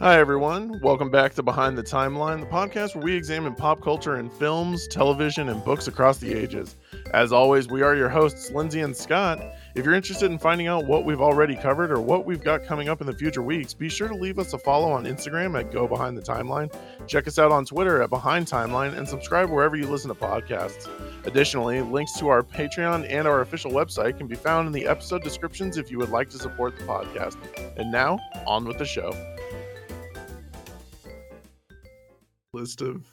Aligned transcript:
Hi, 0.00 0.18
everyone. 0.18 0.80
Welcome 0.80 1.10
back 1.10 1.34
to 1.34 1.42
Behind 1.42 1.76
the 1.76 1.82
Timeline, 1.82 2.40
the 2.40 2.46
podcast 2.46 2.94
where 2.94 3.04
we 3.04 3.14
examine 3.14 3.54
pop 3.54 3.82
culture 3.82 4.16
in 4.18 4.30
films, 4.30 4.88
television, 4.88 5.50
and 5.50 5.62
books 5.62 5.88
across 5.88 6.16
the 6.16 6.32
ages. 6.32 6.76
As 7.12 7.34
always, 7.34 7.68
we 7.68 7.82
are 7.82 7.94
your 7.94 8.08
hosts, 8.08 8.50
Lindsay 8.50 8.80
and 8.80 8.96
Scott. 8.96 9.42
If 9.74 9.84
you're 9.84 9.92
interested 9.92 10.30
in 10.30 10.38
finding 10.38 10.68
out 10.68 10.86
what 10.86 11.04
we've 11.04 11.20
already 11.20 11.54
covered 11.54 11.92
or 11.92 12.00
what 12.00 12.24
we've 12.24 12.42
got 12.42 12.64
coming 12.64 12.88
up 12.88 13.02
in 13.02 13.06
the 13.06 13.12
future 13.12 13.42
weeks, 13.42 13.74
be 13.74 13.90
sure 13.90 14.08
to 14.08 14.14
leave 14.14 14.38
us 14.38 14.54
a 14.54 14.58
follow 14.58 14.90
on 14.90 15.04
Instagram 15.04 15.60
at 15.60 15.70
Go 15.70 15.86
Behind 15.86 16.16
the 16.16 16.22
Timeline. 16.22 16.74
Check 17.06 17.28
us 17.28 17.38
out 17.38 17.52
on 17.52 17.66
Twitter 17.66 18.00
at 18.00 18.08
Behind 18.08 18.46
Timeline 18.46 18.96
and 18.96 19.06
subscribe 19.06 19.50
wherever 19.50 19.76
you 19.76 19.86
listen 19.86 20.08
to 20.08 20.14
podcasts. 20.14 20.88
Additionally, 21.26 21.82
links 21.82 22.18
to 22.18 22.28
our 22.28 22.42
Patreon 22.42 23.06
and 23.10 23.28
our 23.28 23.42
official 23.42 23.70
website 23.70 24.16
can 24.16 24.28
be 24.28 24.34
found 24.34 24.66
in 24.66 24.72
the 24.72 24.86
episode 24.86 25.22
descriptions 25.22 25.76
if 25.76 25.90
you 25.90 25.98
would 25.98 26.08
like 26.08 26.30
to 26.30 26.38
support 26.38 26.78
the 26.78 26.84
podcast. 26.84 27.36
And 27.76 27.92
now, 27.92 28.18
on 28.46 28.64
with 28.64 28.78
the 28.78 28.86
show. 28.86 29.12
List 32.60 32.82
of 32.82 33.06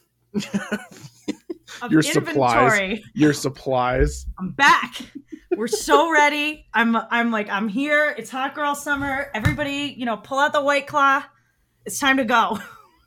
Of 1.82 1.92
Your 1.92 2.02
supplies. 2.02 3.00
your 3.14 3.34
supplies. 3.34 4.26
I'm 4.38 4.52
back. 4.52 4.96
We're 5.56 5.68
so 5.68 6.12
ready. 6.14 6.66
I'm 6.74 6.96
I'm 6.96 7.32
like 7.32 7.50
I'm 7.50 7.70
here. 7.70 8.14
It's 8.18 8.30
hot 8.30 8.56
girl 8.56 8.76
summer. 8.76 9.30
Everybody, 9.34 9.96
you 9.98 10.06
know, 10.06 10.18
pull 10.18 10.40
out 10.40 10.54
the 10.54 10.62
white 10.62 10.88
claw. 10.88 11.24
It's 11.86 12.00
time 12.00 12.18
to 12.18 12.26
go. 12.26 12.60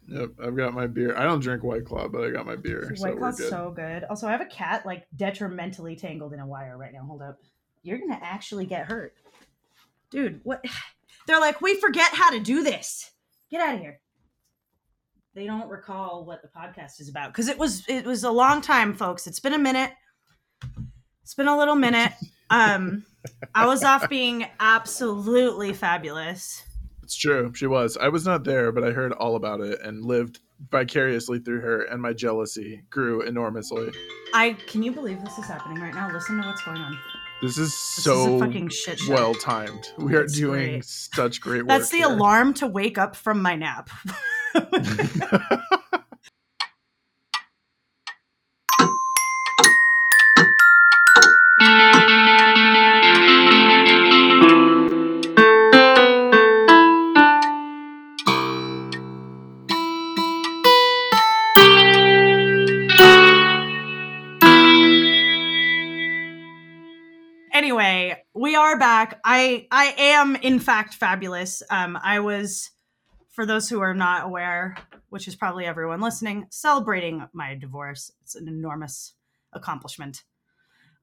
Yep, 0.08 0.30
I've 0.42 0.56
got 0.56 0.72
my 0.72 0.86
beer. 0.86 1.16
I 1.16 1.22
don't 1.24 1.38
drink 1.40 1.62
White 1.62 1.84
Claw, 1.84 2.08
but 2.08 2.24
I 2.24 2.30
got 2.30 2.44
my 2.44 2.56
beer, 2.56 2.92
white 2.98 3.16
claw's 3.16 3.38
good. 3.38 3.48
so 3.48 3.70
good. 3.70 4.02
Also, 4.04 4.26
I 4.26 4.32
have 4.32 4.40
a 4.40 4.46
cat 4.46 4.84
like 4.84 5.06
detrimentally 5.14 5.94
tangled 5.94 6.32
in 6.32 6.40
a 6.40 6.46
wire 6.46 6.76
right 6.76 6.92
now. 6.92 7.04
Hold 7.04 7.22
up. 7.22 7.38
You're 7.84 7.98
gonna 7.98 8.18
actually 8.20 8.66
get 8.66 8.86
hurt, 8.86 9.14
dude. 10.10 10.40
What? 10.42 10.64
They're 11.28 11.38
like, 11.38 11.60
we 11.60 11.76
forget 11.80 12.12
how 12.12 12.30
to 12.30 12.40
do 12.40 12.64
this. 12.64 13.12
Get 13.52 13.60
out 13.60 13.74
of 13.74 13.80
here. 13.80 14.00
They 15.40 15.46
don't 15.46 15.70
recall 15.70 16.26
what 16.26 16.42
the 16.42 16.48
podcast 16.48 17.00
is 17.00 17.08
about 17.08 17.32
because 17.32 17.48
it 17.48 17.56
was 17.56 17.82
it 17.88 18.04
was 18.04 18.24
a 18.24 18.30
long 18.30 18.60
time, 18.60 18.92
folks. 18.92 19.26
It's 19.26 19.40
been 19.40 19.54
a 19.54 19.58
minute. 19.58 19.90
It's 21.22 21.32
been 21.32 21.48
a 21.48 21.56
little 21.56 21.76
minute. 21.76 22.12
Um, 22.52 23.04
I 23.54 23.66
was 23.66 23.84
off 23.84 24.08
being 24.08 24.44
absolutely 24.58 25.72
fabulous. 25.72 26.64
It's 27.04 27.14
true. 27.16 27.52
She 27.54 27.68
was. 27.68 27.96
I 27.96 28.08
was 28.08 28.26
not 28.26 28.42
there, 28.42 28.72
but 28.72 28.82
I 28.82 28.90
heard 28.90 29.12
all 29.12 29.36
about 29.36 29.60
it 29.60 29.80
and 29.82 30.04
lived 30.04 30.40
vicariously 30.72 31.38
through 31.38 31.60
her, 31.60 31.82
and 31.84 32.02
my 32.02 32.12
jealousy 32.12 32.82
grew 32.90 33.22
enormously. 33.22 33.92
I 34.34 34.54
can 34.66 34.82
you 34.82 34.90
believe 34.90 35.22
this 35.24 35.38
is 35.38 35.44
happening 35.46 35.80
right 35.80 35.94
now? 35.94 36.10
Listen 36.12 36.40
to 36.42 36.46
what's 36.48 36.64
going 36.64 36.78
on. 36.78 36.98
This 37.40 37.52
is 37.56 37.68
This 37.68 37.74
so 38.04 38.34
is 38.34 38.40
fucking 38.42 38.68
shit 38.70 38.98
show. 38.98 39.14
well 39.14 39.34
timed. 39.34 39.92
We 39.96 40.16
are 40.16 40.22
It's 40.24 40.36
doing 40.36 40.70
great. 40.70 40.84
such 40.84 41.40
great 41.40 41.60
work. 41.62 41.68
That's 41.68 41.90
the 41.90 41.98
here. 41.98 42.08
alarm 42.08 42.52
to 42.54 42.66
wake 42.66 42.98
up 42.98 43.14
from 43.14 43.40
my 43.40 43.54
nap. 43.54 43.90
anyway, 67.52 68.22
we 68.34 68.56
are 68.56 68.78
back. 68.78 69.20
I 69.24 69.66
I 69.70 69.94
am 69.98 70.36
in 70.36 70.60
fact 70.60 70.94
fabulous. 70.94 71.62
Um 71.70 71.98
I 72.02 72.20
was 72.20 72.70
for 73.40 73.46
those 73.46 73.70
who 73.70 73.80
are 73.80 73.94
not 73.94 74.26
aware, 74.26 74.76
which 75.08 75.26
is 75.26 75.34
probably 75.34 75.64
everyone 75.64 75.98
listening, 75.98 76.46
celebrating 76.50 77.26
my 77.32 77.54
divorce. 77.54 78.12
It's 78.20 78.34
an 78.34 78.48
enormous 78.48 79.14
accomplishment. 79.54 80.24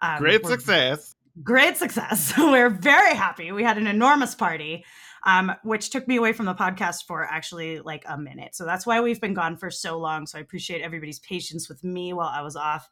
Um, 0.02 0.20
great 0.20 0.46
success. 0.46 1.16
great 1.42 1.78
success. 1.78 2.32
We're 2.38 2.70
very 2.70 3.16
happy. 3.16 3.52
We 3.52 3.64
had 3.64 3.80
an 3.80 3.88
enormous 3.88 4.36
party, 4.36 4.86
um, 5.26 5.52
which 5.64 5.90
took 5.90 6.08
me 6.08 6.18
away 6.18 6.32
from 6.32 6.46
the 6.46 6.54
podcast 6.54 7.06
for 7.08 7.24
actually 7.24 7.80
like 7.80 8.04
a 8.08 8.20
minute. 8.20 8.54
So 8.54 8.66
that's 8.66 8.86
why 8.86 9.02
we've 9.02 9.20
been 9.20 9.34
gone 9.34 9.58
for 9.58 9.72
so 9.72 9.98
long. 9.98 10.28
So 10.28 10.38
I 10.38 10.42
appreciate 10.42 10.84
everybody's 10.84 11.18
patience 11.18 11.68
with 11.68 11.84
me 11.84 12.14
while 12.14 12.30
I 12.32 12.44
was 12.44 12.56
off 12.56 12.88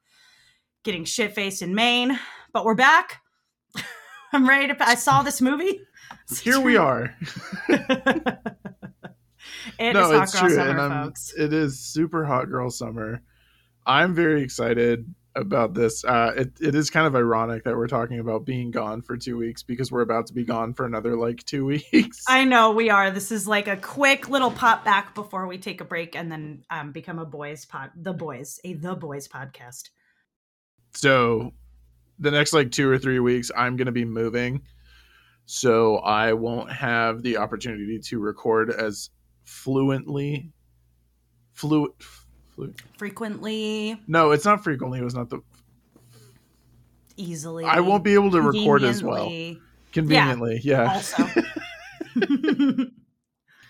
getting 0.84 1.06
shit 1.06 1.36
faced 1.36 1.62
in 1.62 1.75
Maine. 1.75 2.19
But 2.52 2.66
we're 2.66 2.74
back. 2.74 3.22
I'm 4.34 4.50
ready 4.50 4.74
to. 4.74 4.90
I 4.90 4.96
saw 4.96 5.22
this 5.22 5.40
movie. 5.40 5.81
Here 6.42 6.59
we 6.59 6.78
are. 6.78 7.16
It 9.79 9.95
is 9.97 10.09
no, 10.09 10.11
hot 10.11 10.23
it's 10.23 10.33
girl 10.33 10.41
true, 10.41 10.56
summer, 10.56 10.69
and 10.69 10.81
I'm. 10.81 11.03
folks. 11.06 11.33
It 11.38 11.53
is 11.53 11.79
super 11.79 12.25
hot 12.25 12.50
girl 12.50 12.69
summer. 12.69 13.22
I'm 13.85 14.13
very 14.13 14.41
excited 14.41 15.13
about 15.35 15.73
this. 15.73 16.03
Uh, 16.06 16.31
it 16.38 16.53
it 16.61 16.75
is 16.75 16.89
kind 16.89 17.06
of 17.07 17.16
ironic 17.16 17.63
that 17.66 17.75
we're 17.75 17.88
talking 17.88 18.19
about 18.19 18.45
being 18.45 18.72
gone 18.72 19.01
for 19.01 19.17
two 19.17 19.38
weeks 19.38 19.63
because 19.63 19.91
we're 19.91 20.01
about 20.01 20.28
to 20.28 20.33
be 20.33 20.44
gone 20.45 20.73
for 20.73 20.85
another 20.85 21.16
like 21.17 21.44
two 21.45 21.66
weeks. 21.91 22.23
I 22.28 22.45
know 22.45 22.72
we 22.72 22.89
are. 22.89 23.11
This 23.11 23.31
is 23.31 23.47
like 23.47 23.67
a 23.67 23.78
quick 23.78 24.29
little 24.29 24.51
pop 24.51 24.85
back 24.85 25.13
before 25.13 25.47
we 25.47 25.57
take 25.57 25.81
a 25.81 25.85
break 25.85 26.16
and 26.16 26.31
then 26.31 26.63
um, 26.69 26.91
become 26.91 27.19
a 27.19 27.25
boys 27.25 27.66
pod, 27.66 27.91
the 27.95 28.13
boys, 28.13 28.59
a 28.63 28.73
the 28.73 28.95
boys 28.95 29.27
podcast. 29.27 29.89
so 30.94 31.51
the 32.19 32.31
next 32.31 32.53
like 32.53 32.72
two 32.72 32.89
or 32.89 32.97
three 32.97 33.19
weeks 33.19 33.51
i'm 33.57 33.75
going 33.75 33.85
to 33.88 33.91
be 33.91 34.06
moving 34.06 34.62
so 35.45 35.97
i 35.97 36.31
won't 36.31 36.72
have 36.72 37.22
the 37.23 37.35
opportunity 37.35 38.00
to 38.00 38.19
record 38.19 38.69
as 38.72 39.09
fluently 39.45 40.51
fluent 41.53 41.94
flu- 42.53 42.73
Frequently, 42.97 44.00
no 44.07 44.31
it's 44.31 44.45
not 44.45 44.63
frequently 44.63 45.00
it 45.00 45.03
was 45.03 45.16
not 45.16 45.29
the 45.29 45.39
easily. 47.17 47.63
i 47.66 47.79
won't 47.79 48.03
be 48.03 48.13
able 48.13 48.31
to 48.31 48.41
record 48.41 48.83
as 48.83 49.01
well. 49.03 49.25
Conveniently. 49.25 49.61
conveniently 49.94 50.59
yeah, 50.63 50.91
Also, 50.94 51.25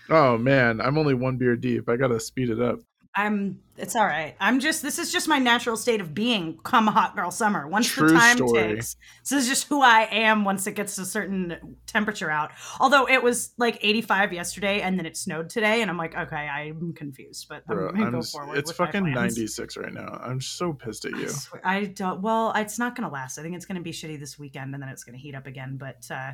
oh 0.10 0.36
man 0.38 0.80
i'm 0.80 0.98
only 0.98 1.14
one 1.14 1.36
beer 1.36 1.56
deep. 1.56 1.88
I 1.88 1.96
gotta 1.96 2.18
speed 2.20 2.50
it 2.50 2.60
up 2.60 2.80
I'm. 3.16 3.60
It's 3.78 3.96
all 3.96 4.04
right. 4.04 4.34
I'm 4.40 4.60
just. 4.60 4.82
This 4.82 4.98
is 4.98 5.10
just 5.10 5.26
my 5.26 5.38
natural 5.38 5.76
state 5.76 6.00
of 6.00 6.14
being. 6.14 6.58
Come 6.62 6.86
hot 6.86 7.16
girl 7.16 7.30
summer. 7.30 7.66
Once 7.66 7.88
True 7.88 8.08
the 8.08 8.14
time 8.14 8.36
story. 8.36 8.74
ticks, 8.74 8.96
this 9.22 9.32
is 9.32 9.48
just 9.48 9.68
who 9.68 9.80
I 9.82 10.02
am. 10.10 10.44
Once 10.44 10.66
it 10.66 10.72
gets 10.72 10.96
to 10.96 11.02
a 11.02 11.04
certain 11.06 11.76
temperature 11.86 12.30
out. 12.30 12.52
Although 12.78 13.08
it 13.08 13.22
was 13.22 13.52
like 13.56 13.78
85 13.80 14.32
yesterday, 14.32 14.82
and 14.82 14.98
then 14.98 15.06
it 15.06 15.16
snowed 15.16 15.48
today, 15.48 15.82
and 15.82 15.90
I'm 15.90 15.96
like, 15.96 16.16
okay, 16.16 16.36
I'm 16.36 16.92
confused, 16.92 17.46
but 17.48 17.66
Bro, 17.66 17.88
I'm 17.88 17.96
gonna 17.96 18.10
go 18.10 18.22
forward. 18.22 18.58
it's 18.58 18.72
fucking 18.72 19.12
96 19.12 19.76
right 19.76 19.92
now 19.92 20.20
i'm 20.22 20.40
so 20.40 20.72
pissed 20.72 21.04
at 21.04 21.14
I, 21.14 21.18
you 21.18 21.28
swear, 21.28 21.60
I 21.64 21.84
don't. 21.84 22.20
Well, 22.20 22.52
it's 22.54 22.78
not 22.78 22.96
going 22.96 23.08
to 23.08 23.12
last. 23.12 23.38
I 23.38 23.42
think 23.42 23.54
it's 23.56 23.66
going 23.66 23.76
to 23.76 23.82
be 23.82 23.92
shitty 23.92 24.18
this 24.18 24.38
weekend, 24.38 24.74
and 24.74 24.82
then 24.82 24.90
it's 24.90 25.04
going 25.04 25.16
to 25.16 25.20
heat 25.20 25.34
up 25.34 25.46
again. 25.46 25.76
But 25.76 26.06
uh, 26.10 26.32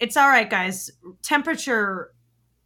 it's 0.00 0.16
all 0.16 0.28
right, 0.28 0.48
guys. 0.48 0.90
Temperature 1.22 2.12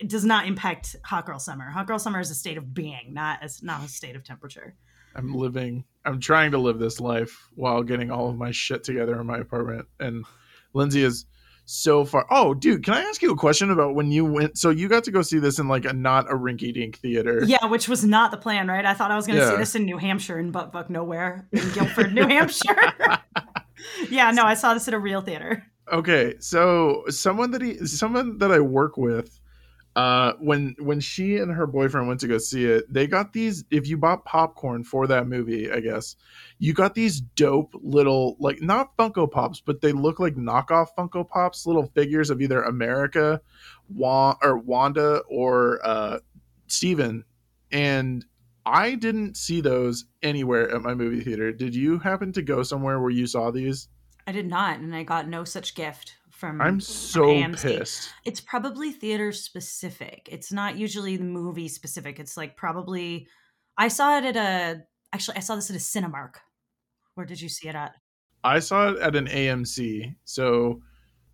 does 0.06 0.25
not 0.25 0.47
impact 0.47 0.97
hot 1.04 1.26
girl 1.26 1.38
summer. 1.38 1.70
Hot 1.70 1.86
girl 1.86 1.98
summer 1.98 2.20
is 2.20 2.31
a 2.31 2.34
state 2.34 2.59
of 2.59 2.72
being, 2.75 3.12
not 3.12 3.42
as 3.42 3.62
not 3.62 3.84
a 3.84 3.88
state 3.88 4.16
of 4.16 4.25
temperature. 4.25 4.76
I'm 5.14 5.34
living 5.34 5.84
I'm 6.04 6.20
trying 6.20 6.53
to 6.53 6.59
live 6.59 6.78
this 6.78 7.00
life 7.00 7.48
while 7.54 7.82
getting 7.82 8.10
all 8.10 8.31
of 8.31 8.37
my 8.37 8.50
shit 8.50 8.84
together 8.84 9.20
in 9.20 9.26
my 9.26 9.38
apartment. 9.38 9.87
And 10.00 10.25
Lindsay 10.72 11.03
is 11.03 11.26
so 11.64 12.04
far 12.04 12.26
Oh, 12.31 12.54
dude, 12.54 12.84
can 12.84 12.94
I 12.94 13.03
ask 13.03 13.20
you 13.20 13.32
a 13.32 13.37
question 13.37 13.70
about 13.70 13.94
when 13.94 14.10
you 14.10 14.25
went 14.25 14.56
so 14.56 14.70
you 14.70 14.88
got 14.88 15.04
to 15.04 15.10
go 15.10 15.22
see 15.22 15.38
this 15.38 15.58
in 15.58 15.69
like 15.69 15.84
a 15.84 15.92
not 15.92 16.31
a 16.31 16.34
rinky 16.34 16.72
dink 16.72 16.98
theater. 16.98 17.42
Yeah, 17.44 17.66
which 17.66 17.88
was 17.88 18.04
not 18.04 18.31
the 18.31 18.38
plan, 18.38 18.69
right? 18.69 18.84
I 18.84 18.94
thought 18.94 19.10
I 19.10 19.16
was 19.16 19.26
going 19.26 19.38
to 19.38 19.48
see 19.48 19.56
this 19.56 19.75
in 19.75 19.84
New 19.84 19.98
Hampshire 19.98 20.38
in 20.38 20.50
butt 20.50 20.72
fuck 20.72 20.88
nowhere 20.88 21.48
in 21.53 21.69
Guilford, 21.72 22.14
New 22.14 22.26
Hampshire. 22.26 22.92
yeah, 24.10 24.31
no, 24.31 24.44
I 24.44 24.54
saw 24.54 24.75
this 24.75 24.88
at 24.88 24.94
a 24.94 24.98
real 24.98 25.20
theater. 25.20 25.64
Okay, 25.92 26.34
so 26.38 27.05
someone 27.08 27.50
that 27.52 27.62
he 27.62 27.87
someone 27.87 28.38
that 28.38 28.52
I 28.52 28.61
work 28.61 28.96
with 28.96 29.38
uh 29.99 30.35
when 30.39 30.77
when 30.79 31.00
she 31.00 31.39
and 31.39 31.50
her 31.50 31.67
boyfriend 31.67 32.06
went 32.06 32.21
to 32.21 32.29
go 32.29 32.39
see 32.39 32.65
it 32.65 32.85
they 32.93 33.06
got 33.06 33.33
these 33.33 33.65
if 33.73 33.89
you 33.89 33.97
bought 33.97 34.25
popcorn 34.25 34.85
for 34.85 35.09
that 35.09 35.27
movie 35.27 35.73
i 35.73 35.81
guess 35.81 36.15
you 36.59 36.73
got 36.73 36.95
these 36.95 37.21
dope 37.21 37.75
little 37.83 38.37
like 38.39 38.62
not 38.62 38.97
funko 38.97 39.29
pops 39.29 39.61
but 39.61 39.81
they 39.81 39.91
look 39.91 40.21
like 40.21 40.37
knockoff 40.37 40.87
funko 40.97 41.27
pops 41.27 41.67
little 41.67 41.87
figures 41.95 42.31
of 42.31 42.41
either 42.41 42.62
america 42.62 43.41
or 43.99 44.59
wanda 44.59 45.19
or 45.29 45.81
uh 45.85 46.19
steven. 46.69 47.25
And 47.73 48.25
i 48.65 48.95
didn't 48.95 49.37
see 49.37 49.61
those 49.61 50.05
anywhere 50.23 50.71
at 50.71 50.83
my 50.83 50.95
movie 50.95 51.23
theater. 51.23 51.53
Did 51.53 51.75
you 51.75 51.99
happen 51.99 52.33
to 52.33 52.43
go 52.43 52.62
somewhere 52.62 53.00
where 53.00 53.11
you 53.11 53.27
saw 53.27 53.50
these? 53.50 53.89
I 54.27 54.33
did 54.33 54.47
not, 54.47 54.79
and 54.79 54.95
I 54.95 55.05
got 55.05 55.27
no 55.27 55.45
such 55.45 55.75
gift 55.75 56.17
from. 56.38 56.61
i'm 56.61 56.81
so 56.81 57.26
AMC. 57.26 57.79
pissed 57.79 58.11
It's 58.25 58.40
probably 58.40 58.93
theater 58.93 59.32
specific. 59.32 60.29
It's 60.31 60.52
not 60.52 60.76
usually 60.76 61.17
the 61.17 61.25
movie 61.25 61.69
specific. 61.69 62.19
It's 62.19 62.37
like 62.37 62.56
probably. 62.56 63.26
I 63.76 63.88
saw 63.88 64.19
it 64.19 64.25
at 64.25 64.37
a. 64.37 64.82
Actually, 65.12 65.38
I 65.38 65.40
saw 65.40 65.56
this 65.56 65.70
at 65.70 65.76
a 65.76 65.79
Cinemark. 65.79 66.35
Where 67.14 67.26
did 67.26 67.40
you 67.40 67.49
see 67.49 67.69
it 67.69 67.75
at? 67.75 67.94
I 68.44 68.61
saw 68.61 68.90
it 68.90 68.99
at 69.00 69.17
an 69.17 69.26
AMC. 69.26 70.14
So 70.25 70.81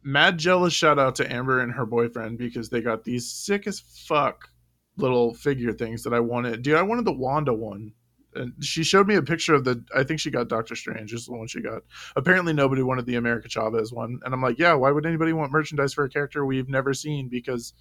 mad 0.03 0.39
jealous 0.39 0.73
shout 0.73 0.99
out 0.99 1.17
to 1.17 1.33
Amber 1.33 1.61
and 1.61 1.73
her 1.73 1.87
boyfriend 1.87 2.39
because 2.39 2.69
they 2.69 2.81
got 2.81 3.05
these 3.05 3.31
sick 3.31 3.67
as 3.67 3.81
fuck 3.81 4.49
little 4.97 5.35
figure 5.35 5.73
things 5.73 6.03
that 6.05 6.15
I 6.15 6.21
wanted. 6.21 6.63
Dude, 6.63 6.77
I 6.77 6.83
wanted 6.83 7.05
the 7.05 7.13
Wanda 7.13 7.53
one. 7.53 7.93
And 8.35 8.53
she 8.65 8.83
showed 8.85 9.07
me 9.07 9.15
a 9.15 9.23
picture 9.23 9.55
of 9.55 9.65
the. 9.65 9.85
I 9.95 10.03
think 10.05 10.21
she 10.21 10.31
got 10.31 10.49
Doctor 10.49 10.75
Strange. 10.77 11.13
Is 11.13 11.27
the 11.27 11.33
one 11.33 11.47
she 11.47 11.61
got. 11.61 11.83
Apparently, 12.17 12.53
nobody 12.53 12.83
wanted 12.83 13.07
the 13.07 13.17
America 13.17 13.49
Chavez 13.49 13.93
one, 13.93 14.19
and 14.25 14.35
I'm 14.35 14.43
like, 14.43 14.59
yeah. 14.59 14.75
Why 14.75 14.91
would 14.91 15.07
anybody 15.07 15.33
want 15.33 15.53
merchandise 15.53 15.95
for 15.95 16.05
a 16.05 16.09
character 16.11 16.45
we've 16.45 16.69
never 16.69 16.95
seen 16.95 17.29
because 17.29 17.73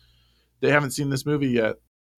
they 0.61 0.69
haven't 0.71 0.91
seen 0.91 1.09
this 1.09 1.25
movie 1.25 1.49
yet? 1.49 1.75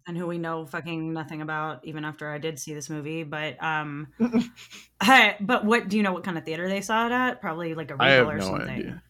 and 0.08 0.16
who 0.16 0.28
we 0.28 0.38
know 0.38 0.68
fucking 0.68 1.14
nothing 1.14 1.42
about 1.42 1.84
even 1.84 2.06
after 2.06 2.30
I 2.30 2.38
did 2.38 2.60
see 2.60 2.76
this 2.76 2.92
movie. 2.92 3.24
But 3.24 3.58
um, 3.64 4.08
I, 5.02 5.36
but 5.40 5.66
what 5.66 5.88
do 5.90 5.98
you 5.98 6.04
know? 6.04 6.14
What 6.14 6.24
kind 6.24 6.38
of 6.38 6.46
theater 6.46 6.70
they 6.70 6.82
saw 6.82 7.08
it 7.08 7.12
at? 7.12 7.42
Probably 7.42 7.74
like 7.74 7.90
a 7.90 7.96
Regal 7.96 8.30
or 8.30 8.38
no 8.38 8.46
something. 8.46 8.70
idea. 8.70 9.04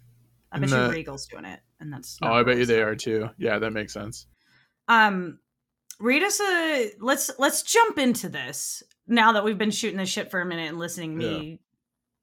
I 0.54 0.60
bet 0.60 0.70
In 0.72 0.76
you 0.78 0.84
the- 0.86 0.90
Regal's 0.92 1.28
doing 1.28 1.44
it, 1.46 1.60
and 1.82 1.92
that's. 1.92 2.18
Oh, 2.22 2.32
I 2.32 2.44
bet 2.44 2.58
you 2.58 2.66
they 2.66 2.82
are 2.82 2.96
too. 2.96 3.30
Yeah, 3.38 3.60
that 3.60 3.72
makes 3.72 3.92
sense. 3.92 4.28
Um, 4.88 5.40
read 6.00 6.24
us 6.24 6.40
a 6.40 6.92
let's 7.02 7.30
let's 7.40 7.62
jump 7.64 7.98
into 7.98 8.30
this 8.30 8.82
now 9.08 9.34
that 9.34 9.44
we've 9.44 9.58
been 9.58 9.72
shooting 9.72 9.98
this 9.98 10.10
shit 10.10 10.32
for 10.32 10.42
a 10.42 10.46
minute 10.46 10.70
and 10.70 10.80
listening 10.80 11.20
to 11.20 11.26
me 11.26 11.60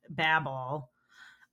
babble. 0.09 0.91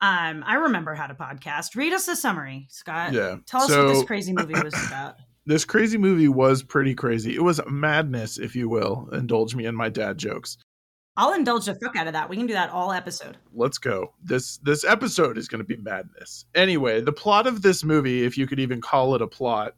Um, 0.01 0.43
I 0.47 0.55
remember 0.55 0.95
how 0.95 1.07
to 1.07 1.13
podcast. 1.13 1.75
Read 1.75 1.93
us 1.93 2.07
a 2.07 2.15
summary, 2.15 2.67
Scott. 2.69 3.11
Yeah. 3.13 3.37
Tell 3.45 3.61
us 3.63 3.69
what 3.69 3.87
this 3.87 4.03
crazy 4.03 4.33
movie 4.33 4.53
was 4.53 4.73
about. 4.87 5.15
this 5.45 5.65
crazy 5.65 5.97
movie 5.97 6.29
was 6.29 6.63
pretty 6.63 6.95
crazy. 6.95 7.35
It 7.35 7.43
was 7.43 7.59
madness, 7.67 8.37
if 8.37 8.55
you 8.55 8.69
will. 8.69 9.09
Indulge 9.11 9.55
me 9.55 9.65
in 9.65 9.75
my 9.75 9.89
dad 9.89 10.17
jokes. 10.17 10.57
I'll 11.17 11.33
indulge 11.33 11.65
the 11.65 11.75
fuck 11.75 11.97
out 11.97 12.07
of 12.07 12.13
that. 12.13 12.29
We 12.29 12.37
can 12.37 12.45
do 12.45 12.53
that 12.53 12.69
all 12.69 12.93
episode. 12.93 13.35
Let's 13.53 13.77
go. 13.77 14.13
This 14.23 14.57
this 14.59 14.85
episode 14.85 15.37
is 15.37 15.49
going 15.49 15.59
to 15.59 15.67
be 15.67 15.75
madness. 15.75 16.45
Anyway, 16.55 17.01
the 17.01 17.11
plot 17.11 17.45
of 17.45 17.61
this 17.61 17.83
movie, 17.83 18.23
if 18.23 18.37
you 18.37 18.47
could 18.47 18.59
even 18.59 18.79
call 18.79 19.15
it 19.15 19.21
a 19.21 19.27
plot, 19.27 19.75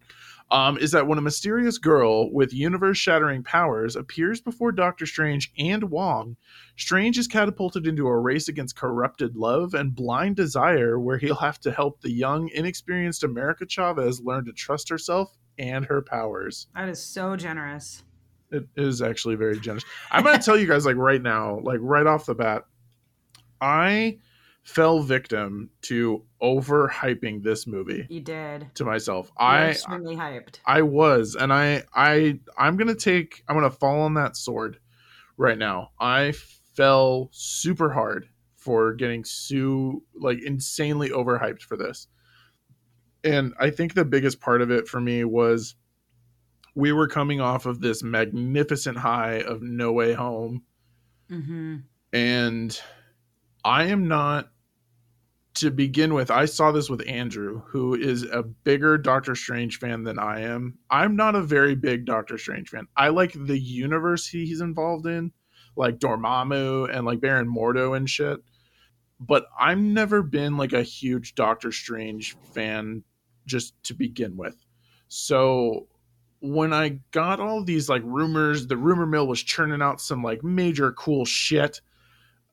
um, 0.51 0.77
is 0.77 0.91
that 0.91 1.07
when 1.07 1.17
a 1.17 1.21
mysterious 1.21 1.77
girl 1.77 2.31
with 2.31 2.53
universe-shattering 2.53 3.43
powers 3.43 3.95
appears 3.95 4.41
before 4.41 4.71
Doctor 4.71 5.05
Strange 5.05 5.51
and 5.57 5.85
Wong, 5.85 6.35
Strange 6.77 7.17
is 7.17 7.27
catapulted 7.27 7.87
into 7.87 8.07
a 8.07 8.19
race 8.19 8.49
against 8.49 8.75
corrupted 8.75 9.35
love 9.35 9.73
and 9.73 9.95
blind 9.95 10.35
desire, 10.35 10.99
where 10.99 11.17
he'll 11.17 11.35
have 11.35 11.59
to 11.61 11.71
help 11.71 12.01
the 12.01 12.11
young, 12.11 12.49
inexperienced 12.49 13.23
America 13.23 13.65
Chavez 13.65 14.21
learn 14.21 14.45
to 14.45 14.51
trust 14.51 14.89
herself 14.89 15.35
and 15.57 15.85
her 15.85 16.01
powers. 16.01 16.67
That 16.75 16.89
is 16.89 17.01
so 17.01 17.35
generous. 17.35 18.03
It 18.51 18.67
is 18.75 19.01
actually 19.01 19.35
very 19.35 19.59
generous. 19.59 19.85
I'm 20.11 20.23
going 20.23 20.37
to 20.37 20.43
tell 20.43 20.57
you 20.57 20.67
guys, 20.67 20.85
like 20.85 20.97
right 20.97 21.21
now, 21.21 21.59
like 21.63 21.79
right 21.81 22.05
off 22.05 22.25
the 22.25 22.35
bat, 22.35 22.65
I 23.61 24.19
fell 24.63 25.01
victim 25.01 25.69
to 25.81 26.23
overhyping 26.41 27.41
this 27.43 27.65
movie 27.65 28.05
You 28.09 28.19
did. 28.19 28.67
to 28.75 28.85
myself. 28.85 29.27
You 29.39 29.45
were 29.45 29.51
I 29.51 29.69
extremely 29.69 30.15
hyped. 30.15 30.59
I 30.65 30.81
was, 30.83 31.35
and 31.35 31.51
I 31.51 31.83
I 31.95 32.39
I'm 32.57 32.77
gonna 32.77 32.95
take. 32.95 33.43
I'm 33.47 33.55
gonna 33.55 33.69
fall 33.71 34.01
on 34.01 34.13
that 34.15 34.37
sword 34.37 34.77
right 35.37 35.57
now. 35.57 35.89
I 35.99 36.33
fell 36.75 37.29
super 37.31 37.89
hard 37.89 38.27
for 38.55 38.93
getting 38.93 39.23
so 39.23 40.03
like 40.15 40.41
insanely 40.43 41.09
overhyped 41.09 41.63
for 41.63 41.75
this, 41.75 42.07
and 43.23 43.53
I 43.59 43.71
think 43.71 43.93
the 43.95 44.05
biggest 44.05 44.39
part 44.39 44.61
of 44.61 44.69
it 44.71 44.87
for 44.87 45.01
me 45.01 45.23
was 45.23 45.75
we 46.75 46.91
were 46.93 47.07
coming 47.07 47.41
off 47.41 47.65
of 47.65 47.81
this 47.81 48.01
magnificent 48.03 48.97
high 48.97 49.41
of 49.41 49.61
No 49.61 49.91
Way 49.91 50.13
Home, 50.13 50.63
Mm-hmm. 51.29 51.77
and 52.13 52.81
I 53.63 53.85
am 53.85 54.07
not. 54.07 54.49
To 55.55 55.69
begin 55.69 56.13
with, 56.13 56.31
I 56.31 56.45
saw 56.45 56.71
this 56.71 56.89
with 56.89 57.05
Andrew, 57.05 57.61
who 57.67 57.93
is 57.93 58.23
a 58.23 58.41
bigger 58.41 58.97
Doctor 58.97 59.35
Strange 59.35 59.79
fan 59.79 60.03
than 60.03 60.17
I 60.17 60.39
am. 60.39 60.77
I'm 60.89 61.17
not 61.17 61.35
a 61.35 61.41
very 61.41 61.75
big 61.75 62.05
Doctor 62.05 62.37
Strange 62.37 62.69
fan. 62.69 62.87
I 62.95 63.09
like 63.09 63.33
the 63.33 63.59
universe 63.59 64.25
he's 64.25 64.61
involved 64.61 65.07
in, 65.07 65.33
like 65.75 65.99
Dormammu 65.99 66.95
and 66.95 67.05
like 67.05 67.19
Baron 67.19 67.53
Mordo 67.53 67.97
and 67.97 68.09
shit. 68.09 68.39
But 69.19 69.45
I've 69.59 69.77
never 69.77 70.23
been 70.23 70.55
like 70.55 70.71
a 70.71 70.83
huge 70.83 71.35
Doctor 71.35 71.73
Strange 71.73 72.37
fan 72.53 73.03
just 73.45 73.73
to 73.83 73.93
begin 73.93 74.37
with. 74.37 74.55
So 75.09 75.87
when 76.39 76.71
I 76.71 77.01
got 77.11 77.41
all 77.41 77.61
these 77.61 77.89
like 77.89 78.03
rumors, 78.05 78.67
the 78.67 78.77
rumor 78.77 79.05
mill 79.05 79.27
was 79.27 79.43
churning 79.43 79.81
out 79.81 79.99
some 79.99 80.23
like 80.23 80.45
major 80.45 80.93
cool 80.93 81.25
shit. 81.25 81.81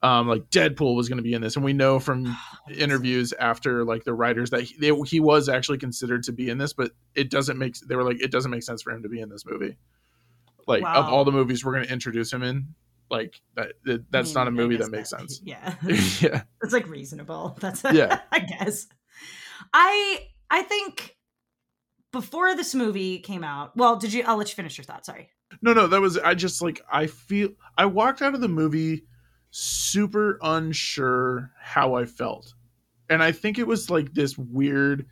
Um, 0.01 0.29
like 0.29 0.49
Deadpool 0.51 0.95
was 0.95 1.09
going 1.09 1.17
to 1.17 1.25
be 1.25 1.35
in 1.35 1.43
this, 1.43 1.57
and 1.57 1.65
we 1.65 1.73
know 1.73 1.99
from 1.99 2.37
interviews 2.75 3.33
after 3.33 3.85
like 3.85 4.05
the 4.05 4.15
writers 4.15 4.51
that 4.51 4.63
he, 4.63 4.77
they, 4.79 4.97
he 5.07 5.19
was 5.19 5.49
actually 5.49 5.79
considered 5.79 6.23
to 6.25 6.33
be 6.33 6.51
in 6.51 6.59
this, 6.59 6.73
but 6.73 6.93
it 7.15 7.31
doesn't 7.31 7.59
make. 7.59 7.75
They 7.81 7.97
were 7.97 8.05
like, 8.05 8.23
it 8.23 8.31
doesn't 8.31 8.51
make 8.51 8.63
sense 8.63 8.83
for 8.83 8.93
him 8.93 9.03
to 9.03 9.09
be 9.09 9.21
in 9.21 9.29
this 9.29 9.45
movie. 9.45 9.77
Like 10.69 10.85
of 10.85 11.07
all 11.07 11.25
the 11.25 11.33
movies 11.33 11.65
we're 11.65 11.73
going 11.73 11.87
to 11.87 11.93
introduce 11.93 12.33
him 12.33 12.43
in, 12.43 12.75
like 13.11 13.41
that, 13.57 13.73
that 13.85 14.11
that's 14.11 14.35
not 14.35 14.49
a 14.49 14.51
movie 14.51 14.77
that 14.77 14.91
makes 14.91 15.11
sense. 15.11 15.41
Yeah. 15.43 15.75
yeah, 16.21 16.43
It's 16.63 16.73
like 16.73 16.89
reasonable. 16.89 17.57
That's 17.61 17.83
Yeah. 17.85 18.21
I 18.33 18.41
guess. 18.41 18.87
I 19.73 20.29
I 20.51 20.63
think 20.63 21.17
before 22.13 22.55
this 22.55 22.75
movie 22.75 23.19
came 23.19 23.45
out. 23.45 23.77
Well, 23.77 23.97
did 23.97 24.13
you? 24.13 24.25
I'll 24.27 24.37
let 24.37 24.51
you 24.51 24.55
finish 24.55 24.77
your 24.77 24.85
thought. 24.85 25.07
Sorry. 25.07 25.31
no, 25.63 25.73
no, 25.73 25.87
that 25.87 26.01
was 26.01 26.19
I 26.19 26.35
just 26.35 26.61
like 26.63 26.83
I 26.93 27.07
feel 27.07 27.51
I 27.77 27.87
walked 27.87 28.21
out 28.21 28.35
of 28.35 28.41
the 28.41 28.49
movie 28.49 29.05
super 29.51 30.39
unsure 30.43 31.51
how 31.61 31.95
I 31.95 32.05
felt, 32.05 32.55
and 33.09 33.23
I 33.23 33.33
think 33.33 33.59
it 33.59 33.67
was 33.67 33.91
like 33.91 34.15
this 34.15 34.37
weird, 34.39 35.07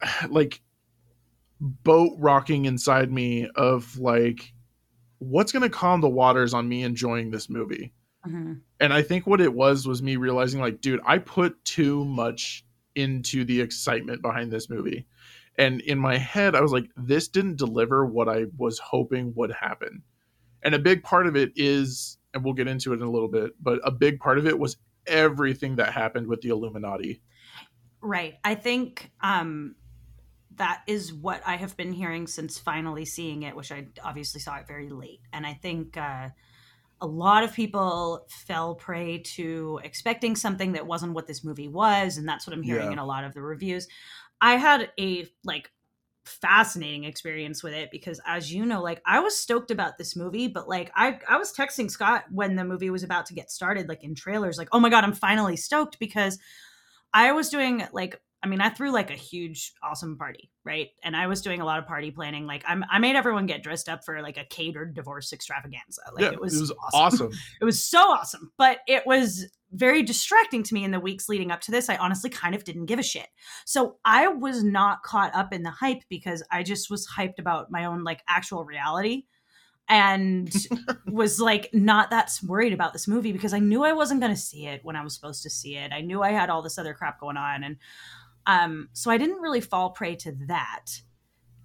like 0.28 0.60
boat 1.60 2.12
rocking 2.18 2.64
inside 2.64 3.12
me 3.12 3.48
of 3.54 3.98
like 3.98 4.52
what's 5.18 5.52
going 5.52 5.62
to 5.62 5.68
calm 5.68 6.00
the 6.00 6.08
waters 6.08 6.54
on 6.54 6.68
me 6.68 6.82
enjoying 6.82 7.30
this 7.30 7.50
movie? 7.50 7.92
Mhm. 8.26 8.60
and 8.80 8.92
i 8.92 9.00
think 9.00 9.26
what 9.26 9.40
it 9.40 9.54
was 9.54 9.86
was 9.88 10.02
me 10.02 10.16
realizing 10.16 10.60
like 10.60 10.82
dude 10.82 11.00
i 11.06 11.16
put 11.16 11.64
too 11.64 12.04
much 12.04 12.66
into 12.94 13.44
the 13.46 13.62
excitement 13.62 14.20
behind 14.20 14.52
this 14.52 14.68
movie. 14.68 15.06
And 15.56 15.80
in 15.80 15.98
my 15.98 16.18
head 16.18 16.54
i 16.54 16.60
was 16.60 16.70
like 16.70 16.90
this 16.98 17.28
didn't 17.28 17.56
deliver 17.56 18.04
what 18.04 18.28
i 18.28 18.44
was 18.58 18.78
hoping 18.78 19.32
would 19.36 19.52
happen. 19.52 20.02
And 20.62 20.74
a 20.74 20.78
big 20.78 21.02
part 21.02 21.26
of 21.26 21.34
it 21.34 21.52
is 21.56 22.18
and 22.34 22.44
we'll 22.44 22.54
get 22.54 22.68
into 22.68 22.92
it 22.92 22.96
in 22.96 23.02
a 23.02 23.10
little 23.10 23.28
bit 23.28 23.52
but 23.60 23.80
a 23.84 23.90
big 23.90 24.18
part 24.20 24.38
of 24.38 24.46
it 24.46 24.58
was 24.58 24.76
everything 25.06 25.76
that 25.76 25.92
happened 25.92 26.26
with 26.26 26.40
the 26.42 26.48
illuminati 26.50 27.20
Right. 28.02 28.38
I 28.44 28.54
think 28.54 29.10
um 29.20 29.74
that 30.56 30.82
is 30.86 31.12
what 31.12 31.42
I 31.46 31.56
have 31.56 31.76
been 31.76 31.92
hearing 31.92 32.26
since 32.26 32.58
finally 32.58 33.04
seeing 33.04 33.42
it, 33.44 33.54
which 33.54 33.70
I 33.72 33.88
obviously 34.02 34.40
saw 34.40 34.56
it 34.56 34.66
very 34.66 34.88
late. 34.88 35.20
And 35.32 35.46
I 35.46 35.54
think 35.54 35.96
uh 35.96 36.30
a 37.02 37.06
lot 37.06 37.44
of 37.44 37.52
people 37.54 38.26
fell 38.28 38.74
prey 38.74 39.18
to 39.18 39.80
expecting 39.84 40.36
something 40.36 40.72
that 40.72 40.86
wasn't 40.86 41.12
what 41.14 41.26
this 41.26 41.42
movie 41.44 41.68
was, 41.68 42.18
and 42.18 42.28
that's 42.28 42.46
what 42.46 42.52
I'm 42.54 42.62
hearing 42.62 42.86
Yeah. 42.86 42.92
in 42.92 42.98
a 42.98 43.06
lot 43.06 43.24
of 43.24 43.32
the 43.34 43.42
reviews. 43.42 43.86
I 44.40 44.56
had 44.56 44.90
a 44.98 45.26
like 45.44 45.70
fascinating 46.30 47.04
experience 47.04 47.62
with 47.62 47.72
it 47.72 47.90
because 47.90 48.20
as 48.26 48.52
you 48.52 48.64
know 48.64 48.82
like 48.82 49.02
I 49.06 49.20
was 49.20 49.38
stoked 49.38 49.70
about 49.70 49.98
this 49.98 50.16
movie 50.16 50.48
but 50.48 50.68
like 50.68 50.90
I 50.94 51.18
I 51.28 51.36
was 51.36 51.52
texting 51.52 51.90
Scott 51.90 52.24
when 52.30 52.56
the 52.56 52.64
movie 52.64 52.90
was 52.90 53.02
about 53.02 53.26
to 53.26 53.34
get 53.34 53.50
started 53.50 53.88
like 53.88 54.04
in 54.04 54.14
trailers 54.14 54.58
like 54.58 54.68
oh 54.72 54.80
my 54.80 54.88
god 54.88 55.04
I'm 55.04 55.12
finally 55.12 55.56
stoked 55.56 55.98
because 55.98 56.38
I 57.12 57.32
was 57.32 57.48
doing 57.48 57.84
like 57.92 58.20
I 58.42 58.46
mean 58.46 58.60
I 58.60 58.70
threw 58.70 58.92
like 58.92 59.10
a 59.10 59.14
huge 59.14 59.72
awesome 59.82 60.16
party 60.16 60.50
right 60.64 60.88
and 61.02 61.16
I 61.16 61.26
was 61.26 61.42
doing 61.42 61.60
a 61.60 61.64
lot 61.64 61.78
of 61.78 61.86
party 61.86 62.10
planning 62.10 62.46
like 62.46 62.64
I'm, 62.66 62.84
I 62.90 62.98
made 62.98 63.16
everyone 63.16 63.46
get 63.46 63.62
dressed 63.62 63.88
up 63.88 64.04
for 64.04 64.22
like 64.22 64.38
a 64.38 64.44
catered 64.44 64.94
divorce 64.94 65.32
extravaganza 65.32 66.02
like 66.14 66.24
yeah 66.24 66.32
it 66.32 66.40
was, 66.40 66.72
awesome. 66.92 67.00
awesome. 67.26 67.30
It 67.60 67.64
was 67.64 67.82
so 67.82 68.00
awesome, 68.00 68.52
but 68.56 68.78
it 68.86 69.06
was 69.06 69.46
very 69.72 70.02
distracting 70.02 70.62
to 70.64 70.74
me 70.74 70.84
in 70.84 70.90
the 70.90 71.00
weeks 71.00 71.28
leading 71.28 71.50
up 71.50 71.60
to 71.62 71.70
this. 71.70 71.88
I 71.88 71.96
honestly 71.96 72.30
kind 72.30 72.54
of 72.54 72.64
didn't 72.64 72.86
give 72.86 72.98
a 72.98 73.04
shit. 73.04 73.28
So 73.64 73.96
I 74.04 74.28
was 74.28 74.64
not 74.64 75.02
caught 75.02 75.34
up 75.34 75.52
in 75.52 75.62
the 75.62 75.70
hype 75.70 76.02
because 76.08 76.42
I 76.50 76.62
just 76.62 76.90
was 76.90 77.08
hyped 77.08 77.38
about 77.38 77.70
my 77.70 77.84
own 77.84 78.04
like 78.04 78.22
actual 78.28 78.64
reality 78.64 79.24
and 79.88 80.52
was 81.06 81.40
like 81.40 81.68
not 81.72 82.10
that 82.10 82.32
worried 82.46 82.72
about 82.72 82.92
this 82.92 83.08
movie 83.08 83.32
because 83.32 83.52
I 83.52 83.58
knew 83.58 83.84
I 83.84 83.92
wasn't 83.92 84.20
going 84.20 84.34
to 84.34 84.40
see 84.40 84.66
it 84.66 84.84
when 84.84 84.96
I 84.96 85.04
was 85.04 85.14
supposed 85.14 85.42
to 85.44 85.50
see 85.50 85.76
it. 85.76 85.92
I 85.92 86.00
knew 86.00 86.22
I 86.22 86.30
had 86.30 86.50
all 86.50 86.62
this 86.62 86.78
other 86.78 86.94
crap 86.94 87.20
going 87.20 87.36
on 87.36 87.64
and 87.64 87.76
um 88.46 88.88
so 88.92 89.10
I 89.10 89.18
didn't 89.18 89.42
really 89.42 89.60
fall 89.60 89.90
prey 89.90 90.16
to 90.16 90.32
that. 90.46 90.86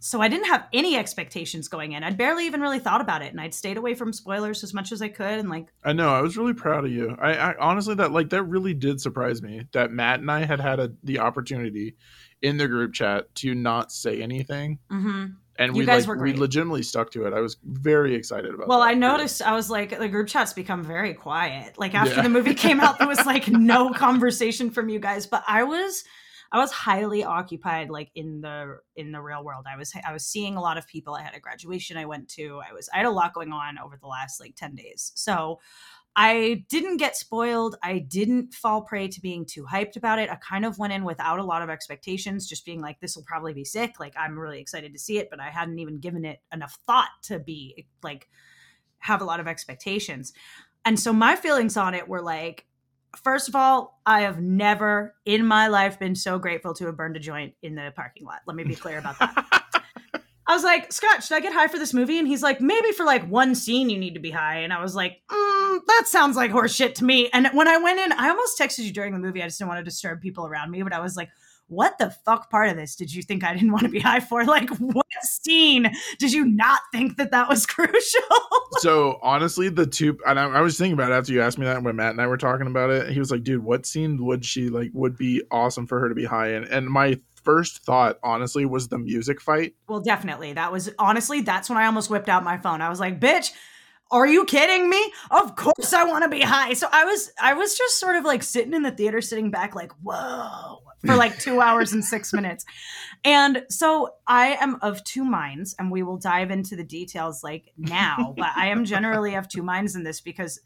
So 0.06 0.22
I 0.22 0.28
didn't 0.28 0.46
have 0.46 0.68
any 0.72 0.96
expectations 0.98 1.68
going 1.68 1.94
in. 1.94 2.04
I'd 2.04 2.16
barely 2.16 2.46
even 2.46 2.62
really 2.62 2.78
thought 2.78 3.02
about 3.02 3.24
it 3.24 3.32
and 3.32 3.42
I'd 3.42 3.56
stayed 3.56 3.76
away 3.76 3.96
from 3.96 4.14
spoilers 4.14 4.64
as 4.64 4.72
much 4.72 4.92
as 4.92 5.02
I 5.02 5.08
could 5.08 5.40
and 5.40 5.50
like 5.50 5.66
I 5.84 5.94
know. 5.94 6.10
I 6.10 6.22
was 6.22 6.38
really 6.38 6.54
proud 6.54 6.86
of 6.86 6.92
you. 6.92 7.18
I, 7.20 7.34
I 7.34 7.56
honestly 7.60 7.96
that 7.96 8.12
like 8.12 8.30
that 8.30 8.44
really 8.44 8.76
did 8.76 9.02
surprise 9.02 9.42
me 9.42 9.64
that 9.72 9.90
Matt 9.92 10.20
and 10.20 10.30
I 10.30 10.46
had 10.46 10.60
had 10.60 10.80
a, 10.80 10.92
the 11.04 11.20
opportunity 11.20 11.96
in 12.40 12.58
the 12.58 12.68
group 12.68 12.94
chat 12.94 13.34
to 13.36 13.56
not 13.56 13.92
say 13.92 14.22
anything, 14.22 14.78
mhm. 14.92 15.38
and 15.58 15.76
You 15.76 15.80
we 15.80 15.86
guys 15.88 16.08
like 16.08 16.20
were 16.20 16.24
we 16.24 16.34
legitimately 16.34 16.84
stuck 16.84 17.10
to 17.14 17.26
it. 17.26 17.34
I 17.34 17.40
was 17.40 17.58
very 17.64 18.14
excited 18.14 18.54
about. 18.54 18.66
It. 18.66 18.70
Well. 18.70 18.84
I 18.84 18.94
noticed 18.94 19.42
I 19.42 19.54
was 19.54 19.72
like 19.72 19.98
the 19.98 20.08
group 20.08 20.28
chat's 20.28 20.54
become 20.54 20.84
very 20.84 21.16
quiet. 21.16 21.80
Like 21.80 21.96
after 21.96 22.18
Yeah. 22.18 22.22
the 22.22 22.30
movie 22.30 22.54
came 22.54 22.80
out, 22.80 23.00
there 23.00 23.08
was 23.08 23.26
like 23.26 23.48
no 23.48 23.92
conversation 23.96 24.70
from 24.70 24.90
you 24.90 25.00
guys. 25.00 25.26
But 25.26 25.44
I 25.48 25.64
was 25.64 26.04
I 26.56 26.60
was 26.60 26.72
highly 26.72 27.22
occupied 27.26 27.90
like 27.90 28.12
in 28.16 28.40
the 28.40 28.78
in 28.96 29.12
the 29.12 29.20
real 29.20 29.44
world. 29.44 29.66
I 29.70 29.76
was 29.76 29.92
I 30.08 30.14
was 30.14 30.26
seeing 30.26 30.56
a 30.56 30.62
lot 30.62 30.78
of 30.78 30.88
people. 30.88 31.14
I 31.14 31.22
had 31.22 31.36
a 31.36 31.40
graduation 31.42 31.98
I 31.98 32.06
went 32.06 32.30
to. 32.30 32.62
I 32.66 32.72
was 32.72 32.88
I 32.94 32.98
had 32.98 33.08
a 33.08 33.12
lot 33.12 33.34
going 33.34 33.52
on 33.52 33.78
over 33.78 33.98
the 33.98 34.08
last 34.08 34.40
like 34.40 34.56
10 34.56 34.74
days. 34.74 35.12
So 35.16 35.60
I 36.16 36.64
didn't 36.70 36.96
get 36.96 37.18
spoiled. 37.18 37.76
I 37.84 38.00
didn't 38.00 38.54
fall 38.54 38.84
prey 38.84 39.10
to 39.10 39.20
being 39.20 39.46
too 39.46 39.66
hyped 39.70 39.98
about 39.98 40.18
it. 40.18 40.30
I 40.30 40.36
kind 40.36 40.64
of 40.64 40.80
went 40.80 40.94
in 40.94 41.04
without 41.04 41.40
a 41.40 41.44
lot 41.44 41.62
of 41.62 41.70
expectations, 41.70 42.48
just 42.48 42.66
being 42.66 42.80
like, 42.80 43.02
this 43.02 43.18
will 43.18 43.26
probably 43.26 43.52
be 43.52 43.66
sick. 43.66 44.00
Like, 44.00 44.14
I'm 44.18 44.40
really 44.40 44.62
excited 44.62 44.94
to 44.94 45.00
see 45.00 45.18
it, 45.18 45.30
but 45.30 45.42
I 45.42 45.50
hadn't 45.50 45.78
even 45.80 46.00
given 46.00 46.24
it 46.24 46.40
enough 46.54 46.80
thought 46.88 47.10
to 47.24 47.38
be 47.38 47.86
like, 48.02 48.30
have 49.00 49.22
a 49.22 49.26
lot 49.26 49.42
of 49.42 49.48
expectations. 49.48 50.32
And 50.86 50.98
so 50.98 51.12
my 51.12 51.36
feelings 51.36 51.76
on 51.76 51.94
it 51.94 52.08
were 52.08 52.22
like, 52.22 52.66
first 53.18 53.50
of 53.50 53.56
all, 53.56 54.00
I 54.06 54.22
have 54.22 54.42
never 54.42 55.16
in 55.26 55.46
my 55.46 55.68
life 55.68 56.00
been 56.00 56.16
so 56.16 56.40
grateful 56.40 56.74
to 56.76 56.86
have 56.86 56.98
burned 56.98 57.16
a 57.16 57.20
joint 57.20 57.54
in 57.62 57.76
the 57.76 57.92
parking 57.96 58.26
lot. 58.26 58.42
Let 58.48 58.56
me 58.56 58.64
be 58.64 58.76
clear 58.76 58.98
about 59.00 59.20
that. 59.20 59.64
I 60.48 60.54
was 60.54 60.64
like, 60.64 60.94
Scott, 60.94 61.24
should 61.24 61.36
I 61.36 61.40
get 61.40 61.54
high 61.54 61.68
for 61.68 61.80
this 61.80 61.94
movie? 61.94 62.20
And 62.20 62.28
he's 62.28 62.44
like, 62.44 62.62
maybe 62.62 62.92
for 62.92 63.04
like 63.04 63.28
one 63.28 63.56
scene 63.56 63.90
you 63.90 63.98
need 63.98 64.14
to 64.14 64.20
be 64.20 64.30
high. 64.30 64.58
And 64.58 64.72
I 64.72 64.80
was 64.80 64.96
like, 64.96 65.22
mm, 65.32 65.80
that 65.88 66.04
sounds 66.06 66.36
like 66.36 66.52
horseshit 66.52 66.94
to 66.96 67.04
me. 67.04 67.30
And 67.34 67.48
when 67.54 67.68
I 67.68 67.78
went 67.78 68.00
in, 68.00 68.12
I 68.12 68.30
almost 68.30 68.60
texted 68.60 68.84
you 68.84 68.94
during 68.94 69.14
the 69.14 69.20
movie. 69.20 69.42
I 69.42 69.48
just 69.48 69.58
didn't 69.58 69.70
want 69.70 69.80
to 69.80 69.84
disturb 69.84 70.22
people 70.22 70.46
around 70.46 70.70
me, 70.70 70.84
but 70.84 70.94
I 70.94 71.00
was 71.00 71.16
like, 71.16 71.30
what 71.68 71.98
the 71.98 72.12
fuck 72.26 72.50
part 72.50 72.70
of 72.70 72.78
this 72.78 72.96
did 72.96 73.14
you 73.14 73.24
think 73.24 73.44
I 73.44 73.54
didn't 73.54 73.72
want 73.72 73.84
to 73.84 73.90
be 73.90 74.00
high 74.00 74.20
for? 74.20 74.44
Like, 74.46 74.70
what 74.78 75.06
scene 75.24 75.92
did 76.20 76.32
you 76.32 76.46
not 76.46 76.82
think 76.92 77.18
that 77.18 77.32
that 77.32 77.50
was 77.50 77.66
crucial? 77.66 78.22
so 78.78 79.20
honestly, 79.22 79.70
the 79.70 79.86
two, 79.86 80.18
and 80.26 80.40
I, 80.40 80.46
I, 80.46 80.62
was 80.62 80.78
thinking 80.78 80.94
about 80.94 81.12
it 81.12 81.16
after 81.16 81.34
you 81.34 81.42
asked 81.42 81.58
me 81.58 81.66
that 81.66 81.84
when 81.84 81.96
Matt 81.96 82.12
and 82.12 82.22
I 82.22 82.28
were 82.28 82.38
talking 82.38 82.68
about 82.68 82.92
it. 82.92 83.12
He 83.12 83.20
was 83.20 83.32
like, 83.32 83.44
dude, 83.44 83.64
what 83.64 83.86
scene 83.86 84.24
would 84.24 84.46
she 84.46 84.70
like, 84.70 84.92
would 84.94 85.18
be 85.18 85.42
awesome 85.52 85.88
for 85.88 86.00
her 86.00 86.10
to 86.10 86.16
be 86.16 86.26
high 86.26 86.54
in? 86.54 86.64
And 86.66 86.88
my 86.88 87.20
first 87.44 87.84
thought, 87.84 88.20
honestly, 88.24 88.66
was 88.66 88.88
the 88.88 88.98
music 88.98 89.42
fight. 89.42 89.74
Well, 89.88 90.02
definitely. 90.02 90.54
That 90.54 90.72
was 90.72 90.92
honestly, 91.00 91.42
that's 91.42 91.70
when 91.70 91.78
I 91.78 91.86
almost 91.86 92.10
whipped 92.10 92.30
out 92.30 92.44
my 92.44 92.58
phone. 92.58 92.82
I 92.82 92.90
was 92.90 93.00
like, 93.00 93.20
bitch, 93.20 93.52
are 94.12 94.28
you 94.28 94.46
kidding 94.46 94.90
me? 94.90 95.12
Of 95.32 95.56
course 95.56 95.94
I 95.94 96.04
want 96.06 96.24
to 96.24 96.30
be 96.30 96.42
high. 96.42 96.74
So 96.74 96.88
I 96.92 97.06
was 97.06 97.32
I 97.42 97.54
was 97.54 97.78
just 97.78 98.00
sort 98.00 98.16
of 98.16 98.24
like 98.24 98.44
sitting 98.44 98.74
in 98.74 98.84
the 98.84 98.92
theater, 98.92 99.22
sitting 99.22 99.52
back, 99.52 99.76
like, 99.76 99.92
whoa, 100.04 100.82
for 101.06 101.16
like 101.16 101.38
two 101.40 101.62
hours 101.62 101.94
and 101.94 102.04
six 102.04 102.32
minutes. 102.32 102.66
And 103.24 103.66
so 103.70 104.16
I 104.28 104.58
am 104.60 104.78
of 104.82 105.04
two 105.04 105.24
minds, 105.24 105.76
and 105.80 105.92
we 105.92 106.04
will 106.04 106.18
dive 106.18 106.52
into 106.52 106.76
the 106.76 106.84
details 106.84 107.44
like 107.44 107.72
now, 107.78 108.34
but 108.38 108.50
I 108.56 108.68
am 108.68 108.86
generally 108.86 109.36
of 109.36 109.50
two 109.50 109.64
minds 109.64 109.96
in 109.96 110.04
this 110.04 110.22
because 110.22 110.60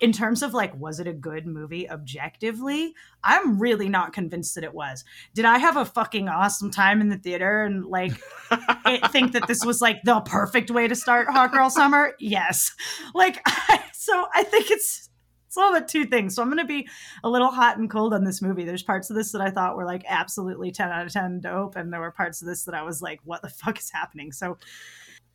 in 0.00 0.12
terms 0.12 0.42
of 0.42 0.52
like 0.52 0.74
was 0.78 1.00
it 1.00 1.06
a 1.06 1.12
good 1.12 1.46
movie 1.46 1.88
objectively? 1.88 2.94
I'm 3.22 3.58
really 3.58 3.88
not 3.88 4.12
convinced 4.12 4.54
that 4.54 4.64
it 4.64 4.74
was. 4.74 5.04
Did 5.34 5.44
i 5.44 5.58
have 5.58 5.76
a 5.76 5.84
fucking 5.84 6.28
awesome 6.28 6.70
time 6.70 7.00
in 7.00 7.08
the 7.08 7.16
theater 7.16 7.62
and 7.62 7.86
like 7.86 8.12
it, 8.50 9.10
think 9.12 9.32
that 9.32 9.46
this 9.46 9.64
was 9.64 9.80
like 9.80 10.02
the 10.04 10.20
perfect 10.20 10.70
way 10.70 10.88
to 10.88 10.94
start 10.94 11.28
hot 11.28 11.52
girl 11.52 11.70
summer? 11.70 12.14
Yes. 12.18 12.72
Like 13.14 13.40
I, 13.46 13.80
so 13.92 14.26
i 14.34 14.42
think 14.42 14.70
it's 14.70 15.08
it's 15.46 15.56
all 15.56 15.74
about 15.74 15.88
two 15.88 16.04
things. 16.04 16.34
So 16.34 16.42
i'm 16.42 16.48
going 16.48 16.58
to 16.58 16.64
be 16.64 16.88
a 17.22 17.28
little 17.28 17.50
hot 17.50 17.78
and 17.78 17.88
cold 17.88 18.12
on 18.12 18.24
this 18.24 18.42
movie. 18.42 18.64
There's 18.64 18.82
parts 18.82 19.08
of 19.08 19.16
this 19.16 19.32
that 19.32 19.40
i 19.40 19.50
thought 19.50 19.76
were 19.76 19.84
like 19.84 20.04
absolutely 20.08 20.72
10 20.72 20.90
out 20.90 21.06
of 21.06 21.12
10 21.12 21.40
dope 21.40 21.76
and 21.76 21.92
there 21.92 22.00
were 22.00 22.10
parts 22.10 22.42
of 22.42 22.48
this 22.48 22.64
that 22.64 22.74
i 22.74 22.82
was 22.82 23.00
like 23.00 23.20
what 23.24 23.42
the 23.42 23.48
fuck 23.48 23.78
is 23.78 23.90
happening? 23.90 24.32
So 24.32 24.58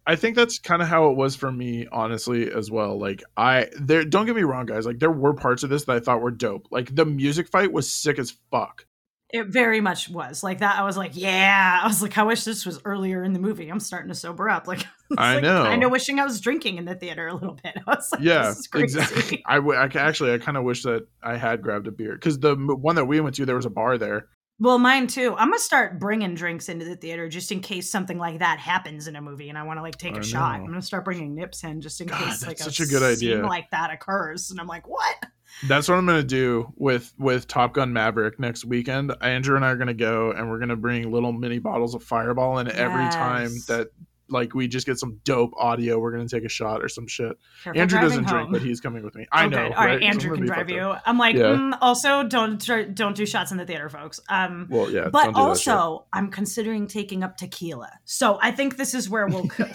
I 0.05 0.15
think 0.15 0.35
that's 0.35 0.59
kind 0.59 0.81
of 0.81 0.87
how 0.87 1.09
it 1.09 1.17
was 1.17 1.35
for 1.35 1.51
me, 1.51 1.87
honestly, 1.91 2.51
as 2.51 2.71
well. 2.71 2.99
Like 2.99 3.23
I 3.37 3.67
there 3.79 4.03
don't 4.03 4.25
get 4.25 4.35
me 4.35 4.43
wrong, 4.43 4.65
guys. 4.65 4.85
Like 4.85 4.99
there 4.99 5.11
were 5.11 5.33
parts 5.33 5.63
of 5.63 5.69
this 5.69 5.85
that 5.85 5.95
I 5.95 5.99
thought 5.99 6.21
were 6.21 6.31
dope. 6.31 6.67
Like 6.71 6.93
the 6.95 7.05
music 7.05 7.47
fight 7.49 7.71
was 7.71 7.91
sick 7.91 8.19
as 8.19 8.35
fuck. 8.51 8.85
It 9.31 9.45
very 9.45 9.79
much 9.79 10.09
was 10.09 10.41
like 10.41 10.59
that. 10.59 10.79
I 10.79 10.83
was 10.83 10.97
like, 10.97 11.11
yeah. 11.13 11.81
I 11.83 11.87
was 11.87 12.01
like, 12.01 12.17
I 12.17 12.23
wish 12.23 12.45
this 12.45 12.65
was 12.65 12.81
earlier 12.83 13.23
in 13.23 13.33
the 13.33 13.39
movie. 13.39 13.69
I'm 13.69 13.79
starting 13.79 14.09
to 14.09 14.15
sober 14.15 14.49
up. 14.49 14.67
Like, 14.67 14.87
I 15.19 15.35
like, 15.35 15.43
know. 15.43 15.65
Kind 15.65 15.83
of 15.83 15.91
wishing 15.91 16.19
I 16.19 16.23
was 16.23 16.41
drinking 16.41 16.77
in 16.77 16.85
the 16.85 16.95
theater 16.95 17.27
a 17.27 17.33
little 17.35 17.59
bit. 17.61 17.77
I 17.87 17.95
was 17.95 18.11
like, 18.11 18.21
yeah, 18.23 18.55
exactly. 18.73 19.43
I, 19.45 19.55
w- 19.57 19.77
I 19.77 19.85
actually, 19.85 20.33
I 20.33 20.39
kind 20.39 20.57
of 20.57 20.63
wish 20.63 20.81
that 20.81 21.07
I 21.21 21.37
had 21.37 21.61
grabbed 21.61 21.85
a 21.85 21.91
beer 21.91 22.13
because 22.15 22.39
the 22.39 22.55
one 22.55 22.95
that 22.95 23.05
we 23.05 23.19
went 23.19 23.35
to, 23.35 23.45
there 23.45 23.55
was 23.55 23.67
a 23.67 23.69
bar 23.69 23.99
there, 23.99 24.29
well, 24.59 24.77
mine 24.77 25.07
too. 25.07 25.35
I'm 25.37 25.49
gonna 25.49 25.59
start 25.59 25.99
bringing 25.99 26.35
drinks 26.35 26.67
into 26.67 26.85
the 26.85 26.95
theater 26.95 27.29
just 27.29 27.51
in 27.51 27.61
case 27.61 27.89
something 27.89 28.17
like 28.17 28.39
that 28.39 28.59
happens 28.59 29.07
in 29.07 29.15
a 29.15 29.21
movie, 29.21 29.49
and 29.49 29.57
I 29.57 29.63
want 29.63 29.77
to 29.77 29.81
like 29.81 29.97
take 29.97 30.13
I 30.13 30.17
a 30.17 30.19
know. 30.19 30.23
shot. 30.23 30.55
I'm 30.55 30.65
gonna 30.65 30.81
start 30.81 31.05
bringing 31.05 31.33
nips 31.33 31.63
in 31.63 31.81
just 31.81 32.01
in 32.01 32.07
God, 32.07 32.19
case 32.19 32.45
like 32.45 32.57
such 32.57 32.79
a, 32.79 32.83
a 32.83 32.85
good 32.87 33.03
idea 33.03 33.45
like 33.45 33.69
that 33.71 33.91
occurs, 33.91 34.51
and 34.51 34.59
I'm 34.59 34.67
like, 34.67 34.87
what? 34.87 35.15
That's 35.67 35.87
what 35.87 35.95
I'm 35.95 36.05
gonna 36.05 36.23
do 36.23 36.71
with 36.75 37.13
with 37.17 37.47
Top 37.47 37.73
Gun 37.73 37.93
Maverick 37.93 38.39
next 38.39 38.65
weekend. 38.65 39.13
Andrew 39.21 39.55
and 39.55 39.63
I 39.63 39.69
are 39.69 39.77
gonna 39.77 39.93
go, 39.93 40.31
and 40.31 40.49
we're 40.49 40.59
gonna 40.59 40.75
bring 40.75 41.11
little 41.11 41.31
mini 41.31 41.59
bottles 41.59 41.95
of 41.95 42.03
Fireball, 42.03 42.57
and 42.57 42.67
yes. 42.67 42.77
every 42.77 43.09
time 43.09 43.51
that 43.67 43.89
like 44.31 44.53
we 44.53 44.67
just 44.67 44.85
get 44.85 44.97
some 44.97 45.19
dope 45.23 45.53
audio. 45.57 45.99
We're 45.99 46.11
gonna 46.11 46.27
take 46.27 46.45
a 46.45 46.49
shot 46.49 46.83
or 46.83 46.89
some 46.89 47.07
shit. 47.07 47.37
Careful 47.63 47.81
Andrew 47.81 48.01
doesn't 48.01 48.23
home. 48.25 48.33
drink, 48.33 48.51
but 48.51 48.61
he's 48.61 48.81
coming 48.81 49.03
with 49.03 49.15
me. 49.15 49.27
I 49.31 49.45
oh, 49.45 49.49
know. 49.49 49.63
All 49.63 49.69
right, 49.69 49.85
right? 49.85 50.03
Andrew 50.03 50.35
can 50.35 50.45
drive 50.45 50.69
you. 50.69 50.93
I'm 51.05 51.17
like, 51.17 51.35
yeah. 51.35 51.45
mm, 51.45 51.77
also 51.81 52.23
don't 52.23 52.63
don't 52.93 53.15
do 53.15 53.25
shots 53.25 53.51
in 53.51 53.57
the 53.57 53.65
theater, 53.65 53.89
folks. 53.89 54.19
Um, 54.29 54.67
well, 54.69 54.89
yeah, 54.89 55.09
but 55.09 55.35
also 55.35 56.05
I'm 56.13 56.31
considering 56.31 56.87
taking 56.87 57.23
up 57.23 57.37
tequila. 57.37 57.91
So 58.05 58.39
I 58.41 58.51
think 58.51 58.77
this 58.77 58.93
is 58.93 59.09
where 59.09 59.27
we'll 59.27 59.45
go. 59.45 59.65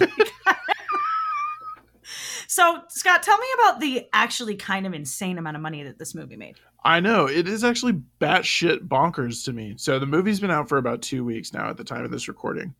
so 2.46 2.82
Scott, 2.88 3.22
tell 3.22 3.38
me 3.38 3.46
about 3.60 3.80
the 3.80 4.08
actually 4.12 4.56
kind 4.56 4.86
of 4.86 4.94
insane 4.94 5.38
amount 5.38 5.56
of 5.56 5.62
money 5.62 5.82
that 5.82 5.98
this 5.98 6.14
movie 6.14 6.36
made. 6.36 6.56
I 6.84 7.00
know 7.00 7.26
it 7.26 7.48
is 7.48 7.64
actually 7.64 7.94
batshit 8.20 8.86
bonkers 8.86 9.44
to 9.46 9.52
me. 9.52 9.74
So 9.78 9.98
the 9.98 10.06
movie's 10.06 10.40
been 10.40 10.50
out 10.50 10.68
for 10.68 10.76
about 10.76 11.00
two 11.00 11.24
weeks 11.24 11.52
now 11.52 11.70
at 11.70 11.78
the 11.78 11.84
time 11.84 12.04
of 12.04 12.10
this 12.10 12.28
recording. 12.28 12.74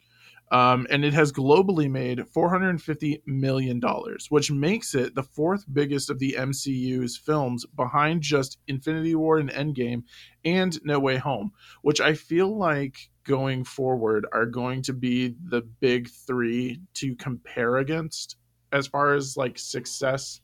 Um, 0.50 0.86
and 0.90 1.04
it 1.04 1.14
has 1.14 1.32
globally 1.32 1.90
made 1.90 2.18
$450 2.18 3.22
million, 3.26 3.80
which 4.28 4.50
makes 4.50 4.94
it 4.94 5.14
the 5.14 5.22
fourth 5.22 5.64
biggest 5.72 6.10
of 6.10 6.18
the 6.18 6.36
MCU's 6.38 7.16
films 7.16 7.64
behind 7.74 8.22
just 8.22 8.58
Infinity 8.68 9.14
War 9.14 9.38
and 9.38 9.50
Endgame 9.50 10.02
and 10.44 10.78
No 10.84 11.00
Way 11.00 11.16
Home, 11.16 11.52
which 11.82 12.00
I 12.00 12.14
feel 12.14 12.56
like 12.56 13.08
going 13.24 13.64
forward 13.64 14.26
are 14.32 14.46
going 14.46 14.82
to 14.82 14.92
be 14.92 15.34
the 15.48 15.62
big 15.80 16.10
three 16.10 16.80
to 16.94 17.16
compare 17.16 17.78
against 17.78 18.36
as 18.70 18.86
far 18.86 19.14
as 19.14 19.36
like 19.36 19.58
success 19.58 20.40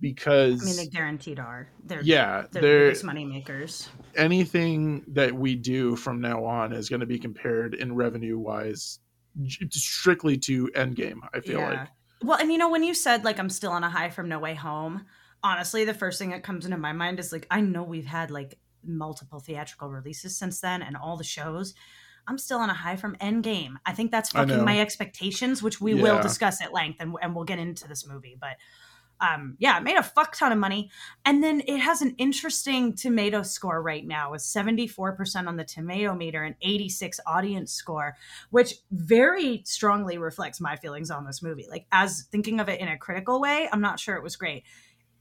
because 0.00 0.60
I 0.60 0.66
mean 0.66 0.76
they 0.76 0.86
guaranteed 0.86 1.38
are. 1.38 1.68
They're 1.84 2.02
yeah, 2.02 2.44
they're, 2.50 2.62
they're 2.62 2.86
biggest 2.88 3.04
money 3.04 3.24
makers. 3.24 3.88
Anything 4.16 5.04
that 5.08 5.32
we 5.32 5.54
do 5.54 5.96
from 5.96 6.20
now 6.20 6.44
on 6.44 6.72
is 6.72 6.88
going 6.88 7.00
to 7.00 7.06
be 7.06 7.18
compared 7.18 7.74
in 7.74 7.94
revenue 7.94 8.38
wise 8.38 8.98
strictly 9.70 10.36
to 10.38 10.68
Endgame. 10.68 11.20
I 11.32 11.40
feel 11.40 11.60
yeah. 11.60 11.68
like. 11.68 11.88
Well, 12.22 12.38
and 12.38 12.50
you 12.50 12.58
know 12.58 12.70
when 12.70 12.82
you 12.82 12.94
said 12.94 13.24
like 13.24 13.38
I'm 13.38 13.50
still 13.50 13.72
on 13.72 13.84
a 13.84 13.90
high 13.90 14.10
from 14.10 14.28
No 14.28 14.38
Way 14.38 14.54
Home, 14.54 15.06
honestly, 15.42 15.84
the 15.84 15.94
first 15.94 16.18
thing 16.18 16.30
that 16.30 16.42
comes 16.42 16.64
into 16.64 16.78
my 16.78 16.92
mind 16.92 17.18
is 17.18 17.32
like 17.32 17.46
I 17.50 17.60
know 17.60 17.82
we've 17.82 18.06
had 18.06 18.30
like 18.30 18.58
multiple 18.82 19.40
theatrical 19.40 19.90
releases 19.90 20.36
since 20.36 20.60
then 20.60 20.82
and 20.82 20.96
all 20.96 21.16
the 21.16 21.24
shows. 21.24 21.74
I'm 22.26 22.38
still 22.38 22.58
on 22.58 22.70
a 22.70 22.74
high 22.74 22.96
from 22.96 23.16
Endgame. 23.16 23.74
I 23.84 23.92
think 23.92 24.10
that's 24.10 24.30
fucking 24.30 24.64
my 24.64 24.80
expectations, 24.80 25.62
which 25.62 25.80
we 25.80 25.92
yeah. 25.92 26.02
will 26.02 26.22
discuss 26.22 26.62
at 26.62 26.72
length 26.72 26.96
and, 27.00 27.14
and 27.20 27.34
we'll 27.34 27.44
get 27.44 27.58
into 27.58 27.86
this 27.86 28.06
movie. 28.06 28.36
But 28.40 28.56
um, 29.24 29.56
yeah, 29.58 29.78
made 29.80 29.96
a 29.96 30.02
fuck 30.02 30.36
ton 30.36 30.52
of 30.52 30.58
money. 30.58 30.90
And 31.24 31.42
then 31.42 31.62
it 31.66 31.78
has 31.78 32.02
an 32.02 32.14
interesting 32.18 32.94
tomato 32.94 33.42
score 33.42 33.80
right 33.80 34.06
now 34.06 34.32
with 34.32 34.42
74% 34.42 35.46
on 35.46 35.56
the 35.56 35.64
tomato 35.64 36.14
meter 36.14 36.42
and 36.42 36.54
86 36.60 37.20
audience 37.26 37.72
score, 37.72 38.16
which 38.50 38.74
very 38.90 39.62
strongly 39.64 40.18
reflects 40.18 40.60
my 40.60 40.76
feelings 40.76 41.10
on 41.10 41.24
this 41.24 41.42
movie. 41.42 41.66
Like, 41.68 41.86
as 41.92 42.26
thinking 42.30 42.60
of 42.60 42.68
it 42.68 42.80
in 42.80 42.88
a 42.88 42.98
critical 42.98 43.40
way, 43.40 43.68
I'm 43.72 43.80
not 43.80 43.98
sure 43.98 44.16
it 44.16 44.22
was 44.22 44.36
great. 44.36 44.64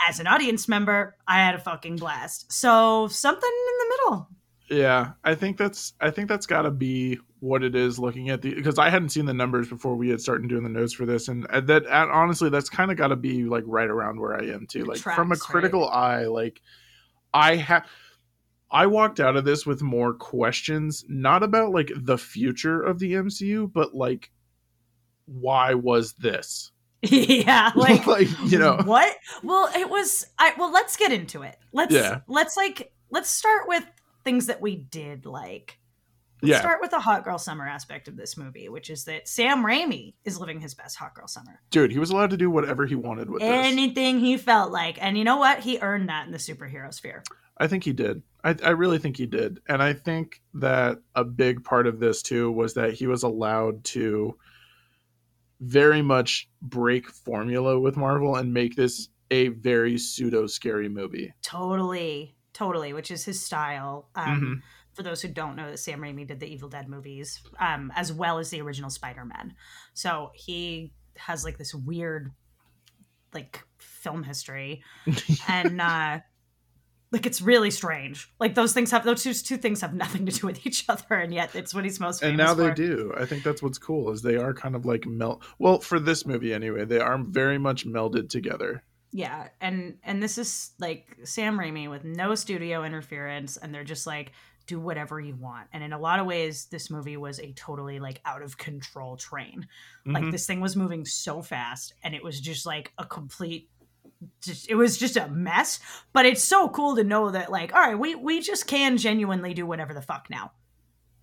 As 0.05 0.19
an 0.19 0.27
audience 0.27 0.67
member, 0.67 1.15
I 1.27 1.35
had 1.35 1.55
a 1.55 1.59
fucking 1.59 1.97
blast. 1.97 2.51
So, 2.51 3.07
something 3.07 3.49
in 3.49 3.77
the 3.79 3.95
middle. 3.95 4.27
Yeah, 4.73 5.11
I 5.23 5.35
think 5.35 5.57
that's 5.57 5.93
I 6.01 6.09
think 6.09 6.27
that's 6.27 6.45
got 6.45 6.63
to 6.63 6.71
be 6.71 7.19
what 7.39 7.63
it 7.63 7.75
is 7.75 7.99
looking 7.99 8.29
at 8.29 8.41
the 8.41 8.55
because 8.55 8.79
I 8.79 8.89
hadn't 8.89 9.09
seen 9.09 9.25
the 9.25 9.33
numbers 9.33 9.67
before 9.69 9.95
we 9.95 10.09
had 10.09 10.19
started 10.19 10.47
doing 10.47 10.63
the 10.63 10.69
notes 10.69 10.93
for 10.93 11.05
this 11.05 11.27
and 11.27 11.45
uh, 11.47 11.59
that 11.61 11.83
and 11.83 12.09
honestly 12.09 12.49
that's 12.49 12.69
kind 12.69 12.89
of 12.89 12.97
got 12.97 13.09
to 13.09 13.15
be 13.15 13.43
like 13.43 13.65
right 13.67 13.89
around 13.89 14.19
where 14.19 14.33
I 14.33 14.45
am 14.45 14.65
too 14.65 14.85
like 14.85 14.99
tracks, 14.99 15.15
from 15.17 15.31
a 15.31 15.35
critical 15.35 15.81
right? 15.81 16.21
eye 16.21 16.27
like 16.27 16.61
I 17.33 17.57
have 17.57 17.85
I 18.71 18.87
walked 18.87 19.19
out 19.19 19.35
of 19.35 19.43
this 19.43 19.65
with 19.65 19.81
more 19.81 20.13
questions 20.13 21.03
not 21.09 21.43
about 21.43 21.71
like 21.71 21.91
the 21.95 22.17
future 22.17 22.81
of 22.81 22.97
the 22.99 23.13
MCU 23.13 23.71
but 23.71 23.93
like 23.93 24.31
why 25.25 25.73
was 25.73 26.13
this 26.13 26.71
yeah 27.01 27.71
like, 27.75 28.07
like 28.07 28.29
you 28.45 28.57
know 28.57 28.77
what 28.85 29.13
well 29.43 29.69
it 29.75 29.89
was 29.89 30.25
i 30.39 30.53
well 30.57 30.71
let's 30.71 30.95
get 30.95 31.11
into 31.11 31.41
it 31.41 31.57
let's 31.73 31.93
yeah. 31.93 32.21
let's 32.27 32.55
like 32.55 32.93
let's 33.09 33.29
start 33.29 33.67
with 33.67 33.85
things 34.23 34.47
that 34.47 34.61
we 34.61 34.75
did 34.75 35.25
like. 35.25 35.79
Let's 36.41 36.51
yeah. 36.51 36.59
start 36.59 36.81
with 36.81 36.91
the 36.91 36.99
hot 36.99 37.23
girl 37.23 37.37
summer 37.37 37.65
aspect 37.65 38.09
of 38.09 38.17
this 38.17 38.35
movie, 38.35 38.67
which 38.67 38.89
is 38.89 39.05
that 39.05 39.29
Sam 39.29 39.63
Raimi 39.63 40.15
is 40.25 40.37
living 40.37 40.59
his 40.59 40.73
best 40.73 40.97
hot 40.97 41.13
girl 41.13 41.27
summer. 41.27 41.61
Dude, 41.69 41.91
he 41.91 41.99
was 41.99 42.09
allowed 42.09 42.31
to 42.31 42.37
do 42.37 42.49
whatever 42.49 42.85
he 42.85 42.95
wanted 42.95 43.29
with 43.29 43.41
anything 43.41 44.15
this. 44.15 44.23
he 44.23 44.37
felt 44.37 44.71
like, 44.71 45.01
and 45.01 45.17
you 45.17 45.23
know 45.23 45.37
what? 45.37 45.61
He 45.61 45.79
earned 45.79 46.09
that 46.09 46.25
in 46.25 46.33
the 46.33 46.37
superhero 46.37 46.93
sphere. 46.93 47.23
I 47.57 47.67
think 47.67 47.85
he 47.85 47.93
did. 47.93 48.23
I, 48.43 48.57
I 48.61 48.71
really 48.71 48.97
think 48.97 49.15
he 49.15 49.25
did. 49.25 49.61
And 49.69 49.81
I 49.81 49.93
think 49.93 50.41
that 50.55 50.97
a 51.15 51.23
big 51.23 51.63
part 51.63 51.87
of 51.87 51.99
this 51.99 52.21
too 52.21 52.51
was 52.51 52.73
that 52.73 52.93
he 52.93 53.07
was 53.07 53.23
allowed 53.23 53.83
to 53.85 54.37
very 55.61 56.01
much 56.01 56.49
break 56.61 57.09
formula 57.09 57.79
with 57.79 57.95
Marvel 57.95 58.35
and 58.35 58.53
make 58.53 58.75
this 58.75 59.07
a 59.31 59.47
very 59.47 59.97
pseudo 59.97 60.45
scary 60.45 60.89
movie. 60.89 61.33
Totally, 61.41 62.35
totally, 62.53 62.93
which 62.93 63.11
is 63.11 63.25
his 63.25 63.43
style. 63.43 64.09
Um, 64.15 64.41
Mhm. 64.41 64.61
For 64.95 65.01
those 65.01 65.23
who 65.23 65.27
don't 65.27 65.55
know, 65.55 65.71
that 65.71 65.77
Sam 65.79 66.01
Raimi 66.01 66.27
did 66.27 66.39
the 66.39 66.45
Evil 66.45 66.69
Dead 66.69 66.87
movies, 66.87 67.41
um, 67.59 67.91
as 67.95 68.13
well 68.13 68.37
as 68.37 68.51
the 68.51 68.61
original 68.61 68.91
Spider 68.91 69.25
Man. 69.25 69.55
So 69.95 70.29
he 70.35 70.93
has 71.17 71.43
like 71.43 71.57
this 71.57 71.73
weird, 71.73 72.31
like 73.33 73.63
film 73.79 74.21
history, 74.23 74.83
and 75.47 75.81
uh, 75.81 76.19
like 77.11 77.25
it's 77.25 77.41
really 77.41 77.71
strange. 77.71 78.31
Like 78.39 78.53
those 78.53 78.73
things 78.73 78.91
have 78.91 79.03
those 79.03 79.23
two, 79.23 79.33
two 79.33 79.57
things 79.57 79.81
have 79.81 79.93
nothing 79.95 80.25
to 80.27 80.31
do 80.31 80.45
with 80.45 80.63
each 80.65 80.85
other, 80.87 81.15
and 81.15 81.33
yet 81.33 81.55
it's 81.55 81.73
what 81.73 81.83
he's 81.85 81.99
most 81.99 82.21
famous 82.21 82.29
and 82.29 82.37
now 82.37 82.53
they 82.53 82.69
for. 82.69 82.75
do. 82.75 83.13
I 83.17 83.25
think 83.25 83.43
that's 83.43 83.63
what's 83.63 83.79
cool 83.79 84.11
is 84.11 84.21
they 84.21 84.35
are 84.37 84.53
kind 84.53 84.75
of 84.75 84.85
like 84.85 85.05
melt. 85.07 85.43
Well, 85.57 85.79
for 85.79 85.99
this 85.99 86.25
movie 86.25 86.53
anyway, 86.53 86.85
they 86.85 86.99
are 86.99 87.17
very 87.17 87.57
much 87.57 87.85
melded 87.87 88.29
together. 88.29 88.83
Yeah, 89.15 89.49
and 89.61 89.99
and 90.03 90.21
this 90.23 90.37
is 90.39 90.71
like 90.79 91.15
Sam 91.23 91.57
Raimi 91.57 91.87
with 91.89 92.03
no 92.03 92.33
studio 92.33 92.83
interference, 92.83 93.57
and 93.57 93.73
they're 93.73 93.83
just 93.83 94.07
like 94.07 94.31
do 94.65 94.79
whatever 94.79 95.19
you 95.19 95.35
want. 95.35 95.67
And 95.71 95.83
in 95.83 95.93
a 95.93 95.99
lot 95.99 96.19
of 96.19 96.25
ways, 96.25 96.65
this 96.71 96.89
movie 96.89 97.15
was 97.17 97.39
a 97.39 97.51
totally 97.53 97.99
like 97.99 98.21
out 98.25 98.41
of 98.41 98.57
control 98.57 99.15
train. 99.17 99.67
Like 100.05 100.23
Mhm. 100.23 100.31
this 100.31 100.47
thing 100.47 100.61
was 100.61 100.75
moving 100.75 101.05
so 101.05 101.41
fast, 101.43 101.93
and 102.03 102.15
it 102.15 102.23
was 102.23 102.41
just 102.41 102.65
like 102.65 102.91
a 102.97 103.05
complete. 103.05 103.69
Just, 104.41 104.69
it 104.69 104.75
was 104.75 104.97
just 104.97 105.17
a 105.17 105.27
mess, 105.27 105.79
but 106.13 106.25
it's 106.25 106.41
so 106.43 106.69
cool 106.69 106.95
to 106.95 107.03
know 107.03 107.29
that, 107.31 107.51
like, 107.51 107.73
all 107.73 107.81
right, 107.81 107.99
we 107.99 108.15
we 108.15 108.39
just 108.39 108.65
can 108.67 108.97
genuinely 108.97 109.53
do 109.53 109.65
whatever 109.65 109.93
the 109.93 110.01
fuck 110.01 110.27
now. 110.29 110.53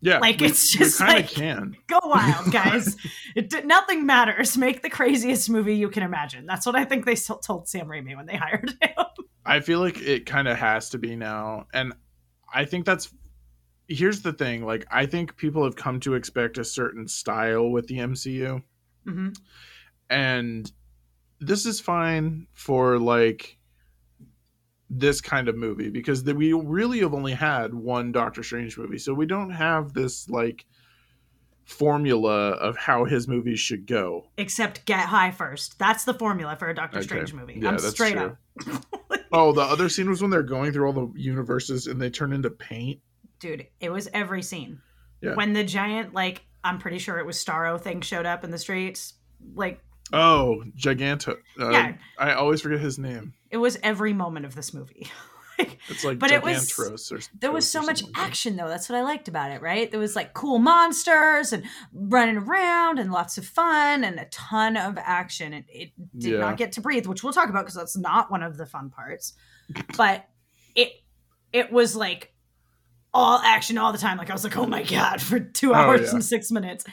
Yeah, 0.01 0.19
like, 0.19 0.41
we- 0.41 0.47
it's 0.47 0.71
just 0.71 1.01
like- 1.01 1.29
can. 1.29 1.77
Go 1.87 1.99
wild, 2.05 2.51
guys! 2.53 2.97
it 3.37 3.67
nothing 3.67 4.07
matters. 4.07 4.57
Make 4.57 4.83
the 4.83 4.91
craziest 4.91 5.51
movie 5.51 5.75
you 5.77 5.89
can 5.89 6.03
imagine. 6.03 6.47
That's 6.47 6.67
what 6.67 6.75
I 6.77 6.85
think 6.85 7.05
they 7.07 7.13
s- 7.13 7.31
told 7.45 7.69
Sam 7.69 7.87
Raimi 7.87 8.17
when 8.17 8.27
they 8.27 8.37
hired 8.37 8.71
him. 8.81 9.05
I 9.45 9.61
feel 9.61 9.81
like 9.81 10.01
it 10.01 10.27
kind 10.27 10.49
of 10.49 10.57
has 10.59 10.91
to 10.91 10.99
be 10.99 11.17
now. 11.17 11.67
And 11.75 11.93
I 12.53 12.65
think 12.65 12.85
that's 12.87 13.13
here's 13.89 14.23
the 14.23 14.33
thing 14.33 14.65
like, 14.65 14.87
I 14.91 15.07
think 15.07 15.37
people 15.37 15.65
have 15.65 15.75
come 15.77 15.99
to 16.01 16.15
expect 16.15 16.59
a 16.59 16.65
certain 16.65 17.09
style 17.09 17.71
with 17.71 17.87
the 17.89 17.99
MCU. 17.99 18.63
hmm 19.05 19.29
And 20.09 20.71
this 21.41 21.67
is 21.67 21.81
fine 21.81 22.47
for 22.53 22.99
like 22.99 23.57
this 24.91 25.21
kind 25.21 25.49
of 25.49 25.57
movie 25.57 25.89
because 25.89 26.25
the, 26.25 26.35
we 26.35 26.53
really 26.53 26.99
have 27.01 27.15
only 27.15 27.33
had 27.33 27.73
one 27.73 28.11
Doctor 28.11 28.43
Strange 28.43 28.77
movie. 28.77 28.99
So 28.99 29.15
we 29.15 29.25
don't 29.25 29.51
have 29.51 29.93
this 29.93 30.29
like 30.29 30.67
formula 31.65 32.51
of 32.51 32.77
how 32.77 33.05
his 33.05 33.29
movies 33.29 33.61
should 33.61 33.87
go. 33.87 34.27
Except 34.37 34.85
get 34.85 35.07
high 35.07 35.31
first. 35.31 35.79
That's 35.79 36.05
the 36.05 36.15
formula 36.15 36.57
for 36.57 36.69
a 36.69 36.75
Doctor 36.75 36.99
Okay. 36.99 37.07
Strange 37.07 37.33
movie. 37.33 37.59
Yeah, 37.63 37.71
I'm 37.71 37.79
straight 37.79 38.15
true. 38.15 38.37
up. 38.67 38.85
Oh, 39.33 39.53
the 39.53 39.61
other 39.61 39.89
scene 39.89 40.11
was 40.11 40.21
when 40.21 40.31
they're 40.33 40.43
going 40.43 40.73
through 40.73 40.87
all 40.89 40.93
the 40.93 41.13
universes 41.15 41.87
and 41.87 42.03
they 42.03 42.11
turn 42.11 42.33
into 42.33 42.51
paint. 42.51 42.99
Dude, 43.39 43.69
it 43.79 43.91
was 43.91 44.09
every 44.13 44.43
scene. 44.43 44.81
Yeah. 45.23 45.35
When 45.35 45.53
the 45.53 45.63
giant, 45.63 46.15
like, 46.15 46.45
I'm 46.65 46.79
pretty 46.79 46.99
sure 46.99 47.17
it 47.19 47.27
was 47.27 47.37
Starro 47.43 47.81
thing 47.81 48.01
showed 48.01 48.27
up 48.27 48.43
in 48.43 48.51
the 48.51 48.59
streets. 48.59 49.15
Like, 49.55 49.85
Oh, 50.13 50.63
Giganto. 50.77 51.37
Uh, 51.59 51.71
Yeah. 51.71 51.93
I 52.19 52.33
always 52.33 52.61
forget 52.61 52.81
his 52.81 52.99
name. 52.99 53.35
it 53.51 53.57
was 53.59 53.79
every 53.83 54.13
moment 54.13 54.47
of 54.47 54.55
this 54.55 54.73
movie. 54.75 55.09
Like, 55.59 55.79
It's 55.89 56.05
like 56.05 56.19
But 56.19 56.31
it 56.31 56.43
was- 56.43 56.79
or 57.11 57.19
there 57.39 57.53
was 57.53 57.69
so 57.69 57.83
much 57.83 58.03
like 58.03 58.13
action, 58.17 58.57
though. 58.57 58.67
That's 58.67 58.89
what 58.89 58.97
I 58.97 59.03
liked 59.03 59.29
about 59.29 59.51
it, 59.51 59.61
right? 59.61 59.91
There 59.91 60.01
was 60.01 60.17
like 60.17 60.33
cool 60.33 60.59
monsters 60.59 61.53
and 61.53 61.65
running 61.93 62.39
around 62.39 62.99
and 62.99 63.13
lots 63.13 63.37
of 63.37 63.45
fun 63.45 64.03
and 64.03 64.19
a 64.19 64.25
ton 64.31 64.79
of 64.79 64.97
action. 64.97 65.53
It, 65.53 65.67
it 65.69 65.91
did 66.19 66.33
Yeah. 66.33 66.39
not 66.39 66.57
get 66.57 66.73
to 66.73 66.81
breathe, 66.81 67.07
which 67.07 67.23
we'll 67.23 67.35
talk 67.35 67.51
about 67.51 67.65
because 67.67 67.75
that's 67.75 67.95
not 67.99 68.31
one 68.31 68.43
of 68.43 68.57
the 68.57 68.65
fun 68.65 68.89
parts. 68.89 69.35
But 69.99 70.25
it 70.75 70.93
it 71.53 71.71
was 71.71 71.95
like 71.95 72.33
all 73.13 73.39
action 73.41 73.77
all 73.77 73.93
the 73.93 73.99
time. 73.99 74.17
Like 74.17 74.31
I 74.31 74.33
was 74.33 74.45
like, 74.45 74.57
oh 74.57 74.67
my 74.67 74.83
god, 74.83 75.21
for 75.29 75.41
two 75.41 75.75
hours 75.75 76.05
yeah. 76.09 76.11
and 76.13 76.25
six 76.25 76.51
minutes. 76.51 76.87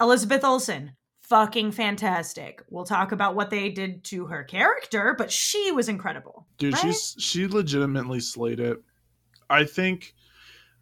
Elizabeth 0.00 0.44
Olsen, 0.44 0.92
fucking 1.28 1.72
fantastic. 1.72 2.62
We'll 2.70 2.84
talk 2.84 3.12
about 3.12 3.34
what 3.34 3.50
they 3.50 3.68
did 3.68 4.04
to 4.04 4.26
her 4.26 4.44
character, 4.44 5.14
but 5.16 5.30
she 5.30 5.70
was 5.72 5.88
incredible. 5.88 6.46
Dude, 6.58 6.74
right? 6.74 6.82
she's 6.82 7.16
she 7.18 7.46
legitimately 7.46 8.20
slayed 8.20 8.60
it. 8.60 8.78
I 9.50 9.64
think 9.64 10.14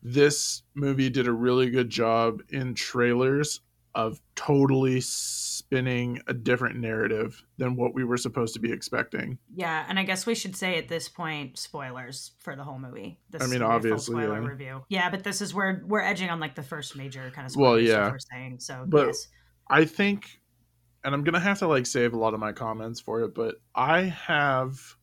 this 0.03 0.63
movie 0.75 1.11
did 1.11 1.27
a 1.27 1.33
really 1.33 1.71
good 1.71 1.91
job 1.91 2.43
in 2.51 2.75
trailers 2.75 3.61
of 3.95 4.21
totally 4.35 5.01
spinning 5.01 6.21
a 6.27 6.35
different 6.35 6.79
narrative 6.79 7.43
than 7.57 7.77
what 7.77 7.95
we 7.95 8.05
were 8.05 8.19
supposed 8.19 8.53
to 8.53 8.61
be 8.61 8.71
expecting. 8.71 9.39
Yeah, 9.55 9.87
and 9.89 9.99
I 9.99 10.03
guess 10.03 10.27
we 10.27 10.35
should 10.35 10.55
say 10.55 10.77
at 10.77 10.89
this 10.89 11.09
point 11.09 11.59
spoilers 11.59 12.33
for 12.41 12.55
the 12.55 12.63
whole 12.63 12.79
movie. 12.79 13.19
This 13.31 13.43
I 13.43 13.47
mean, 13.47 13.63
obviously, 13.63 14.13
spoiler 14.15 14.43
yeah. 14.43 14.49
review. 14.49 14.85
Yeah, 14.91 15.11
but 15.11 15.25
this 15.25 15.41
is 15.41 15.55
where 15.55 15.83
we're 15.87 16.03
edging 16.03 16.29
on 16.29 16.41
like 16.41 16.55
the 16.55 16.63
first 16.63 16.95
major 16.95 17.33
kind 17.35 17.47
of 17.47 17.57
Well, 17.57 17.81
yeah. 17.81 18.11
we're 18.11 18.19
saying. 18.19 18.59
So 18.61 18.85
But- 18.87 19.07
yes. 19.07 19.29
I 19.69 19.85
think 19.85 20.41
and 21.05 21.15
I'm 21.15 21.23
going 21.23 21.35
to 21.35 21.41
have 21.41 21.61
to 21.61 21.69
like 21.69 21.87
save 21.87 22.15
a 22.15 22.19
lot 22.19 22.35
of 22.35 22.41
my 22.41 22.53
comments 22.53 23.01
for 23.01 23.21
it, 23.23 23.35
but 23.35 23.57
I 23.75 24.03
have 24.03 24.97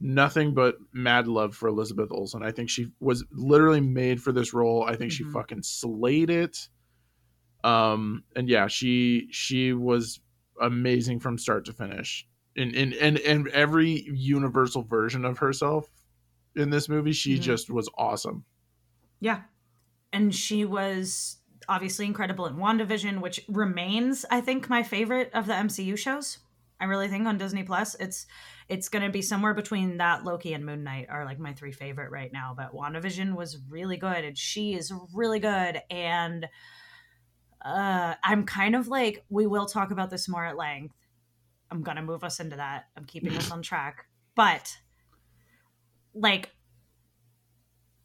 nothing 0.00 0.54
but 0.54 0.76
mad 0.92 1.26
love 1.26 1.54
for 1.54 1.68
Elizabeth 1.68 2.08
Olsen. 2.12 2.42
I 2.42 2.52
think 2.52 2.70
she 2.70 2.88
was 3.00 3.24
literally 3.32 3.80
made 3.80 4.22
for 4.22 4.32
this 4.32 4.54
role. 4.54 4.84
I 4.84 4.96
think 4.96 5.10
she 5.12 5.24
Mhm. 5.24 5.32
fucking 5.32 5.62
slayed 5.62 6.30
it. 6.30 6.68
Um 7.64 8.24
and 8.36 8.48
yeah, 8.48 8.68
she 8.68 9.28
she 9.32 9.72
was 9.72 10.20
amazing 10.60 11.18
from 11.20 11.38
start 11.38 11.64
to 11.66 11.72
finish. 11.72 12.26
In 12.54 12.74
in 12.74 12.92
and 12.94 13.18
and 13.18 13.48
every 13.48 14.02
universal 14.12 14.82
version 14.82 15.24
of 15.24 15.38
herself 15.38 15.90
in 16.54 16.70
this 16.70 16.88
movie, 16.88 17.12
she 17.12 17.36
Mhm. 17.36 17.40
just 17.42 17.70
was 17.70 17.88
awesome. 17.98 18.44
Yeah. 19.20 19.42
And 20.12 20.32
she 20.34 20.64
was 20.64 21.38
obviously 21.68 22.06
incredible 22.06 22.46
in 22.46 22.56
WandaVision, 22.56 23.20
which 23.20 23.44
remains, 23.48 24.24
I 24.30 24.40
think, 24.40 24.68
my 24.68 24.82
favorite 24.82 25.30
of 25.34 25.46
the 25.46 25.52
MCU 25.52 25.96
shows. 25.98 26.38
I 26.80 26.84
really 26.84 27.08
think 27.08 27.26
on 27.26 27.38
Disney 27.38 27.64
Plus, 27.64 27.96
it's 27.96 28.26
it's 28.68 28.88
gonna 28.88 29.10
be 29.10 29.22
somewhere 29.22 29.54
between 29.54 29.96
that 29.96 30.24
Loki 30.24 30.52
and 30.52 30.64
Moon 30.64 30.84
Knight 30.84 31.06
are 31.08 31.24
like 31.24 31.38
my 31.38 31.52
three 31.52 31.72
favorite 31.72 32.10
right 32.10 32.32
now. 32.32 32.54
But 32.56 32.72
WandaVision 32.72 33.34
was 33.34 33.58
really 33.68 33.96
good, 33.96 34.24
and 34.24 34.38
she 34.38 34.74
is 34.74 34.92
really 35.12 35.40
good. 35.40 35.80
And 35.90 36.48
uh 37.64 38.14
I'm 38.22 38.44
kind 38.44 38.76
of 38.76 38.86
like 38.86 39.24
we 39.28 39.46
will 39.46 39.66
talk 39.66 39.90
about 39.90 40.10
this 40.10 40.28
more 40.28 40.44
at 40.44 40.56
length. 40.56 40.94
I'm 41.70 41.82
gonna 41.82 42.02
move 42.02 42.22
us 42.22 42.38
into 42.38 42.56
that. 42.56 42.86
I'm 42.96 43.04
keeping 43.04 43.36
us 43.36 43.50
on 43.52 43.62
track. 43.62 44.06
But 44.36 44.78
like 46.14 46.50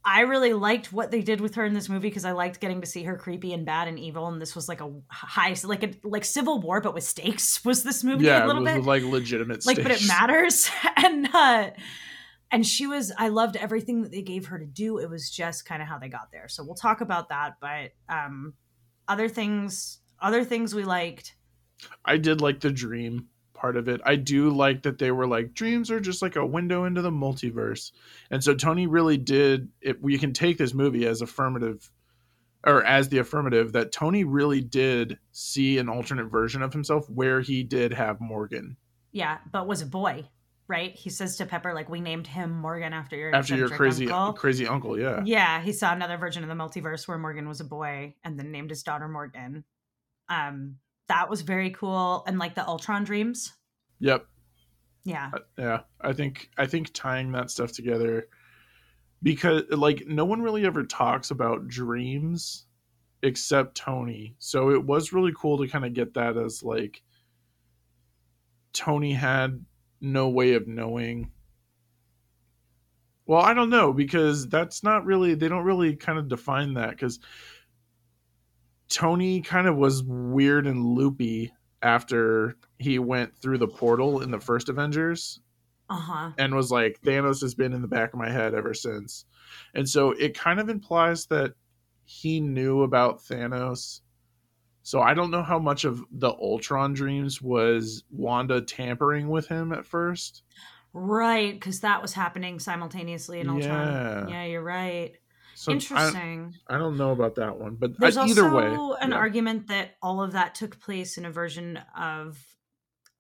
I 0.06 0.22
really 0.22 0.54
liked 0.54 0.92
what 0.92 1.12
they 1.12 1.22
did 1.22 1.40
with 1.40 1.56
her 1.56 1.64
in 1.64 1.74
this 1.74 1.88
movie 1.88 2.10
because 2.10 2.26
I 2.26 2.34
liked 2.34 2.60
getting 2.60 2.82
to 2.82 2.88
see 2.88 3.04
her 3.04 3.16
creepy 3.16 3.54
and 3.54 3.66
bad 3.66 3.88
and 3.88 3.98
evil, 3.98 4.28
and 4.28 4.42
this 4.42 4.54
was 4.54 4.68
like 4.68 4.82
a 4.82 4.92
high, 5.10 5.56
like 5.64 5.84
a 5.84 5.94
like 6.04 6.26
Civil 6.26 6.60
War, 6.60 6.82
but 6.82 6.94
with 6.94 7.06
stakes. 7.06 7.64
Was 7.66 7.84
this 7.84 8.04
movie 8.04 8.26
Yeah, 8.26 8.42
a 8.42 8.44
it 8.44 8.48
little 8.48 8.64
bit 8.64 8.84
like 8.84 9.04
legitimate 9.04 9.66
like, 9.66 9.82
but 9.82 9.92
it 9.92 10.06
matters, 10.06 10.70
and 10.98 11.30
uh, 11.34 11.70
and 12.52 12.68
she 12.68 12.86
was. 12.86 13.14
I 13.18 13.30
loved 13.30 13.56
everything 13.56 14.02
that 14.02 14.12
they 14.12 14.22
gave 14.22 14.48
her 14.48 14.60
to 14.60 14.66
do. 14.66 14.98
It 14.98 15.10
was 15.10 15.30
just 15.30 15.66
kind 15.66 15.82
of 15.82 15.88
how 15.88 16.00
they 16.00 16.10
got 16.10 16.32
there. 16.32 16.50
So 16.50 16.64
we'll 16.64 16.76
talk 16.76 17.00
about 17.00 17.30
that, 17.30 17.54
but 17.62 17.92
um, 18.10 18.54
other 19.08 19.30
things, 19.30 20.00
other 20.22 20.44
things 20.44 20.76
we 20.76 20.84
liked. 20.84 21.36
I 22.04 22.18
did 22.18 22.42
like 22.42 22.60
the 22.60 22.72
dream 22.72 23.30
part 23.64 23.78
of 23.78 23.88
it. 23.88 24.02
I 24.04 24.18
do 24.18 24.50
like 24.50 24.84
that 24.84 24.98
they 24.98 25.10
were 25.12 25.26
like 25.26 25.54
dreams 25.54 25.90
are 25.90 26.02
just 26.02 26.22
like 26.22 26.36
a 26.36 26.46
window 26.46 26.84
into 26.84 27.02
the 27.02 27.12
multiverse. 27.12 27.94
And 28.30 28.44
so 28.44 28.54
Tony 28.54 28.88
really 28.88 29.16
did 29.16 29.70
it 29.80 30.04
we 30.04 30.18
can 30.18 30.34
take 30.34 30.58
this 30.58 30.74
movie 30.74 31.08
as 31.08 31.22
affirmative 31.22 31.90
or 32.68 32.84
as 32.84 33.08
the 33.08 33.20
affirmative 33.20 33.72
that 33.72 33.94
Tony 33.94 34.26
really 34.26 34.60
did 34.60 35.18
see 35.32 35.78
an 35.78 35.88
alternate 35.88 36.26
version 36.26 36.62
of 36.62 36.74
himself 36.74 37.10
where 37.10 37.40
he 37.40 37.64
did 37.64 37.94
have 37.94 38.20
Morgan 38.20 38.76
Yeah, 39.14 39.38
but 39.50 39.66
was 39.66 39.82
a 39.82 39.86
boy, 39.86 40.28
right? 40.68 40.94
He 40.94 41.10
says 41.10 41.38
to 41.38 41.46
Pepper, 41.46 41.74
like, 41.74 41.88
"We 41.88 42.02
named 42.02 42.28
him 42.28 42.52
Morgan 42.52 42.92
after 42.92 43.16
your 43.16 43.34
after 43.34 43.56
your 43.56 43.70
crazy 43.70 44.12
uncle." 44.12 44.34
crazy 44.34 44.68
uncle, 44.68 45.00
yeah. 45.00 45.22
Yeah, 45.24 45.62
he 45.62 45.72
saw 45.72 45.94
another 45.94 46.18
version 46.18 46.44
of 46.44 46.50
the 46.50 46.56
multiverse 46.56 47.08
where 47.08 47.18
Morgan 47.18 47.48
was 47.48 47.62
a 47.62 47.66
boy 47.66 48.16
and 48.26 48.38
then 48.38 48.52
named 48.52 48.72
his 48.72 48.84
daughter 48.84 49.08
Morgan. 49.08 49.64
Um, 50.28 50.80
that 51.08 51.30
was 51.30 51.42
very 51.42 51.70
cool. 51.72 52.24
And 52.28 52.40
like 52.40 52.56
the 52.56 52.66
Ultron 52.68 53.04
dreams. 53.04 53.54
Yep. 54.00 54.26
Yeah. 55.06 55.32
Uh, 55.34 55.40
yeah 55.58 55.80
i 56.00 56.14
think 56.14 56.50
i 56.58 56.66
think 56.66 56.94
tying 56.94 57.32
that 57.34 57.52
stuff 57.52 57.74
together 57.74 58.30
because 59.22 59.64
like 59.70 60.08
no 60.08 60.24
one 60.24 60.42
really 60.42 60.66
ever 60.66 60.84
talks 60.86 61.30
about 61.30 61.68
dreams 61.68 62.68
except 63.22 63.76
tony 63.76 64.36
so 64.40 64.70
it 64.72 64.82
was 64.84 65.12
really 65.12 65.34
cool 65.38 65.58
to 65.58 65.68
kind 65.68 65.84
of 65.84 65.94
get 65.94 66.14
that 66.14 66.38
as 66.38 66.64
like 66.64 67.02
tony 68.72 69.12
had 69.12 69.64
no 70.00 70.30
way 70.30 70.54
of 70.54 70.68
knowing 70.68 71.30
Well, 73.26 73.42
I 73.42 73.54
don't 73.54 73.70
know 73.70 73.94
because 73.94 74.48
that's 74.48 74.84
not 74.84 75.06
really 75.06 75.34
they 75.36 75.48
don't 75.48 75.64
really 75.64 75.96
kind 75.96 76.20
of 76.20 76.28
define 76.28 76.74
that 76.76 76.92
because 76.92 77.20
Tony 78.94 79.42
kind 79.42 79.68
of 79.68 79.76
was 79.76 80.04
weird 80.04 80.68
and 80.68 80.86
loopy 80.86 81.52
after 81.82 82.56
he 82.78 83.00
went 83.00 83.36
through 83.38 83.58
the 83.58 83.68
portal 83.68 84.22
in 84.22 84.30
the 84.32 84.40
first 84.40 84.70
Avengers 84.70 85.42
Uh 85.90 85.96
huh. 85.96 86.32
and 86.38 86.54
was 86.54 86.72
like 86.72 87.00
Thanos 87.04 87.42
has 87.42 87.56
been 87.56 87.74
in 87.74 87.82
the 87.82 87.88
back 87.88 88.14
of 88.14 88.20
my 88.20 88.30
head 88.30 88.54
ever 88.54 88.74
since. 88.74 89.26
And 89.74 89.90
so 89.90 90.12
it 90.12 90.38
kind 90.38 90.60
of 90.60 90.70
implies 90.70 91.26
that 91.28 91.54
he 92.06 92.40
knew 92.40 92.84
about 92.84 93.20
Thanos. 93.20 94.02
So 94.84 95.02
I 95.02 95.14
don't 95.14 95.32
know 95.32 95.44
how 95.44 95.60
much 95.60 95.86
of 95.86 96.04
the 96.12 96.30
Ultron 96.32 96.94
dreams 96.94 97.42
was 97.42 98.04
Wanda 98.12 98.62
tampering 98.62 99.30
with 99.30 99.48
him 99.48 99.72
at 99.74 99.86
first. 99.86 100.44
Right, 100.94 101.54
because 101.54 101.80
that 101.80 102.02
was 102.02 102.14
happening 102.14 102.60
simultaneously 102.60 103.40
in 103.40 103.50
Ultron. 103.50 103.88
Yeah. 103.88 104.28
Yeah, 104.28 104.44
you're 104.46 104.62
right. 104.64 105.14
So 105.56 105.72
Interesting. 105.72 106.56
I 106.68 106.78
don't 106.78 106.98
know 106.98 107.12
about 107.12 107.36
that 107.36 107.58
one, 107.60 107.76
but 107.76 107.98
There's 108.00 108.18
uh, 108.18 108.24
either 108.24 108.46
also 108.46 108.92
way, 108.92 108.98
an 109.02 109.12
yeah. 109.12 109.18
argument 109.18 109.68
that 109.68 109.92
all 110.02 110.22
of 110.22 110.34
that 110.34 110.56
took 110.56 110.80
place 110.80 111.18
in 111.18 111.26
a 111.26 111.32
version 111.32 111.80
of 111.98 112.40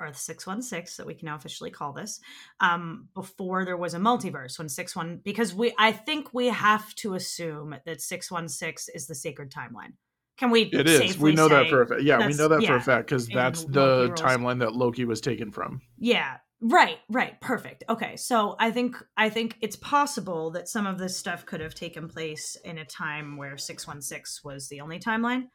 Earth 0.02 0.18
616 0.18 0.96
that 0.98 1.08
we 1.08 1.14
can 1.14 1.28
now 1.28 1.36
officially 1.36 1.70
call 1.70 1.94
this 1.94 2.20
um 2.60 3.08
before 3.14 3.64
there 3.64 3.78
was 3.78 3.94
a 3.94 4.00
multiverse 4.00 4.58
when 4.58 4.68
61 4.68 5.22
because 5.24 5.54
we 5.54 5.74
I 5.78 5.92
think 5.92 6.34
we 6.34 6.48
have 6.48 6.94
to 6.96 7.14
assume 7.14 7.76
that 7.86 8.02
616 8.02 8.94
is 8.96 9.08
the 9.08 9.16
sacred 9.16 9.52
timeline. 9.52 9.94
Can 10.38 10.50
we 10.50 10.64
It 10.64 10.90
is. 10.90 11.18
We 11.18 11.34
know 11.34 11.48
that 11.48 11.70
for 11.70 11.84
a 11.84 11.88
fact. 11.88 12.02
Yeah, 12.02 12.26
we 12.26 12.34
know 12.34 12.48
that 12.48 12.64
for 12.64 12.76
a 12.76 12.82
fact 12.82 13.08
because 13.08 13.28
that's 13.28 13.66
the 13.66 14.10
timeline 14.16 14.60
that 14.60 14.74
Loki 14.74 15.06
was 15.06 15.22
taken 15.22 15.52
from. 15.52 15.82
Yeah. 15.98 16.38
Right, 16.66 17.00
right. 17.10 17.40
Perfect. 17.42 17.84
Okay. 17.90 18.16
So 18.16 18.56
I 18.58 18.72
think 18.72 18.96
I 19.18 19.28
think 19.30 19.58
it's 19.62 19.76
possible 19.76 20.52
that 20.52 20.70
some 20.70 20.88
of 20.88 20.98
this 20.98 21.18
stuff 21.18 21.46
could 21.46 21.60
have 21.60 21.76
taken 21.76 22.08
place 22.08 22.56
in 22.64 22.78
a 22.78 22.86
time 22.86 23.36
where 23.36 23.58
616 23.58 24.42
was 24.50 24.70
the 24.70 24.80
only 24.80 24.98
timeline 24.98 25.48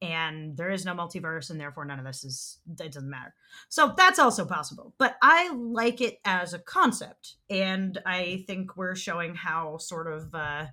and 0.00 0.56
there 0.56 0.70
is 0.70 0.84
no 0.84 0.94
multiverse 0.94 1.50
and 1.50 1.60
therefore 1.60 1.84
none 1.84 1.98
of 1.98 2.04
this 2.04 2.22
is 2.22 2.60
it 2.78 2.92
doesn't 2.92 3.10
matter. 3.10 3.34
So 3.70 3.92
that's 3.96 4.20
also 4.20 4.44
possible. 4.44 4.94
But 4.98 5.16
I 5.20 5.52
like 5.52 6.00
it 6.00 6.18
as 6.24 6.54
a 6.54 6.60
concept 6.60 7.38
and 7.50 7.98
I 8.06 8.44
think 8.46 8.76
we're 8.76 8.94
showing 8.94 9.34
how 9.34 9.78
sort 9.78 10.12
of 10.12 10.32
uh 10.32 10.66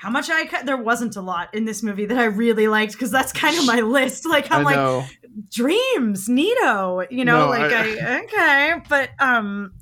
how 0.00 0.08
much 0.10 0.30
I 0.30 0.46
ca- 0.46 0.62
there 0.62 0.76
wasn't 0.78 1.16
a 1.16 1.20
lot 1.20 1.54
in 1.54 1.66
this 1.66 1.82
movie 1.82 2.06
that 2.06 2.18
I 2.18 2.24
really 2.24 2.68
liked 2.68 2.92
because 2.92 3.10
that's 3.10 3.32
kind 3.32 3.58
of 3.58 3.66
my 3.66 3.80
list. 3.96 4.26
Like 4.26 4.50
I'm 4.50 4.64
like 4.64 5.06
dreams 5.50 6.28
neato 6.28 7.06
you 7.10 7.24
know 7.24 7.44
No, 7.44 7.48
like 7.50 7.72
I- 7.72 7.96
I, 8.18 8.20
okay 8.24 8.82
but 8.88 9.10
um 9.20 9.72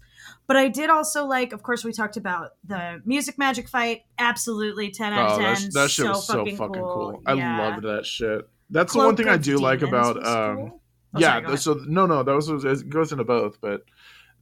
but 0.46 0.56
i 0.56 0.68
did 0.68 0.90
also 0.90 1.24
like 1.24 1.52
of 1.52 1.62
course 1.62 1.84
we 1.84 1.92
talked 1.92 2.16
about 2.16 2.50
the 2.64 3.00
music 3.04 3.38
magic 3.38 3.68
fight 3.68 4.02
absolutely 4.18 4.90
10 4.90 5.12
out 5.12 5.30
Oh, 5.30 5.34
of 5.34 5.40
10 5.40 5.44
that, 5.44 5.58
sh- 5.58 5.74
that 5.74 5.90
shit 5.90 6.04
so 6.04 6.10
was 6.10 6.26
so 6.26 6.34
fucking 6.38 6.56
fucking 6.56 6.82
cool. 6.82 7.12
cool, 7.12 7.22
I 7.26 7.32
Yeah. 7.34 7.58
loved 7.70 7.82
that 7.84 8.04
shit. 8.06 8.48
That's 8.70 8.92
the 8.92 8.98
one 8.98 9.16
thing 9.16 9.28
I 9.28 9.36
do 9.38 9.56
like 9.58 9.82
about 9.82 10.16
um 10.26 10.56
cool. 10.56 10.80
Oh, 11.14 11.18
yeah 11.20 11.40
sorry, 11.42 11.56
so 11.56 11.80
no 11.86 12.04
no 12.06 12.22
that 12.22 12.34
was 12.34 12.48
it 12.64 12.88
goes 12.90 13.12
into 13.12 13.24
both 13.24 13.58
but 13.62 13.82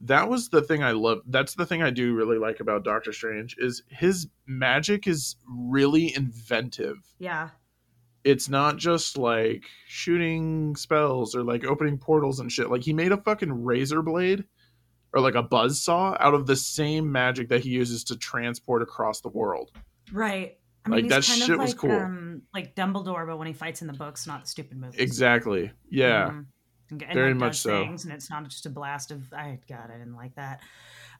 that 0.01 0.29
was 0.29 0.49
the 0.49 0.61
thing 0.61 0.83
i 0.83 0.91
love 0.91 1.19
that's 1.27 1.55
the 1.55 1.65
thing 1.65 1.81
i 1.81 1.89
do 1.89 2.13
really 2.13 2.37
like 2.37 2.59
about 2.59 2.83
doctor 2.83 3.11
strange 3.11 3.55
is 3.59 3.81
his 3.89 4.27
magic 4.45 5.07
is 5.07 5.35
really 5.49 6.15
inventive. 6.15 6.97
Yeah. 7.19 7.49
It's 8.23 8.49
not 8.49 8.77
just 8.77 9.17
like 9.17 9.63
shooting 9.87 10.75
spells 10.75 11.33
or 11.35 11.43
like 11.43 11.63
opening 11.65 11.97
portals 11.97 12.39
and 12.39 12.51
shit. 12.51 12.69
Like 12.69 12.83
he 12.83 12.91
made 12.93 13.11
a 13.13 13.17
fucking 13.17 13.63
razor 13.63 14.01
blade 14.01 14.43
or 15.13 15.21
like 15.21 15.35
a 15.35 15.43
buzz 15.43 15.81
saw 15.81 16.15
out 16.19 16.33
of 16.33 16.45
the 16.45 16.55
same 16.55 17.09
magic 17.11 17.47
that 17.49 17.61
he 17.61 17.69
uses 17.69 18.03
to 18.05 18.17
transport 18.17 18.81
across 18.81 19.21
the 19.21 19.29
world. 19.29 19.71
Right. 20.11 20.57
I 20.85 20.89
Like, 20.89 21.03
mean, 21.03 21.09
that 21.09 21.23
kind 21.25 21.39
shit 21.41 21.49
of 21.51 21.59
was 21.59 21.69
like, 21.71 21.77
cool. 21.77 21.91
Um, 21.91 22.41
like 22.53 22.75
Dumbledore, 22.75 23.25
but 23.27 23.37
when 23.37 23.47
he 23.47 23.53
fights 23.53 23.81
in 23.81 23.87
the 23.87 23.93
books, 23.93 24.27
not 24.27 24.43
the 24.43 24.47
stupid 24.49 24.77
movies. 24.77 24.99
exactly. 24.99 25.71
Yeah. 25.89 26.29
Mhm. 26.31 26.45
And, 26.89 27.03
and, 27.03 27.13
Very 27.13 27.33
like, 27.33 27.39
much 27.39 27.57
so. 27.59 27.83
Things, 27.83 28.05
and 28.05 28.13
it's 28.13 28.29
not 28.29 28.43
just 28.47 28.65
a 28.65 28.69
blast 28.69 29.11
of. 29.11 29.33
I 29.33 29.59
God, 29.67 29.89
I 29.93 29.97
didn't 29.97 30.15
like 30.15 30.35
that. 30.35 30.61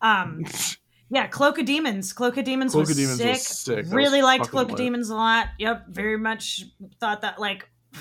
Um, 0.01 0.45
yeah, 1.09 1.27
Cloak 1.27 1.59
of 1.59 1.65
Demons. 1.65 2.13
Cloak 2.13 2.37
of 2.37 2.45
Demons 2.45 2.71
Cloak 2.71 2.87
was 2.87 2.91
of 2.91 2.97
Demons 2.97 3.17
sick. 3.17 3.33
was 3.33 3.47
sick. 3.47 3.85
Really 3.89 4.19
was 4.19 4.25
liked 4.25 4.49
Cloak 4.49 4.71
of. 4.71 4.77
Demons 4.77 5.09
a 5.09 5.15
lot. 5.15 5.47
Yep, 5.59 5.87
very 5.89 6.17
much 6.17 6.65
thought 6.99 7.21
that 7.21 7.39
like. 7.39 7.69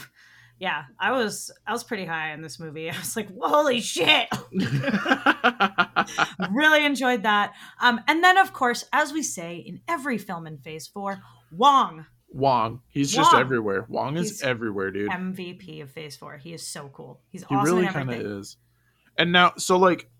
Yeah, 0.58 0.84
I 0.98 1.12
was 1.12 1.50
I 1.66 1.72
was 1.72 1.84
pretty 1.84 2.06
high 2.06 2.32
in 2.32 2.40
this 2.40 2.58
movie. 2.58 2.90
I 2.92 2.96
was 2.96 3.14
like, 3.14 3.28
"Holy 3.38 3.82
shit!" 3.82 4.26
really 6.50 6.82
enjoyed 6.82 7.24
that. 7.24 7.52
Um, 7.78 8.00
and 8.08 8.24
then, 8.24 8.38
of 8.38 8.54
course, 8.54 8.82
as 8.90 9.12
we 9.12 9.22
say 9.22 9.56
in 9.56 9.82
every 9.86 10.16
film 10.16 10.46
in 10.46 10.56
Phase 10.56 10.86
Four, 10.86 11.20
Wong, 11.52 12.06
Wong. 12.28 12.82
He's 12.88 13.12
just 13.12 13.34
everywhere. 13.34 13.86
Wong 13.88 14.16
is 14.16 14.42
everywhere, 14.42 14.90
dude. 14.90 15.10
MVP 15.10 15.82
of 15.82 15.90
Phase 15.90 16.16
Four. 16.16 16.36
He 16.36 16.52
is 16.52 16.66
so 16.66 16.90
cool. 16.92 17.20
He's 17.30 17.44
He 17.44 17.54
awesome 17.54 17.64
really 17.64 17.86
kind 17.88 18.10
of 18.10 18.20
is. 18.20 18.56
And 19.18 19.32
now, 19.32 19.54
so 19.56 19.78
like, 19.78 20.10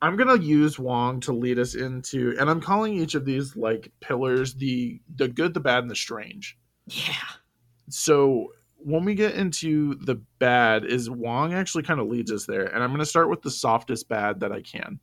I'm 0.00 0.16
gonna 0.16 0.38
use 0.38 0.78
Wong 0.78 1.20
to 1.20 1.32
lead 1.32 1.58
us 1.58 1.74
into, 1.74 2.36
and 2.38 2.48
I'm 2.48 2.60
calling 2.60 2.94
each 2.94 3.14
of 3.14 3.24
these 3.24 3.56
like 3.56 3.92
pillars 4.00 4.54
the 4.54 5.00
the 5.16 5.28
good, 5.28 5.54
the 5.54 5.60
bad, 5.60 5.80
and 5.80 5.90
the 5.90 5.96
strange. 5.96 6.56
Yeah. 6.86 7.14
So 7.88 8.52
when 8.76 9.04
we 9.04 9.14
get 9.14 9.34
into 9.34 9.96
the 9.96 10.16
bad, 10.38 10.84
is 10.84 11.10
Wong 11.10 11.52
actually 11.52 11.82
kind 11.82 12.00
of 12.00 12.08
leads 12.08 12.30
us 12.30 12.46
there, 12.46 12.66
and 12.66 12.82
I'm 12.82 12.90
gonna 12.90 13.06
start 13.06 13.28
with 13.28 13.42
the 13.42 13.50
softest 13.50 14.08
bad 14.08 14.40
that 14.40 14.52
I 14.52 14.62
can. 14.62 15.00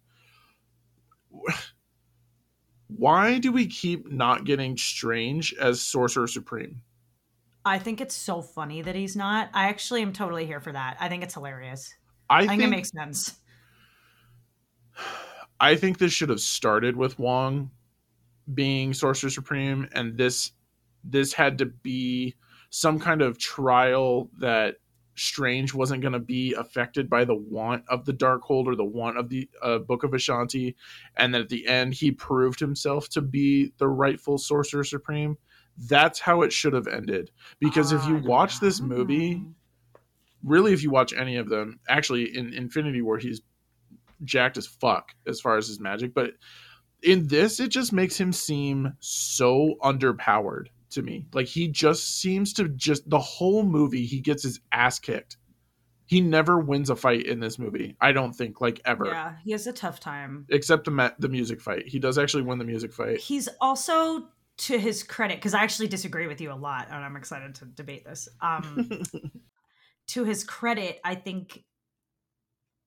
Why 2.87 3.39
do 3.39 3.51
we 3.51 3.67
keep 3.67 4.11
not 4.11 4.45
getting 4.45 4.77
Strange 4.77 5.53
as 5.55 5.81
Sorcerer 5.81 6.27
Supreme? 6.27 6.81
I 7.65 7.79
think 7.79 7.99
it's 7.99 8.15
so 8.15 8.41
funny 8.41 8.83
that 8.83 8.95
he's 8.95 9.15
not. 9.15 9.49
I 9.53 9.69
actually 9.69 10.03
am 10.03 10.13
totally 10.13 10.45
here 10.45 10.59
for 10.59 10.71
that. 10.71 10.97
I 10.99 11.09
think 11.09 11.23
it's 11.23 11.33
hilarious. 11.33 11.93
I, 12.29 12.37
I 12.37 12.39
think, 12.41 12.49
think 12.51 12.63
it 12.63 12.69
makes 12.69 12.91
sense. 12.91 13.39
I 15.59 15.75
think 15.75 15.97
this 15.97 16.13
should 16.13 16.29
have 16.29 16.41
started 16.41 16.95
with 16.95 17.17
Wong 17.17 17.71
being 18.53 18.93
Sorcerer 18.93 19.29
Supreme, 19.29 19.87
and 19.93 20.17
this 20.17 20.51
this 21.03 21.33
had 21.33 21.57
to 21.59 21.65
be 21.65 22.35
some 22.69 22.99
kind 22.99 23.21
of 23.21 23.37
trial 23.37 24.29
that 24.39 24.75
Strange 25.15 25.73
wasn't 25.73 26.01
going 26.01 26.13
to 26.13 26.19
be 26.19 26.53
affected 26.53 27.09
by 27.09 27.23
the 27.23 27.35
want 27.35 27.83
of 27.87 28.05
the 28.05 28.13
Darkhold 28.13 28.65
or 28.65 28.75
the 28.75 28.83
want 28.83 29.17
of 29.17 29.29
the 29.29 29.49
uh, 29.61 29.79
Book 29.79 30.03
of 30.03 30.11
Vishanti, 30.11 30.75
and 31.15 31.33
that 31.33 31.41
at 31.41 31.49
the 31.49 31.65
end 31.67 31.93
he 31.93 32.11
proved 32.11 32.59
himself 32.59 33.09
to 33.09 33.21
be 33.21 33.71
the 33.77 33.87
rightful 33.87 34.37
Sorcerer 34.37 34.83
Supreme. 34.83 35.37
That's 35.77 36.19
how 36.19 36.41
it 36.41 36.53
should 36.53 36.73
have 36.73 36.87
ended. 36.87 37.31
Because 37.59 37.91
if 37.91 38.05
you 38.05 38.17
Ah, 38.17 38.27
watch 38.27 38.59
this 38.59 38.81
movie, 38.81 39.43
really, 40.43 40.73
if 40.73 40.83
you 40.83 40.89
watch 40.89 41.13
any 41.13 41.37
of 41.37 41.49
them, 41.49 41.79
actually 41.87 42.35
in 42.35 42.53
Infinity 42.53 43.01
War, 43.01 43.17
he's 43.17 43.41
jacked 44.23 44.57
as 44.57 44.67
fuck 44.67 45.11
as 45.27 45.41
far 45.41 45.57
as 45.57 45.67
his 45.67 45.79
magic, 45.79 46.13
but 46.13 46.31
in 47.03 47.27
this, 47.27 47.59
it 47.59 47.69
just 47.69 47.93
makes 47.93 48.17
him 48.19 48.33
seem 48.33 48.93
so 48.99 49.75
underpowered 49.81 50.67
to 50.95 51.01
me. 51.01 51.27
Like 51.33 51.47
he 51.47 51.67
just 51.67 52.19
seems 52.19 52.53
to 52.53 52.67
just 52.69 53.09
the 53.09 53.19
whole 53.19 53.63
movie 53.63 54.05
he 54.05 54.19
gets 54.19 54.43
his 54.43 54.59
ass 54.71 54.99
kicked. 54.99 55.37
He 56.07 56.21
never 56.21 56.59
wins 56.59 56.89
a 56.89 56.95
fight 56.95 57.25
in 57.25 57.39
this 57.39 57.57
movie. 57.57 57.95
I 57.99 58.11
don't 58.11 58.33
think 58.33 58.61
like 58.61 58.81
ever. 58.85 59.07
Yeah, 59.07 59.35
he 59.43 59.51
has 59.51 59.65
a 59.65 59.73
tough 59.73 59.99
time. 59.99 60.45
Except 60.49 60.85
the 60.85 60.91
ma- 60.91 61.11
the 61.19 61.29
music 61.29 61.61
fight. 61.61 61.87
He 61.87 61.99
does 61.99 62.17
actually 62.17 62.43
win 62.43 62.59
the 62.59 62.65
music 62.65 62.93
fight. 62.93 63.19
He's 63.19 63.49
also 63.61 64.27
to 64.57 64.77
his 64.77 65.03
credit 65.03 65.37
because 65.37 65.53
I 65.53 65.63
actually 65.63 65.87
disagree 65.87 66.27
with 66.27 66.41
you 66.41 66.51
a 66.51 66.55
lot, 66.55 66.87
and 66.89 67.03
I'm 67.03 67.15
excited 67.15 67.55
to 67.55 67.65
debate 67.65 68.05
this. 68.05 68.29
Um, 68.41 68.89
to 70.07 70.23
his 70.23 70.43
credit, 70.43 70.99
I 71.03 71.15
think 71.15 71.63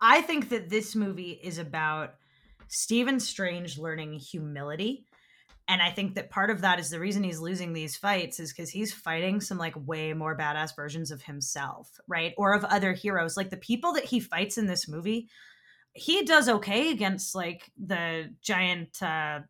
I 0.01 0.23
think 0.23 0.51
that 0.51 0.69
this 0.69 0.95
movie 0.95 1.33
is 1.43 1.59
about 1.59 2.15
Stephen 2.69 3.19
Strange 3.19 3.79
learning 3.79 4.15
humility. 4.15 5.07
And 5.69 5.83
I 5.83 5.91
think 5.91 6.15
that 6.15 6.31
part 6.31 6.49
of 6.49 6.63
that 6.63 6.81
is 6.81 6.89
the 6.89 6.99
reason 6.99 7.23
he's 7.23 7.41
losing 7.41 7.75
these 7.75 7.95
fights 7.95 8.41
is 8.41 8.53
because 8.53 8.71
he's 8.71 8.93
fighting 8.93 9.41
some 9.43 9.59
like 9.59 9.75
way 9.77 10.15
more 10.15 10.37
badass 10.37 10.75
versions 10.75 11.11
of 11.11 11.23
himself, 11.23 11.91
right? 12.09 12.33
Or 12.39 12.55
of 12.55 12.65
other 12.65 12.95
heroes. 12.95 13.37
Like 13.37 13.51
the 13.51 13.59
people 13.59 13.93
that 13.93 14.07
he 14.07 14.19
fights 14.19 14.57
in 14.57 14.67
this 14.67 14.89
movie, 14.89 15.29
he 15.93 16.25
does 16.25 16.49
okay 16.49 16.91
against 16.91 17.35
like 17.35 17.71
the 17.77 18.35
giant 18.41 19.03
uh 19.03 19.41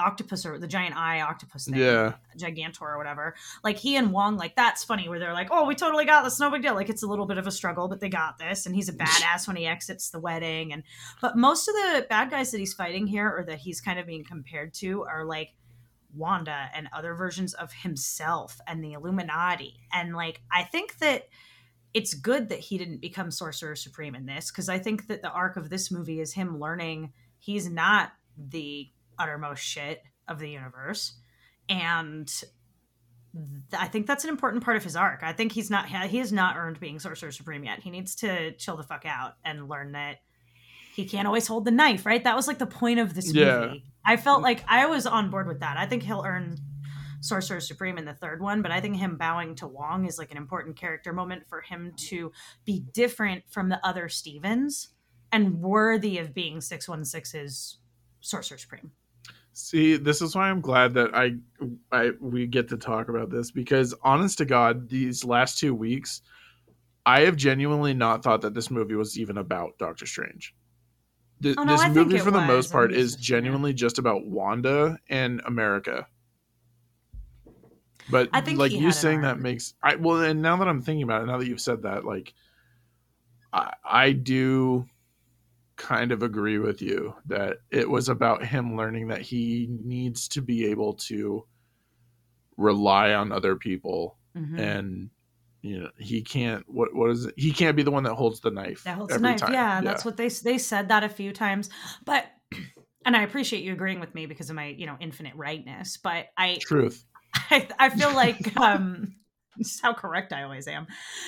octopus 0.00 0.46
or 0.46 0.58
the 0.58 0.66
giant 0.66 0.96
eye 0.96 1.20
octopus 1.20 1.66
thing. 1.66 1.76
yeah. 1.76 2.14
Gigantor 2.38 2.82
or 2.82 2.98
whatever. 2.98 3.34
Like 3.62 3.76
he 3.76 3.96
and 3.96 4.12
Wong, 4.12 4.36
like 4.36 4.56
that's 4.56 4.82
funny 4.82 5.08
where 5.08 5.18
they're 5.18 5.34
like, 5.34 5.48
oh, 5.50 5.66
we 5.66 5.74
totally 5.74 6.04
got 6.04 6.24
this, 6.24 6.40
no 6.40 6.50
big 6.50 6.62
deal. 6.62 6.74
Like 6.74 6.88
it's 6.88 7.02
a 7.02 7.06
little 7.06 7.26
bit 7.26 7.38
of 7.38 7.46
a 7.46 7.50
struggle, 7.50 7.86
but 7.88 8.00
they 8.00 8.08
got 8.08 8.38
this. 8.38 8.66
And 8.66 8.74
he's 8.74 8.88
a 8.88 8.92
badass 8.94 9.46
when 9.46 9.56
he 9.56 9.66
exits 9.66 10.10
the 10.10 10.18
wedding. 10.18 10.72
And 10.72 10.82
but 11.20 11.36
most 11.36 11.68
of 11.68 11.74
the 11.74 12.06
bad 12.08 12.30
guys 12.30 12.50
that 12.50 12.58
he's 12.58 12.74
fighting 12.74 13.06
here 13.06 13.28
or 13.28 13.44
that 13.44 13.58
he's 13.58 13.80
kind 13.80 13.98
of 13.98 14.06
being 14.06 14.24
compared 14.24 14.74
to 14.74 15.04
are 15.04 15.24
like 15.24 15.50
Wanda 16.14 16.68
and 16.74 16.88
other 16.92 17.14
versions 17.14 17.54
of 17.54 17.72
himself 17.72 18.60
and 18.66 18.82
the 18.82 18.92
Illuminati. 18.94 19.80
And 19.92 20.14
like 20.14 20.42
I 20.52 20.64
think 20.64 20.98
that 20.98 21.28
it's 21.92 22.14
good 22.14 22.48
that 22.50 22.60
he 22.60 22.78
didn't 22.78 23.00
become 23.00 23.30
Sorcerer 23.30 23.74
Supreme 23.76 24.14
in 24.14 24.26
this 24.26 24.50
because 24.50 24.68
I 24.68 24.78
think 24.78 25.08
that 25.08 25.22
the 25.22 25.30
arc 25.30 25.56
of 25.56 25.70
this 25.70 25.90
movie 25.90 26.20
is 26.20 26.32
him 26.32 26.58
learning 26.60 27.12
he's 27.38 27.68
not 27.68 28.12
the 28.38 28.88
uttermost 29.18 29.62
shit 29.62 30.02
of 30.28 30.38
the 30.38 30.48
universe. 30.50 31.14
And 31.68 32.26
th- 32.28 32.46
I 33.78 33.86
think 33.86 34.06
that's 34.06 34.24
an 34.24 34.30
important 34.30 34.62
part 34.64 34.76
of 34.76 34.84
his 34.84 34.96
arc. 34.96 35.22
I 35.22 35.32
think 35.32 35.52
he's 35.52 35.70
not 35.70 35.86
he 35.88 36.18
has 36.18 36.32
not 36.32 36.56
earned 36.56 36.80
being 36.80 36.98
Sorcerer 36.98 37.32
Supreme 37.32 37.64
yet. 37.64 37.80
He 37.80 37.90
needs 37.90 38.14
to 38.16 38.52
chill 38.52 38.76
the 38.76 38.82
fuck 38.82 39.04
out 39.06 39.34
and 39.44 39.68
learn 39.68 39.92
that 39.92 40.18
he 40.94 41.04
can't 41.06 41.26
always 41.26 41.46
hold 41.46 41.64
the 41.64 41.70
knife, 41.70 42.04
right? 42.04 42.22
That 42.22 42.36
was 42.36 42.46
like 42.48 42.58
the 42.58 42.66
point 42.66 42.98
of 43.00 43.14
this 43.14 43.32
Yeah. 43.32 43.60
movie. 43.66 43.84
I 44.10 44.16
felt 44.16 44.42
like 44.42 44.64
I 44.66 44.86
was 44.86 45.06
on 45.06 45.30
board 45.30 45.46
with 45.46 45.60
that. 45.60 45.76
I 45.76 45.86
think 45.86 46.02
he'll 46.02 46.24
earn 46.26 46.56
Sorcerer 47.20 47.60
Supreme 47.60 47.96
in 47.96 48.04
the 48.04 48.12
third 48.12 48.42
one, 48.42 48.60
but 48.60 48.72
I 48.72 48.80
think 48.80 48.96
him 48.96 49.16
bowing 49.16 49.54
to 49.54 49.68
Wong 49.68 50.04
is 50.04 50.18
like 50.18 50.32
an 50.32 50.36
important 50.36 50.74
character 50.74 51.12
moment 51.12 51.44
for 51.48 51.60
him 51.60 51.92
to 52.08 52.32
be 52.64 52.80
different 52.92 53.44
from 53.50 53.68
the 53.68 53.78
other 53.86 54.08
Stevens 54.08 54.88
and 55.30 55.60
worthy 55.60 56.18
of 56.18 56.34
being 56.34 56.58
616's 56.58 57.78
Sorcerer 58.20 58.58
Supreme. 58.58 58.90
See, 59.52 59.96
this 59.96 60.20
is 60.20 60.34
why 60.34 60.50
I'm 60.50 60.60
glad 60.60 60.92
that 60.94 61.14
I, 61.14 61.36
I 61.92 62.10
we 62.18 62.48
get 62.48 62.66
to 62.70 62.76
talk 62.76 63.10
about 63.10 63.30
this 63.30 63.52
because 63.52 63.94
honest 64.02 64.38
to 64.38 64.44
God, 64.44 64.88
these 64.88 65.24
last 65.24 65.60
two 65.60 65.72
weeks, 65.72 66.22
I 67.06 67.20
have 67.20 67.36
genuinely 67.36 67.94
not 67.94 68.24
thought 68.24 68.40
that 68.40 68.54
this 68.54 68.72
movie 68.72 68.96
was 68.96 69.16
even 69.20 69.38
about 69.38 69.78
Doctor 69.78 70.04
Strange. 70.04 70.52
Th- 71.42 71.56
Oh, 71.58 71.64
no, 71.64 71.72
this 71.72 71.80
I 71.80 71.88
movie, 71.88 72.18
for 72.18 72.30
the 72.30 72.38
was. 72.38 72.46
most 72.46 72.72
part, 72.72 72.92
is 72.92 73.16
genuinely 73.16 73.72
just 73.72 73.98
about 73.98 74.26
Wanda 74.26 74.98
and 75.08 75.40
America. 75.46 76.06
But 78.10 78.28
I 78.32 78.40
think 78.40 78.58
like 78.58 78.72
you 78.72 78.92
saying 78.92 79.22
that 79.22 79.38
makes 79.38 79.74
I 79.82 79.94
well, 79.96 80.20
and 80.22 80.42
now 80.42 80.56
that 80.56 80.68
I'm 80.68 80.82
thinking 80.82 81.02
about 81.04 81.22
it, 81.22 81.26
now 81.26 81.38
that 81.38 81.46
you've 81.46 81.60
said 81.60 81.82
that, 81.82 82.04
like 82.04 82.34
I, 83.52 83.72
I 83.84 84.12
do 84.12 84.86
kind 85.76 86.12
of 86.12 86.22
agree 86.22 86.58
with 86.58 86.82
you 86.82 87.14
that 87.26 87.58
it 87.70 87.88
was 87.88 88.08
about 88.08 88.44
him 88.44 88.76
learning 88.76 89.08
that 89.08 89.22
he 89.22 89.66
needs 89.82 90.28
to 90.28 90.42
be 90.42 90.66
able 90.66 90.92
to 90.94 91.46
rely 92.56 93.14
on 93.14 93.32
other 93.32 93.56
people 93.56 94.18
Mhm. 94.36 94.58
and 94.58 95.10
you 95.62 95.78
know 95.80 95.90
he 95.98 96.22
can't 96.22 96.64
what 96.68 96.94
what 96.94 97.10
is 97.10 97.26
it 97.26 97.34
he 97.36 97.52
can't 97.52 97.76
be 97.76 97.82
the 97.82 97.90
one 97.90 98.04
that 98.04 98.14
holds 98.14 98.40
the 98.40 98.50
knife 98.50 98.84
That 98.84 98.96
holds 98.96 99.12
the 99.12 99.20
knife. 99.20 99.40
time. 99.40 99.52
Yeah, 99.52 99.80
that's 99.82 100.04
what 100.04 100.16
they 100.16 100.28
they 100.28 100.58
said 100.58 100.88
that 100.88 101.04
a 101.04 101.08
few 101.08 101.32
times. 101.32 101.68
But 102.04 102.26
and 103.04 103.16
I 103.16 103.22
appreciate 103.22 103.62
you 103.64 103.72
agreeing 103.72 104.00
with 104.00 104.14
me 104.14 104.26
because 104.26 104.50
of 104.50 104.56
my 104.56 104.66
you 104.66 104.86
know 104.86 104.96
infinite 105.00 105.34
rightness. 105.36 105.96
But 105.96 106.26
I 106.36 106.58
truth 106.60 107.04
I, 107.34 107.68
I 107.78 107.88
feel 107.90 108.14
like 108.14 108.56
um 108.60 109.14
just 109.58 109.82
how 109.82 109.92
correct 109.92 110.32
I 110.32 110.44
always 110.44 110.66
am. 110.66 110.86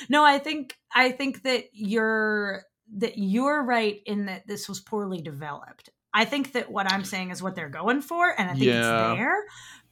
No, 0.09 0.25
I 0.25 0.39
think 0.39 0.77
I 0.95 1.11
think 1.11 1.43
that 1.43 1.65
you're 1.73 2.63
that 2.97 3.19
you're 3.19 3.63
right 3.65 4.01
in 4.07 4.27
that 4.27 4.47
this 4.47 4.69
was 4.69 4.81
poorly 4.81 5.21
developed. 5.21 5.91
I 6.15 6.27
think 6.27 6.53
that 6.53 6.71
what 6.71 6.87
I'm 6.87 7.05
saying 7.05 7.31
is 7.31 7.43
what 7.43 7.55
they're 7.55 7.71
going 7.71 8.03
for, 8.03 8.35
and 8.39 8.51
I 8.51 8.53
think 8.53 8.65
Yeah. 8.67 9.11
it's 9.11 9.17
there, 9.17 9.35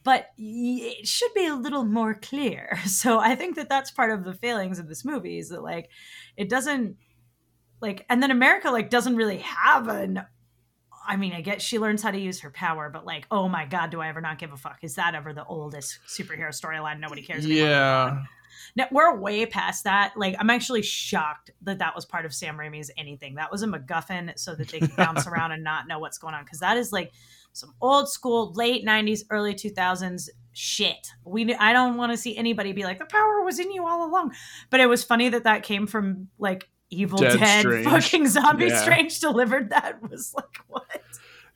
but 0.03 0.27
it 0.37 1.07
should 1.07 1.33
be 1.33 1.45
a 1.45 1.55
little 1.55 1.85
more 1.85 2.13
clear. 2.13 2.77
So 2.85 3.19
I 3.19 3.35
think 3.35 3.55
that 3.55 3.69
that's 3.69 3.89
part 3.89 4.11
of 4.11 4.25
the 4.25 4.33
failings 4.33 4.77
of 4.77 4.87
this 4.87 5.05
movie 5.05 5.39
is 5.39 5.49
that 5.49 5.63
like 5.63 5.89
it 6.37 6.49
doesn't 6.49 6.97
like, 7.81 8.05
and 8.09 8.21
then 8.21 8.31
America 8.31 8.69
like 8.69 8.89
doesn't 8.89 9.15
really 9.15 9.37
have 9.39 9.87
an. 9.87 10.23
I 11.07 11.15
mean, 11.15 11.33
I 11.33 11.41
guess 11.41 11.63
she 11.63 11.79
learns 11.79 12.03
how 12.03 12.11
to 12.11 12.19
use 12.19 12.41
her 12.41 12.51
power, 12.51 12.89
but 12.89 13.05
like, 13.05 13.25
oh 13.31 13.47
my 13.47 13.65
god, 13.65 13.89
do 13.89 14.01
I 14.01 14.09
ever 14.09 14.21
not 14.21 14.37
give 14.37 14.53
a 14.53 14.57
fuck? 14.57 14.79
Is 14.83 14.95
that 14.95 15.15
ever 15.15 15.33
the 15.33 15.45
oldest 15.45 15.99
superhero 16.07 16.49
storyline? 16.49 16.99
Nobody 16.99 17.23
cares. 17.23 17.45
anymore? 17.45 17.69
yeah 17.69 18.23
No, 18.75 18.85
we're 18.91 19.15
way 19.15 19.45
past 19.45 19.83
that. 19.85 20.13
Like, 20.15 20.35
I'm 20.39 20.49
actually 20.49 20.81
shocked 20.81 21.51
that 21.63 21.79
that 21.79 21.95
was 21.95 22.05
part 22.05 22.25
of 22.25 22.33
Sam 22.33 22.57
Raimi's 22.57 22.91
anything. 22.97 23.35
That 23.35 23.51
was 23.51 23.63
a 23.63 23.67
MacGuffin 23.67 24.37
so 24.37 24.55
that 24.55 24.69
they 24.69 24.79
could 24.79 24.95
bounce 24.95 25.27
around 25.27 25.51
and 25.51 25.63
not 25.63 25.87
know 25.87 25.99
what's 25.99 26.17
going 26.17 26.33
on. 26.33 26.43
Because 26.43 26.59
that 26.59 26.77
is 26.77 26.91
like 26.91 27.11
some 27.53 27.73
old 27.81 28.09
school, 28.09 28.53
late 28.53 28.85
90s, 28.85 29.21
early 29.29 29.53
2000s 29.53 30.29
shit. 30.53 31.07
We, 31.25 31.53
I 31.55 31.73
don't 31.73 31.97
want 31.97 32.11
to 32.11 32.17
see 32.17 32.35
anybody 32.35 32.71
be 32.73 32.83
like, 32.83 32.99
the 32.99 33.05
power 33.05 33.41
was 33.43 33.59
in 33.59 33.71
you 33.71 33.85
all 33.87 34.05
along. 34.07 34.33
But 34.69 34.79
it 34.79 34.87
was 34.87 35.03
funny 35.03 35.29
that 35.29 35.43
that 35.43 35.63
came 35.63 35.87
from 35.87 36.27
like 36.39 36.69
Evil 36.89 37.19
Dead 37.19 37.39
Dead, 37.39 37.85
fucking 37.85 38.27
Zombie 38.27 38.65
Yeah. 38.67 38.81
Strange 38.81 39.19
delivered 39.19 39.69
that. 39.69 40.01
Was 40.11 40.33
like, 40.35 40.57
what? 40.67 41.01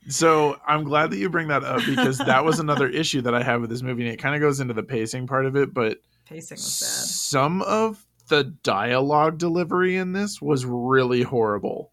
So 0.08 0.56
I'm 0.66 0.84
glad 0.84 1.10
that 1.10 1.18
you 1.18 1.28
bring 1.28 1.48
that 1.48 1.62
up 1.64 1.84
because 1.84 2.18
that 2.18 2.44
was 2.44 2.58
another 2.60 2.88
issue 3.02 3.20
that 3.22 3.34
I 3.34 3.42
have 3.42 3.60
with 3.60 3.68
this 3.68 3.82
movie, 3.82 4.04
and 4.04 4.12
it 4.14 4.18
kind 4.18 4.34
of 4.34 4.40
goes 4.40 4.60
into 4.60 4.72
the 4.72 4.82
pacing 4.82 5.26
part 5.26 5.44
of 5.46 5.56
it. 5.56 5.74
But 5.74 5.98
Pacing 6.26 6.56
was 6.56 6.80
bad. 6.80 7.08
some 7.08 7.60
of 7.62 8.06
the 8.28 8.44
dialogue 8.62 9.36
delivery 9.38 9.96
in 9.96 10.12
this 10.12 10.40
was 10.40 10.64
really 10.64 11.22
horrible. 11.22 11.92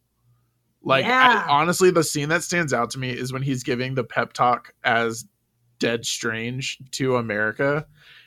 Like, 0.84 1.06
I- 1.06 1.48
honestly, 1.48 1.92
the 1.92 2.04
scene 2.04 2.30
that 2.30 2.44
stands 2.44 2.74
out 2.74 2.92
to 2.92 3.00
me 3.00 3.10
is 3.12 3.32
when 3.32 3.42
he's 3.42 3.64
giving 3.64 3.96
the 3.96 4.04
pep 4.04 4.34
talk 4.34 4.74
as 4.84 5.26
Dead 5.80 6.06
Strange 6.06 6.78
to 6.92 7.16
America. 7.18 7.86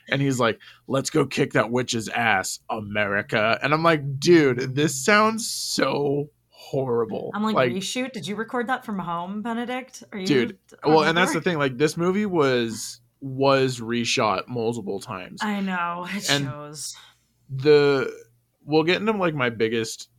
And 0.09 0.21
he's 0.21 0.39
like, 0.39 0.59
let's 0.87 1.09
go 1.09 1.25
kick 1.25 1.53
that 1.53 1.69
witch's 1.69 2.07
ass, 2.09 2.59
America. 2.69 3.59
And 3.61 3.73
I'm 3.73 3.83
like, 3.83 4.19
dude, 4.19 4.73
this 4.75 5.03
sounds 5.03 5.49
so 5.49 6.29
horrible. 6.49 7.31
I'm 7.33 7.43
like, 7.43 7.55
reshoot. 7.55 8.13
Did 8.13 8.25
you 8.25 8.35
record 8.35 8.67
that 8.67 8.85
from 8.85 8.99
home, 8.99 9.41
Benedict? 9.41 10.03
Are 10.11 10.17
you, 10.19 10.25
Dude, 10.25 10.57
well, 10.85 11.03
and 11.03 11.17
that's 11.17 11.33
the 11.33 11.41
thing. 11.41 11.57
Like, 11.57 11.77
this 11.77 11.97
movie 11.97 12.25
was 12.25 13.01
was 13.19 13.79
reshot 13.79 14.47
multiple 14.47 14.99
times. 14.99 15.41
I 15.43 15.59
know 15.59 16.05
it 16.09 16.29
And- 16.29 16.45
shows. 16.45 16.95
the 17.49 18.13
we'll 18.65 18.83
get 18.83 18.97
into 18.97 19.11
like 19.13 19.33
my 19.33 19.49
biggest 19.49 20.09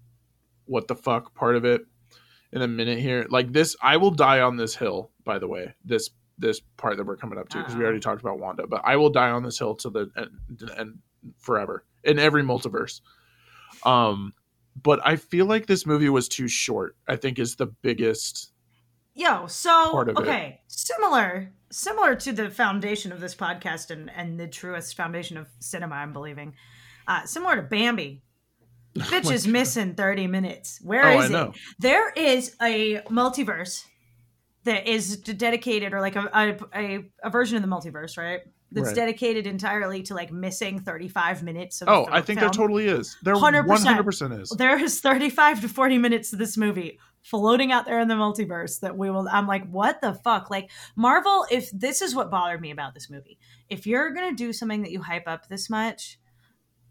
what 0.67 0.89
the 0.89 0.95
fuck 0.97 1.35
part 1.35 1.55
of 1.57 1.65
it 1.65 1.83
in 2.53 2.63
a 2.63 2.69
minute 2.69 2.99
here 2.99 3.27
like 3.31 3.53
this 3.53 3.77
i 3.83 3.97
will 3.97 4.11
die 4.11 4.41
on 4.41 4.57
this 4.57 4.75
hill 4.75 5.11
by 5.25 5.39
the 5.39 5.49
way 5.49 5.75
this 5.85 6.11
this 6.39 6.61
part 6.77 6.97
that 6.97 7.05
we're 7.05 7.17
coming 7.17 7.39
up 7.39 7.49
to 7.49 7.59
because 7.59 7.75
we 7.75 7.83
already 7.83 8.01
talked 8.01 8.21
about 8.21 8.39
wanda 8.39 8.67
but 8.67 8.81
i 8.85 8.97
will 8.97 9.11
die 9.11 9.31
on 9.31 9.43
this 9.43 9.59
hill 9.59 9.75
to 9.75 9.91
the 9.91 10.11
end, 10.17 10.71
and 10.77 10.99
forever 11.39 11.85
in 12.05 12.19
every 12.19 12.43
multiverse 12.43 13.01
um 13.85 14.33
but 14.81 15.01
i 15.05 15.17
feel 15.17 15.47
like 15.47 15.67
this 15.67 15.85
movie 15.85 16.09
was 16.09 16.29
too 16.29 16.49
short 16.49 16.97
i 17.09 17.17
think 17.17 17.39
is 17.39 17.57
the 17.57 17.67
biggest 17.67 18.53
Yo, 19.19 19.49
so 19.49 19.91
part 19.91 20.09
of 20.09 20.17
it. 20.17 20.21
okay, 20.21 20.61
similar 20.69 21.53
similar 21.71 22.15
to 22.15 22.33
the 22.33 22.49
foundation 22.51 23.11
of 23.11 23.19
this 23.19 23.35
podcast 23.35 23.91
and 23.91 24.09
and 24.15 24.39
the 24.39 24.47
truest 24.47 24.97
foundation 24.97 25.37
of 25.37 25.49
cinema, 25.59 25.97
I'm 25.97 26.13
believing. 26.13 26.55
Uh, 27.09 27.25
similar 27.25 27.57
to 27.57 27.63
Bambi. 27.63 28.23
Oh 29.09 29.11
Bitch 29.11 29.25
my 29.25 29.33
is 29.35 29.45
God. 29.45 29.53
missing 29.53 29.95
30 29.95 30.27
minutes. 30.27 30.81
Where 30.83 31.05
oh 31.07 31.21
is 31.21 31.31
i 31.33 31.45
it? 31.45 31.51
There 31.79 32.11
is 32.11 32.55
a 32.61 33.01
multiverse 33.09 33.85
that 34.65 34.87
is 34.87 35.17
dedicated, 35.19 35.95
or 35.95 36.01
like 36.01 36.17
a, 36.17 36.59
a, 36.75 37.05
a, 37.23 37.31
version 37.31 37.57
of 37.57 37.63
the 37.63 37.69
multiverse, 37.69 38.19
right? 38.19 38.41
That's 38.71 38.89
Right. 38.89 38.97
dedicated 38.97 39.47
entirely 39.47 40.03
to 40.05 40.15
like 40.15 40.31
missing 40.31 40.81
35 40.81 41.43
minutes 41.43 41.81
of 41.81 41.89
oh 41.89 42.07
i 42.11 42.21
think 42.21 42.39
film. 42.39 42.51
there 42.51 42.51
totally 42.51 42.87
is 42.87 43.17
there 43.23 43.35
100%. 43.35 43.65
100% 43.65 44.43
is 44.43 44.51
There 44.51 44.79
is 44.79 45.01
35 45.01 45.63
to 45.63 45.69
40 45.71 45.97
minutes 45.97 46.35
of 46.35 46.39
this 46.39 46.59
movie 46.59 46.99
floating 47.23 47.73
out 47.73 47.87
there 47.87 47.99
in 48.01 48.09
the 48.09 48.15
multiverse 48.15 48.81
that 48.81 48.97
we 48.97 49.11
will. 49.11 49.29
I'm 49.31 49.47
like, 49.47 49.69
what 49.71 50.01
the 50.01 50.15
fuck? 50.15 50.51
Like, 50.51 50.71
Marvel, 50.97 51.47
if 51.51 51.71
this 51.73 52.01
is 52.01 52.15
what 52.15 52.31
bothered 52.31 52.61
me 52.61 52.71
about 52.71 52.95
this 52.95 53.11
movie, 53.11 53.39
if 53.69 53.87
you're 53.87 54.13
going 54.13 54.31
to 54.31 54.37
do 54.37 54.53
something 54.53 54.83
that 54.83 54.91
you 54.93 55.03
hype 55.03 55.27
up 55.27 55.49
this 55.49 55.69
much, 55.69 56.19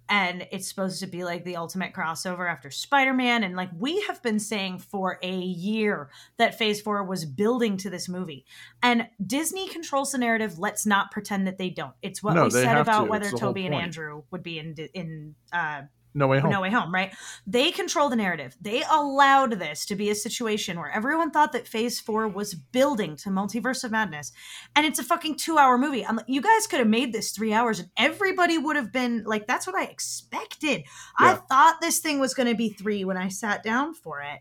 and 0.09 0.47
it's 0.51 0.67
supposed 0.67 0.99
to 1.01 1.07
be 1.07 1.23
like 1.23 1.43
the 1.43 1.55
ultimate 1.55 1.93
crossover 1.93 2.49
after 2.49 2.71
Spider-Man 2.71 3.43
and 3.43 3.55
like 3.55 3.69
we 3.77 4.01
have 4.01 4.21
been 4.23 4.39
saying 4.39 4.79
for 4.79 5.19
a 5.21 5.35
year 5.35 6.09
that 6.37 6.57
Phase 6.57 6.81
4 6.81 7.03
was 7.03 7.25
building 7.25 7.77
to 7.77 7.89
this 7.89 8.07
movie. 8.07 8.45
And 8.81 9.07
Disney 9.25 9.67
controls 9.67 10.11
the 10.11 10.17
narrative, 10.17 10.59
let's 10.59 10.85
not 10.85 11.11
pretend 11.11 11.47
that 11.47 11.57
they 11.57 11.69
don't. 11.69 11.93
It's 12.01 12.23
what 12.23 12.33
No, 12.35 12.45
we 12.45 12.51
said 12.51 12.77
about 12.77 13.05
to. 13.05 13.09
whether 13.09 13.25
It's 13.25 13.33
the 13.33 13.39
whole 13.39 13.49
Tobey 13.49 13.65
and. 13.65 13.75
Andrew 13.75 14.23
would 14.31 14.43
be 14.43 14.59
in 14.59 14.75
in 14.93 15.35
uh 15.51 15.81
no 16.13 16.27
way 16.27 16.39
home 16.39 16.51
no 16.51 16.61
Way 16.61 16.71
Home, 16.71 16.93
right? 16.93 17.13
They 17.45 17.71
control 17.71 18.09
the 18.09 18.15
narrative. 18.15 18.57
They 18.59 18.83
allowed 18.89 19.53
this 19.53 19.85
to 19.85 19.95
be 19.95 20.09
a 20.09 20.15
situation 20.15 20.79
where 20.79 20.91
everyone 20.91 21.31
thought 21.31 21.51
that 21.51 21.67
Phase 21.67 21.99
Four 21.99 22.27
was 22.27 22.55
building 22.55 23.15
to 23.17 23.29
Multiverse 23.29 23.83
of 23.83 23.91
Madness, 23.91 24.31
and 24.75 24.85
it's 24.85 24.99
a 24.99 25.03
fucking 25.03 25.35
two-hour 25.35 25.77
movie. 25.77 26.05
I'm 26.05 26.15
like, 26.15 26.25
you 26.27 26.41
guys 26.41 26.67
could 26.67 26.79
have 26.79 26.87
made 26.87 27.13
this 27.13 27.31
three 27.31 27.53
hours, 27.53 27.79
and 27.79 27.89
everybody 27.97 28.57
would 28.57 28.75
have 28.75 28.91
been 28.91 29.23
like, 29.25 29.47
"That's 29.47 29.67
what 29.67 29.75
I 29.75 29.83
expected." 29.83 30.83
I 31.17 31.35
thought 31.35 31.81
this 31.81 31.99
thing 31.99 32.19
was 32.19 32.33
going 32.33 32.49
to 32.49 32.55
be 32.55 32.69
three 32.69 33.05
when 33.05 33.17
I 33.17 33.27
sat 33.27 33.63
down 33.63 33.93
for 33.93 34.21
it, 34.21 34.39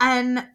and 0.00 0.46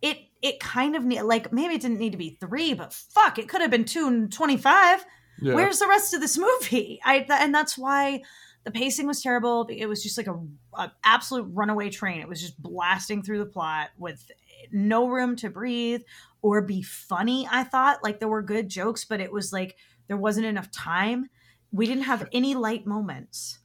it 0.00 0.18
it 0.40 0.58
kind 0.60 0.96
of 0.96 1.04
need 1.04 1.22
like 1.22 1.52
maybe 1.52 1.74
it 1.74 1.82
didn't 1.82 1.98
need 1.98 2.12
to 2.12 2.18
be 2.18 2.38
three, 2.40 2.74
but 2.74 2.92
fuck, 2.92 3.38
it 3.38 3.48
could 3.48 3.60
have 3.60 3.70
been 3.70 3.84
two 3.84 4.08
and 4.08 4.32
twenty-five 4.32 5.04
yeah. 5.40 5.54
where's 5.54 5.78
the 5.78 5.88
rest 5.88 6.14
of 6.14 6.20
this 6.20 6.38
movie 6.38 7.00
i 7.04 7.18
th- 7.18 7.30
and 7.30 7.54
that's 7.54 7.76
why 7.76 8.20
the 8.64 8.70
pacing 8.70 9.06
was 9.06 9.20
terrible 9.22 9.66
it 9.70 9.86
was 9.86 10.02
just 10.02 10.16
like 10.16 10.26
a, 10.28 10.38
a 10.74 10.92
absolute 11.04 11.48
runaway 11.52 11.90
train 11.90 12.20
it 12.20 12.28
was 12.28 12.40
just 12.40 12.60
blasting 12.62 13.22
through 13.22 13.38
the 13.38 13.46
plot 13.46 13.90
with 13.98 14.30
no 14.70 15.08
room 15.08 15.34
to 15.36 15.50
breathe 15.50 16.02
or 16.42 16.62
be 16.62 16.82
funny 16.82 17.48
i 17.50 17.64
thought 17.64 18.02
like 18.04 18.18
there 18.20 18.28
were 18.28 18.42
good 18.42 18.68
jokes 18.68 19.04
but 19.04 19.20
it 19.20 19.32
was 19.32 19.52
like 19.52 19.76
there 20.08 20.16
wasn't 20.16 20.46
enough 20.46 20.70
time 20.70 21.28
we 21.72 21.86
didn't 21.86 22.04
have 22.04 22.28
any 22.32 22.54
light 22.54 22.86
moments 22.86 23.58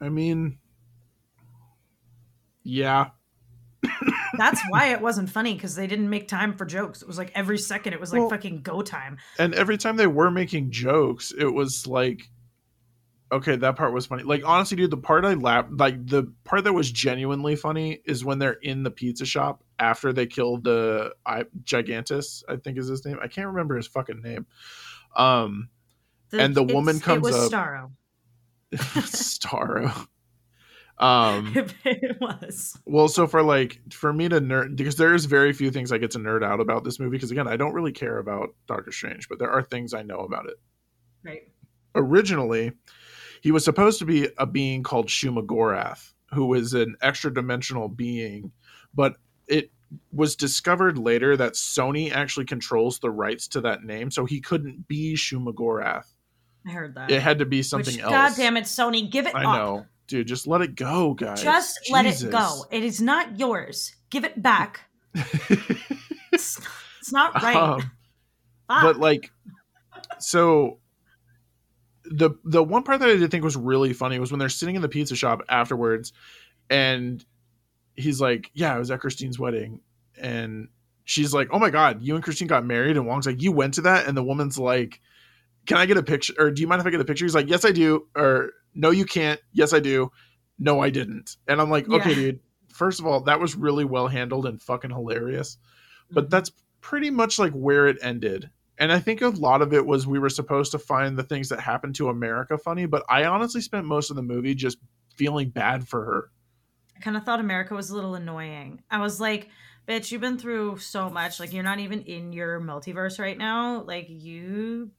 I 0.00 0.08
mean, 0.10 0.58
yeah. 2.62 3.10
That's 4.36 4.60
why 4.68 4.88
it 4.92 5.00
wasn't 5.00 5.30
funny 5.30 5.54
because 5.54 5.74
they 5.74 5.86
didn't 5.86 6.10
make 6.10 6.28
time 6.28 6.56
for 6.56 6.64
jokes. 6.64 7.02
It 7.02 7.08
was 7.08 7.18
like 7.18 7.32
every 7.34 7.58
second 7.58 7.92
it 7.94 8.00
was 8.00 8.12
like 8.12 8.20
Well- 8.20 8.30
fucking 8.30 8.62
go 8.62 8.82
time. 8.82 9.18
and 9.38 9.54
every 9.54 9.78
time 9.78 9.96
they 9.96 10.06
were 10.06 10.30
making 10.30 10.70
jokes, 10.70 11.32
it 11.36 11.46
was 11.46 11.86
like, 11.86 12.28
okay, 13.32 13.56
that 13.56 13.76
part 13.76 13.92
was 13.92 14.06
funny. 14.06 14.22
Like 14.22 14.42
honestly, 14.44 14.76
dude, 14.76 14.90
the 14.90 14.96
part 14.96 15.24
I 15.24 15.34
laughed, 15.34 15.72
like 15.72 16.06
the 16.06 16.32
part 16.44 16.64
that 16.64 16.72
was 16.72 16.90
genuinely 16.90 17.56
funny 17.56 18.00
is 18.04 18.24
when 18.24 18.38
they're 18.38 18.52
in 18.52 18.82
the 18.82 18.90
pizza 18.90 19.26
shop 19.26 19.62
after 19.78 20.12
they 20.12 20.26
killed 20.26 20.64
the 20.64 21.14
I, 21.24 21.44
Gigantus. 21.64 22.44
I 22.48 22.56
think 22.56 22.78
is 22.78 22.88
his 22.88 23.04
name. 23.04 23.18
I 23.22 23.28
can't 23.28 23.48
remember 23.48 23.76
his 23.76 23.86
fucking 23.86 24.22
name. 24.22 24.46
Um, 25.16 25.68
And 26.32 26.54
the 26.54 26.62
woman 26.62 27.00
comes 27.00 27.18
It 27.18 27.32
was 27.32 27.52
up- 27.52 27.52
Starro. 27.52 27.90
Starro. 28.74 30.06
Um, 30.98 31.52
it 31.84 32.18
was. 32.20 32.78
well, 32.86 33.08
so 33.08 33.26
for 33.26 33.42
like 33.42 33.80
for 33.92 34.12
me 34.12 34.28
to 34.30 34.40
nerd 34.40 34.76
because 34.76 34.96
there's 34.96 35.26
very 35.26 35.52
few 35.52 35.70
things 35.70 35.92
I 35.92 35.98
get 35.98 36.12
to 36.12 36.18
nerd 36.18 36.42
out 36.42 36.58
about 36.58 36.84
this 36.84 36.98
movie 36.98 37.16
because 37.16 37.30
again 37.30 37.46
I 37.46 37.56
don't 37.58 37.74
really 37.74 37.92
care 37.92 38.16
about 38.18 38.54
Doctor 38.66 38.90
Strange, 38.92 39.28
but 39.28 39.38
there 39.38 39.50
are 39.50 39.62
things 39.62 39.92
I 39.92 40.02
know 40.02 40.20
about 40.20 40.46
it. 40.46 40.56
Right. 41.22 41.42
originally 41.94 42.72
he 43.42 43.52
was 43.52 43.64
supposed 43.64 43.98
to 44.00 44.04
be 44.04 44.28
a 44.38 44.46
being 44.46 44.82
called 44.82 45.08
Shumagorath, 45.08 46.12
who 46.32 46.46
was 46.46 46.74
an 46.74 46.96
extra 47.02 47.32
dimensional 47.32 47.88
being, 47.88 48.52
but 48.94 49.16
it 49.46 49.70
was 50.12 50.36
discovered 50.36 50.98
later 50.98 51.36
that 51.36 51.52
Sony 51.52 52.12
actually 52.12 52.46
controls 52.46 52.98
the 52.98 53.10
rights 53.10 53.48
to 53.48 53.60
that 53.62 53.84
name, 53.84 54.10
so 54.10 54.24
he 54.24 54.40
couldn't 54.40 54.88
be 54.88 55.14
Shumagorath. 55.14 56.06
I 56.66 56.70
heard 56.70 56.94
that. 56.96 57.10
It 57.10 57.22
had 57.22 57.38
to 57.38 57.46
be 57.46 57.62
something 57.62 57.94
Which, 57.94 58.02
else. 58.02 58.12
God 58.12 58.32
damn 58.36 58.56
it, 58.56 58.64
Sony, 58.64 59.08
give 59.10 59.26
it 59.26 59.34
I 59.34 59.44
up. 59.44 59.56
know. 59.56 59.86
Dude, 60.08 60.26
just 60.26 60.46
let 60.46 60.60
it 60.60 60.74
go, 60.74 61.14
guys. 61.14 61.42
Just 61.42 61.90
let 61.90 62.06
it 62.06 62.30
go. 62.30 62.64
It 62.70 62.84
is 62.84 63.00
not 63.00 63.38
yours. 63.38 63.94
Give 64.10 64.24
it 64.24 64.42
back. 64.42 64.80
It's, 66.32 66.60
it's 67.00 67.12
not 67.12 67.34
right. 67.42 67.56
Um, 67.56 67.90
but 68.68 68.98
like 68.98 69.30
so 70.18 70.78
the 72.10 72.30
the 72.44 72.62
one 72.62 72.82
part 72.82 73.00
that 73.00 73.08
I 73.08 73.16
did 73.16 73.30
think 73.30 73.44
was 73.44 73.56
really 73.56 73.92
funny 73.92 74.18
was 74.18 74.30
when 74.30 74.38
they're 74.38 74.48
sitting 74.48 74.76
in 74.76 74.82
the 74.82 74.88
pizza 74.88 75.16
shop 75.16 75.42
afterwards 75.48 76.12
and 76.70 77.24
he's 77.94 78.20
like, 78.20 78.50
Yeah, 78.54 78.74
I 78.74 78.78
was 78.78 78.90
at 78.90 79.00
Christine's 79.00 79.38
wedding 79.38 79.80
and 80.20 80.68
she's 81.04 81.32
like, 81.34 81.48
Oh 81.52 81.58
my 81.58 81.70
god, 81.70 82.02
you 82.02 82.14
and 82.14 82.24
Christine 82.24 82.48
got 82.48 82.64
married 82.64 82.96
and 82.96 83.06
Wong's 83.06 83.26
like, 83.26 83.42
You 83.42 83.52
went 83.52 83.74
to 83.74 83.82
that? 83.82 84.06
And 84.06 84.16
the 84.16 84.22
woman's 84.24 84.58
like, 84.58 85.00
Can 85.66 85.78
I 85.78 85.86
get 85.86 85.96
a 85.96 86.02
picture 86.02 86.34
or 86.38 86.50
do 86.50 86.60
you 86.62 86.68
mind 86.68 86.80
if 86.80 86.86
I 86.86 86.90
get 86.90 87.00
a 87.00 87.04
picture? 87.04 87.24
He's 87.24 87.34
like, 87.34 87.48
Yes, 87.48 87.64
I 87.64 87.72
do, 87.72 88.06
or 88.14 88.52
no, 88.74 88.90
you 88.90 89.04
can't, 89.04 89.40
yes, 89.52 89.72
I 89.72 89.80
do. 89.80 90.10
No, 90.58 90.80
I 90.80 90.90
didn't. 90.90 91.36
And 91.48 91.60
I'm 91.60 91.70
like, 91.70 91.88
Okay, 91.88 92.10
Yeah. 92.10 92.14
dude, 92.14 92.40
first 92.68 93.00
of 93.00 93.06
all, 93.06 93.20
that 93.22 93.40
was 93.40 93.54
really 93.56 93.84
well 93.84 94.08
handled 94.08 94.46
and 94.46 94.60
fucking 94.60 94.90
hilarious 94.90 95.58
but 96.12 96.26
Mhm. 96.26 96.30
that's 96.30 96.52
pretty 96.80 97.10
much 97.10 97.36
like 97.38 97.52
where 97.52 97.88
it 97.88 97.98
ended. 98.00 98.48
And 98.78 98.92
I 98.92 98.98
think 98.98 99.22
a 99.22 99.28
lot 99.28 99.62
of 99.62 99.72
it 99.72 99.86
was 99.86 100.06
we 100.06 100.18
were 100.18 100.28
supposed 100.28 100.72
to 100.72 100.78
find 100.78 101.16
the 101.16 101.22
things 101.22 101.48
that 101.48 101.60
happened 101.60 101.94
to 101.96 102.08
America 102.08 102.58
funny, 102.58 102.86
but 102.86 103.04
I 103.08 103.24
honestly 103.24 103.60
spent 103.60 103.86
most 103.86 104.10
of 104.10 104.16
the 104.16 104.22
movie 104.22 104.54
just 104.54 104.78
feeling 105.14 105.48
bad 105.48 105.88
for 105.88 106.04
her. 106.04 106.30
I 106.96 107.00
kind 107.00 107.16
of 107.16 107.24
thought 107.24 107.40
America 107.40 107.74
was 107.74 107.90
a 107.90 107.94
little 107.94 108.14
annoying. 108.14 108.82
I 108.90 108.98
was 109.00 109.20
like, 109.20 109.48
bitch, 109.88 110.10
you've 110.10 110.20
been 110.20 110.38
through 110.38 110.78
so 110.78 111.08
much. 111.08 111.40
Like, 111.40 111.52
you're 111.52 111.62
not 111.62 111.78
even 111.78 112.02
in 112.02 112.32
your 112.32 112.60
multiverse 112.60 113.18
right 113.18 113.36
now. 113.36 113.82
Like, 113.82 114.06
you 114.08 114.90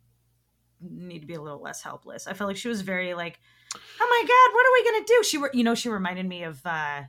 need 0.82 1.20
to 1.20 1.28
be 1.28 1.34
a 1.34 1.42
little 1.42 1.62
less 1.62 1.82
helpless. 1.82 2.28
I 2.28 2.34
felt 2.34 2.50
like 2.50 2.58
she 2.58 2.70
was 2.70 2.82
very 2.82 3.14
like, 3.14 3.40
oh 3.76 4.08
my 4.10 4.28
god, 4.28 4.56
what 4.56 4.66
are 4.66 4.74
we 4.74 4.92
gonna 4.92 5.06
do? 5.06 5.24
She 5.24 5.38
were, 5.38 5.52
you 5.54 5.64
know, 5.64 5.76
she 5.76 5.90
reminded 5.90 6.28
me 6.28 6.44
of 6.44 6.64
uh, 6.66 7.04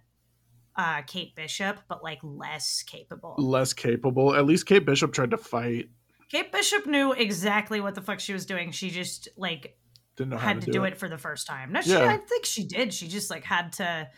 uh, 0.77 1.03
Kate 1.07 1.35
Bishop, 1.35 1.81
but 1.89 2.03
like 2.03 2.19
less 2.23 2.83
capable. 2.83 3.35
Less 3.39 3.73
capable. 3.73 4.35
At 4.35 4.47
least 4.47 4.67
Kate 4.67 4.85
Bishop 4.85 5.13
tried 5.13 5.31
to 5.31 5.39
fight. 5.39 5.91
Kate 6.31 6.53
Bishop 6.53 6.87
knew 6.87 7.13
exactly 7.13 7.81
what 7.81 7.95
the 7.95 8.03
fuck 8.03 8.21
she 8.21 8.33
was 8.33 8.45
doing. 8.47 8.71
She 8.71 8.91
just 8.91 9.29
like 9.37 9.77
Didn't 10.17 10.31
know 10.31 10.37
had 10.39 10.61
to, 10.61 10.67
to 10.67 10.73
do 10.73 10.85
it. 10.85 10.99
for 10.99 11.09
the 11.09 11.19
first 11.19 11.47
time. 11.47 11.73
No, 11.73 11.81
she, 11.81 11.91
Yeah. 11.91 12.05
I 12.11 12.17
think 12.19 12.45
she 12.45 12.65
did. 12.67 12.93
She 12.93 13.09
just 13.09 13.31
like 13.31 13.45
had 13.45 13.73
to. 13.75 14.09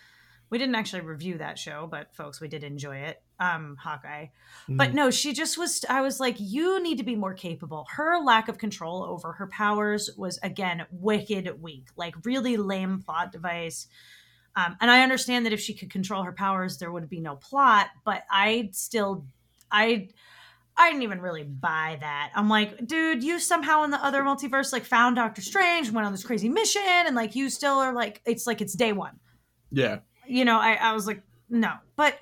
We 0.51 0.59
didn't 0.59 0.75
actually 0.75 1.03
review 1.03 1.39
that 1.39 1.61
show, 1.61 1.87
but 1.89 2.13
folks, 2.17 2.41
we 2.41 2.49
did 2.49 2.65
enjoy 2.65 2.97
it. 2.97 3.23
Um, 3.39 3.77
Hawkeye. 3.81 4.27
But 4.69 4.91
Mhm. 4.91 4.95
no, 4.95 5.11
she 5.13 5.33
just 5.33 5.57
was. 5.57 5.85
I 5.89 6.01
was 6.01 6.19
like, 6.19 6.35
you 6.41 6.83
need 6.83 6.99
to 6.99 7.05
be 7.05 7.15
more 7.15 7.35
capable. 7.35 7.87
Her 7.93 8.19
lack 8.19 8.49
of 8.49 8.59
control 8.59 9.05
over 9.05 9.33
her 9.35 9.47
powers 9.47 10.11
was 10.17 10.39
again 10.43 10.87
wicked 10.91 11.63
weak, 11.63 11.89
like 11.95 12.15
really 12.25 12.57
lame 12.57 13.01
plot 13.01 13.31
device. 13.31 13.87
Um, 14.57 14.77
and 14.81 14.91
I 14.91 15.05
understand 15.05 15.47
that 15.47 15.53
if 15.53 15.61
she 15.61 15.75
could 15.75 15.91
control 15.91 16.25
her 16.25 16.33
powers, 16.33 16.79
there 16.79 16.91
would 16.91 17.09
be 17.09 17.21
no 17.21 17.37
plot. 17.37 17.87
But 18.05 18.25
I 18.29 18.71
still, 18.73 19.27
I, 19.71 20.09
I 20.77 20.91
didn't 20.91 21.03
even 21.03 21.21
really 21.21 21.45
buy 21.45 21.99
that. 22.01 22.31
I'm 22.35 22.49
like, 22.49 22.87
dude, 22.87 23.23
you 23.23 23.39
somehow 23.39 23.83
in 23.85 23.91
the 23.91 24.03
other 24.03 24.23
multiverse 24.23 24.73
like 24.73 24.85
found 24.85 25.17
Doctor 25.17 25.43
Strange, 25.43 25.91
went 25.91 26.07
on 26.07 26.13
this 26.13 26.25
crazy 26.25 26.49
mission, 26.49 26.83
and 26.85 27.15
like 27.15 27.35
you 27.35 27.51
still 27.51 27.75
are 27.75 27.93
like, 27.93 28.23
it's 28.25 28.47
like 28.47 28.61
it's 28.61 28.75
day 28.75 28.93
one 28.93 29.19
yeah. 29.71 29.99
you 30.27 30.45
know, 30.45 30.59
I, 30.59 30.75
I 30.75 30.93
was 30.93 31.07
like, 31.07 31.23
no. 31.49 31.73
But 31.97 32.19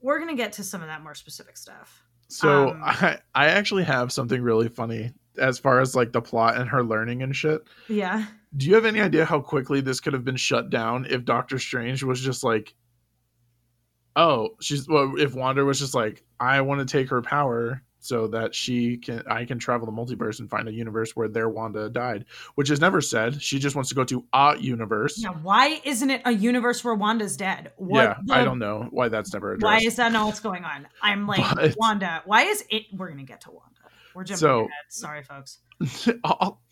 we're 0.00 0.18
gonna 0.18 0.36
get 0.36 0.52
to 0.54 0.64
some 0.64 0.80
of 0.80 0.88
that 0.88 1.02
more 1.02 1.14
specific 1.14 1.56
stuff. 1.56 2.02
So 2.28 2.70
Um, 2.70 2.82
I 2.84 3.18
I 3.34 3.46
actually 3.46 3.84
have 3.84 4.12
something 4.12 4.40
really 4.40 4.68
funny 4.68 5.12
as 5.38 5.58
far 5.58 5.80
as 5.80 5.94
like 5.94 6.12
the 6.12 6.22
plot 6.22 6.56
and 6.56 6.68
her 6.68 6.82
learning 6.82 7.22
and 7.22 7.34
shit. 7.34 7.62
Yeah. 7.88 8.26
Do 8.56 8.66
you 8.66 8.74
have 8.74 8.86
any 8.86 9.00
idea 9.00 9.24
how 9.24 9.40
quickly 9.40 9.80
this 9.80 10.00
could 10.00 10.14
have 10.14 10.24
been 10.24 10.36
shut 10.36 10.70
down 10.70 11.06
if 11.08 11.24
Doctor 11.24 11.58
Strange 11.58 12.02
was 12.02 12.20
just 12.20 12.42
like, 12.42 12.74
oh, 14.16 14.50
she's 14.60 14.88
well, 14.88 15.14
if 15.18 15.34
Wanda 15.34 15.64
was 15.64 15.78
just 15.78 15.94
like, 15.94 16.24
I 16.40 16.60
want 16.60 16.80
to 16.80 16.86
take 16.86 17.08
her 17.10 17.22
power 17.22 17.82
so 18.00 18.28
that 18.28 18.54
she 18.54 18.96
can, 18.96 19.22
I 19.28 19.44
can 19.44 19.58
travel 19.58 19.84
the 19.84 19.92
multiverse 19.92 20.38
and 20.38 20.48
find 20.48 20.68
a 20.68 20.72
universe 20.72 21.16
where 21.16 21.28
their 21.28 21.48
Wanda 21.48 21.90
died, 21.90 22.26
which 22.54 22.70
is 22.70 22.80
never 22.80 23.00
said. 23.00 23.42
She 23.42 23.58
just 23.58 23.74
wants 23.74 23.88
to 23.88 23.94
go 23.96 24.04
to 24.04 24.24
a 24.32 24.56
universe. 24.58 25.18
Yeah. 25.18 25.30
Why 25.30 25.80
isn't 25.84 26.08
it 26.08 26.22
a 26.24 26.32
universe 26.32 26.82
where 26.84 26.94
Wanda's 26.94 27.36
dead? 27.36 27.72
What 27.76 28.02
yeah, 28.04 28.14
the- 28.24 28.34
I 28.34 28.44
don't 28.44 28.60
know 28.60 28.86
why 28.90 29.08
that's 29.08 29.32
never 29.32 29.56
Why 29.58 29.78
is 29.78 29.96
that 29.96 30.12
not 30.12 30.26
what's 30.26 30.40
going 30.40 30.64
on? 30.64 30.86
I'm 31.02 31.26
like, 31.26 31.42
But- 31.54 31.74
Wanda, 31.76 32.22
why 32.24 32.42
is 32.44 32.64
it? 32.70 32.84
We're 32.92 33.08
gonna 33.08 33.24
get 33.24 33.40
to 33.42 33.50
Wanda. 33.50 33.64
We're 34.14 34.24
jumping 34.24 34.38
So- 34.38 34.58
ahead. 34.60 34.70
Sorry, 34.88 35.22
folks. 35.24 35.58
all, 36.24 36.62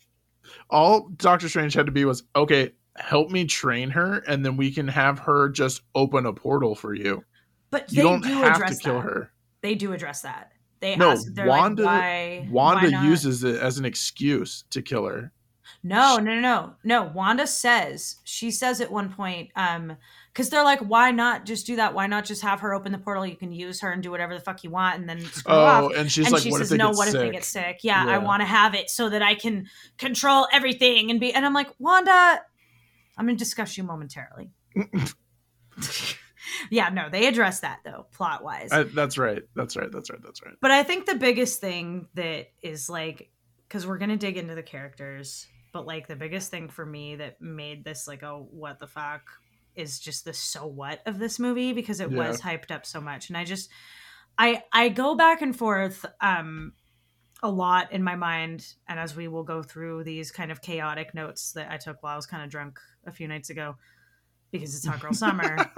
all 0.69 1.09
Doctor 1.17 1.49
Strange 1.49 1.73
had 1.73 1.85
to 1.87 1.91
be 1.91 2.05
was 2.05 2.23
okay. 2.35 2.71
Help 2.97 3.29
me 3.29 3.45
train 3.45 3.89
her, 3.91 4.23
and 4.27 4.43
then 4.45 4.57
we 4.57 4.71
can 4.71 4.87
have 4.87 5.19
her 5.19 5.49
just 5.49 5.81
open 5.95 6.25
a 6.25 6.33
portal 6.33 6.75
for 6.75 6.93
you. 6.93 7.23
But 7.69 7.91
You 7.91 7.97
they 7.97 8.01
don't 8.03 8.23
do 8.23 8.29
have 8.29 8.43
to 8.57 8.63
address 8.63 8.79
kill 8.79 8.95
that. 8.95 9.01
her. 9.01 9.31
They 9.61 9.75
do 9.75 9.93
address 9.93 10.21
that. 10.21 10.51
They 10.79 10.95
No, 10.95 11.11
ask, 11.11 11.27
Wanda- 11.37 11.83
like, 11.83 12.01
why? 12.01 12.47
Wanda 12.49 12.91
why 12.91 13.05
uses 13.05 13.43
it 13.43 13.55
as 13.59 13.77
an 13.77 13.85
excuse 13.85 14.63
to 14.69 14.81
kill 14.81 15.05
her. 15.05 15.31
No, 15.83 16.17
no, 16.17 16.33
no, 16.35 16.39
no, 16.41 16.73
no. 16.83 17.03
Wanda 17.13 17.45
says 17.45 18.17
she 18.23 18.51
says 18.51 18.79
at 18.81 18.91
one 18.91 19.11
point, 19.11 19.49
um, 19.55 19.95
because 20.33 20.49
they're 20.49 20.63
like, 20.63 20.79
why 20.79 21.11
not 21.11 21.45
just 21.45 21.65
do 21.67 21.75
that? 21.77 21.93
Why 21.93 22.07
not 22.07 22.25
just 22.25 22.41
have 22.41 22.59
her 22.61 22.73
open 22.73 22.91
the 22.91 22.97
portal? 22.99 23.25
You 23.25 23.35
can 23.35 23.51
use 23.51 23.81
her 23.81 23.91
and 23.91 24.01
do 24.01 24.09
whatever 24.11 24.33
the 24.33 24.39
fuck 24.39 24.63
you 24.63 24.69
want, 24.69 24.99
and 24.99 25.09
then 25.09 25.19
screw 25.21 25.53
Oh, 25.53 25.87
off. 25.87 25.91
and 25.95 26.11
she's 26.11 26.27
and 26.27 26.33
like, 26.33 26.43
she 26.43 26.51
"What 26.51 26.59
says, 26.59 26.71
no. 26.71 26.91
What 26.91 27.07
if 27.07 27.13
they 27.15 27.29
get 27.31 27.43
sick? 27.43 27.79
Yeah, 27.83 28.05
I 28.07 28.17
want 28.19 28.41
to 28.41 28.45
have 28.45 28.75
it 28.75 28.89
so 28.89 29.09
that 29.09 29.21
I 29.21 29.35
can 29.35 29.67
control 29.97 30.47
everything 30.53 31.11
and 31.11 31.19
be. 31.19 31.33
And 31.33 31.45
I'm 31.45 31.53
like, 31.53 31.69
Wanda, 31.79 32.41
I'm 33.17 33.25
gonna 33.25 33.37
discuss 33.37 33.77
you 33.77 33.83
momentarily. 33.83 34.51
yeah, 36.69 36.89
no, 36.89 37.09
they 37.09 37.27
address 37.27 37.59
that 37.61 37.79
though, 37.83 38.07
plot 38.13 38.43
wise. 38.43 38.69
That's 38.93 39.17
right. 39.17 39.43
That's 39.55 39.75
right. 39.75 39.91
That's 39.91 40.09
right. 40.09 40.21
That's 40.23 40.43
right. 40.43 40.55
But 40.61 40.71
I 40.71 40.83
think 40.83 41.05
the 41.05 41.15
biggest 41.15 41.59
thing 41.61 42.07
that 42.15 42.47
is 42.61 42.89
like, 42.89 43.29
because 43.67 43.85
we're 43.85 43.97
gonna 43.97 44.17
dig 44.17 44.37
into 44.37 44.55
the 44.55 44.63
characters, 44.63 45.47
but 45.73 45.85
like 45.85 46.07
the 46.07 46.15
biggest 46.15 46.51
thing 46.51 46.69
for 46.69 46.85
me 46.85 47.15
that 47.17 47.41
made 47.41 47.83
this 47.83 48.07
like 48.07 48.23
a 48.23 48.33
what 48.33 48.79
the 48.79 48.87
fuck 48.87 49.21
is 49.75 49.99
just 49.99 50.25
the 50.25 50.33
so 50.33 50.65
what 50.65 51.01
of 51.05 51.19
this 51.19 51.37
movie 51.37 51.73
because 51.73 51.99
it 51.99 52.09
Yeah. 52.11 52.29
was 52.29 52.41
hyped 52.41 52.71
up 52.71 52.85
so 52.85 52.99
much, 53.01 53.29
and 53.29 53.37
I 53.37 53.43
just, 53.43 53.69
I 54.37 54.63
I 54.71 54.89
go 54.89 55.15
back 55.15 55.41
and 55.41 55.55
forth 55.55 56.05
um 56.21 56.73
a 57.43 57.49
lot 57.49 57.91
in 57.91 58.03
my 58.03 58.15
mind, 58.15 58.73
and 58.87 58.99
as 58.99 59.15
we 59.15 59.27
will 59.27 59.43
go 59.43 59.61
through 59.61 60.03
these 60.03 60.31
kind 60.31 60.51
of 60.51 60.61
chaotic 60.61 61.13
notes 61.13 61.51
that 61.53 61.71
I 61.71 61.77
took 61.77 62.01
while 62.01 62.13
I 62.13 62.15
was 62.15 62.25
kind 62.25 62.43
of 62.43 62.49
drunk 62.49 62.79
a 63.05 63.11
few 63.11 63.27
nights 63.27 63.49
ago, 63.49 63.75
because 64.51 64.75
it's 64.75 64.85
hot 64.85 64.99
girl 64.99 65.13
summer 65.13 65.69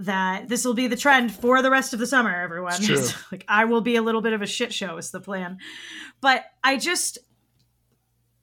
that 0.00 0.48
this 0.48 0.64
will 0.64 0.74
be 0.74 0.86
the 0.86 0.96
trend 0.96 1.32
for 1.32 1.62
the 1.62 1.70
rest 1.70 1.92
of 1.92 1.98
the 1.98 2.06
summer, 2.06 2.34
everyone. 2.34 2.74
Like 3.32 3.44
I 3.48 3.66
will 3.66 3.80
be 3.80 3.96
a 3.96 4.02
little 4.02 4.22
bit 4.22 4.32
of 4.32 4.42
a 4.42 4.46
shit 4.46 4.72
show 4.72 4.96
is 4.96 5.10
the 5.10 5.20
plan. 5.20 5.58
But 6.20 6.44
I 6.64 6.78
just 6.78 7.18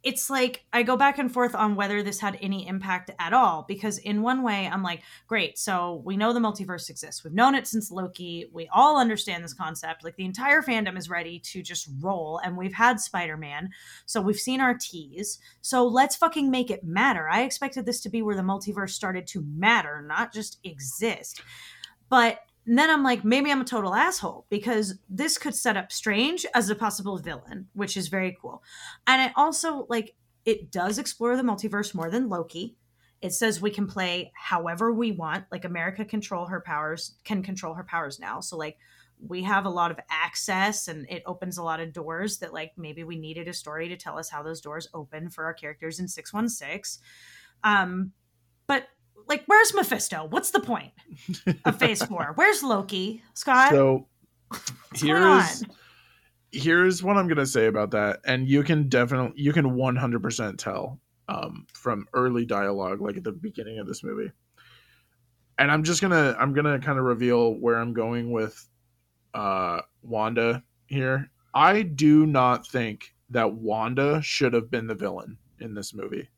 it's 0.07 0.29
like 0.29 0.63
I 0.71 0.83
go 0.83 0.95
back 0.95 1.19
and 1.19 1.29
forth 1.29 1.53
on 1.53 1.75
whether 1.75 2.01
this 2.01 2.21
had 2.21 2.39
any 2.41 2.65
impact 2.65 3.11
at 3.19 3.33
all. 3.33 3.65
Because 3.67 3.97
in 3.97 4.21
one 4.21 4.41
way, 4.41 4.65
I'm 4.65 4.81
like, 4.81 5.03
great, 5.27 5.57
so 5.57 6.01
we 6.05 6.15
know 6.15 6.31
the 6.31 6.39
multiverse 6.39 6.89
exists. 6.89 7.25
We've 7.25 7.33
known 7.33 7.55
it 7.55 7.67
since 7.67 7.91
Loki. 7.91 8.49
We 8.53 8.69
all 8.71 8.97
understand 8.97 9.43
this 9.43 9.53
concept. 9.53 10.05
Like 10.05 10.15
the 10.15 10.23
entire 10.23 10.61
fandom 10.61 10.97
is 10.97 11.09
ready 11.09 11.39
to 11.39 11.61
just 11.61 11.89
roll, 11.99 12.39
and 12.41 12.55
we've 12.55 12.73
had 12.73 13.01
Spider 13.01 13.35
Man, 13.35 13.69
so 14.05 14.21
we've 14.21 14.37
seen 14.37 14.61
our 14.61 14.77
tease. 14.79 15.39
So 15.59 15.85
let's 15.85 16.15
fucking 16.15 16.49
make 16.49 16.71
it 16.71 16.85
matter. 16.85 17.27
I 17.27 17.41
expected 17.41 17.85
this 17.85 17.99
to 18.01 18.09
be 18.09 18.21
where 18.21 18.37
the 18.37 18.41
multiverse 18.43 18.91
started 18.91 19.27
to 19.27 19.43
matter, 19.45 20.01
not 20.07 20.33
just 20.33 20.57
exist. 20.63 21.41
But 22.07 22.39
and 22.67 22.77
then 22.77 22.89
I'm 22.89 23.01
like, 23.01 23.23
maybe 23.23 23.49
I'm 23.49 23.61
a 23.61 23.65
total 23.65 23.95
asshole 23.95 24.45
because 24.49 24.95
this 25.09 25.37
could 25.37 25.55
set 25.55 25.77
up 25.77 25.89
Strange 25.89 26.45
as 26.53 26.69
a 26.69 26.75
possible 26.75 27.17
villain, 27.17 27.69
which 27.73 27.95
is 27.95 28.09
very 28.09 28.37
cool. 28.41 28.61
And 29.07 29.21
I 29.21 29.31
also 29.37 29.87
like 29.89 30.15
it 30.43 30.69
does 30.69 30.99
explore 30.99 31.37
the 31.37 31.43
multiverse 31.43 31.95
more 31.95 32.09
than 32.11 32.27
Loki. 32.27 32.75
It 33.21 33.31
says 33.31 33.61
we 33.61 33.71
can 33.71 33.87
play 33.87 34.33
however 34.35 34.91
we 34.91 35.13
want. 35.13 35.45
Like 35.49 35.63
America 35.63 36.03
control 36.03 36.45
her 36.45 36.59
powers, 36.59 37.15
can 37.23 37.41
control 37.41 37.73
her 37.73 37.85
powers 37.85 38.19
now. 38.19 38.41
So 38.41 38.57
like 38.57 38.77
we 39.25 39.43
have 39.43 39.65
a 39.65 39.69
lot 39.69 39.91
of 39.91 39.99
access 40.09 40.89
and 40.89 41.09
it 41.09 41.23
opens 41.25 41.57
a 41.57 41.63
lot 41.63 41.79
of 41.79 41.93
doors 41.93 42.37
that 42.39 42.53
like 42.53 42.73
maybe 42.75 43.05
we 43.05 43.17
needed 43.17 43.47
a 43.47 43.53
story 43.53 43.87
to 43.87 43.95
tell 43.95 44.19
us 44.19 44.29
how 44.29 44.43
those 44.43 44.59
doors 44.59 44.89
open 44.93 45.29
for 45.29 45.45
our 45.45 45.53
characters 45.53 45.99
in 45.99 46.07
616. 46.07 47.01
Um 47.63 48.11
but 48.67 48.89
like 49.27 49.43
where's 49.47 49.73
Mephisto? 49.73 50.25
What's 50.29 50.51
the 50.51 50.59
point 50.59 50.91
of 51.65 51.77
Phase 51.79 52.03
Four? 52.07 52.33
Where's 52.35 52.63
Loki, 52.63 53.21
Scott? 53.33 53.71
So 53.71 54.07
What's 54.49 55.03
going 55.03 55.21
on? 55.23 55.41
here's 55.41 55.63
here's 56.51 57.03
what 57.03 57.17
I'm 57.17 57.27
gonna 57.27 57.45
say 57.45 57.67
about 57.67 57.91
that, 57.91 58.19
and 58.25 58.47
you 58.47 58.63
can 58.63 58.87
definitely 58.89 59.41
you 59.41 59.53
can 59.53 59.65
100% 59.71 60.57
tell 60.57 60.99
um, 61.27 61.67
from 61.73 62.07
early 62.13 62.45
dialogue, 62.45 63.01
like 63.01 63.17
at 63.17 63.23
the 63.23 63.31
beginning 63.31 63.79
of 63.79 63.87
this 63.87 64.03
movie. 64.03 64.31
And 65.59 65.71
I'm 65.71 65.83
just 65.83 66.01
gonna 66.01 66.35
I'm 66.39 66.53
gonna 66.53 66.79
kind 66.79 66.99
of 66.99 67.05
reveal 67.05 67.53
where 67.55 67.77
I'm 67.77 67.93
going 67.93 68.31
with 68.31 68.67
uh, 69.33 69.81
Wanda 70.01 70.63
here. 70.87 71.29
I 71.53 71.81
do 71.81 72.25
not 72.25 72.67
think 72.67 73.13
that 73.29 73.53
Wanda 73.53 74.21
should 74.21 74.53
have 74.53 74.69
been 74.69 74.87
the 74.87 74.95
villain 74.95 75.37
in 75.59 75.73
this 75.73 75.93
movie. 75.93 76.29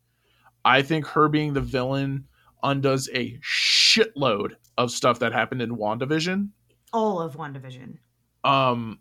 I 0.65 0.81
think 0.81 1.05
her 1.07 1.27
being 1.27 1.53
the 1.53 1.61
villain 1.61 2.25
undoes 2.63 3.09
a 3.13 3.37
shitload 3.39 4.51
of 4.77 4.91
stuff 4.91 5.19
that 5.19 5.33
happened 5.33 5.61
in 5.61 5.77
WandaVision. 5.77 6.49
All 6.93 7.21
of 7.21 7.35
WandaVision. 7.35 7.97
Um, 8.43 8.99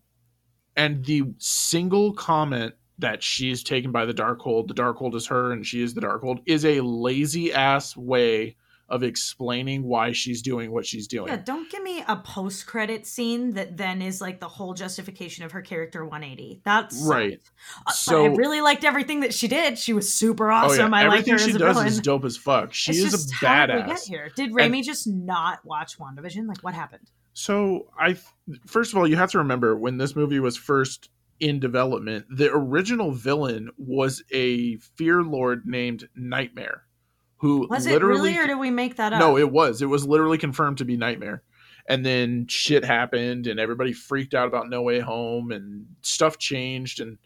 and 0.77 1.05
the 1.05 1.25
single 1.39 2.13
comment 2.13 2.75
that 2.99 3.23
she 3.23 3.51
is 3.51 3.63
taken 3.63 3.93
by 3.93 4.05
the 4.05 4.15
Darkhold, 4.15 4.69
the 4.69 4.75
Darkhold 4.75 5.15
is 5.15 5.27
her 5.27 5.53
and 5.53 5.67
she 5.67 5.83
is 5.83 5.95
the 5.95 6.01
Darkhold, 6.01 6.41
is 6.47 6.65
a 6.65 6.81
lazy 6.81 7.53
ass 7.53 7.97
way 7.97 8.57
of 8.89 9.03
explaining 9.03 9.83
why 9.83 10.13
she's 10.13 10.41
doing 10.41 10.71
what 10.73 10.87
she's 10.87 11.07
doing. 11.07 11.29
Yeah, 11.29 11.37
don't 11.37 11.71
give 11.71 11.83
me 11.83 12.03
a 12.09 12.17
post 12.17 12.67
credit 12.67 13.07
scene 13.07 13.53
that 13.53 13.77
then 13.77 14.01
is 14.01 14.21
like 14.21 14.41
the 14.41 14.49
whole 14.49 14.73
justification 14.73 15.45
of 15.45 15.53
her 15.53 15.61
character 15.61 16.05
180. 16.05 16.63
That's 16.65 16.97
Right. 17.03 17.41
Uh, 17.87 17.93
So- 17.93 18.25
I 18.25 18.29
really 18.37 18.61
liked 18.63 18.85
everything 18.85 19.21
that 19.21 19.35
she 19.35 19.47
did. 19.49 19.79
She 19.79 19.93
was 19.93 20.13
super 20.15 20.51
Oh, 20.51 20.55
awesome. 20.57 20.95
I 20.95 21.03
like 21.07 21.29
Everything 21.29 21.33
her 21.35 21.39
she 21.39 21.51
as 21.51 21.57
a 21.57 21.59
does 21.59 21.77
villain. 21.77 21.87
is 21.89 22.01
dope 22.01 22.25
as 22.25 22.37
fuck. 22.39 22.73
She 22.73 22.93
It's 22.93 23.13
is 23.15 23.31
a 23.31 23.35
how 23.47 23.67
did 23.67 23.77
we 23.77 23.83
get 23.83 23.91
badass. 23.99 24.07
here? 24.09 24.31
Did 24.35 24.53
Raimi 24.53 24.83
just 24.83 25.07
not 25.07 25.65
watch 25.65 25.99
WandaVision? 25.99 26.47
Like, 26.49 26.63
what 26.65 26.75
happened? 26.75 27.11
So 27.35 27.89
I 27.99 28.17
first 28.67 28.93
of 28.93 28.99
all, 28.99 29.07
you 29.07 29.17
have 29.17 29.31
to 29.33 29.39
remember 29.39 29.77
when 29.77 29.99
this 29.99 30.17
movie 30.17 30.41
was 30.41 30.57
first 30.57 31.11
in 31.41 31.61
development, 31.61 32.25
the 32.35 32.51
original 32.53 33.13
villain 33.13 33.69
was 33.77 34.25
a 34.33 34.77
fear 34.97 35.23
lord 35.23 35.63
named 35.67 36.09
Nightmare, 36.17 36.83
who 37.39 37.67
Was 37.69 37.87
it 37.87 37.93
literally 37.93 38.33
really, 38.33 38.39
or 38.39 38.47
did 38.47 38.59
we 38.59 38.71
make 38.71 38.97
that 38.97 39.13
up? 39.13 39.21
no, 39.21 39.37
it 39.37 39.51
was 39.51 39.83
it 39.83 39.87
was 39.87 40.07
literally 40.07 40.39
confirmed 40.39 40.79
to 40.79 40.85
be 40.85 40.97
Nightmare, 40.97 41.43
and 41.89 42.05
then 42.05 42.47
shit 42.49 42.85
happened, 42.85 43.47
and 43.47 43.59
everybody 43.59 43.93
freaked 43.93 44.35
out 44.35 44.49
about 44.49 44.69
No 44.69 44.83
Way 44.83 45.01
Home, 45.01 45.53
and 45.53 45.87
stuff 46.03 46.39
changed, 46.39 47.01
and 47.01 47.19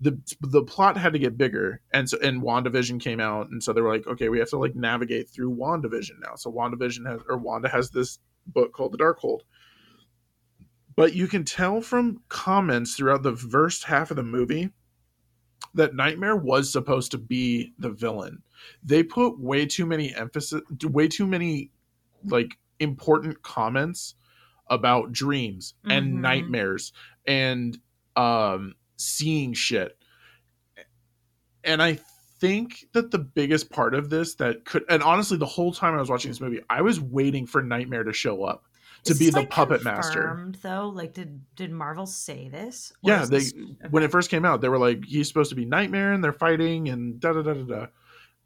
the 0.00 0.18
the 0.40 0.62
plot 0.62 0.96
had 0.96 1.12
to 1.12 1.18
get 1.18 1.38
bigger, 1.38 1.80
and 1.92 2.08
so 2.08 2.18
and 2.22 2.42
WandaVision 2.42 3.00
came 3.00 3.20
out, 3.20 3.50
and 3.50 3.62
so 3.62 3.72
they 3.72 3.80
were 3.80 3.92
like, 3.92 4.06
okay, 4.06 4.28
we 4.28 4.38
have 4.38 4.50
to 4.50 4.58
like 4.58 4.74
navigate 4.74 5.28
through 5.28 5.54
WandaVision 5.54 6.18
now. 6.20 6.34
So 6.34 6.50
WandaVision 6.50 7.08
has 7.10 7.20
or 7.28 7.36
Wanda 7.36 7.68
has 7.68 7.90
this 7.90 8.18
book 8.46 8.72
called 8.72 8.92
The 8.92 8.98
Darkhold. 8.98 9.40
But 10.96 11.14
you 11.14 11.26
can 11.26 11.44
tell 11.44 11.80
from 11.80 12.20
comments 12.28 12.96
throughout 12.96 13.22
the 13.22 13.36
first 13.36 13.84
half 13.84 14.10
of 14.10 14.16
the 14.16 14.22
movie 14.22 14.70
that 15.74 15.94
Nightmare 15.94 16.36
was 16.36 16.70
supposed 16.70 17.12
to 17.12 17.18
be 17.18 17.72
the 17.78 17.90
villain. 17.90 18.42
They 18.82 19.02
put 19.02 19.38
way 19.38 19.66
too 19.66 19.86
many 19.86 20.14
emphasis, 20.14 20.62
way 20.84 21.08
too 21.08 21.26
many 21.26 21.70
like 22.24 22.58
important 22.78 23.42
comments 23.42 24.14
about 24.68 25.12
dreams 25.12 25.74
and 25.84 26.14
Mhm. 26.14 26.20
nightmares 26.20 26.92
and 27.26 27.78
um 28.16 28.74
seeing 28.96 29.52
shit. 29.54 29.98
And 31.64 31.82
I 31.82 31.94
think 32.40 32.86
that 32.92 33.10
the 33.10 33.18
biggest 33.18 33.70
part 33.70 33.94
of 33.94 34.10
this 34.10 34.34
that 34.36 34.64
could 34.64 34.84
and 34.88 35.02
honestly 35.02 35.36
the 35.36 35.46
whole 35.46 35.72
time 35.72 35.94
I 35.94 35.98
was 36.00 36.10
watching 36.10 36.30
this 36.30 36.40
movie, 36.40 36.60
I 36.68 36.82
was 36.82 37.00
waiting 37.00 37.46
for 37.46 37.62
Nightmare 37.62 38.04
to 38.04 38.12
show 38.12 38.44
up 38.44 38.64
to 39.04 39.12
Is 39.12 39.18
be 39.18 39.30
the 39.30 39.40
like, 39.40 39.50
puppet 39.50 39.82
master. 39.84 40.52
Though, 40.62 40.88
like, 40.88 41.14
did 41.14 41.40
did 41.56 41.70
Marvel 41.72 42.06
say 42.06 42.48
this? 42.48 42.92
Or 43.02 43.10
Yeah, 43.10 43.24
they 43.24 43.38
this- 43.38 43.54
when 43.90 44.02
it 44.02 44.10
first 44.10 44.30
came 44.30 44.44
out, 44.44 44.60
they 44.60 44.68
were 44.68 44.78
like, 44.78 45.04
he's 45.04 45.28
supposed 45.28 45.50
to 45.50 45.56
be 45.56 45.64
Nightmare, 45.64 46.12
and 46.12 46.22
they're 46.22 46.32
fighting, 46.32 46.88
and 46.88 47.18
da 47.20 47.32
da 47.32 47.42
da 47.42 47.54
da 47.54 47.62
da. 47.62 47.86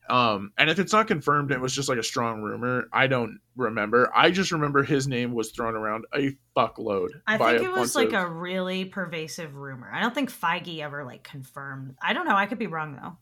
Um, 0.08 0.52
and 0.56 0.70
if 0.70 0.78
it's 0.78 0.92
not 0.92 1.08
confirmed, 1.08 1.50
it 1.50 1.60
was 1.60 1.74
just 1.74 1.88
like 1.88 1.98
a 1.98 2.02
strong 2.02 2.40
rumor. 2.40 2.88
I 2.92 3.08
don't 3.08 3.40
remember. 3.56 4.10
I 4.14 4.30
just 4.30 4.52
remember 4.52 4.82
his 4.82 5.08
name 5.08 5.34
was 5.34 5.50
thrown 5.50 5.74
around 5.74 6.04
a 6.14 6.36
fuckload. 6.56 7.08
I 7.26 7.38
think 7.38 7.62
it 7.62 7.72
was 7.72 7.96
like 7.96 8.12
of- 8.12 8.22
a 8.22 8.28
really 8.28 8.84
pervasive 8.84 9.56
rumor. 9.56 9.90
I 9.92 10.00
don't 10.00 10.14
think 10.14 10.30
Feige 10.30 10.80
ever 10.80 11.04
like 11.04 11.24
confirmed. 11.24 11.96
I 12.00 12.12
don't 12.12 12.26
know. 12.26 12.36
I 12.36 12.46
could 12.46 12.58
be 12.58 12.68
wrong 12.68 12.96
though. 13.00 13.16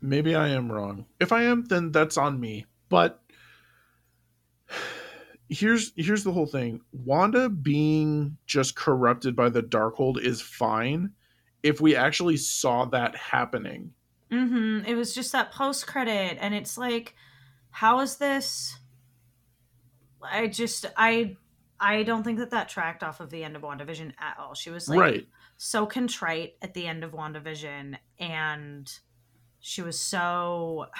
Maybe 0.00 0.34
I 0.34 0.48
am 0.48 0.72
wrong. 0.72 1.04
If 1.18 1.30
I 1.32 1.42
am, 1.42 1.64
then 1.64 1.92
that's 1.92 2.16
on 2.16 2.40
me. 2.40 2.64
But 2.88 3.22
here's 5.50 5.92
here's 5.96 6.24
the 6.24 6.32
whole 6.32 6.46
thing. 6.46 6.80
Wanda 6.92 7.50
being 7.50 8.38
just 8.46 8.76
corrupted 8.76 9.36
by 9.36 9.50
the 9.50 9.62
Darkhold 9.62 10.20
is 10.22 10.40
fine 10.40 11.10
if 11.62 11.80
we 11.82 11.94
actually 11.94 12.38
saw 12.38 12.86
that 12.86 13.14
happening. 13.14 13.92
Mm-hmm. 14.32 14.84
It 14.86 14.94
was 14.94 15.14
just 15.14 15.32
that 15.32 15.52
post 15.52 15.86
credit, 15.86 16.38
and 16.40 16.54
it's 16.54 16.78
like, 16.78 17.14
how 17.70 18.00
is 18.00 18.16
this? 18.16 18.76
I 20.22 20.46
just 20.46 20.86
I 20.96 21.36
I 21.80 22.02
don't 22.02 22.22
think 22.22 22.38
that 22.38 22.50
that 22.50 22.68
tracked 22.68 23.02
off 23.02 23.20
of 23.20 23.30
the 23.30 23.42
end 23.42 23.56
of 23.56 23.62
WandaVision 23.62 24.12
at 24.18 24.36
all. 24.38 24.54
She 24.54 24.70
was 24.70 24.88
like 24.88 25.00
right. 25.00 25.26
so 25.56 25.86
contrite 25.86 26.54
at 26.62 26.74
the 26.74 26.86
end 26.86 27.02
of 27.04 27.12
WandaVision, 27.12 27.96
and 28.18 28.92
she 29.60 29.82
was 29.82 29.98
so. 29.98 30.86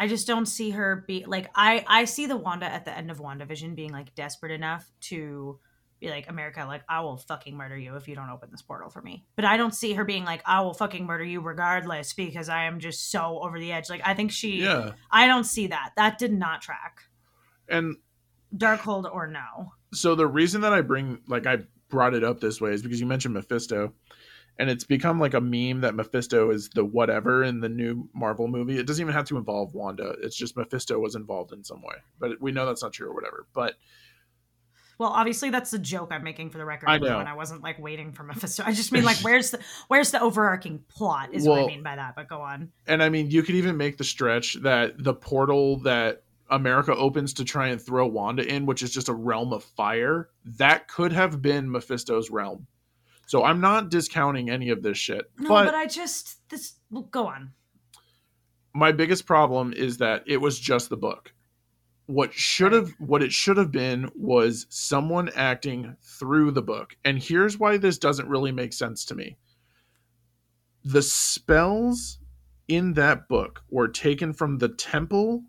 I 0.00 0.06
just 0.06 0.28
don't 0.28 0.46
see 0.46 0.70
her 0.70 1.02
be 1.08 1.24
like 1.26 1.50
I 1.56 1.84
I 1.88 2.04
see 2.04 2.26
the 2.26 2.36
Wanda 2.36 2.66
at 2.66 2.84
the 2.84 2.96
end 2.96 3.10
of 3.10 3.18
WandaVision 3.18 3.74
being 3.74 3.90
like 3.90 4.14
desperate 4.14 4.52
enough 4.52 4.88
to 5.00 5.58
be 6.00 6.10
like 6.10 6.28
America 6.28 6.64
like 6.66 6.82
I 6.88 7.00
will 7.00 7.16
fucking 7.16 7.56
murder 7.56 7.76
you 7.76 7.96
if 7.96 8.08
you 8.08 8.14
don't 8.14 8.30
open 8.30 8.50
this 8.50 8.62
portal 8.62 8.90
for 8.90 9.02
me. 9.02 9.24
But 9.36 9.44
I 9.44 9.56
don't 9.56 9.74
see 9.74 9.94
her 9.94 10.04
being 10.04 10.24
like 10.24 10.42
I 10.46 10.60
will 10.60 10.74
fucking 10.74 11.06
murder 11.06 11.24
you 11.24 11.40
regardless 11.40 12.12
because 12.12 12.48
I 12.48 12.64
am 12.64 12.80
just 12.80 13.10
so 13.10 13.40
over 13.42 13.58
the 13.58 13.72
edge. 13.72 13.90
Like 13.90 14.02
I 14.04 14.14
think 14.14 14.30
she 14.30 14.62
Yeah. 14.62 14.92
I 15.10 15.26
don't 15.26 15.44
see 15.44 15.68
that. 15.68 15.92
That 15.96 16.18
did 16.18 16.32
not 16.32 16.62
track. 16.62 17.02
And 17.68 17.96
Darkhold 18.56 19.12
or 19.12 19.26
no. 19.26 19.72
so 19.92 20.14
the 20.14 20.26
reason 20.26 20.62
that 20.62 20.72
I 20.72 20.80
bring 20.80 21.20
like 21.26 21.46
I 21.46 21.58
brought 21.88 22.14
it 22.14 22.24
up 22.24 22.40
this 22.40 22.60
way 22.60 22.72
is 22.72 22.82
because 22.82 23.00
you 23.00 23.06
mentioned 23.06 23.34
Mephisto, 23.34 23.92
and 24.58 24.70
it's 24.70 24.84
become 24.84 25.20
like 25.20 25.34
a 25.34 25.40
meme 25.40 25.80
that 25.82 25.94
Mephisto 25.94 26.50
is 26.50 26.68
the 26.70 26.84
whatever 26.84 27.44
in 27.44 27.60
the 27.60 27.68
new 27.68 28.08
Marvel 28.14 28.48
movie. 28.48 28.78
It 28.78 28.86
doesn't 28.86 29.02
even 29.02 29.14
have 29.14 29.26
to 29.26 29.36
involve 29.36 29.74
Wanda. 29.74 30.14
It's 30.22 30.36
just 30.36 30.56
Mephisto 30.56 30.98
was 30.98 31.14
involved 31.14 31.52
in 31.52 31.62
some 31.64 31.82
way, 31.82 31.96
but 32.18 32.40
we 32.40 32.52
know 32.52 32.66
that's 32.66 32.82
not 32.82 32.92
true 32.92 33.08
or 33.08 33.14
whatever. 33.14 33.46
But 33.52 33.74
Well, 34.98 35.10
obviously 35.10 35.50
that's 35.50 35.70
the 35.70 35.78
joke 35.78 36.10
I'm 36.10 36.24
making 36.24 36.50
for 36.50 36.58
the 36.58 36.64
record. 36.64 36.88
I 36.88 36.98
know. 36.98 37.18
When 37.18 37.28
I 37.28 37.34
wasn't 37.34 37.62
like 37.62 37.78
waiting 37.78 38.12
for 38.12 38.24
Mephisto. 38.24 38.64
I 38.66 38.72
just 38.72 38.90
mean 38.90 39.04
like 39.04 39.18
where's 39.18 39.52
the 39.52 39.60
where's 39.86 40.10
the 40.10 40.20
overarching 40.20 40.80
plot 40.88 41.32
is 41.32 41.46
what 41.46 41.62
I 41.62 41.66
mean 41.66 41.84
by 41.84 41.96
that. 41.96 42.16
But 42.16 42.28
go 42.28 42.40
on. 42.40 42.72
and 42.86 43.02
I 43.02 43.08
mean 43.08 43.30
you 43.30 43.42
could 43.44 43.54
even 43.54 43.76
make 43.76 43.96
the 43.96 44.04
stretch 44.04 44.54
that 44.62 45.02
the 45.02 45.14
portal 45.14 45.78
that 45.80 46.24
America 46.50 46.94
opens 46.96 47.32
to 47.34 47.44
try 47.44 47.68
and 47.68 47.80
throw 47.80 48.06
Wanda 48.06 48.44
in, 48.44 48.66
which 48.66 48.82
is 48.82 48.90
just 48.90 49.08
a 49.08 49.14
realm 49.14 49.52
of 49.52 49.62
fire, 49.62 50.30
that 50.44 50.88
could 50.88 51.12
have 51.12 51.42
been 51.42 51.70
Mephisto's 51.70 52.30
realm. 52.30 52.66
So 53.26 53.44
I'm 53.44 53.60
not 53.60 53.90
discounting 53.90 54.48
any 54.48 54.70
of 54.70 54.82
this 54.82 54.96
shit. 54.96 55.30
No, 55.38 55.50
but 55.50 55.66
but, 55.66 55.74
I 55.74 55.86
just 55.86 56.48
this 56.48 56.74
well, 56.90 57.02
go 57.02 57.26
on. 57.26 57.52
my 58.74 58.90
biggest 58.90 59.26
problem 59.26 59.72
is 59.74 59.98
that 59.98 60.24
it 60.26 60.38
was 60.38 60.58
just 60.58 60.88
the 60.88 60.96
book. 60.96 61.32
What 62.08 62.32
should 62.32 62.72
have 62.72 62.94
what 62.98 63.22
it 63.22 63.32
should 63.32 63.58
have 63.58 63.70
been 63.70 64.10
was 64.14 64.66
someone 64.70 65.28
acting 65.34 65.94
through 66.02 66.52
the 66.52 66.62
book. 66.62 66.96
And 67.04 67.22
here's 67.22 67.58
why 67.58 67.76
this 67.76 67.98
doesn't 67.98 68.30
really 68.30 68.50
make 68.50 68.72
sense 68.72 69.04
to 69.04 69.14
me. 69.14 69.36
The 70.82 71.02
spells 71.02 72.18
in 72.66 72.94
that 72.94 73.28
book 73.28 73.62
were 73.68 73.88
taken 73.88 74.32
from 74.32 74.56
the 74.56 74.70
temple 74.70 75.44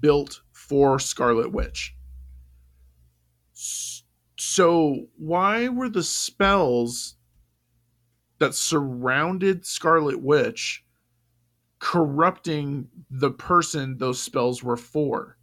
built 0.00 0.42
for 0.50 0.98
Scarlet 0.98 1.52
Witch. 1.52 1.94
So, 3.52 5.06
why 5.18 5.68
were 5.68 5.88
the 5.88 6.02
spells 6.02 7.14
that 8.38 8.56
surrounded 8.56 9.64
Scarlet 9.64 10.20
Witch 10.20 10.84
corrupting 11.80 12.88
the 13.10 13.30
person 13.32 13.98
those 13.98 14.22
spells 14.22 14.62
were 14.62 14.76
for? 14.76 15.38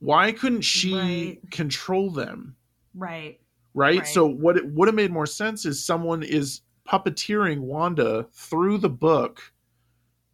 Why 0.00 0.32
couldn't 0.32 0.62
she 0.62 1.38
Right. 1.38 1.42
control 1.50 2.10
them? 2.10 2.56
Right. 2.94 3.40
right? 3.74 3.96
Right. 3.96 4.06
So 4.06 4.26
what 4.26 4.56
it 4.56 4.66
would 4.72 4.88
have 4.88 4.94
made 4.94 5.10
more 5.10 5.26
sense 5.26 5.64
is 5.64 5.84
someone 5.84 6.22
is 6.22 6.62
puppeteering 6.88 7.60
Wanda 7.60 8.24
through 8.32 8.78
the 8.78 8.88
book 8.88 9.52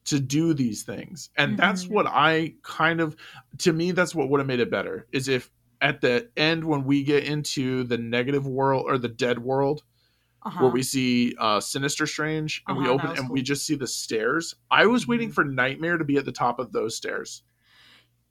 to 0.06 0.20
do 0.20 0.54
these 0.54 0.84
things. 0.84 1.30
And 1.36 1.58
that's 1.58 1.88
Mhm. 1.88 1.90
what 1.90 2.06
I 2.08 2.54
kind 2.62 3.00
of 3.00 3.16
to 3.58 3.72
me 3.72 3.92
that's 3.92 4.14
what 4.14 4.30
would 4.30 4.40
have 4.40 4.46
made 4.46 4.60
it 4.60 4.70
better 4.70 5.08
is 5.12 5.28
if 5.28 5.50
at 5.80 6.00
the 6.02 6.30
end 6.36 6.64
when 6.64 6.84
we 6.84 7.04
get 7.04 7.24
into 7.24 7.84
the 7.84 7.98
negative 7.98 8.46
world 8.46 8.84
or 8.86 8.98
the 8.98 9.08
dead 9.08 9.40
world 9.40 9.84
Uh-huh. 10.44 10.62
where 10.64 10.72
we 10.72 10.82
see 10.82 11.34
uh 11.38 11.58
Sinister 11.60 12.06
Strange 12.06 12.62
and 12.68 12.76
we 12.76 12.84
Uh-huh, 12.84 12.96
that 12.98 13.06
open 13.06 13.18
and 13.18 13.30
we 13.30 13.42
just 13.42 13.64
see 13.66 13.74
the 13.76 13.86
stairs. 13.86 14.54
I 14.70 14.86
was 14.86 15.06
waiting 15.06 15.30
Mhm. 15.30 15.34
for 15.34 15.44
Nightmare 15.44 15.96
to 15.98 16.04
be 16.04 16.16
at 16.18 16.26
the 16.26 16.32
top 16.32 16.58
of 16.58 16.72
those 16.72 16.96
stairs. 16.96 17.42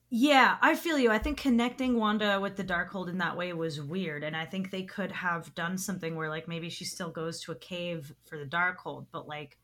Yeah, 0.09 0.57
I 0.61 0.75
feel 0.75 0.99
you. 0.99 1.09
I 1.09 1.17
think 1.17 1.39
connecting 1.39 1.97
Wanda 1.97 2.39
with 2.39 2.55
the 2.55 2.63
Darkhold 2.63 3.09
in 3.09 3.17
that 3.17 3.35
way 3.35 3.51
was 3.53 3.81
weird, 3.81 4.23
and 4.23 4.35
I 4.37 4.45
think 4.45 4.69
they 4.69 4.83
could 4.83 5.11
have 5.11 5.55
done 5.55 5.75
something 5.77 6.15
where, 6.15 6.29
like, 6.29 6.47
maybe 6.47 6.69
she 6.69 6.85
still 6.85 7.09
goes 7.09 7.41
to 7.41 7.51
a 7.51 7.55
cave 7.55 8.13
for 8.25 8.37
the 8.37 8.45
Darkhold, 8.45 9.07
but 9.11 9.27
like, 9.27 9.57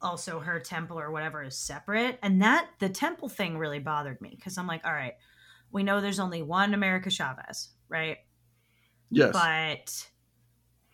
also 0.00 0.40
her 0.40 0.60
temple 0.60 0.98
or 0.98 1.10
whatever 1.10 1.42
is 1.42 1.58
separate. 1.58 2.18
And 2.22 2.40
that 2.42 2.70
the 2.80 2.88
temple 2.88 3.28
thing 3.28 3.58
really 3.58 3.78
bothered 3.80 4.20
me 4.20 4.30
because 4.36 4.58
I'm 4.58 4.66
like, 4.66 4.86
all 4.86 4.92
right, 4.92 5.14
we 5.70 5.82
know 5.82 6.00
there's 6.00 6.20
only 6.20 6.42
one 6.42 6.74
America 6.74 7.10
Chavez, 7.10 7.70
right? 7.88 8.18
Yes. 9.10 9.32
But 9.32 10.10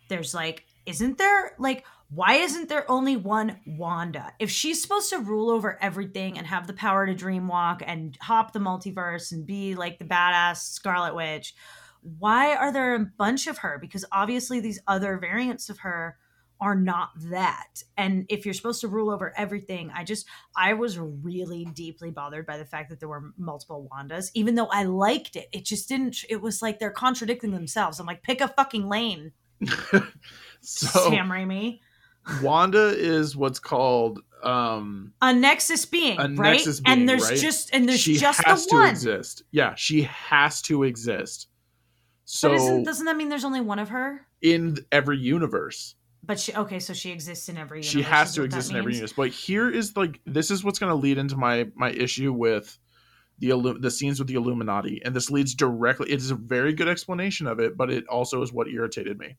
there's 0.09 0.35
like, 0.35 0.67
isn't 0.87 1.19
there 1.19 1.55
like 1.59 1.85
why 2.15 2.35
isn't 2.35 2.69
there 2.69 2.91
only 2.91 3.17
one 3.17 3.59
Wanda? 3.67 4.35
If 4.39 4.51
she's 4.51 4.83
supposed 4.83 5.09
to 5.11 5.19
rule 5.19 5.49
over 5.49 5.79
everything 5.81 6.37
and 6.37 6.47
have 6.47 6.67
the 6.67 6.75
power 6.75 7.07
to 7.07 7.15
dream 7.15 7.49
walk 7.49 7.83
and 7.87 8.19
hop 8.21 8.53
the 8.53 8.59
multiverse 8.59 9.33
and 9.33 9.47
be 9.47 9.75
like 9.75 9.99
the 9.99 10.05
badass 10.05 10.59
Scarlet 10.59 11.15
Witch, 11.15 11.55
why 12.03 12.55
are 12.55 12.71
there 12.71 12.95
a 12.97 13.07
bunch 13.17 13.47
of 13.47 13.59
her? 13.59 13.79
Because 13.81 14.05
obviously 14.13 14.61
these 14.61 14.79
other 14.87 15.17
variants 15.17 15.71
of 15.71 15.79
her 15.79 16.19
are 16.61 16.75
not 16.77 17.11
that. 17.17 17.83
And 17.97 18.27
if 18.29 18.45
you're 18.45 18.55
supposed 18.55 18.83
to 18.83 18.89
rule 18.89 19.11
over 19.11 19.33
everything, 19.37 19.91
I 19.95 20.05
just 20.05 20.27
I 20.55 20.75
was 20.75 20.99
really 20.99 21.65
deeply 21.65 22.11
bothered 22.11 22.47
by 22.47 22.59
the 22.59 22.65
fact 22.65 22.91
that 22.91 23.01
there 23.01 23.09
were 23.09 23.33
multiple 23.37 23.89
Wandas, 23.91 24.31
even 24.35 24.55
though 24.55 24.69
I 24.71 24.85
liked 24.85 25.35
it. 25.35 25.49
It 25.53 25.65
just 25.65 25.89
didn't 25.89 26.25
it 26.29 26.41
was 26.43 26.63
like 26.63 26.79
they're 26.79 26.91
contradicting 26.91 27.53
themselves. 27.53 27.99
I'm 27.99 28.07
like, 28.07 28.23
pick 28.23 28.41
a 28.41 28.49
fucking 28.49 28.89
lane, 28.89 29.33
so 30.61 31.11
Sam 31.11 31.29
Raimi. 31.29 31.81
Wanda 32.43 32.89
is 32.97 33.35
what's 33.37 33.59
called 33.59 34.21
um 34.43 35.13
A 35.21 35.33
nexus 35.33 35.85
being, 35.87 36.19
A 36.19 36.29
right? 36.29 36.53
nexus 36.55 36.81
being, 36.81 36.99
and 37.01 37.09
there's 37.09 37.29
right? 37.29 37.39
just 37.39 37.75
and 37.75 37.89
there's 37.89 38.01
she 38.01 38.17
just 38.17 38.43
has 38.45 38.65
the 38.65 38.71
to 38.71 38.77
one. 38.77 38.89
exist. 38.89 39.43
Yeah, 39.51 39.75
she 39.75 40.03
has 40.03 40.63
to 40.63 40.85
exist. 40.85 41.49
So 42.25 42.83
doesn't 42.85 43.07
that 43.07 43.17
mean 43.17 43.29
there's 43.29 43.45
only 43.45 43.61
one 43.61 43.79
of 43.79 43.89
her? 43.91 44.27
in 44.41 44.79
every 44.91 45.19
universe, 45.19 45.95
But 46.25 46.41
she 46.41 46.53
okay, 46.55 46.79
so 46.81 46.93
she 46.95 47.11
exists 47.11 47.49
in 47.49 47.57
every. 47.57 47.79
Universe, 47.79 47.93
she 47.93 48.03
has 48.03 48.35
to 48.35 48.43
exist 48.43 48.71
in 48.71 48.77
every 48.77 48.95
universe. 48.95 49.13
But 49.13 49.29
here 49.31 49.71
is 49.71 49.97
like 49.97 50.21
this 50.27 50.51
is 50.51 50.65
what's 50.65 50.79
going 50.79 50.91
to 50.91 50.97
lead 50.97 51.19
into 51.19 51.37
my 51.37 51.69
my 51.75 51.91
issue 51.91 52.33
with 52.33 52.79
the 53.39 53.77
the 53.81 53.91
scenes 53.91 54.19
with 54.19 54.29
the 54.29 54.35
Illuminati, 54.35 55.01
and 55.05 55.15
this 55.15 55.31
leads 55.31 55.55
directly. 55.55 56.11
It 56.11 56.19
is 56.19 56.31
a 56.31 56.35
very 56.37 56.73
good 56.73 56.89
explanation 56.89 57.47
of 57.47 57.61
it, 57.61 57.77
but 57.77 57.91
it 57.91 58.07
also 58.09 58.43
is 58.43 58.53
what 58.53 58.69
irritated 58.69 59.19
me. 59.19 59.37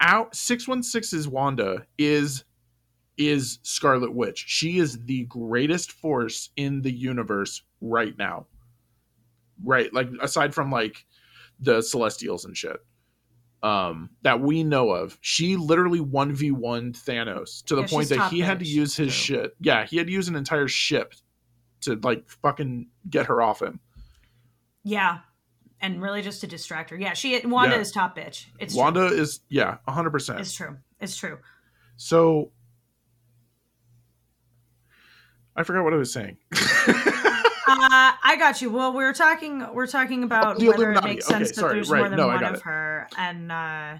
Out 0.00 0.34
six 0.34 0.68
one 0.68 0.82
Wanda 1.28 1.86
is 1.98 2.44
is 3.16 3.58
Scarlet 3.62 4.14
Witch. 4.14 4.44
She 4.46 4.78
is 4.78 5.02
the 5.04 5.24
greatest 5.24 5.92
force 5.92 6.50
in 6.56 6.82
the 6.82 6.90
universe 6.92 7.62
right 7.80 8.16
now. 8.18 8.46
Right, 9.64 9.92
like 9.92 10.08
aside 10.20 10.54
from 10.54 10.70
like 10.70 11.06
the 11.60 11.80
Celestials 11.80 12.44
and 12.44 12.56
shit. 12.56 12.76
Um, 13.62 14.10
that 14.22 14.40
we 14.40 14.62
know 14.62 14.90
of. 14.90 15.18
She 15.22 15.56
literally 15.56 15.98
1v1 15.98 16.92
Thanos 16.92 17.64
to 17.64 17.74
the 17.74 17.80
Yeah, 17.82 17.86
point 17.88 18.08
that 18.10 18.30
he 18.30 18.40
had 18.40 18.58
to 18.60 18.66
use 18.66 18.94
his 18.94 19.08
too. 19.08 19.12
shit. 19.12 19.56
Yeah, 19.60 19.86
he 19.86 19.96
had 19.96 20.06
to 20.06 20.12
use 20.12 20.28
an 20.28 20.36
entire 20.36 20.68
ship 20.68 21.14
to 21.80 21.98
like 22.02 22.28
fucking 22.28 22.88
get 23.08 23.26
her 23.26 23.40
off 23.40 23.62
him. 23.62 23.80
Yeah, 24.84 25.18
and 25.80 26.00
really 26.02 26.22
just 26.22 26.40
to 26.42 26.46
distract 26.46 26.90
her. 26.90 26.96
Yeah, 26.96 27.12
she 27.14 27.40
Wanda 27.44 27.76
Yeah. 27.76 27.82
is 27.82 27.92
top 27.92 28.16
bitch. 28.16 28.46
It's 28.58 28.74
Wanda 28.74 29.06
is 29.06 29.40
yeah, 29.48 29.78
100%. 29.88 30.40
It's 30.40 30.54
true. 30.54 30.76
It's 31.00 31.16
true. 31.16 31.38
So 31.96 32.50
I 35.54 35.62
forgot 35.62 35.84
what 35.84 35.92
I 35.92 35.96
was 35.96 36.12
saying. 36.12 36.36
Uh, 37.68 38.12
I 38.22 38.36
got 38.38 38.62
you. 38.62 38.70
Well, 38.70 38.92
we 38.92 39.02
were 39.02 39.12
talking. 39.12 39.66
We're 39.74 39.88
talking 39.88 40.22
about 40.22 40.62
Oh, 40.62 40.66
whether 40.66 40.84
Illuminati. 40.92 41.06
it 41.10 41.14
makes 41.14 41.26
Okay, 41.28 41.38
sense 41.38 41.48
that 41.50 41.54
sorry, 41.56 41.74
there's 41.74 41.90
right. 41.90 41.98
more 41.98 42.08
than 42.08 42.16
No, 42.18 42.28
one 42.28 42.44
of 42.44 42.54
it. 42.54 42.62
her, 42.62 43.08
and 43.18 43.50
uh, 43.50 43.98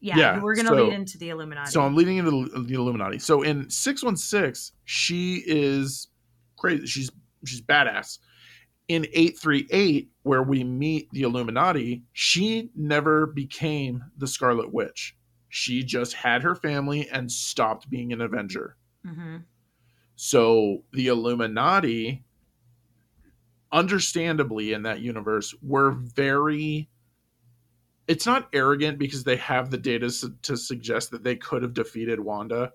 yeah, 0.00 0.16
Yeah, 0.18 0.40
we're 0.42 0.54
gonna 0.54 0.68
so- 0.68 0.84
lead 0.84 0.92
into 0.92 1.16
the 1.16 1.30
Illuminati. 1.30 1.70
So 1.70 1.80
I'm 1.80 1.96
leading 1.96 2.18
into 2.18 2.30
the, 2.50 2.60
the 2.60 2.74
Illuminati. 2.74 3.18
So 3.18 3.40
in 3.42 3.70
616, 3.70 4.76
she 4.84 5.42
is 5.46 6.08
crazy. 6.58 6.86
She's 6.86 7.10
she's 7.46 7.62
badass. 7.62 8.18
In 8.92 9.06
838, 9.14 10.10
where 10.22 10.42
we 10.42 10.62
meet 10.64 11.08
the 11.12 11.22
Illuminati, 11.22 12.04
she 12.12 12.68
never 12.76 13.26
became 13.26 14.04
the 14.18 14.26
Scarlet 14.26 14.70
Witch. 14.70 15.16
She 15.48 15.82
just 15.82 16.12
had 16.12 16.42
her 16.42 16.54
family 16.54 17.08
and 17.08 17.32
stopped 17.32 17.88
being 17.88 18.12
an 18.12 18.20
Avenger. 18.20 18.76
hmm 19.02 19.38
So 20.14 20.84
the 20.92 21.06
Illuminati, 21.06 22.22
understandably 23.72 24.74
in 24.74 24.82
that 24.82 25.00
universe, 25.00 25.54
were 25.62 25.92
very. 25.92 26.90
It's 28.06 28.26
not 28.26 28.50
arrogant 28.52 28.98
because 28.98 29.24
they 29.24 29.36
have 29.36 29.70
the 29.70 29.78
data 29.78 30.10
su- 30.10 30.36
to 30.42 30.54
suggest 30.54 31.12
that 31.12 31.24
they 31.24 31.36
could 31.36 31.62
have 31.62 31.72
defeated 31.72 32.20
Wanda. 32.20 32.74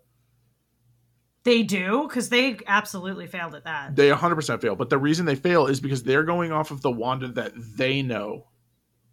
They 1.48 1.64
do 1.64 2.06
because 2.06 2.28
they 2.28 2.60
absolutely 2.68 3.26
failed 3.26 3.56
at 3.56 3.64
that. 3.64 3.95
They 3.95 4.10
100% 4.10 4.62
fail. 4.62 4.76
But 4.76 4.89
the 4.89 4.98
reason 4.98 5.26
they 5.26 5.36
fail 5.36 5.68
is 5.68 5.80
because 5.80 6.04
they're 6.04 6.26
going 6.26 6.52
off 6.52 6.72
of 6.72 6.82
the 6.82 6.91
Wanda 6.91 7.30
that 7.30 7.54
they 7.56 8.02
know. 8.02 8.48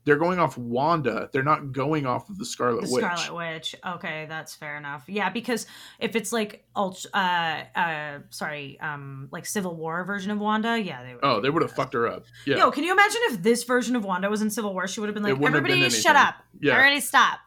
They're 0.04 0.16
going 0.16 0.40
off 0.40 0.58
Wanda. 0.58 1.30
They're 1.32 1.44
not 1.44 1.70
going 1.70 2.06
off 2.06 2.28
of 2.28 2.38
the 2.38 2.44
Scarlet 2.44 2.86
the 2.86 2.92
Witch. 2.92 3.04
Scarlet 3.04 3.36
Witch. 3.36 3.76
Okay, 3.86 4.26
that's 4.28 4.52
fair 4.52 4.76
enough. 4.76 5.04
Yeah, 5.06 5.30
because 5.30 5.68
if 6.00 6.16
it's 6.16 6.32
like 6.32 6.66
uh 6.74 6.90
uh 7.14 8.18
sorry, 8.30 8.80
um 8.80 9.28
like 9.30 9.46
Civil 9.46 9.76
War 9.76 10.02
version 10.02 10.32
of 10.32 10.40
Wanda, 10.40 10.76
yeah, 10.76 11.04
they 11.04 11.14
would 11.14 11.24
Oh, 11.24 11.40
they 11.40 11.50
would 11.50 11.62
have 11.62 11.70
fucked 11.70 11.94
her 11.94 12.08
up. 12.08 12.24
Yeah. 12.46 12.56
Yo, 12.56 12.72
can 12.72 12.82
you 12.82 12.90
imagine 12.90 13.20
if 13.26 13.44
this 13.44 13.62
version 13.62 13.94
of 13.94 14.04
Wanda 14.04 14.28
was 14.28 14.42
in 14.42 14.50
Civil 14.50 14.72
War? 14.72 14.88
She 14.88 14.98
would 14.98 15.06
have 15.06 15.14
been 15.14 15.22
like, 15.22 15.34
wouldn't 15.34 15.62
been 15.62 15.72
"Everybody, 15.72 15.88
shut 15.88 16.16
up! 16.16 16.34
Yeah. 16.60 16.74
Already 16.74 16.98
stop! 16.98 17.38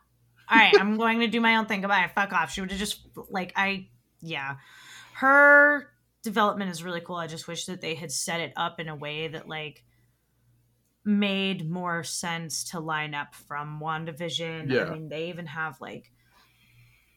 All 0.50 0.58
right, 0.58 0.74
I'm 0.80 0.96
going 0.98 1.20
to 1.20 1.28
do 1.28 1.42
my 1.42 1.58
own 1.58 1.66
thing. 1.66 1.82
Goodbye. 1.82 2.10
Fuck 2.16 2.32
off." 2.32 2.54
She 2.54 2.62
would 2.62 2.72
have 2.72 2.80
just 2.80 3.06
like 3.30 3.52
I, 3.58 3.90
yeah. 4.22 4.55
Her 5.13 5.89
development 6.24 6.72
is 6.72 6.84
really 6.84 7.01
cool. 7.01 7.15
I 7.15 7.28
just 7.28 7.47
wish 7.47 7.65
that 7.65 7.82
they 7.82 7.95
had 7.95 8.11
set 8.11 8.39
it 8.39 8.53
up 8.55 8.80
in 8.80 8.89
a 8.89 8.95
way 8.95 9.28
that 9.30 9.47
like 9.47 9.84
made 11.05 11.70
more 11.70 12.03
sense 12.03 12.65
to 12.72 12.80
line 12.80 13.13
up 13.13 13.34
from 13.34 13.80
WandaVision. 13.82 14.72
Yeah. 14.72 14.86
I 14.86 14.93
mean, 14.93 15.09
they 15.09 15.30
even 15.30 15.45
have 15.45 15.80
like 15.80 16.11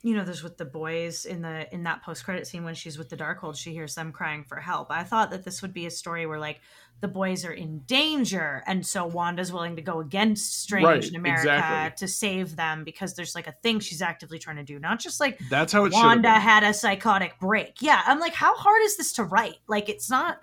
you 0.02 0.14
know, 0.14 0.24
there's 0.24 0.42
with 0.42 0.56
the 0.56 0.64
boys 0.64 1.26
in 1.26 1.42
the 1.42 1.72
in 1.74 1.82
that 1.82 2.02
post 2.02 2.24
credit 2.24 2.46
scene 2.46 2.64
when 2.64 2.74
she's 2.74 2.96
with 2.96 3.10
the 3.10 3.16
Darkhold, 3.16 3.56
she 3.56 3.72
hears 3.72 3.94
them 3.94 4.12
crying 4.12 4.44
for 4.44 4.56
help. 4.56 4.90
I 4.90 5.02
thought 5.04 5.30
that 5.30 5.44
this 5.44 5.60
would 5.60 5.74
be 5.74 5.86
a 5.86 5.90
story 5.90 6.24
where 6.26 6.38
like 6.38 6.60
the 7.00 7.08
boys 7.08 7.44
are 7.44 7.52
in 7.52 7.80
danger, 7.80 8.62
and 8.66 8.86
so 8.86 9.06
Wanda's 9.06 9.52
willing 9.52 9.76
to 9.76 9.82
go 9.82 10.00
against 10.00 10.62
Strange 10.62 10.84
Right, 10.86 11.08
in 11.08 11.16
America 11.16 11.42
exactly. 11.52 12.06
to 12.06 12.12
save 12.12 12.56
them 12.56 12.84
because 12.84 13.14
there's 13.14 13.34
like 13.34 13.46
a 13.46 13.54
thing 13.62 13.80
she's 13.80 14.02
actively 14.02 14.38
trying 14.38 14.56
to 14.56 14.64
do, 14.64 14.78
not 14.78 15.00
just 15.00 15.20
like 15.20 15.38
That's 15.50 15.72
how 15.72 15.88
Wanda 15.88 16.30
had 16.30 16.62
a 16.62 16.72
psychotic 16.74 17.38
break. 17.38 17.76
Yeah, 17.80 18.02
I'm 18.06 18.20
like, 18.20 18.34
how 18.34 18.54
hard 18.54 18.82
is 18.82 18.96
this 18.96 19.12
to 19.14 19.24
write? 19.24 19.56
Like, 19.66 19.88
it's 19.88 20.08
not. 20.10 20.40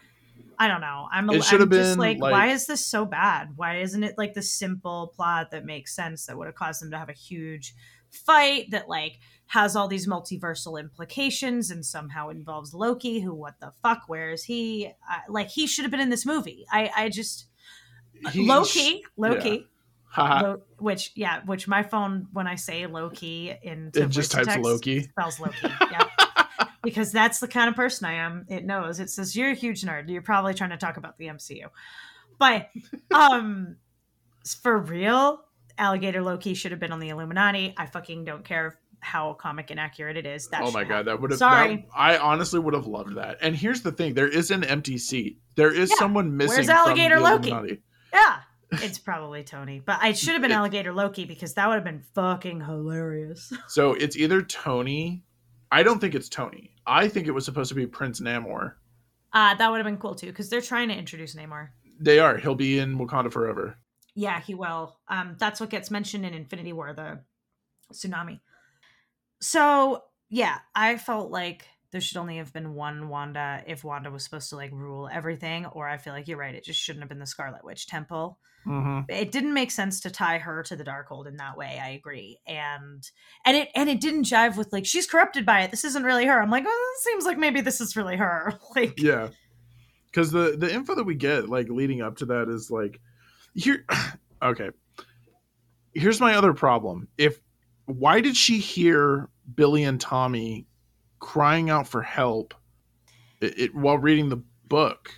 I 0.60 0.68
don't 0.68 0.82
know. 0.82 1.08
I'm, 1.12 1.30
It 1.30 1.44
should 1.44 1.60
have 1.60 1.70
just 1.70 1.92
been, 1.92 2.00
like, 2.00 2.18
like- 2.20 2.32
why 2.32 2.48
is 2.48 2.66
this 2.66 2.84
so 2.84 3.06
bad? 3.06 3.50
Why 3.56 3.78
isn't 3.82 4.04
it 4.04 4.16
like 4.18 4.34
the 4.34 4.42
simple 4.42 5.14
plot 5.16 5.52
that 5.52 5.66
makes 5.66 5.96
sense 5.96 6.26
that 6.26 6.38
would 6.38 6.48
have 6.48 6.56
caused 6.56 6.82
them 6.82 6.90
to 6.92 6.98
have 6.98 7.10
a 7.10 7.14
huge 7.14 7.76
fight 8.10 8.72
that 8.72 8.90
like 8.90 9.20
has 9.48 9.76
all 9.76 9.88
these 9.88 10.08
multiversal 10.08 10.80
implications 10.80 11.72
and 11.72 11.86
somehow 11.86 12.30
involves 12.30 12.74
Loki? 12.74 13.20
Who? 13.22 13.34
What 13.34 13.60
the 13.60 13.72
fuck? 13.82 14.04
Where 14.08 14.30
is 14.32 14.44
he? 14.44 14.92
I, 15.08 15.20
like, 15.30 15.48
he 15.50 15.68
should 15.68 15.84
have 15.86 15.92
been 15.92 16.00
in 16.02 16.10
this 16.10 16.26
movie. 16.26 16.66
I, 16.72 16.92
I 16.96 17.10
just 17.10 17.46
He 18.32 18.46
Loki, 18.48 19.04
Loki. 19.16 19.68
Haha. 20.10 20.42
Lo- 20.42 20.62
which 20.80 21.12
yeah, 21.16 21.42
which 21.46 21.68
my 21.68 21.84
phone 21.84 22.28
when 22.34 22.48
I 22.48 22.56
say 22.56 22.88
Loki 22.88 23.54
in 23.62 23.92
It 23.94 24.08
just 24.08 24.32
types 24.32 24.58
Loki. 24.58 25.04
spells 25.04 25.40
low 25.40 25.48
key. 25.50 25.68
Yeah. 25.92 26.04
because 26.82 27.12
that's 27.12 27.40
the 27.40 27.48
kind 27.48 27.70
of 27.70 27.76
person 27.76 28.06
I 28.08 28.14
am. 28.14 28.46
It 28.50 28.66
knows. 28.66 29.00
It 29.00 29.10
says 29.10 29.36
you're 29.36 29.52
a 29.52 29.54
huge 29.56 29.82
nerd. 29.84 30.10
You're 30.10 30.22
probably 30.22 30.54
trying 30.54 30.70
to 30.72 30.78
talk 30.78 30.98
about 30.98 31.18
the 31.18 31.28
MCU. 31.28 31.68
But 32.40 32.70
um 33.14 33.76
for 34.62 34.78
real, 34.78 35.42
Alligator 35.78 36.22
Loki 36.22 36.54
should 36.54 36.72
have 36.72 36.80
been 36.80 36.92
on 36.94 37.00
the 37.00 37.10
Illuminati. 37.10 37.76
I 37.78 37.86
fucking 37.86 38.24
don't 38.26 38.44
care 38.46 38.80
how 39.08 39.34
comic 39.34 39.72
inaccurate 39.72 40.18
it 40.18 40.26
is. 40.26 40.48
That 40.50 40.62
oh 40.62 40.72
my 40.72 40.84
god, 40.84 41.06
that 41.06 41.20
would 41.22 41.32
have. 41.32 41.40
Sorry. 41.40 41.88
I 41.96 42.18
honestly 42.18 42.60
would 42.60 42.74
have 42.74 42.88
loved 42.88 43.16
that. 43.16 43.38
And 43.42 43.56
here's 43.56 43.82
the 43.82 43.92
thing: 43.92 44.14
there 44.14 44.28
is 44.28 44.52
an 44.52 44.64
empty 44.64 44.98
seat. 44.98 45.40
There 45.56 45.72
is 45.72 45.90
Yeah. 45.90 45.96
someone 45.98 46.36
missing. 46.36 46.58
Where's 46.58 46.70
Alligator 46.70 47.20
Loki? 47.20 47.50
Illuminati. 47.50 47.82
Yeah. 48.14 48.40
It's 48.72 48.98
probably 49.00 49.44
Tony. 49.44 49.80
But 49.84 50.00
I 50.02 50.12
should 50.12 50.34
have 50.34 50.42
been 50.42 50.52
Alligator 50.52 50.92
Loki 50.94 51.24
because 51.24 51.54
that 51.54 51.68
would 51.70 51.76
have 51.76 51.86
been 51.86 52.04
fucking 52.14 52.62
hilarious. 52.62 53.54
So 53.70 53.94
it's 53.94 54.18
either 54.18 54.42
Tony. 54.42 55.24
I 55.72 55.84
don't 55.84 56.00
think 56.00 56.14
it's 56.16 56.28
Tony. 56.30 56.74
I 56.86 57.08
think 57.08 57.28
it 57.28 57.32
was 57.32 57.46
supposed 57.46 57.70
to 57.70 57.76
be 57.76 57.88
Prince 57.88 58.20
Namor. 58.20 58.74
Uh 59.34 59.56
that 59.56 59.72
would 59.72 59.78
have 59.78 59.86
been 59.86 59.98
cool 59.98 60.16
too, 60.16 60.28
because 60.28 60.50
they're 60.50 60.62
trying 60.62 60.90
to 60.90 60.96
introduce 60.96 61.34
Namor. 61.36 61.70
They 62.00 62.20
are. 62.20 62.38
He'll 62.38 62.56
be 62.56 62.78
in 62.80 62.98
Wakanda 62.98 63.32
forever. 63.32 63.78
Yeah, 64.16 64.42
he 64.42 64.54
will. 64.56 64.98
Um, 65.08 65.36
that's 65.40 65.60
what 65.60 65.70
gets 65.70 65.90
mentioned 65.92 66.26
in 66.26 66.34
Infinity 66.34 66.74
War, 66.74 66.92
the 66.94 67.20
tsunami. 67.94 68.40
So 69.42 70.04
yeah, 70.30 70.60
I 70.76 70.98
felt 70.98 71.32
like 71.32 71.66
there 71.92 72.02
should 72.02 72.18
only 72.18 72.38
have 72.38 72.52
been 72.52 72.74
one 72.74 73.08
Wanda 73.08 73.64
if 73.66 73.84
Wanda 73.84 74.12
was 74.12 74.24
supposed 74.24 74.50
to 74.50 74.56
like 74.56 74.72
rule 74.72 75.10
everything, 75.12 75.66
or 75.68 75.88
I 75.88 75.98
feel 75.98 76.14
like 76.14 76.28
you're 76.28 76.38
right, 76.38 76.56
it 76.56 76.64
just 76.64 76.80
shouldn't 76.80 77.04
have 77.04 77.10
been 77.10 77.20
the 77.20 77.26
Scarlet 77.26 77.64
Witch 77.64 77.88
temple. 77.88 78.40
Mm-hmm. 78.66 79.10
It 79.10 79.32
didn't 79.32 79.54
make 79.54 79.72
sense 79.72 80.02
to 80.02 80.12
tie 80.12 80.40
her 80.40 80.62
to 80.64 80.76
the 80.76 80.84
Darkhold 80.84 81.28
in 81.28 81.38
that 81.38 81.58
way. 81.58 81.80
I 81.82 81.90
agree, 81.90 82.40
and 82.46 83.10
and 83.46 83.56
it 83.56 83.70
and 83.76 83.90
it 83.90 84.02
didn't 84.02 84.26
jive 84.26 84.58
with 84.58 84.74
like 84.74 84.86
she's 84.86 85.08
corrupted 85.08 85.46
by 85.46 85.62
it. 85.62 85.72
This 85.72 85.86
isn't 85.86 86.04
really 86.04 86.26
her. 86.26 86.42
I'm 86.42 86.52
like, 86.52 86.66
oh, 86.68 86.94
it 86.98 87.04
seems 87.04 87.26
like 87.26 87.38
maybe 87.38 87.62
this 87.62 87.80
is 87.80 87.96
really 87.96 88.18
her. 88.18 88.60
like, 88.76 89.00
Yeah, 89.00 89.30
because 90.08 90.32
the 90.32 90.58
the 90.58 90.74
info 90.74 90.96
that 90.96 91.06
we 91.06 91.16
get 91.16 91.48
like 91.48 91.70
leading 91.70 92.02
up 92.02 92.18
to 92.18 92.26
that 92.28 92.50
is 92.50 92.70
like 92.70 93.00
here. 93.54 93.86
Okay, 94.40 94.70
here's 95.96 96.20
my 96.20 96.36
other 96.36 96.54
problem. 96.54 97.08
If 97.18 97.40
why 97.88 98.22
did 98.22 98.38
she 98.38 98.60
hear 98.60 99.28
Billy 99.56 99.84
and 99.84 100.00
Tommy 100.00 100.68
crying 101.20 101.70
out 101.72 101.88
for 101.88 102.04
help 102.04 102.54
it, 103.42 103.58
it, 103.60 103.76
while 103.76 103.98
reading 103.98 104.30
the 104.30 104.42
book? 104.68 105.12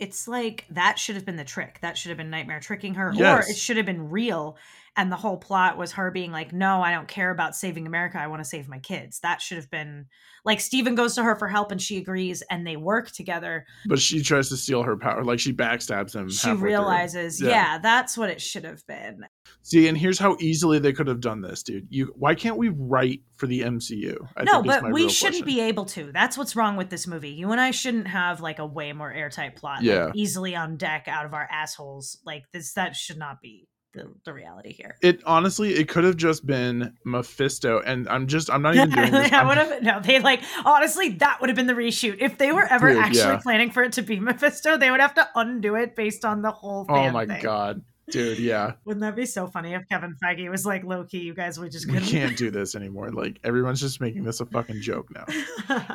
it's 0.00 0.26
like 0.28 0.66
that 0.70 0.98
should 0.98 1.14
have 1.14 1.24
been 1.24 1.36
the 1.36 1.44
trick. 1.44 1.78
That 1.80 1.96
should 1.96 2.10
have 2.10 2.18
been 2.18 2.28
Nightmare 2.28 2.60
tricking 2.60 2.94
her, 2.94 3.12
Yes. 3.14 3.46
or 3.46 3.50
it 3.50 3.56
should 3.56 3.76
have 3.76 3.86
been 3.86 4.10
real. 4.10 4.56
And 4.96 5.10
the 5.10 5.16
whole 5.16 5.36
plot 5.36 5.76
was 5.76 5.92
her 5.92 6.10
being 6.12 6.30
like, 6.30 6.52
"No, 6.52 6.80
I 6.80 6.92
don't 6.92 7.08
care 7.08 7.30
about 7.30 7.56
saving 7.56 7.86
America. 7.86 8.18
I 8.18 8.28
want 8.28 8.40
to 8.44 8.48
save 8.48 8.68
my 8.68 8.78
kids." 8.78 9.18
That 9.20 9.42
should 9.42 9.56
have 9.58 9.70
been 9.70 10.06
like 10.44 10.60
Steven 10.60 10.94
goes 10.94 11.14
to 11.16 11.24
her 11.24 11.34
for 11.36 11.48
help, 11.48 11.72
and 11.72 11.82
she 11.82 11.96
agrees, 11.96 12.42
and 12.50 12.66
they 12.66 12.76
work 12.76 13.10
together. 13.10 13.66
But 13.86 13.98
she 13.98 14.22
tries 14.22 14.50
to 14.50 14.56
steal 14.56 14.82
her 14.84 14.96
power. 14.96 15.24
Like 15.24 15.40
she 15.40 15.52
backstabs 15.52 16.14
him. 16.14 16.28
She 16.30 16.52
realizes, 16.52 17.40
Yeah. 17.40 17.48
yeah. 17.48 17.78
that's 17.78 18.16
what 18.16 18.30
it 18.30 18.40
should 18.40 18.64
have 18.64 18.86
been. 18.86 19.24
See, 19.62 19.88
and 19.88 19.96
here's 19.96 20.18
how 20.18 20.36
easily 20.40 20.78
they 20.78 20.92
could 20.92 21.06
have 21.08 21.20
done 21.20 21.40
this, 21.40 21.62
dude. 21.62 21.86
You, 21.90 22.12
why 22.16 22.34
can't 22.34 22.56
we 22.58 22.68
write 22.68 23.22
for 23.36 23.46
the 23.46 23.62
MCU? 23.62 24.16
I 24.36 24.44
no, 24.44 24.62
but 24.62 24.92
we 24.92 25.08
shouldn't 25.08 25.44
question. 25.44 25.46
be 25.46 25.60
able 25.62 25.86
to. 25.86 26.12
That's 26.12 26.36
what's 26.36 26.54
wrong 26.54 26.76
with 26.76 26.90
this 26.90 27.06
movie. 27.06 27.30
You 27.30 27.50
and 27.50 27.60
I 27.60 27.70
shouldn't 27.70 28.06
have 28.08 28.40
like 28.40 28.58
a 28.58 28.66
way 28.66 28.92
more 28.92 29.10
airtight 29.12 29.56
plot, 29.56 29.78
like, 29.78 29.86
Yeah. 29.86 30.10
easily 30.14 30.54
on 30.54 30.76
deck 30.76 31.08
out 31.08 31.24
of 31.24 31.32
our 31.34 31.48
assholes. 31.50 32.18
Like 32.24 32.44
this, 32.52 32.74
that 32.74 32.94
should 32.94 33.18
not 33.18 33.40
be 33.40 33.66
the, 33.94 34.10
the 34.24 34.32
reality 34.32 34.72
here. 34.72 34.96
It 35.00 35.22
honestly, 35.24 35.74
it 35.74 35.88
could 35.88 36.04
have 36.04 36.16
just 36.16 36.46
been 36.46 36.94
Mephisto, 37.04 37.80
and 37.80 38.08
I'm 38.08 38.26
just, 38.26 38.50
I'm 38.50 38.62
not 38.62 38.74
even 38.74 38.90
doing 38.90 39.12
this. 39.12 39.32
I 39.32 39.44
would 39.46 39.56
have 39.58 39.82
no. 39.82 40.00
They 40.00 40.18
like 40.18 40.42
honestly, 40.64 41.10
that 41.10 41.40
would 41.40 41.48
have 41.48 41.56
been 41.56 41.66
the 41.66 41.74
reshoot. 41.74 42.16
If 42.20 42.38
they 42.38 42.52
were 42.52 42.66
ever 42.70 42.90
Dude, 42.90 42.98
actually 42.98 43.18
yeah. 43.20 43.40
planning 43.42 43.70
for 43.70 43.82
it 43.82 43.92
to 43.94 44.02
be 44.02 44.20
Mephisto, 44.20 44.76
they 44.76 44.90
would 44.90 45.00
have 45.00 45.14
to 45.14 45.28
undo 45.34 45.76
it 45.76 45.96
based 45.96 46.24
on 46.24 46.42
the 46.42 46.50
whole. 46.50 46.86
oh 46.88 47.10
my 47.10 47.26
thing. 47.26 47.42
god, 47.42 47.82
dude, 48.10 48.38
yeah, 48.38 48.72
Wouldn't 48.84 49.02
that 49.02 49.16
be 49.16 49.26
so 49.26 49.46
funny 49.46 49.74
if 49.74 49.88
Kevin 49.88 50.16
Feige 50.22 50.50
was 50.50 50.66
like, 50.66 50.84
"Low 50.84 51.04
key, 51.04 51.20
you 51.20 51.34
guys, 51.34 51.58
we 51.58 51.68
just 51.68 51.86
we 51.86 51.94
couldn't." 51.94 52.08
can't 52.08 52.36
do 52.36 52.50
this 52.50 52.74
anymore. 52.74 53.10
Like 53.10 53.38
everyone's 53.44 53.80
just 53.80 54.00
making 54.00 54.24
this 54.24 54.40
a 54.40 54.46
fucking 54.46 54.80
joke 54.80 55.08
now. 55.14 55.24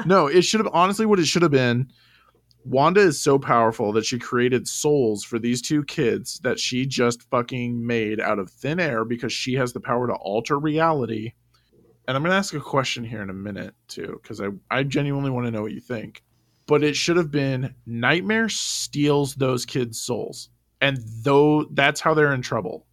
No, 0.06 0.28
it 0.28 0.44
should 0.44 0.60
have 0.60 0.70
honestly 0.74 1.06
what 1.06 1.20
it 1.20 1.26
should 1.26 1.42
have 1.42 1.52
been. 1.52 1.92
Wanda 2.66 3.02
is 3.02 3.20
so 3.20 3.40
powerful 3.40 3.94
that 3.94 4.06
she 4.06 4.20
created 4.20 4.68
souls 4.68 5.24
for 5.24 5.40
these 5.40 5.62
two 5.62 5.84
kids 5.86 6.40
that 6.44 6.60
she 6.60 6.86
just 6.86 7.24
fucking 7.30 7.86
made 7.86 8.20
out 8.20 8.40
of 8.40 8.50
thin 8.50 8.80
air 8.80 9.06
because 9.06 9.32
she 9.32 9.54
has 9.54 9.74
the 9.74 9.80
power 9.80 10.08
to 10.08 10.14
alter 10.14 10.60
reality. 10.60 11.34
And 12.08 12.18
I'm 12.18 12.24
going 12.24 12.32
to 12.32 12.38
ask 12.38 12.54
a 12.54 12.60
question 12.60 13.04
here 13.04 13.22
in 13.22 13.30
a 13.30 13.34
minute 13.34 13.76
too 13.88 14.20
cuz 14.24 14.42
I 14.42 14.50
I 14.70 14.84
genuinely 14.84 15.32
want 15.32 15.46
to 15.48 15.52
know 15.52 15.62
what 15.62 15.72
you 15.72 15.80
think. 15.80 16.24
But 16.68 16.84
it 16.84 16.96
should 16.96 17.18
have 17.18 17.32
been 17.32 17.74
Nightmare 17.86 18.50
steals 18.50 19.36
those 19.36 19.66
kids' 19.66 20.02
souls. 20.02 20.50
And 20.82 21.00
though 21.24 21.66
that's 21.72 22.02
how 22.02 22.14
they're 22.14 22.34
in 22.34 22.42
trouble. 22.42 22.86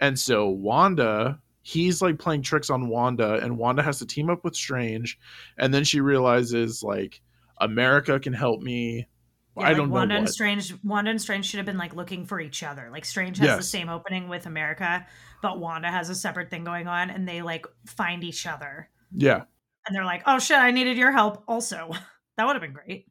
And 0.00 0.18
so 0.18 0.48
Wanda, 0.48 1.40
he's 1.62 2.02
like 2.02 2.18
playing 2.18 2.42
tricks 2.42 2.70
on 2.70 2.88
Wanda, 2.88 3.34
and 3.34 3.56
Wanda 3.56 3.82
has 3.82 4.00
to 4.00 4.06
team 4.06 4.28
up 4.30 4.42
with 4.44 4.56
Strange, 4.56 5.18
and 5.58 5.72
then 5.72 5.84
she 5.84 6.00
realizes 6.00 6.82
like 6.82 7.22
America 7.62 8.18
can 8.20 8.32
help 8.32 8.60
me. 8.60 9.08
Yeah, 9.56 9.64
I 9.64 9.68
like 9.68 9.76
don't 9.76 9.88
know 9.88 9.94
Wanda 9.94 10.14
and. 10.16 10.28
Strange. 10.28 10.74
Wanda 10.82 11.10
and 11.10 11.20
Strange 11.20 11.46
should 11.46 11.58
have 11.58 11.66
been 11.66 11.78
like 11.78 11.94
looking 11.94 12.24
for 12.26 12.40
each 12.40 12.62
other. 12.62 12.88
Like 12.90 13.04
Strange 13.04 13.38
has 13.38 13.56
the 13.56 13.62
same 13.62 13.88
opening 13.88 14.28
with 14.28 14.46
America, 14.46 15.06
but 15.42 15.60
Wanda 15.60 15.88
has 15.90 16.08
a 16.10 16.14
separate 16.14 16.50
thing 16.50 16.64
going 16.64 16.86
on, 16.88 17.10
and 17.10 17.28
they 17.28 17.42
like 17.42 17.66
find 17.86 18.24
each 18.24 18.46
other. 18.46 18.88
Yeah, 19.14 19.42
and 19.86 19.94
they're 19.94 20.04
like, 20.06 20.22
"Oh 20.26 20.38
shit, 20.38 20.56
I 20.58 20.70
needed 20.70 20.96
your 20.96 21.12
help." 21.12 21.44
Also, 21.46 21.90
that 22.36 22.46
would 22.46 22.54
have 22.54 22.62
been 22.62 22.72
great. 22.72 23.06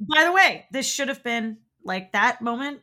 By 0.00 0.24
the 0.24 0.32
way, 0.32 0.66
this 0.72 0.90
should 0.90 1.08
have 1.08 1.22
been 1.22 1.58
like 1.84 2.12
that 2.12 2.40
moment 2.40 2.80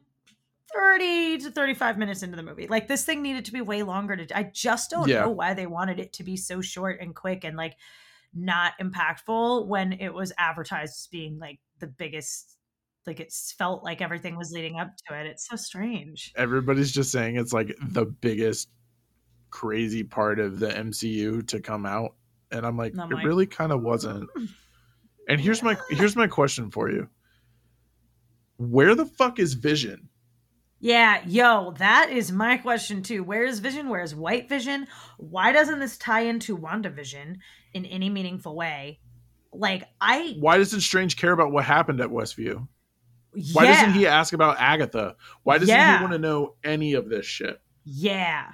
30 0.74 1.39
to 1.39 1.51
35 1.51 1.97
minutes 1.97 2.24
into 2.24 2.38
the 2.38 2.43
movie. 2.43 2.67
Like 2.67 2.88
this 2.88 3.03
thing 3.03 3.22
needed 3.22 3.45
to 3.45 3.51
be 3.51 3.61
way 3.61 3.84
longer 3.84 4.15
to 4.15 4.38
I 4.38 4.43
just 4.43 4.89
don't 4.89 5.07
Yeah. 5.09 5.22
know 5.22 5.32
why 5.32 5.53
they 5.53 5.65
wanted 5.65 5.99
it 5.99 6.13
to 6.13 6.24
be 6.24 6.38
so 6.38 6.61
short 6.61 6.99
and 7.01 7.13
quick 7.15 7.43
and 7.43 7.57
like 7.57 7.76
not 8.34 8.73
impactful 8.82 9.67
when 9.67 9.93
it 9.93 10.13
was 10.13 10.32
advertised 10.38 10.91
as 10.91 11.07
being 11.11 11.38
like 11.39 11.59
the 11.79 11.88
biggest 11.88 12.57
like 13.07 13.19
it 13.19 13.34
felt 13.57 13.84
like 13.84 14.01
everything 14.01 14.38
was 14.38 14.51
leading 14.51 14.79
up 14.79 14.91
to 15.07 15.19
it. 15.19 15.25
It's 15.25 15.47
so 15.47 15.55
strange. 15.55 16.32
everybody's 16.36 16.91
just 16.91 17.11
saying 17.11 17.36
it's 17.36 17.53
like 17.53 17.75
the 17.82 18.05
biggest 18.05 18.69
crazy 19.49 20.03
part 20.03 20.39
of 20.39 20.59
the 20.59 20.69
MCU 20.69 21.45
to 21.47 21.59
come 21.59 21.86
out, 21.86 22.15
and 22.51 22.65
I'm 22.65 22.77
like, 22.77 22.93
I'm 22.97 23.11
it 23.11 23.15
like, 23.15 23.25
really 23.25 23.45
kind 23.47 23.71
of 23.71 23.82
wasn't. 23.82 24.29
Hmm. 24.36 24.45
And 25.27 25.39
here's 25.39 25.63
my 25.63 25.77
here's 25.89 26.15
my 26.15 26.27
question 26.27 26.71
for 26.71 26.89
you: 26.89 27.09
Where 28.57 28.95
the 28.95 29.05
fuck 29.05 29.39
is 29.39 29.53
Vision? 29.53 30.09
Yeah, 30.79 31.21
yo, 31.27 31.75
that 31.77 32.09
is 32.09 32.32
my 32.32 32.57
question 32.57 33.03
too. 33.03 33.23
Where 33.23 33.45
is 33.45 33.59
Vision? 33.59 33.88
Where 33.88 34.01
is 34.01 34.15
White 34.15 34.49
Vision? 34.49 34.88
Why 35.17 35.51
doesn't 35.51 35.79
this 35.79 35.95
tie 35.95 36.21
into 36.21 36.57
WandaVision 36.57 37.38
in 37.74 37.86
any 37.86 38.09
meaningful 38.09 38.55
way? 38.55 38.99
Like, 39.53 39.84
I. 39.99 40.36
Why 40.39 40.57
doesn't 40.57 40.82
Strange 40.82 41.17
care 41.17 41.32
about 41.32 41.51
what 41.51 41.65
happened 41.65 41.99
at 42.01 42.09
Westview? 42.09 42.67
Yeah, 43.34 43.53
Why 43.53 43.65
doesn't 43.65 43.93
he 43.93 44.07
ask 44.07 44.34
about 44.34 44.57
Agatha? 44.59 45.15
Why 45.43 45.57
doesn't 45.57 45.74
Yeah. 45.74 45.97
he 45.97 46.03
want 46.03 46.13
to 46.13 46.19
know 46.19 46.55
any 46.63 46.93
of 46.93 47.09
this 47.09 47.26
shit? 47.26 47.61
Yeah. 47.86 48.51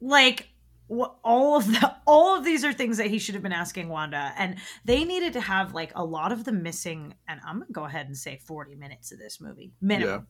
Like, 0.00 0.48
all 0.90 1.56
of 1.56 1.66
the 1.66 1.96
all 2.06 2.36
of 2.36 2.44
these 2.44 2.64
are 2.64 2.72
things 2.72 2.98
that 2.98 3.06
he 3.06 3.18
should 3.18 3.34
have 3.34 3.42
been 3.42 3.52
asking 3.52 3.88
Wanda, 3.88 4.32
and 4.36 4.56
they 4.84 5.04
needed 5.04 5.32
to 5.34 5.40
have 5.40 5.72
like 5.72 5.92
a 5.94 6.04
lot 6.04 6.32
of 6.32 6.44
the 6.44 6.52
missing. 6.52 7.14
And 7.28 7.40
I'm 7.46 7.60
gonna 7.60 7.72
go 7.72 7.84
ahead 7.84 8.06
and 8.06 8.16
say 8.16 8.36
40 8.36 8.74
minutes 8.74 9.10
of 9.12 9.18
this 9.18 9.40
movie 9.40 9.72
minimum. 9.80 10.26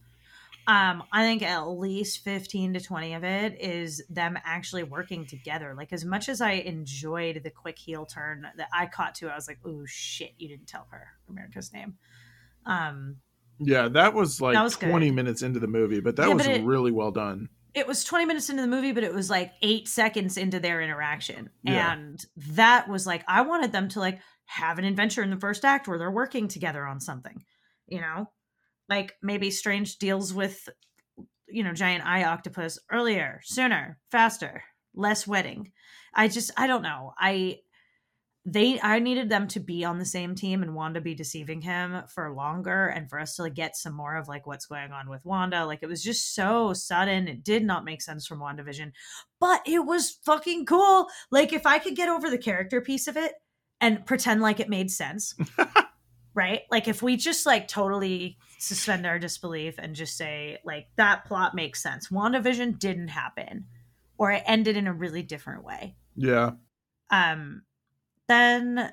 Um, 0.67 1.03
I 1.13 1.23
think 1.25 1.43
at 1.43 1.63
least 1.69 2.23
15 2.23 2.75
to 2.75 2.81
20 2.81 3.15
of 3.15 3.25
it 3.25 3.61
is 3.61 4.03
them 4.09 4.39
actually 4.45 4.85
working 4.85 5.27
together. 5.27 5.75
Like 5.77 5.93
as 5.93 6.05
much 6.05 6.29
as 6.29 6.41
I 6.41 6.53
enjoyed 6.53 7.41
the 7.43 7.51
quick 7.51 7.79
heel 7.79 8.07
turn 8.07 8.47
that 8.57 8.69
I 8.73 8.87
caught 8.87 9.17
to, 9.17 9.29
I 9.29 9.35
was 9.35 9.49
like, 9.49 9.59
"Oh 9.65 9.83
shit, 9.87 10.33
you 10.39 10.49
didn't 10.49 10.69
tell 10.69 10.87
her 10.91 11.09
America's 11.29 11.73
name." 11.73 11.95
Um, 12.67 13.17
Yeah, 13.59 13.89
that 13.89 14.15
was 14.15 14.41
like 14.41 14.55
That 14.55 14.63
was 14.63 14.77
20 14.77 15.09
good. 15.09 15.15
minutes 15.15 15.43
into 15.43 15.61
the 15.61 15.67
movie, 15.67 16.01
but 16.01 16.17
that 16.17 16.29
Yeah, 16.29 16.35
was 16.35 16.47
but 16.47 16.57
it- 16.57 16.65
really 16.65 16.91
well 16.93 17.11
done. 17.11 17.49
it 17.75 17.87
was 17.87 18.05
20 18.05 18.25
minutes 18.27 18.51
into 18.51 18.63
the 18.63 18.69
movie, 18.69 18.93
but 18.93 19.03
it 19.05 19.15
was 19.15 19.31
like 19.31 19.53
eight 19.63 19.89
seconds 19.89 20.37
into 20.37 20.61
their 20.61 20.81
interaction. 20.83 21.51
Yeah. 21.63 21.93
And 21.93 22.25
that 22.55 22.89
was 22.89 23.07
like, 23.07 23.25
I 23.29 23.43
wanted 23.43 23.73
them 23.73 23.89
to 23.91 24.01
like 24.01 24.21
have 24.47 24.79
an 24.79 24.85
adventure 24.85 25.23
in 25.23 25.31
the 25.31 25.39
first 25.41 25.65
act 25.65 25.89
where 25.89 25.99
they're 25.99 26.11
working 26.11 26.49
together 26.49 26.87
on 26.87 27.01
something, 27.01 27.45
you 27.87 28.01
know? 28.01 28.31
Like 28.93 29.14
maybe 29.22 29.51
Strange 29.51 29.97
deals 29.97 30.34
with, 30.34 30.68
you 31.49 31.64
know, 31.64 31.72
giant 31.72 32.05
eye 32.05 32.24
octopus 32.24 32.78
earlier, 32.90 33.40
sooner, 33.43 33.99
faster, 34.11 34.64
less 34.95 35.26
wedding. 35.26 35.72
I 36.14 36.28
just, 36.28 36.51
I 36.59 36.66
don't 36.66 36.82
know. 36.82 37.14
I, 37.18 37.61
they 38.45 38.78
I 38.82 38.99
needed 38.99 39.30
them 39.30 39.47
to 39.49 39.61
be 39.61 39.84
on 39.84 39.99
the 39.99 40.05
same 40.05 40.34
team 40.34 40.62
and 40.62 40.74
Wanda 40.74 41.01
be 41.01 41.14
deceiving 41.14 41.62
him 41.62 42.03
for 42.12 42.34
longer 42.34 42.88
and 42.88 43.09
for 43.09 43.18
us 43.18 43.36
to 43.36 43.43
like 43.43 43.55
get 43.55 43.76
some 43.76 43.95
more 43.95 44.16
of 44.16 44.28
like 44.28 44.47
what's 44.47 44.66
going 44.66 44.93
on 44.93 45.09
with 45.09 45.24
Wanda. 45.24 45.64
Like 45.64 45.78
it 45.82 45.88
was 45.88 46.03
just 46.03 46.34
so 46.34 46.74
sudden. 46.74 47.28
It 47.28 47.45
did 47.45 47.64
not 47.64 47.84
make 47.84 48.03
sense 48.03 48.26
from 48.26 48.40
WandaVision. 48.40 48.93
But 49.40 49.62
it 49.64 49.86
was 49.86 50.18
fucking 50.26 50.66
cool. 50.66 51.07
Like 51.30 51.55
if 51.55 51.66
I 51.66 51.78
could 51.78 51.97
get 51.97 52.11
over 52.11 52.28
the 52.28 52.36
character 52.36 52.82
piece 52.82 53.07
of 53.07 53.16
it 53.16 53.32
and 53.80 54.05
pretend 54.05 54.43
like 54.43 54.61
it 54.61 54.68
made 54.68 54.90
sense. 54.90 55.34
right? 56.34 56.62
Like 56.70 56.88
if 56.88 57.03
we 57.03 57.16
just 57.16 57.47
like 57.47 57.68
totally 57.68 58.38
suspend 58.63 59.05
our 59.07 59.19
disbelief 59.19 59.75
and 59.79 59.95
just 59.97 60.17
say 60.17 60.59
like 60.65 60.87
that 60.97 61.25
plot 61.25 61.55
makes 61.55 61.83
sense. 61.83 62.09
WandaVision 62.09 62.79
didn't 62.79 63.09
happen 63.09 63.67
or 64.19 64.31
it 64.31 64.43
ended 64.47 64.77
in 64.77 64.87
a 64.87 64.93
really 64.93 65.23
different 65.23 65.65
way. 65.65 65.97
Yeah. 66.17 66.53
Um 67.11 67.63
then 68.29 68.93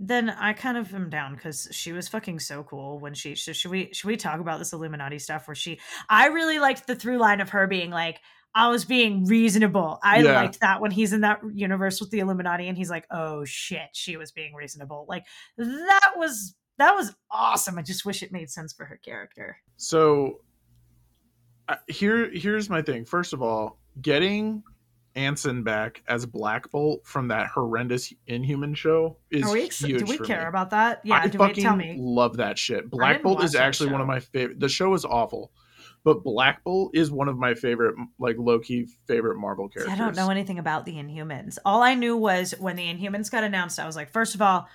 then 0.00 0.30
I 0.30 0.52
kind 0.54 0.76
of 0.78 0.94
am 0.94 1.10
down 1.10 1.34
because 1.34 1.68
she 1.70 1.92
was 1.92 2.08
fucking 2.08 2.40
so 2.40 2.62
cool 2.64 2.98
when 2.98 3.14
she 3.14 3.34
so 3.34 3.52
should 3.52 3.70
we 3.70 3.90
should 3.92 4.08
we 4.08 4.16
talk 4.16 4.40
about 4.40 4.58
this 4.58 4.72
Illuminati 4.72 5.18
stuff 5.18 5.46
where 5.46 5.54
she 5.54 5.78
I 6.08 6.28
really 6.28 6.58
liked 6.58 6.86
the 6.86 6.96
through 6.96 7.18
line 7.18 7.40
of 7.40 7.50
her 7.50 7.66
being 7.66 7.90
like 7.90 8.20
I 8.56 8.68
was 8.68 8.84
being 8.84 9.24
reasonable. 9.26 9.98
I 10.02 10.20
Yeah. 10.20 10.34
liked 10.34 10.60
that 10.60 10.80
when 10.80 10.90
he's 10.92 11.12
in 11.12 11.22
that 11.22 11.40
universe 11.52 12.00
with 12.00 12.10
the 12.10 12.20
Illuminati 12.20 12.68
and 12.68 12.78
he's 12.78 12.88
like, 12.88 13.04
"Oh 13.10 13.44
shit, 13.44 13.88
she 13.94 14.16
was 14.16 14.30
being 14.30 14.54
reasonable." 14.54 15.06
Like 15.08 15.24
that 15.58 16.12
was 16.16 16.54
that 16.78 16.94
was 16.94 17.14
awesome. 17.30 17.78
I 17.78 17.82
just 17.82 18.04
wish 18.04 18.22
it 18.22 18.32
made 18.32 18.50
sense 18.50 18.72
for 18.72 18.84
her 18.84 18.96
character. 18.96 19.58
So 19.76 20.40
uh, 21.68 21.76
here 21.88 22.30
here's 22.32 22.68
my 22.68 22.82
thing. 22.82 23.04
First 23.04 23.32
of 23.32 23.42
all, 23.42 23.78
getting 24.00 24.62
Anson 25.16 25.62
back 25.62 26.02
as 26.08 26.26
Black 26.26 26.70
Bolt 26.70 27.06
from 27.06 27.28
that 27.28 27.46
horrendous 27.46 28.12
Inhuman 28.26 28.74
show 28.74 29.16
is 29.30 29.44
Are 29.44 29.52
we 29.52 29.64
ex- 29.64 29.78
huge 29.78 30.00
do 30.00 30.06
we 30.06 30.18
care 30.18 30.42
me. 30.42 30.48
about 30.48 30.70
that? 30.70 31.00
Yeah, 31.04 31.20
I 31.22 31.28
do 31.28 31.38
we 31.38 31.52
tell 31.52 31.76
me? 31.76 31.92
I 31.92 31.96
love 31.98 32.36
that 32.38 32.58
shit. 32.58 32.90
Black 32.90 33.22
Bolt 33.22 33.42
is 33.42 33.54
actually 33.54 33.92
one 33.92 34.00
of 34.00 34.06
my 34.06 34.20
favorite. 34.20 34.58
The 34.58 34.68
show 34.68 34.92
is 34.94 35.04
awful, 35.04 35.52
but 36.02 36.24
Black 36.24 36.64
Bolt 36.64 36.90
is 36.94 37.10
one 37.10 37.28
of 37.28 37.38
my 37.38 37.54
favorite, 37.54 37.94
like 38.18 38.36
low 38.38 38.58
key 38.58 38.88
favorite 39.06 39.38
Marvel 39.38 39.68
characters. 39.68 39.94
I 39.94 39.96
don't 39.96 40.16
know 40.16 40.30
anything 40.30 40.58
about 40.58 40.84
the 40.84 40.94
Inhumans. 40.94 41.58
All 41.64 41.82
I 41.82 41.94
knew 41.94 42.16
was 42.16 42.52
when 42.58 42.74
the 42.76 42.92
Inhumans 42.92 43.30
got 43.30 43.44
announced, 43.44 43.78
I 43.78 43.86
was 43.86 43.96
like, 43.96 44.10
first 44.10 44.34
of 44.34 44.42
all, 44.42 44.68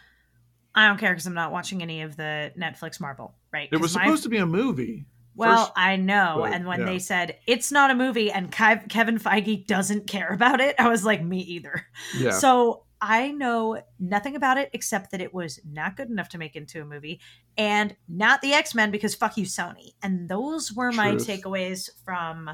I 0.75 0.87
don't 0.87 0.97
care 0.97 1.11
because 1.11 1.25
I'm 1.25 1.33
not 1.33 1.51
watching 1.51 1.81
any 1.81 2.01
of 2.01 2.15
the 2.15 2.51
Netflix 2.57 2.99
Marvel, 2.99 3.35
right? 3.51 3.69
It 3.71 3.77
was 3.77 3.93
supposed 3.93 4.23
to 4.23 4.29
be 4.29 4.37
a 4.37 4.45
movie. 4.45 5.05
Well, 5.35 5.65
First- 5.65 5.71
I 5.77 5.95
know. 5.95 6.39
but, 6.41 6.53
and 6.53 6.67
when 6.67 6.81
yeah. 6.81 6.85
they 6.85 6.99
said 6.99 7.37
it's 7.47 7.71
not 7.71 7.91
a 7.91 7.95
movie 7.95 8.31
and 8.31 8.51
Kev- 8.51 8.89
Kevin 8.89 9.17
Feige 9.17 9.65
doesn't 9.65 10.07
care 10.07 10.33
about 10.33 10.59
it, 10.59 10.75
I 10.77 10.89
was 10.89 11.05
like, 11.05 11.23
me 11.23 11.39
either. 11.39 11.85
Yeah. 12.17 12.31
So 12.31 12.83
I 13.01 13.31
know 13.31 13.81
nothing 13.99 14.35
about 14.35 14.57
it 14.57 14.69
except 14.73 15.11
that 15.11 15.21
it 15.21 15.33
was 15.33 15.59
not 15.65 15.95
good 15.95 16.09
enough 16.09 16.29
to 16.29 16.37
make 16.37 16.55
into 16.55 16.81
a 16.81 16.85
movie 16.85 17.21
and 17.57 17.95
not 18.09 18.41
the 18.41 18.51
X 18.51 18.75
Men 18.75 18.91
because 18.91 19.15
fuck 19.15 19.37
you, 19.37 19.45
Sony. 19.45 19.93
And 20.03 20.27
those 20.27 20.73
were 20.73 20.91
my 20.91 21.11
Truth. 21.11 21.27
takeaways 21.27 21.89
from 22.03 22.49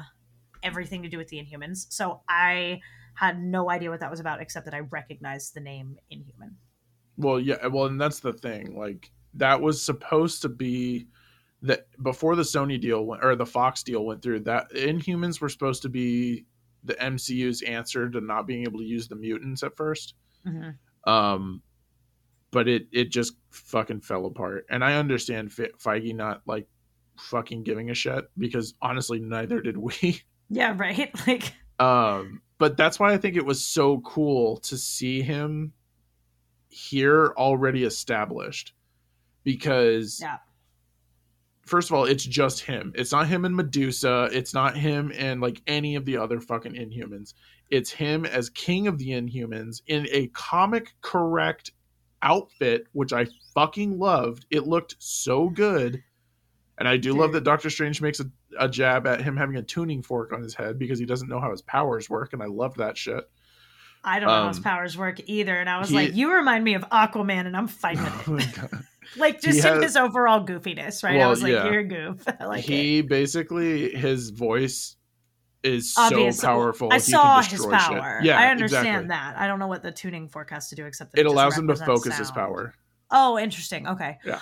everything 0.62 1.02
to 1.02 1.08
do 1.08 1.18
with 1.18 1.28
the 1.28 1.38
Inhumans. 1.38 1.86
So 1.90 2.20
I 2.28 2.80
had 3.14 3.42
no 3.42 3.70
idea 3.70 3.90
what 3.90 4.00
that 4.00 4.10
was 4.10 4.20
about 4.20 4.40
except 4.40 4.66
that 4.66 4.74
I 4.74 4.80
recognized 4.80 5.54
the 5.54 5.60
name 5.60 5.96
Inhuman. 6.10 6.56
Well, 7.16 7.40
yeah, 7.40 7.66
well, 7.66 7.86
and 7.86 8.00
that's 8.00 8.20
the 8.20 8.32
thing. 8.32 8.76
Like 8.76 9.10
that 9.34 9.60
was 9.60 9.82
supposed 9.82 10.42
to 10.42 10.48
be 10.48 11.06
that 11.62 11.86
before 12.02 12.36
the 12.36 12.42
Sony 12.42 12.80
deal 12.80 13.04
went 13.06 13.24
or 13.24 13.34
the 13.36 13.46
Fox 13.46 13.82
deal 13.82 14.04
went 14.04 14.22
through. 14.22 14.40
That 14.40 14.70
Inhumans 14.72 15.40
were 15.40 15.48
supposed 15.48 15.82
to 15.82 15.88
be 15.88 16.44
the 16.84 16.94
MCU's 16.94 17.62
answer 17.62 18.08
to 18.10 18.20
not 18.20 18.46
being 18.46 18.62
able 18.62 18.78
to 18.78 18.84
use 18.84 19.08
the 19.08 19.16
mutants 19.16 19.62
at 19.62 19.76
first. 19.76 20.14
Mhm. 20.46 20.76
Um, 21.04 21.62
but 22.52 22.68
it 22.68 22.86
it 22.92 23.10
just 23.10 23.34
fucking 23.50 24.00
fell 24.02 24.26
apart. 24.26 24.66
And 24.70 24.84
I 24.84 24.94
understand 24.94 25.52
Fe- 25.52 25.72
Feige 25.82 26.14
not 26.14 26.42
like 26.46 26.66
fucking 27.18 27.62
giving 27.64 27.90
a 27.90 27.94
shit 27.94 28.24
because 28.38 28.74
honestly, 28.82 29.18
neither 29.20 29.60
did 29.60 29.76
we. 29.76 30.20
Yeah, 30.48 30.74
right. 30.78 31.10
Like, 31.26 31.52
Um, 31.80 32.40
but 32.58 32.76
that's 32.76 33.00
why 33.00 33.12
I 33.12 33.18
think 33.18 33.34
it 33.36 33.44
was 33.44 33.66
so 33.66 33.98
cool 34.02 34.58
to 34.58 34.76
see 34.78 35.20
him 35.22 35.72
here 36.68 37.32
already 37.36 37.84
established 37.84 38.74
because 39.44 40.18
yeah, 40.20 40.38
first 41.66 41.90
of 41.90 41.96
all, 41.96 42.04
it's 42.04 42.24
just 42.24 42.60
him. 42.60 42.92
It's 42.94 43.12
not 43.12 43.28
him 43.28 43.44
and 43.44 43.54
Medusa. 43.54 44.30
It's 44.32 44.54
not 44.54 44.76
him 44.76 45.12
and 45.16 45.40
like 45.40 45.60
any 45.66 45.96
of 45.96 46.04
the 46.04 46.16
other 46.16 46.40
fucking 46.40 46.72
Inhumans. 46.72 47.34
It's 47.70 47.90
him 47.90 48.24
as 48.24 48.48
king 48.50 48.86
of 48.86 48.98
the 48.98 49.10
Inhumans 49.10 49.82
in 49.86 50.06
a 50.10 50.28
comic 50.28 50.94
correct 51.02 51.72
outfit, 52.22 52.86
which 52.92 53.12
I 53.12 53.26
fucking 53.54 53.98
loved. 53.98 54.46
It 54.50 54.66
looked 54.66 54.96
so 54.98 55.48
good. 55.48 56.02
And 56.78 56.86
I 56.86 56.98
do 56.98 57.14
love 57.14 57.32
that 57.32 57.44
Doctor 57.44 57.70
Strange 57.70 58.02
makes 58.02 58.20
a, 58.20 58.26
a 58.58 58.68
jab 58.68 59.06
at 59.06 59.22
him 59.22 59.34
having 59.34 59.56
a 59.56 59.62
tuning 59.62 60.02
fork 60.02 60.32
on 60.32 60.42
his 60.42 60.54
head 60.54 60.78
because 60.78 60.98
he 60.98 61.06
doesn't 61.06 61.28
know 61.28 61.40
how 61.40 61.50
his 61.50 61.62
powers 61.62 62.10
work, 62.10 62.34
and 62.34 62.42
I 62.42 62.46
loved 62.46 62.76
that 62.76 62.98
shit. 62.98 63.24
I 64.06 64.20
don't 64.20 64.28
know 64.28 64.42
how 64.42 64.48
his 64.48 64.58
Um, 64.58 64.62
powers 64.62 64.96
work 64.96 65.20
either. 65.26 65.54
And 65.58 65.68
I 65.68 65.78
was 65.78 65.88
he- 65.90 65.96
like, 65.96 66.14
you 66.14 66.32
remind 66.32 66.64
me 66.64 66.74
of 66.74 66.82
Aquaman, 66.90 67.46
and 67.46 67.56
I'm 67.56 67.66
fine 67.68 67.98
with 68.02 68.28
Oh 68.28 68.36
it. 68.36 68.80
like 69.18 69.40
just 69.42 69.58
in 69.58 69.74
has- 69.74 69.82
his 69.82 69.96
overall 69.96 70.46
goofiness, 70.46 71.02
right? 71.02 71.20
I 71.20 71.26
was 71.28 71.42
like, 71.42 71.52
yeah. 71.52 71.64
you're 71.70 71.80
a 71.80 71.84
goof. 71.84 72.24
I 72.40 72.44
like 72.46 72.60
it. 72.68 72.72
he 72.72 73.02
basically 73.02 73.90
his 73.94 74.30
voice 74.30 74.96
is 75.62 75.94
Obvious. 75.98 76.38
so 76.38 76.46
powerful. 76.46 76.88
I 76.92 76.96
he 76.96 77.00
saw 77.00 77.40
can 77.42 77.50
his 77.50 77.60
destroy 77.60 77.78
shit. 77.78 77.88
power. 78.00 78.20
Yeah, 78.22 78.38
I 78.38 78.46
understand 78.50 78.86
exactly. 78.86 79.08
that. 79.08 79.36
I 79.36 79.48
don't 79.48 79.58
know 79.58 79.66
what 79.66 79.82
the 79.82 79.90
tuning 79.90 80.28
forecast 80.28 80.70
to 80.70 80.76
do 80.76 80.86
except 80.86 81.12
that 81.12 81.20
It 81.20 81.24
just 81.24 81.32
allows 81.34 81.58
him 81.58 81.66
to 81.68 81.74
focus 81.76 82.16
his 82.16 82.30
power. 82.30 82.72
Oh, 83.10 83.38
interesting. 83.38 83.88
Okay. 83.88 84.18
Yeah. 84.24 84.38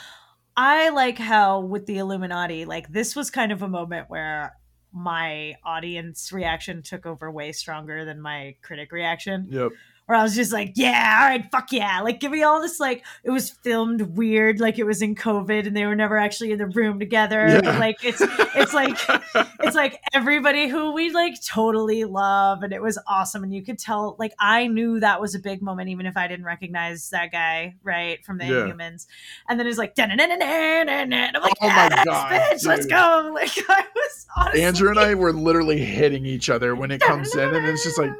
I 0.56 0.90
like 0.90 1.18
how 1.18 1.60
with 1.60 1.86
the 1.86 1.98
Illuminati, 1.98 2.64
like 2.64 2.88
this 2.88 3.16
was 3.16 3.30
kind 3.30 3.52
of 3.52 3.62
a 3.62 3.68
moment 3.68 4.08
where 4.08 4.52
my 4.94 5.56
audience 5.64 6.32
reaction 6.32 6.80
took 6.80 7.04
over 7.04 7.30
way 7.30 7.50
stronger 7.52 8.04
than 8.04 8.20
my 8.20 8.54
critic 8.62 8.92
reaction. 8.92 9.48
Yep. 9.50 9.72
Where 10.06 10.18
I 10.18 10.22
was 10.22 10.34
just 10.34 10.52
like, 10.52 10.72
yeah, 10.76 11.18
all 11.20 11.28
right, 11.28 11.50
fuck 11.50 11.72
yeah. 11.72 12.00
Like, 12.02 12.20
give 12.20 12.30
me 12.30 12.42
all 12.42 12.60
this, 12.60 12.78
like, 12.78 13.04
it 13.24 13.30
was 13.30 13.50
filmed 13.50 14.02
weird, 14.16 14.60
like 14.60 14.78
it 14.78 14.84
was 14.84 15.00
in 15.00 15.14
COVID 15.14 15.66
and 15.66 15.76
they 15.76 15.86
were 15.86 15.94
never 15.94 16.18
actually 16.18 16.52
in 16.52 16.58
the 16.58 16.66
room 16.66 16.98
together. 16.98 17.46
Yeah. 17.48 17.78
Like, 17.78 18.04
it's, 18.04 18.20
it's 18.20 18.74
like, 18.74 18.98
it's 19.60 19.74
like 19.74 20.00
everybody 20.12 20.68
who 20.68 20.92
we 20.92 21.10
like 21.10 21.42
totally 21.42 22.04
love 22.04 22.62
and 22.62 22.72
it 22.72 22.82
was 22.82 22.98
awesome 23.06 23.42
and 23.42 23.54
you 23.54 23.62
could 23.62 23.78
tell 23.78 24.14
like 24.18 24.32
i 24.38 24.66
knew 24.66 25.00
that 25.00 25.20
was 25.20 25.34
a 25.34 25.38
big 25.38 25.62
moment 25.62 25.88
even 25.88 26.06
if 26.06 26.16
i 26.16 26.28
didn't 26.28 26.44
recognize 26.44 27.10
that 27.10 27.32
guy 27.32 27.74
right 27.82 28.24
from 28.24 28.38
the 28.38 28.44
Yeah. 28.44 28.52
inhumans 28.52 29.06
and 29.48 29.58
then 29.58 29.66
it's 29.66 29.78
like 29.78 29.98
and 29.98 30.20
i'm 30.20 31.42
like 31.42 31.52
Oh 31.60 31.68
my 31.68 32.02
God, 32.04 32.30
bitch 32.30 32.66
let's 32.66 32.86
go 32.86 33.30
like 33.34 33.50
i 33.68 33.84
was 33.94 34.26
honestly 34.36 34.62
Andrew 34.62 34.90
and 34.90 34.98
I 34.98 35.14
were 35.14 35.32
literally 35.32 35.78
hitting 35.78 36.26
each 36.26 36.50
other 36.50 36.74
when 36.74 36.90
it 36.90 37.00
comes 37.00 37.34
in, 37.34 37.54
and 37.54 37.66
it's 37.66 37.84
just 37.84 37.98
like. 37.98 38.10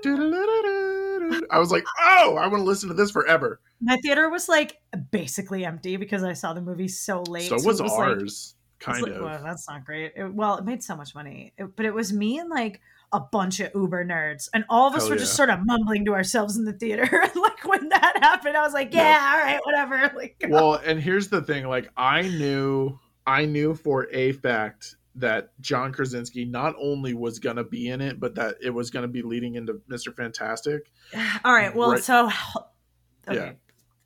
I 1.50 1.58
was 1.58 1.70
like, 1.70 1.84
oh, 2.00 2.36
I 2.40 2.46
want 2.46 2.60
to 2.60 2.64
listen 2.64 2.88
to 2.88 2.94
this 2.94 3.10
forever. 3.10 3.60
my 3.80 3.96
theater 3.98 4.28
was 4.30 4.48
like 4.48 4.76
basically 5.10 5.64
empty 5.64 5.96
because 5.96 6.22
i 6.24 6.32
saw 6.32 6.52
the 6.54 6.60
movie 6.62 6.88
so 6.88 7.22
late 7.28 7.48
so 7.48 7.56
was 7.56 7.80
it 7.80 7.84
like- 7.84 7.92
ours, 7.98 8.22
It's 8.22 8.54
kind 8.86 9.02
like, 9.02 9.12
of. 9.12 9.22
well, 9.22 9.40
that's 9.44 9.68
not 9.68 9.84
great. 9.84 10.12
It, 10.16 10.32
well, 10.34 10.56
it 10.58 10.64
made 10.64 10.82
so 10.82 10.94
much 10.96 11.14
money, 11.14 11.52
It- 11.58 11.74
but 11.76 11.86
it 11.86 11.94
was 11.94 12.12
me 12.12 12.38
and 12.38 12.50
like 12.50 12.80
a 13.12 13.20
bunch 13.20 13.60
of 13.60 13.70
Uber 13.74 14.04
nerds, 14.04 14.48
and 14.52 14.64
all 14.68 14.88
of 14.88 14.94
us 14.94 15.02
Hell 15.02 15.10
were 15.10 15.14
yeah. 15.16 15.20
just 15.20 15.34
sort 15.36 15.48
of 15.50 15.60
mumbling 15.64 16.04
to 16.06 16.12
ourselves 16.14 16.56
in 16.56 16.64
the 16.64 16.72
theater. 16.72 17.08
Like 17.36 17.64
when 17.68 17.88
that 17.90 18.18
happened, 18.20 18.56
I 18.56 18.62
was 18.62 18.72
like, 18.74 18.92
"Yeah, 18.92 19.30
all 19.32 19.38
right, 19.38 19.60
whatever." 19.64 20.12
Like, 20.16 20.36
well, 20.48 20.74
and 20.84 21.00
here's 21.00 21.28
the 21.28 21.40
thing: 21.42 21.66
like, 21.66 21.88
I 21.96 22.22
knew, 22.22 22.98
I 23.26 23.44
knew 23.46 23.74
for 23.74 24.08
a 24.12 24.32
fact 24.32 24.96
that 25.16 25.50
John 25.60 25.92
Krasinski 25.92 26.44
not 26.44 26.74
only 26.80 27.14
was 27.14 27.38
gonna 27.38 27.64
be 27.64 27.88
in 27.88 28.00
it, 28.00 28.18
but 28.18 28.34
that 28.34 28.56
it 28.60 28.70
was 28.70 28.90
gonna 28.90 29.08
be 29.08 29.22
leading 29.22 29.54
into 29.54 29.80
Mister 29.88 30.12
Fantastic. 30.12 30.90
all 31.44 31.52
right, 31.52 31.74
well, 31.74 31.92
Right. 31.92 32.02
so 32.02 32.26
okay, 33.28 33.36
Yeah. 33.36 33.52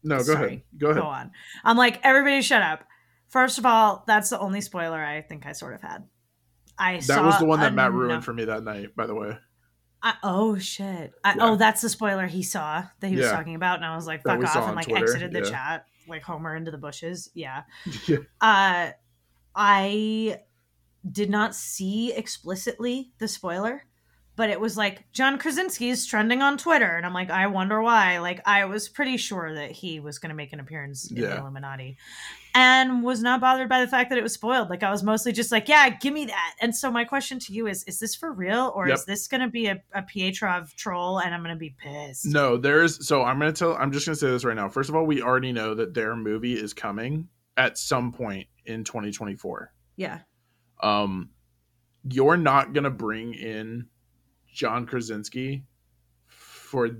No, 0.05 0.19
go 0.19 0.23
Sorry. 0.23 0.47
ahead. 0.47 0.63
Go 0.79 0.91
ahead. 0.91 1.03
go 1.03 1.09
on. 1.09 1.31
I'm 1.65 1.77
like, 1.77 2.01
everybody, 2.05 2.41
shut 2.43 2.63
up. 2.63 2.85
First 3.29 3.59
of 3.59 3.67
all, 3.67 4.05
that's 4.07 4.31
the 4.31 4.39
only 4.39 4.61
spoiler 4.61 5.03
I 5.03 5.21
think 5.23 5.45
I 5.45 5.53
sort 5.53 5.75
of 5.75 5.83
had. 5.83 6.05
I 6.79 7.01
That 7.09 7.25
was 7.25 7.39
the 7.39 7.45
one 7.45 7.61
that 7.61 7.75
Matt 7.75 7.93
ruined 7.93 8.13
enough- 8.13 8.25
for 8.25 8.33
me 8.33 8.45
that 8.45 8.63
night, 8.63 8.95
by 8.95 9.07
the 9.07 9.15
way. 9.15 9.37
I, 10.01 10.15
oh 10.23 10.57
shit! 10.59 11.13
I, 11.25 11.31
Yeah. 11.35 11.37
Oh, 11.41 11.57
that's 11.57 11.81
the 11.83 11.89
spoiler 11.89 12.29
he 12.29 12.45
saw 12.45 12.85
that 13.01 13.09
he 13.09 13.17
was 13.17 13.25
Yeah. 13.25 13.33
talking 13.33 13.57
about, 13.57 13.77
and 13.79 13.85
I 13.85 13.97
was 13.97 14.07
like, 14.07 14.23
"Fuck 14.23 14.45
off!" 14.45 14.69
and 14.69 14.77
like 14.77 14.87
Twitter, 14.87 15.03
exited 15.05 15.33
the 15.33 15.41
yeah. 15.41 15.51
chat, 15.51 15.87
like 16.07 16.23
Homer 16.23 16.55
into 16.55 16.71
the 16.71 16.79
bushes. 16.79 17.29
Yeah. 17.35 17.65
Yeah. 18.07 18.19
Uh, 18.41 18.91
I 19.57 20.39
did 21.11 21.31
not 21.31 21.55
see 21.55 22.13
explicitly 22.13 23.11
the 23.19 23.29
spoiler, 23.29 23.85
but 24.37 24.51
it 24.51 24.61
was 24.61 24.77
like 24.77 25.11
John 25.13 25.37
Krasinski 25.39 25.91
is 25.91 26.07
trending 26.07 26.43
on 26.43 26.59
Twitter, 26.59 26.97
and 26.97 27.05
I'm 27.05 27.13
like, 27.15 27.29
I 27.31 27.49
wonder 27.49 27.83
why. 27.83 28.19
Like, 28.21 28.41
I 28.47 28.67
was 28.67 28.89
pretty 28.89 29.17
sure 29.17 29.55
that 29.55 29.73
he 29.73 29.99
was 29.99 30.19
going 30.21 30.31
to 30.31 30.35
make 30.37 30.53
an 30.53 30.61
appearance 30.61 31.11
in 31.11 31.21
the 31.21 31.39
Illuminati, 31.41 31.97
and 32.55 33.03
was 33.03 33.21
not 33.21 33.41
bothered 33.41 33.69
by 33.69 33.81
the 33.81 33.89
fact 33.89 34.11
that 34.11 34.19
it 34.19 34.23
was 34.23 34.33
spoiled. 34.33 34.71
Like, 34.71 34.83
I 34.85 34.91
was 34.91 35.03
mostly 35.03 35.33
just 35.33 35.51
like, 35.51 35.69
yeah, 35.69 35.89
give 35.91 36.15
me 36.15 36.27
that. 36.27 36.55
And 36.61 36.75
so 36.75 36.89
my 36.91 37.05
question 37.05 37.39
to 37.41 37.53
you 37.53 37.67
is: 37.67 37.83
Is 37.85 37.99
this 37.99 38.15
for 38.15 38.33
real, 38.33 38.73
or 38.77 38.87
Yep. 38.89 38.99
is 38.99 39.05
this 39.07 39.27
going 39.29 39.41
to 39.41 39.49
be 39.49 39.67
a, 39.67 39.83
a 39.93 40.03
Pietro 40.03 40.65
troll, 40.77 41.19
and 41.19 41.35
I'm 41.35 41.43
going 41.43 41.55
to 41.55 41.59
be 41.59 41.75
pissed? 41.77 42.27
No, 42.27 42.57
there's 42.57 43.07
so 43.07 43.23
I'm 43.25 43.39
gonna 43.41 43.53
tell 43.53 43.75
I'm 43.75 43.91
just 43.93 44.07
gonna 44.07 44.17
say 44.17 44.31
this 44.31 44.45
right 44.45 44.57
now. 44.57 44.69
First 44.69 44.89
of 44.89 44.95
all, 44.95 45.05
we 45.05 45.21
already 45.21 45.51
know 45.53 45.75
that 45.75 45.95
their 45.95 46.15
movie 46.15 46.55
is 46.55 46.73
coming 46.73 47.29
at 47.57 47.77
some 47.77 48.13
point 48.13 48.47
in 48.67 48.85
2024. 48.85 49.73
Yeah, 49.97 50.21
Um 50.81 51.31
you're 52.09 52.37
not 52.37 52.73
gonna 52.73 52.91
bring 52.91 53.35
in 53.35 53.87
John 54.53 54.87
Krasinski 54.87 55.65
for 56.27 56.91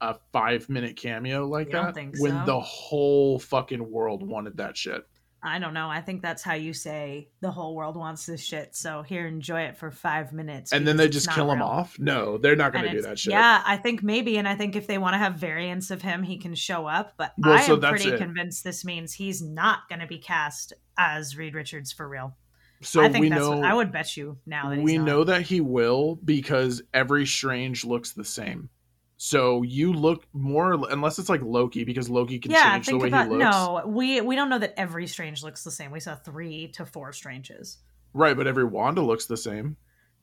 a 0.00 0.16
five 0.32 0.68
minute 0.68 0.96
cameo 0.96 1.46
like 1.46 1.66
You 1.68 1.72
that 1.72 1.94
when 2.18 2.32
so? 2.32 2.42
the 2.46 2.60
whole 2.60 3.38
fucking 3.38 3.90
world 3.90 4.26
wanted 4.26 4.56
that 4.58 4.76
shit. 4.76 5.02
I 5.46 5.58
don't 5.58 5.74
know. 5.74 5.90
I 5.90 6.00
think 6.00 6.22
that's 6.22 6.42
how 6.42 6.54
you 6.54 6.72
say 6.72 7.28
the 7.42 7.50
whole 7.50 7.74
world 7.74 7.96
wants 7.96 8.24
this 8.24 8.42
shit. 8.42 8.74
So 8.74 9.02
here, 9.02 9.26
enjoy 9.26 9.60
it 9.62 9.76
for 9.76 9.90
five 9.90 10.32
minutes. 10.32 10.72
And 10.72 10.88
then 10.88 10.96
they 10.96 11.06
just 11.06 11.30
kill 11.30 11.52
him 11.52 11.60
off? 11.60 11.98
No, 11.98 12.38
they're 12.38 12.56
not 12.56 12.72
gonna 12.72 12.90
do 12.90 13.02
that 13.02 13.18
shit. 13.18 13.32
Yeah, 13.32 13.62
I 13.66 13.76
think 13.76 14.02
maybe, 14.02 14.38
and 14.38 14.48
I 14.48 14.54
think 14.54 14.74
if 14.74 14.86
they 14.86 14.96
want 14.96 15.12
to 15.12 15.18
have 15.18 15.34
variants 15.34 15.90
of 15.90 16.00
him, 16.00 16.22
he 16.22 16.38
can 16.38 16.54
show 16.54 16.86
up. 16.86 17.12
But 17.18 17.34
Well, 17.36 17.52
I 17.58 17.60
so 17.60 17.74
am 17.74 17.80
pretty 17.80 18.08
it. 18.08 18.16
convinced 18.18 18.64
this 18.64 18.86
means 18.86 19.12
he's 19.12 19.42
not 19.42 19.80
going 19.90 20.00
to 20.00 20.06
be 20.06 20.16
cast 20.18 20.72
as 20.96 21.36
Reed 21.36 21.54
Richards 21.54 21.92
for 21.92 22.08
real. 22.08 22.36
So 22.84 23.02
I 23.02 23.08
think 23.08 23.22
we 23.22 23.30
know 23.30 23.62
I 23.62 23.74
would 23.74 23.90
bet 23.92 24.16
you 24.16 24.38
now 24.46 24.70
that 24.70 24.78
we 24.80 24.98
know 24.98 25.24
that 25.24 25.42
he 25.42 25.60
will 25.60 26.16
because 26.24 26.82
every 26.92 27.26
strange 27.26 27.84
looks 27.84 28.12
the 28.12 28.24
same. 28.24 28.68
So 29.16 29.62
you 29.62 29.92
look 29.92 30.26
more 30.32 30.72
unless 30.90 31.18
it's 31.18 31.28
like 31.28 31.40
Loki 31.42 31.84
because 31.84 32.10
Loki 32.10 32.38
can 32.38 32.50
Yeah, 32.50 32.74
change 32.74 32.86
the 32.86 32.98
way 32.98 33.08
about 33.08 33.26
he 33.26 33.32
looks. 33.32 33.40
no. 33.44 33.82
We 33.86 34.20
we 34.20 34.36
don't 34.36 34.50
know 34.50 34.58
that 34.58 34.74
every 34.78 35.06
Strange 35.06 35.42
looks 35.42 35.64
the 35.64 35.70
same. 35.70 35.90
We 35.90 36.00
saw 36.00 36.14
three 36.16 36.68
to 36.72 36.84
four 36.84 37.12
Stranges. 37.12 37.78
Right, 38.12 38.36
but 38.36 38.46
every 38.46 38.64
Wanda 38.64 39.02
looks 39.02 39.26
the 39.26 39.36
same. 39.36 39.76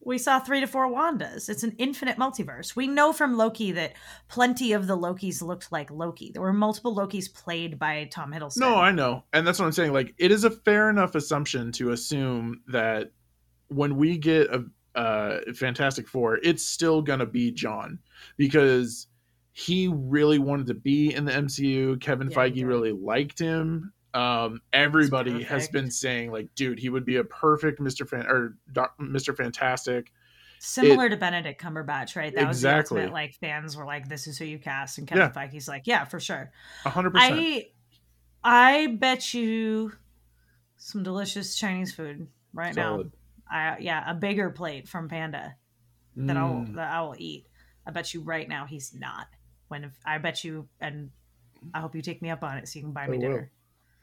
We 0.03 0.17
saw 0.17 0.39
three 0.39 0.59
to 0.59 0.67
four 0.67 0.87
Wandas. 0.87 1.47
It's 1.47 1.63
an 1.63 1.75
infinite 1.77 2.17
multiverse. 2.17 2.75
We 2.75 2.87
know 2.87 3.13
from 3.13 3.37
Loki 3.37 3.71
that 3.73 3.93
plenty 4.27 4.73
of 4.73 4.87
the 4.87 4.97
Lokis 4.97 5.41
looked 5.41 5.71
like 5.71 5.91
Loki. 5.91 6.31
There 6.31 6.41
were 6.41 6.53
multiple 6.53 6.95
Lokis 6.95 7.31
played 7.31 7.77
by 7.77 8.05
Tom 8.11 8.31
Hiddleston. 8.33 8.57
No, 8.57 8.75
I 8.75 8.91
know. 8.91 9.23
And 9.33 9.45
that's 9.45 9.59
what 9.59 9.65
I'm 9.65 9.71
saying. 9.71 9.93
Like 9.93 10.13
it 10.17 10.31
is 10.31 10.43
a 10.43 10.49
fair 10.49 10.89
enough 10.89 11.15
assumption 11.15 11.71
to 11.73 11.91
assume 11.91 12.61
that 12.67 13.11
when 13.67 13.95
we 13.95 14.17
get 14.17 14.47
a 14.47 14.65
uh 14.95 15.39
Fantastic 15.53 16.07
Four, 16.07 16.39
it's 16.43 16.65
still 16.65 17.01
gonna 17.01 17.25
be 17.25 17.51
John 17.51 17.99
because 18.37 19.07
he 19.53 19.87
really 19.87 20.39
wanted 20.39 20.67
to 20.67 20.73
be 20.73 21.13
in 21.13 21.25
the 21.25 21.31
MCU. 21.31 21.99
Kevin 22.01 22.29
Yeah, 22.29 22.37
Feige 22.37 22.65
really 22.65 22.91
liked 22.91 23.37
him. 23.37 23.93
Um, 24.13 24.61
everybody 24.73 25.43
has 25.43 25.69
been 25.69 25.89
saying 25.89 26.31
like, 26.31 26.53
dude, 26.55 26.79
he 26.79 26.89
would 26.89 27.05
be 27.05 27.15
a 27.17 27.23
perfect 27.23 27.79
Mr. 27.79 28.07
Fan 28.07 28.25
or 28.27 28.57
Doc- 28.71 28.97
Mr. 28.99 29.35
Fantastic. 29.35 30.11
Similar 30.59 31.09
to 31.09 31.17
Benedict 31.17 31.59
Cumberbatch, 31.61 32.15
right? 32.15 32.33
That 32.35 32.47
Exactly. 32.47 32.47
was 32.47 32.61
the 32.61 32.75
ultimate. 33.05 33.13
Like 33.13 33.33
fans 33.35 33.75
were 33.75 33.85
like, 33.85 34.07
"This 34.07 34.27
is 34.27 34.37
who 34.37 34.45
you 34.45 34.59
cast," 34.59 34.97
and 34.99 35.07
Kevin 35.07 35.31
Feige's 35.31 35.67
like, 35.67 35.87
"Yeah, 35.87 36.03
for 36.05 36.19
sure." 36.19 36.51
Hundred 36.83 37.11
percent. 37.13 37.33
I, 37.39 37.67
I 38.43 38.87
bet 38.99 39.33
you 39.33 39.93
some 40.77 41.03
delicious 41.03 41.55
Chinese 41.55 41.93
food 41.93 42.27
right 42.53 42.75
Solid. 42.75 43.11
now. 43.49 43.73
I 43.73 43.77
yeah, 43.79 44.03
a 44.09 44.13
bigger 44.13 44.49
plate 44.51 44.87
from 44.87 45.09
Panda 45.09 45.55
that 46.15 46.37
I'll 46.37 46.65
Mm, 46.65 46.75
that 46.75 46.91
I 46.91 47.01
will 47.01 47.15
eat. 47.17 47.47
I 47.87 47.91
bet 47.91 48.13
you 48.13 48.21
right 48.21 48.47
now 48.47 48.65
he's 48.65 48.93
not. 48.93 49.27
When 49.67 49.85
if, 49.85 49.93
I 50.05 50.17
bet 50.19 50.43
you, 50.43 50.67
and 50.79 51.09
I 51.73 51.79
hope 51.79 51.95
you 51.95 52.01
take 52.01 52.21
me 52.21 52.29
up 52.29 52.43
on 52.43 52.57
it 52.57 52.67
so 52.67 52.77
you 52.79 52.83
can 52.85 52.93
buy 52.93 53.05
I 53.05 53.07
me 53.07 53.17
will. 53.17 53.45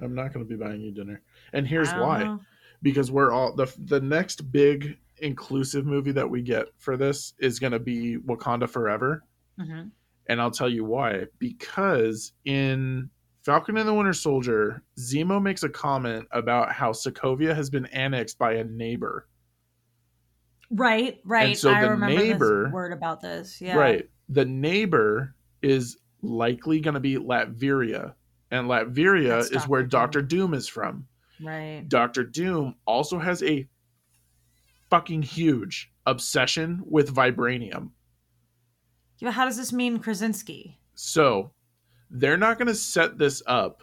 I'm 0.01 0.15
not 0.15 0.33
going 0.33 0.47
to 0.47 0.49
be 0.49 0.57
buying 0.63 0.81
you 0.81 0.91
dinner, 0.93 1.23
and 1.53 1.67
here's 1.67 1.91
why. 1.93 2.23
know. 2.25 2.41
because 2.83 3.11
we're 3.11 3.33
all 3.33 3.55
the 3.55 3.67
the 3.87 4.01
next 4.01 4.53
big 4.53 4.99
inclusive 5.19 5.85
movie 5.85 6.13
that 6.13 6.29
we 6.31 6.41
get 6.43 6.67
for 6.79 6.97
this 6.97 7.35
is 7.39 7.59
going 7.59 7.73
to 7.73 7.79
be 7.81 8.19
Wakanda 8.19 8.69
Forever, 8.69 9.25
Mhm. 9.59 9.91
and 10.27 10.41
I'll 10.41 10.51
tell 10.53 10.69
you 10.69 10.85
why. 10.85 11.27
Because 11.41 12.33
in 12.45 13.11
Falcon 13.43 13.77
and 13.79 13.89
the 13.89 13.95
Winter 13.95 14.13
Soldier, 14.13 14.83
Zemo 14.99 15.43
makes 15.43 15.63
a 15.65 15.69
comment 15.69 16.29
about 16.31 16.71
how 16.71 16.93
Sokovia 16.93 17.55
has 17.55 17.69
been 17.71 17.87
annexed 17.87 18.39
by 18.39 18.53
a 18.55 18.65
neighbor. 18.65 19.27
Right, 20.71 21.19
right. 21.25 21.57
so 21.57 21.71
I 21.71 21.83
the 21.83 21.91
remember 21.91 22.15
neighbor- 22.23 22.71
word 22.73 22.93
about 22.93 23.21
this. 23.23 23.61
Yeah, 23.61 23.77
Right. 23.77 24.09
The 24.29 24.45
neighbor 24.45 25.35
is 25.63 25.97
likely 26.21 26.81
going 26.81 26.95
to 26.95 27.01
be 27.01 27.17
Latveria, 27.17 28.13
and 28.51 28.69
Latveria 28.69 29.41
That's 29.41 29.51
is 29.51 29.69
where 29.69 29.83
Dr. 29.83 30.21
Doctor 30.21 30.23
Doom 30.23 30.55
is 30.55 30.69
from. 30.69 31.07
right. 31.43 31.85
Doctor 31.89 32.25
Doom 32.25 32.75
also 32.87 33.19
has 33.19 33.43
a 33.43 33.69
fucking 34.91 35.23
huge 35.23 35.93
obsession 36.07 36.83
with 36.87 37.15
vibranium. 37.15 37.91
Yeah, 39.19 39.33
how 39.33 39.45
does 39.45 39.57
this 39.57 39.73
mean 39.73 39.99
Krasinski? 39.99 40.79
So 40.95 41.51
they're 42.11 42.37
not 42.39 42.57
going 42.59 42.69
to 42.69 42.75
set 42.75 43.19
this 43.19 43.43
up 43.47 43.83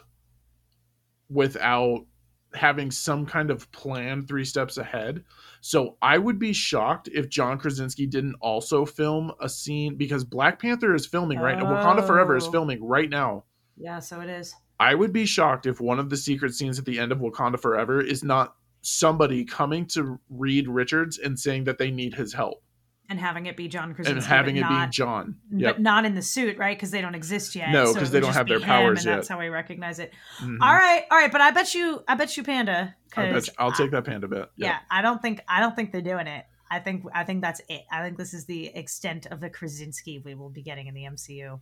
without 1.30 2.05
having 2.53 2.89
some 2.89 3.26
kind 3.26 3.51
of 3.51 3.70
plan 3.72 4.26
three 4.26 4.45
steps 4.45 4.78
ahead. 4.78 5.24
So 5.61 5.97
I 6.01 6.18
would 6.18 6.39
be 6.39 6.53
shocked 6.53 7.09
if 7.13 7.30
John 7.30 7.57
Krasinski 7.57 8.05
didn't 8.07 8.36
also 8.39 8.86
film 8.86 9.32
a 9.41 9.49
scene 9.49 9.95
because 9.95 10.24
Black 10.24 10.59
Panther 10.61 10.95
is 10.95 11.05
filming 11.05 11.38
right 11.39 11.57
now. 11.57 11.66
Wakanda 11.66 12.05
Forever 12.07 12.36
is 12.38 12.45
Oh. 12.47 12.51
filming 12.51 12.84
right 12.84 13.09
now. 13.09 13.43
Yeah, 13.78 13.99
so 13.99 14.21
it 14.21 14.30
is. 14.30 14.53
I 14.80 14.93
would 14.95 15.13
be 15.13 15.26
shocked 15.26 15.65
if 15.65 15.80
one 15.80 15.99
of 15.99 16.09
the 16.09 16.17
secret 16.17 16.53
scenes 16.53 16.80
at 16.80 16.86
the 16.86 16.99
end 16.99 17.11
of 17.11 17.19
Wakanda 17.19 17.59
Forever 17.59 18.01
is 18.01 18.23
not 18.23 18.55
somebody 18.82 19.43
coming 19.45 19.86
to 19.88 20.19
Reed 20.30 20.67
Richards 20.67 21.17
and 21.17 21.39
saying 21.39 21.63
that 21.65 21.78
they 21.78 21.89
need 21.91 22.13
his 22.13 22.34
help 22.34 22.61
And 23.09 23.19
having 23.19 23.45
it 23.47 23.55
be 23.57 23.67
John 23.67 23.93
Krasinski, 23.95 24.17
and 24.17 24.23
having 24.26 24.57
it 24.57 24.61
not, 24.61 24.89
be 24.89 24.91
John. 24.91 25.36
but 25.51 25.80
not 25.82 26.05
in 26.05 26.13
the 26.15 26.21
suit, 26.21 26.57
right? 26.57 26.78
Because 26.78 26.91
they 26.91 27.01
don't 27.01 27.15
exist 27.15 27.55
yet. 27.55 27.71
No, 27.71 27.86
so 27.86 27.99
'cause 27.99 28.09
it 28.09 28.11
they 28.13 28.19
don't 28.19 28.34
have 28.34 28.47
their 28.47 28.59
be 28.59 28.63
him, 28.65 28.69
powers 28.69 29.05
and 29.05 29.15
That's 29.17 29.28
how 29.28 29.39
I 29.39 29.47
recognize 29.47 29.99
it. 29.99 30.13
Mhm. 30.39 30.57
All 30.61 30.73
right, 30.73 31.03
all 31.09 31.17
right, 31.17 31.32
but 31.32 31.41
I 31.41 31.51
bet 31.51 31.73
you, 31.73 32.03
I 32.07 32.15
bet 32.15 32.36
you, 32.38 32.43
Panda. 32.43 32.95
I 33.17 33.32
bet 33.32 33.47
you- 33.47 33.53
I'll 33.57 33.71
take 33.71 33.91
that 33.91 34.05
panda 34.05 34.28
bit. 34.28 34.49
Yeah, 34.57 34.78
I 34.91 35.01
don't 35.01 35.21
think 35.21 35.39
I 35.47 35.61
don't 35.61 35.76
think 35.76 35.91
they're 35.91 36.01
doing 36.01 36.28
it. 36.28 36.45
I 36.69 36.80
think 36.80 37.05
I 37.13 37.23
think 37.23 37.41
that's 37.41 37.61
it. 37.69 37.84
I 37.91 38.03
think 38.03 38.17
this 38.17 38.34
is 38.34 38.45
the 38.45 38.67
extent 38.76 39.26
of 39.28 39.39
the 39.39 39.49
Krasinski 39.49 40.19
we 40.19 40.34
will 40.36 40.49
be 40.49 40.61
getting 40.63 40.88
in 40.88 40.93
the 40.93 41.05
MCU. 41.05 41.61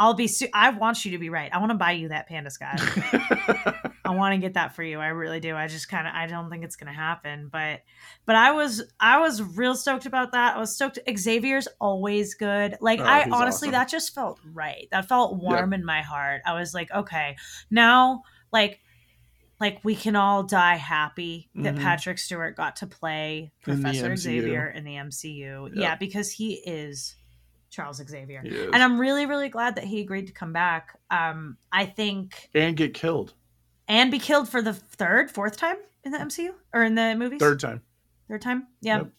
I'll 0.00 0.14
be. 0.14 0.26
Su- 0.26 0.48
I 0.54 0.70
want 0.70 1.04
you 1.04 1.12
to 1.12 1.18
be 1.18 1.28
right. 1.28 1.50
I 1.52 1.58
want 1.58 1.70
to 1.70 1.76
buy 1.76 1.92
you 1.92 2.08
that 2.08 2.26
Panda 2.26 2.50
Scott. 2.50 2.80
I 4.04 4.10
want 4.16 4.32
to 4.34 4.38
get 4.38 4.54
that 4.54 4.74
for 4.74 4.82
you. 4.82 4.98
I 4.98 5.08
really 5.08 5.40
do. 5.40 5.54
I 5.54 5.66
just 5.68 5.88
kind 5.88 6.06
of 6.08 6.14
I 6.14 6.26
don't 6.26 6.50
think 6.50 6.64
it's 6.64 6.74
gonna 6.76 6.92
happen, 6.92 7.48
but 7.52 7.82
but 8.26 8.34
I 8.34 8.52
was 8.52 8.82
I 8.98 9.20
was 9.20 9.42
real 9.42 9.74
stoked 9.76 10.06
about 10.06 10.32
that. 10.32 10.56
I 10.56 10.58
was 10.58 10.74
stoked. 10.74 10.98
Xavier's 11.16 11.68
always 11.80 12.34
good. 12.34 12.76
Like 12.80 12.98
Oh, 13.00 13.04
I 13.04 13.28
honestly 13.30 13.68
awesome. 13.68 13.72
that 13.72 13.88
just 13.88 14.14
felt 14.14 14.40
right. 14.52 14.88
That 14.90 15.06
felt 15.08 15.36
warm 15.36 15.72
in 15.72 15.84
my 15.84 16.02
heart. 16.02 16.40
I 16.46 16.54
was 16.58 16.72
like, 16.74 16.90
okay, 16.90 17.36
now 17.70 18.22
like 18.52 18.80
like 19.60 19.78
we 19.84 19.94
can 19.94 20.16
all 20.16 20.42
die 20.42 20.76
happy 20.76 21.50
that 21.54 21.74
Mhm. 21.74 21.82
Patrick 21.82 22.18
Stewart 22.18 22.56
got 22.56 22.76
to 22.76 22.86
play 22.86 23.52
Professor 23.62 24.08
MCU. 24.12 24.16
Xavier 24.16 24.66
in 24.68 24.84
the 24.84 24.94
MCU. 24.96 25.68
Yep. 25.68 25.76
Yeah, 25.76 25.94
because 25.96 26.32
he 26.32 26.54
is 26.54 27.14
Charles 27.70 27.96
Xavier. 27.96 28.40
And 28.72 28.82
I'm 28.82 29.00
really, 29.00 29.26
really 29.26 29.48
glad 29.48 29.76
that 29.76 29.84
he 29.84 30.00
agreed 30.00 30.26
to 30.26 30.32
come 30.32 30.52
back. 30.52 30.98
Um, 31.10 31.56
I 31.72 31.86
think 31.86 32.50
and 32.54 32.76
get 32.76 32.94
killed 32.94 33.34
and 33.88 34.10
be 34.10 34.18
killed 34.18 34.48
for 34.48 34.60
the 34.62 34.72
third, 34.74 35.30
fourth 35.30 35.56
time 35.56 35.76
in 36.04 36.12
the 36.12 36.18
MCU 36.18 36.50
or 36.74 36.82
in 36.82 36.94
the 36.94 37.14
movies. 37.16 37.40
third 37.40 37.60
time. 37.60 37.82
third 38.28 38.42
time. 38.42 38.66
Yeah, 38.80 38.98
Yep. 38.98 39.10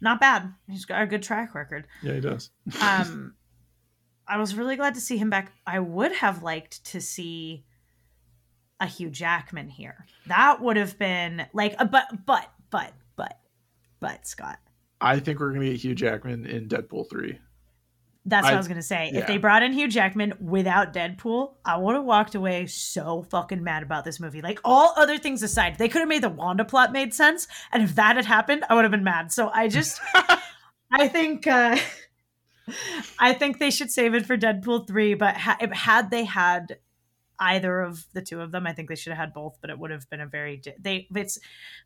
not 0.00 0.20
bad. 0.20 0.52
He's 0.68 0.84
got 0.84 1.02
a 1.02 1.06
good 1.06 1.22
track 1.22 1.54
record. 1.54 1.86
Yeah, 2.02 2.14
he 2.14 2.20
does. 2.20 2.50
Um, 2.82 3.34
I 4.28 4.36
was 4.38 4.54
really 4.54 4.76
glad 4.76 4.94
to 4.94 5.00
see 5.00 5.16
him 5.16 5.30
back. 5.30 5.52
I 5.66 5.78
would 5.80 6.12
have 6.12 6.42
liked 6.42 6.84
to 6.92 7.00
see 7.00 7.64
a 8.80 8.86
Hugh 8.86 9.10
Jackman 9.10 9.68
here. 9.68 10.04
That 10.26 10.60
would 10.60 10.76
have 10.76 10.98
been 10.98 11.46
like, 11.52 11.74
a, 11.78 11.84
but, 11.86 12.06
but, 12.26 12.46
but, 12.70 12.92
but, 13.16 13.38
but 14.00 14.26
Scott. 14.26 14.58
I 15.00 15.18
think 15.20 15.40
we're 15.40 15.52
gonna 15.52 15.66
get 15.66 15.76
Hugh 15.82 15.94
Jackman 15.94 16.44
in 16.46 16.68
Deadpool 16.68 17.08
three. 17.08 17.38
That's 18.28 18.44
what 18.44 18.52
I, 18.52 18.54
I- 18.54 18.58
was 18.58 18.68
gonna 18.68 18.82
say. 18.82 19.10
yeah. 19.12 19.20
If 19.20 19.26
they 19.26 19.38
brought 19.38 19.62
in 19.62 19.72
Hugh 19.72 19.88
Jackman 19.88 20.34
without 20.40 20.92
Deadpool, 20.92 21.54
I 21.64 21.76
would 21.76 21.94
have 21.94 22.04
walked 22.04 22.34
away 22.34 22.66
so 22.66 23.22
fucking 23.30 23.62
mad 23.64 23.82
about 23.82 24.04
this 24.04 24.20
movie. 24.20 24.42
Like 24.42 24.60
all 24.64 24.92
other 24.96 25.18
things 25.18 25.42
aside, 25.42 25.78
they 25.78 25.88
could 25.88 26.00
have 26.00 26.08
made 26.08 26.22
the 26.22 26.28
Wanda 26.28 26.64
plot 26.64 26.92
made 26.92 27.14
sense, 27.14 27.48
and 27.72 27.82
if 27.82 27.94
that 27.94 28.16
had 28.16 28.26
happened, 28.26 28.64
I 28.68 28.74
would 28.74 28.84
have 28.84 28.90
been 28.92 29.04
mad. 29.04 29.32
So 29.32 29.50
I 29.52 29.68
just, 29.68 30.00
I 30.92 31.08
think, 31.08 31.46
uh, 31.46 31.78
I 33.18 33.32
think 33.32 33.58
they 33.58 33.70
should 33.70 33.90
save 33.90 34.14
it 34.14 34.26
for 34.26 34.36
Deadpool 34.36 34.86
three. 34.86 35.14
But 35.14 35.36
ha- 35.36 35.58
had 35.72 36.10
they 36.10 36.24
had 36.24 36.78
either 37.40 37.80
of 37.80 38.04
the 38.12 38.20
two 38.20 38.40
of 38.40 38.50
them, 38.52 38.66
I 38.66 38.72
think 38.72 38.88
they 38.88 38.96
should 38.96 39.12
have 39.12 39.18
had 39.20 39.32
both. 39.32 39.58
But 39.60 39.70
it 39.70 39.78
would 39.78 39.90
have 39.90 40.08
been 40.10 40.20
a 40.20 40.26
very 40.26 40.56
di- 40.58 40.74
they. 40.78 41.08
It's 41.14 41.38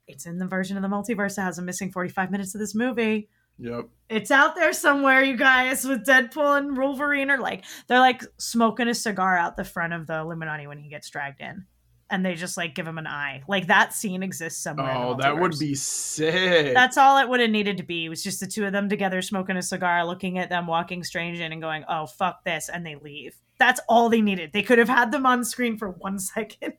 it's 0.09 0.27
in 0.27 0.39
the 0.39 0.47
version 0.47 0.77
of 0.77 0.83
the 0.83 0.89
multiverse 0.89 1.37
that 1.37 1.43
has 1.43 1.59
a 1.59 1.63
missing 1.63 1.93
forty 1.93 2.09
five 2.11 2.31
minutes 2.31 2.55
of 2.55 2.59
this 2.61 2.75
movie. 2.75 3.29
Yep. 3.63 3.89
It's 4.09 4.31
out 4.31 4.57
there 4.57 4.73
somewhere, 4.73 5.23
you 5.23 5.37
guys, 5.37 5.85
with 5.85 6.05
Deadpool 6.05 6.59
and 6.59 6.77
Wolverine 6.77 7.31
are 7.31 7.39
like 7.39 7.65
they're 7.87 8.01
like 8.01 8.23
smoking 8.39 8.89
a 8.89 8.95
cigar 8.95 9.39
out 9.39 9.57
the 9.57 9.65
front 9.65 9.93
of 9.93 10.07
the 10.07 10.19
Illuminati 10.19 10.67
when 10.67 10.79
he 10.79 10.91
gets 10.91 11.09
dragged 11.09 11.41
in. 11.41 11.65
And 12.11 12.27
they 12.27 12.35
just 12.35 12.59
like 12.59 12.75
give 12.75 12.87
him 12.87 12.99
an 12.99 13.07
eye. 13.07 13.43
Like 13.49 13.69
that 13.69 13.95
scene 13.95 14.23
exists 14.23 14.63
somewhere. 14.63 14.93
Oh, 14.93 15.15
that 15.19 15.39
would 15.39 15.59
be 15.59 15.75
sick. 15.75 16.75
That's 16.75 16.99
all 16.99 17.17
it 17.17 17.29
would 17.29 17.41
have 17.41 17.49
needed 17.49 17.79
to 17.79 17.83
be. 17.85 18.05
It 18.05 18.09
was 18.11 18.23
just 18.23 18.41
the 18.41 18.47
two 18.47 18.67
of 18.67 18.73
them 18.73 18.91
together 18.91 19.23
smoking 19.23 19.57
a 19.57 19.63
cigar, 19.63 20.05
looking 20.05 20.37
at 20.39 20.51
them 20.51 20.67
walking 20.67 21.05
strange 21.05 21.39
in 21.41 21.53
and 21.53 21.63
going, 21.63 21.85
"Oh 21.89 22.05
fuck 22.05 22.45
this," 22.45 22.69
and 22.69 22.85
they 22.85 22.97
leave. 22.97 23.37
That's 23.59 23.81
all 23.89 24.11
they 24.11 24.21
needed. 24.21 24.53
They 24.53 24.63
could 24.63 24.79
have 24.79 24.91
had 24.91 25.11
them 25.11 25.25
on 25.25 25.43
screen 25.45 25.79
for 25.79 25.89
one 25.89 26.19
second. 26.35 26.75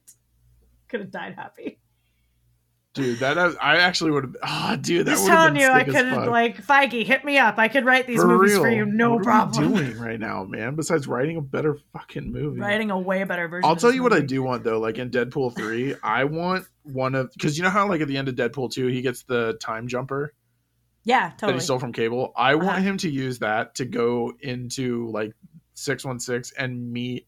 could 0.87 0.99
have 0.99 1.09
died 1.11 1.33
happy. 1.35 1.79
Dude. 2.93 3.19
That 3.19 3.37
I 3.37 3.77
actually 3.77 4.11
would 4.11 4.23
have. 4.23 4.35
Ah, 4.43 4.77
dude, 4.79 5.05
that 5.07 5.11
Just 5.11 5.27
have 5.27 5.53
telling 5.53 5.55
you, 5.61 5.67
I 5.69 5.83
could 5.83 6.27
like 6.27 6.57
Feige, 6.65 7.05
hit 7.05 7.23
me 7.25 7.37
up. 7.37 7.57
I 7.57 7.67
could 7.67 7.85
write 7.85 8.07
these 8.07 8.21
For 8.21 8.27
movies 8.27 8.51
real. 8.53 8.61
for 8.63 8.69
you, 8.69 8.85
no 8.85 9.19
problem. 9.19 9.19
what 9.19 9.27
are 9.27 9.61
problem. 9.61 9.73
we 9.73 9.79
doing 9.93 9.99
right 10.09 10.19
now, 10.19 10.43
man? 10.43 10.75
Besides 10.75 11.07
writing 11.07 11.37
a 11.37 11.41
better 11.41 11.77
fucking 11.93 12.31
movie. 12.31 12.59
Writing 12.59 12.91
a 12.91 12.99
way 12.99 13.23
better 13.23 13.47
version. 13.47 13.67
I'll 13.69 13.75
tell 13.75 13.93
you 13.93 14.03
what 14.03 14.13
I 14.13 14.21
do 14.21 14.41
want 14.43 14.63
though. 14.63 14.79
Like 14.79 14.97
in 14.97 15.09
Deadpool 15.09 15.55
three, 15.55 15.95
I 16.03 16.23
want 16.25 16.65
one 16.83 17.15
of 17.15 17.31
because 17.33 17.57
you 17.57 17.63
know 17.63 17.69
how 17.69 17.87
like 17.87 18.01
at 18.01 18.07
the 18.07 18.17
end 18.17 18.27
of 18.29 18.35
Deadpool 18.35 18.71
two, 18.71 18.87
he 18.87 19.01
gets 19.01 19.23
the 19.23 19.57
time 19.61 19.87
jumper 19.87 20.33
Yeah, 21.03 21.31
totally. 21.31 21.53
that 21.53 21.59
he 21.59 21.63
stole 21.63 21.79
from 21.79 21.93
Cable. 21.93 22.31
I 22.35 22.55
want 22.55 22.69
Uh-huh. 22.69 22.81
him 22.81 22.97
to 22.97 23.09
use 23.09 23.39
that 23.39 23.75
to 23.75 23.85
go 23.85 24.33
into 24.41 25.09
like 25.11 25.33
six 25.73 26.05
one 26.05 26.19
six 26.19 26.51
and 26.51 26.91
meet 26.91 27.27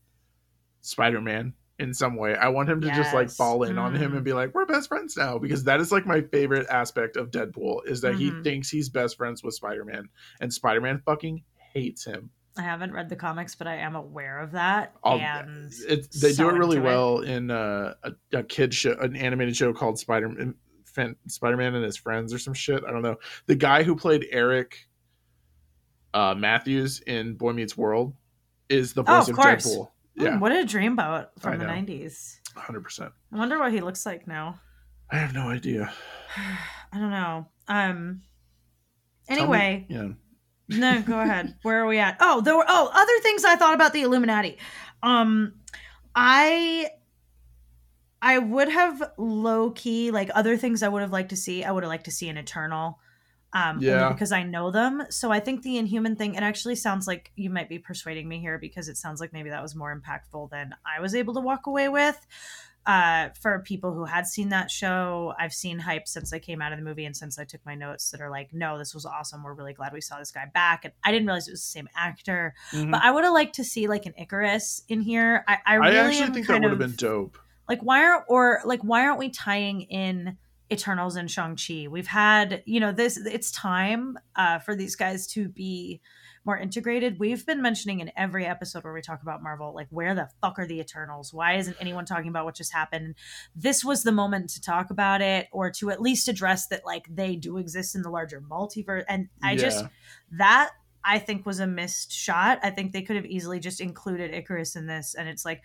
Spider 0.82 1.20
Man 1.22 1.53
in 1.78 1.93
some 1.93 2.15
way. 2.15 2.36
I 2.36 2.47
want 2.49 2.69
him 2.69 2.80
to 2.82 2.88
just 2.88 3.13
like 3.13 3.30
fall 3.30 3.63
in 3.63 3.78
on 3.78 3.95
him 3.95 4.11
Mm. 4.11 4.15
and 4.17 4.23
be 4.26 4.34
like, 4.34 4.53
"We're 4.53 4.65
best 4.65 4.88
friends 4.88 5.17
now," 5.17 5.38
because 5.38 5.65
that 5.65 5.80
is 5.82 5.91
like 5.91 6.05
my 6.05 6.21
favorite 6.21 6.67
aspect 6.69 7.17
of 7.17 7.32
Deadpool 7.32 7.86
is 7.88 8.01
that 8.01 8.13
Mhm. 8.15 8.17
he 8.17 8.43
thinks 8.43 8.69
he's 8.69 8.88
best 8.89 9.17
friends 9.17 9.43
with 9.43 9.53
Spider 9.55 9.84
Man, 9.84 10.07
and 10.39 10.53
Spider 10.53 10.80
Man 10.82 11.01
fucking 11.05 11.43
hates 11.73 12.05
him. 12.05 12.30
I 12.57 12.61
haven't 12.61 12.93
read 12.93 13.09
the 13.09 13.17
comics, 13.17 13.53
but 13.55 13.67
I 13.67 13.76
am 13.76 13.95
aware 13.95 14.39
of 14.39 14.51
that. 14.53 14.95
I'll- 15.03 15.19
and 15.19 15.73
It, 15.89 16.09
they 16.13 16.32
so 16.32 16.49
do 16.49 16.55
it 16.55 16.57
really 16.57 16.78
into 16.78 16.88
it. 16.88 16.91
well 16.91 17.19
in 17.19 17.51
uh, 17.51 17.95
a, 18.03 18.13
a 18.32 18.43
kid 18.43 18.73
show, 18.73 18.93
an 19.01 19.17
animated 19.17 19.57
show 19.57 19.73
called 19.73 19.99
Spider 19.99 20.53
Spider 21.28 21.57
Man 21.57 21.76
and 21.76 21.84
his 21.84 21.97
friends 21.97 22.34
or 22.34 22.39
some 22.39 22.53
shit. 22.53 22.82
I 22.88 22.91
don't 22.91 23.01
know. 23.01 23.17
The 23.47 23.55
guy 23.55 23.84
who 23.84 23.97
played 23.97 24.26
Eric 24.32 24.88
uh, 26.13 26.34
Matthews 26.36 27.01
in 27.01 27.36
Boy 27.36 27.51
Meets 27.51 27.76
World 27.76 28.15
is 28.69 28.93
the 28.93 29.01
Oh, 29.01 29.17
voice 29.19 29.28
of 29.28 29.36
of. 29.36 29.65
Deadpool. 29.65 29.89
Hmm, 30.18 30.24
Yeah, 30.24 30.38
what 30.39 30.51
a 30.51 30.63
dreamboat 30.66 31.28
from 31.39 31.59
the 31.59 31.66
nineties. 31.66 32.39
hundred 32.55 32.82
percent. 32.84 33.11
I 33.34 33.38
wonder 33.38 33.59
what 33.59 33.72
he 33.74 33.82
looks 33.82 34.05
like 34.05 34.28
now. 34.28 34.59
I 35.11 35.18
have 35.18 35.34
no 35.34 35.49
idea. 35.49 35.91
I 36.93 36.99
don't 36.99 37.11
know. 37.11 37.47
Um. 37.68 38.22
Tell 39.28 39.36
me- 39.38 39.41
Anyway, 39.41 39.86
yeah. 39.89 40.07
no, 40.70 41.01
go 41.01 41.20
ahead. 41.26 41.55
Where 41.63 41.82
are 41.82 41.88
we 41.88 41.97
at? 41.99 42.18
Oh, 42.20 42.41
there 42.41 42.55
were 42.55 42.66
oh 42.68 42.89
other 42.93 43.20
things 43.24 43.43
I 43.43 43.55
thought 43.55 43.74
about 43.74 43.91
the 43.93 44.01
Illuminati. 44.03 44.57
Um, 45.03 45.53
I 46.16 46.89
I 48.22 48.38
would 48.39 48.70
have 48.70 49.11
low 49.18 49.72
key 49.72 50.11
like 50.11 50.30
other 50.34 50.57
things 50.57 50.82
I 50.84 50.88
would 50.88 51.01
have 51.01 51.11
liked 51.11 51.30
to 51.30 51.36
see. 51.38 51.63
I 51.63 51.72
would 51.72 51.84
have 51.84 51.89
liked 51.89 52.05
to 52.05 52.11
see 52.11 52.30
an 52.30 52.38
Eternal. 52.38 52.99
Um, 53.56 53.80
Yeah. 53.82 54.10
because 54.12 54.32
I 54.32 54.43
know 54.43 54.70
them. 54.70 55.03
So 55.10 55.32
I 55.32 55.39
think 55.39 55.64
the 55.64 55.78
Inhuman 55.78 56.16
thing. 56.16 56.36
It 56.36 56.43
actually 56.43 56.76
sounds 56.76 57.08
like 57.08 57.32
you 57.36 57.49
might 57.49 57.70
be 57.70 57.80
persuading 57.80 58.28
me 58.28 58.39
here 58.39 58.60
because 58.60 58.89
it 58.89 58.97
sounds 58.97 59.20
like 59.22 59.32
maybe 59.34 59.49
that 59.49 59.62
was 59.64 59.74
more 59.76 59.97
impactful 59.99 60.49
than 60.51 60.76
I 60.86 60.99
was 60.99 61.16
able 61.16 61.34
to 61.36 61.39
walk 61.39 61.66
away 61.66 61.88
with. 61.89 62.20
Uh, 62.86 63.30
for 63.41 63.58
people 63.66 63.91
who 63.93 64.06
had 64.06 64.28
seen 64.28 64.49
that 64.49 64.70
show, 64.70 65.34
I've 65.39 65.53
seen 65.53 65.80
hype 65.80 66.08
since 66.08 66.32
I 66.34 66.38
came 66.38 66.62
out 66.62 66.72
of 66.72 66.78
the 66.78 66.86
movie 66.86 67.06
and 67.06 67.18
since 67.18 67.39
I 67.39 67.43
took 67.43 67.66
my 67.66 67.74
notes 67.74 68.12
that 68.12 68.22
are 68.22 68.30
like, 68.30 68.53
no, 68.53 68.78
this 68.78 68.93
was 68.93 69.08
awesome. 69.08 69.41
We're 69.41 69.53
really 69.56 69.74
glad 69.74 69.91
we 69.91 70.01
saw 70.01 70.20
this 70.20 70.30
guy 70.30 70.45
back. 70.53 70.86
And 70.86 70.93
I 71.03 71.12
didn't 71.12 71.26
realize 71.26 71.47
it 71.47 71.51
was 71.51 71.62
the 71.62 71.68
same 71.68 71.89
actor, 71.95 72.53
Mhm. 72.74 72.91
but 72.91 73.01
I 73.03 73.10
would 73.10 73.24
have 73.24 73.34
liked 73.34 73.56
to 73.56 73.64
see 73.64 73.88
like 73.88 74.06
an 74.06 74.14
Ikaris 74.20 74.84
in 74.88 75.01
here. 75.01 75.43
I, 75.47 75.53
I 75.53 75.60
I 75.66 75.76
really 75.78 75.97
actually 75.97 76.34
think 76.36 76.45
that 76.47 76.62
would 76.62 76.70
have 76.70 76.78
been 76.78 76.93
dope. 76.95 77.39
like 77.68 77.80
why 77.82 78.03
aren't 78.03 78.26
or 78.28 78.62
like 78.66 78.82
why 78.82 79.01
aren't 79.08 79.18
we 79.18 79.30
tying 79.30 79.82
in 79.82 80.38
Eternals 80.72 81.16
and 81.16 81.30
Shang-Chi? 81.30 81.88
We've 81.89 82.07
had, 82.07 82.63
you 82.66 82.80
know, 82.80 82.91
this 82.91 83.18
it's 83.18 83.51
time 83.51 84.18
uh 84.36 84.59
for 84.59 84.76
these 84.76 84.95
guys 84.95 85.28
to 85.28 85.47
be 85.47 86.01
more 86.45 86.57
integrated. 86.57 87.20
We've 87.20 87.45
been 87.45 87.61
mentioning 87.61 88.01
in 88.01 88.11
every 88.16 88.45
episode 88.45 88.84
where 88.84 88.93
we 88.93 89.01
talk 89.01 89.24
about 89.24 89.41
Marvel, 89.41 89.74
like 89.74 89.88
where 89.89 90.13
the 90.13 90.30
fuck 90.41 90.59
are 90.59 90.68
the 90.68 90.80
Eternals? 90.80 91.34
Why 91.34 91.55
isn't 91.55 91.78
anyone 91.80 92.05
talking 92.05 92.30
about 92.30 92.45
what 92.45 92.55
just 92.55 92.72
happened? 92.72 93.16
This 93.55 93.84
was 93.84 94.03
the 94.03 94.11
moment 94.11 94.51
to 94.51 94.61
talk 94.61 94.91
about 94.91 95.22
it 95.22 95.47
or 95.51 95.72
to 95.72 95.89
at 95.89 96.01
least 96.01 96.28
address 96.28 96.68
that 96.68 96.86
like 96.86 97.07
they 97.09 97.36
do 97.36 97.57
exist 97.57 97.95
in 97.95 98.03
the 98.03 98.11
larger 98.11 98.41
multiverse. 98.41 99.05
And 99.09 99.30
I 99.41 99.55
just 99.55 99.86
that 100.34 100.70
I 101.03 101.20
think 101.20 101.45
was 101.45 101.59
a 101.59 101.68
missed 101.68 102.11
shot. 102.11 102.59
I 102.63 102.70
think 102.72 102.91
they 102.91 103.01
could 103.03 103.16
have 103.16 103.26
easily 103.26 103.59
just 103.59 103.82
included 103.82 104.32
Ikaris 104.32 104.76
in 104.76 104.88
this, 104.88 105.16
and 105.16 105.30
it's 105.30 105.45
like 105.45 105.61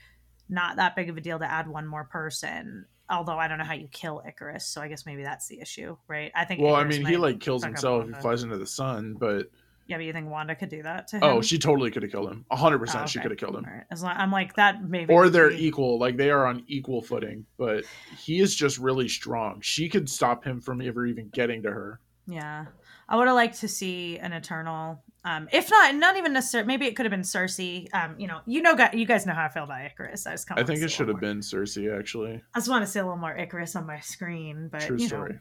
not 0.48 0.76
that 0.76 0.96
big 0.96 1.09
of 1.09 1.16
a 1.16 1.20
deal 1.20 1.38
to 1.38 1.51
add 1.51 1.68
one 1.68 1.86
more 1.86 2.05
person. 2.05 2.86
Although 3.11 3.38
I 3.38 3.48
don't 3.48 3.58
know 3.58 3.64
how 3.64 3.74
you 3.74 3.88
kill 3.88 4.22
Ikaris, 4.26 4.62
so 4.62 4.80
I 4.80 4.88
guess 4.88 5.04
maybe 5.04 5.22
that's 5.22 5.48
the 5.48 5.61
issue, 5.61 5.96
right? 6.08 6.30
I 6.34 6.44
think. 6.44 6.61
Well, 6.61 6.74
I 6.76 6.84
mean, 6.84 7.04
he 7.04 7.16
like 7.16 7.40
kills 7.40 7.64
himself. 7.64 8.06
He 8.06 8.12
flies 8.14 8.42
into 8.44 8.56
the 8.56 8.66
sun, 8.66 9.16
but 9.18 9.50
Yeah, 9.88 9.96
but 9.96 10.04
you 10.06 10.12
think 10.12 10.30
Wanda 10.30 10.54
could 10.54 10.68
do 10.68 10.82
that 10.84 11.08
to 11.08 11.16
oh, 11.16 11.30
him? 11.30 11.36
oh, 11.38 11.42
she 11.42 11.58
totally 11.58 11.90
could 11.90 12.02
have 12.04 12.12
killed 12.12 12.30
him. 12.30 12.44
hundred 12.52 12.76
Oh, 12.76 12.78
percent, 12.80 13.08
she 13.08 13.18
could 13.18 13.32
have 13.32 13.38
killed 13.40 13.56
him. 13.56 13.64
Right. 13.64 13.82
As 13.90 14.02
long, 14.02 14.14
I'm 14.16 14.30
like 14.30 14.54
that. 14.54 14.88
Maybe 14.88 15.12
or 15.12 15.28
they're 15.28 15.50
be- 15.50 15.66
equal 15.66 15.98
like 15.98 16.16
they 16.16 16.30
are 16.30 16.46
on 16.46 16.62
equal 16.68 17.02
footing 17.02 17.44
but 17.58 17.84
he 18.16 18.38
is 18.40 18.54
just 18.54 18.78
really 18.78 19.08
strong 19.08 19.61
she 19.61 19.88
could 19.88 20.08
stop 20.08 20.44
him 20.44 20.61
from 20.61 20.80
ever 20.80 21.04
even 21.06 21.28
getting 21.30 21.62
to 21.64 21.70
her 21.70 21.98
Yeah, 22.28 22.66
I 23.08 23.16
would 23.16 23.26
have 23.26 23.34
liked 23.34 23.58
to 23.61 23.68
see 23.68 24.18
an 24.18 24.32
Eternal. 24.32 25.02
Um, 25.24 25.48
if 25.52 25.70
not, 25.70 25.94
not 25.96 26.16
even 26.16 26.32
necessarily. 26.32 26.66
Maybe 26.66 26.86
it 26.86 26.96
could 26.96 27.04
have 27.04 27.10
been 27.10 27.20
Sersi. 27.20 27.92
Um, 27.92 28.14
you 28.18 28.26
know, 28.26 28.40
you 28.46 28.62
know, 28.62 28.74
you 28.92 29.04
guys 29.04 29.26
know 29.26 29.34
how 29.34 29.44
I 29.44 29.48
feel 29.48 29.64
about 29.64 29.80
Ikaris. 29.80 30.26
I 30.26 30.36
kind 30.36 30.60
i 30.60 30.64
think 30.64 30.80
it 30.80 30.90
should 30.90 31.08
have 31.08 31.20
been 31.20 31.40
Sersi 31.40 31.96
actually 31.96 32.40
I 32.54 32.58
just 32.58 32.70
want 32.70 32.84
to 32.84 32.90
see 32.90 32.98
a 32.98 33.02
little 33.02 33.18
more 33.18 33.36
Ikaris 33.36 33.76
on 33.76 33.86
my 33.86 34.00
screen, 34.00 34.68
but 34.72 34.80
true 34.80 34.96
you 34.96 35.06
story 35.06 35.32
know, 35.32 35.38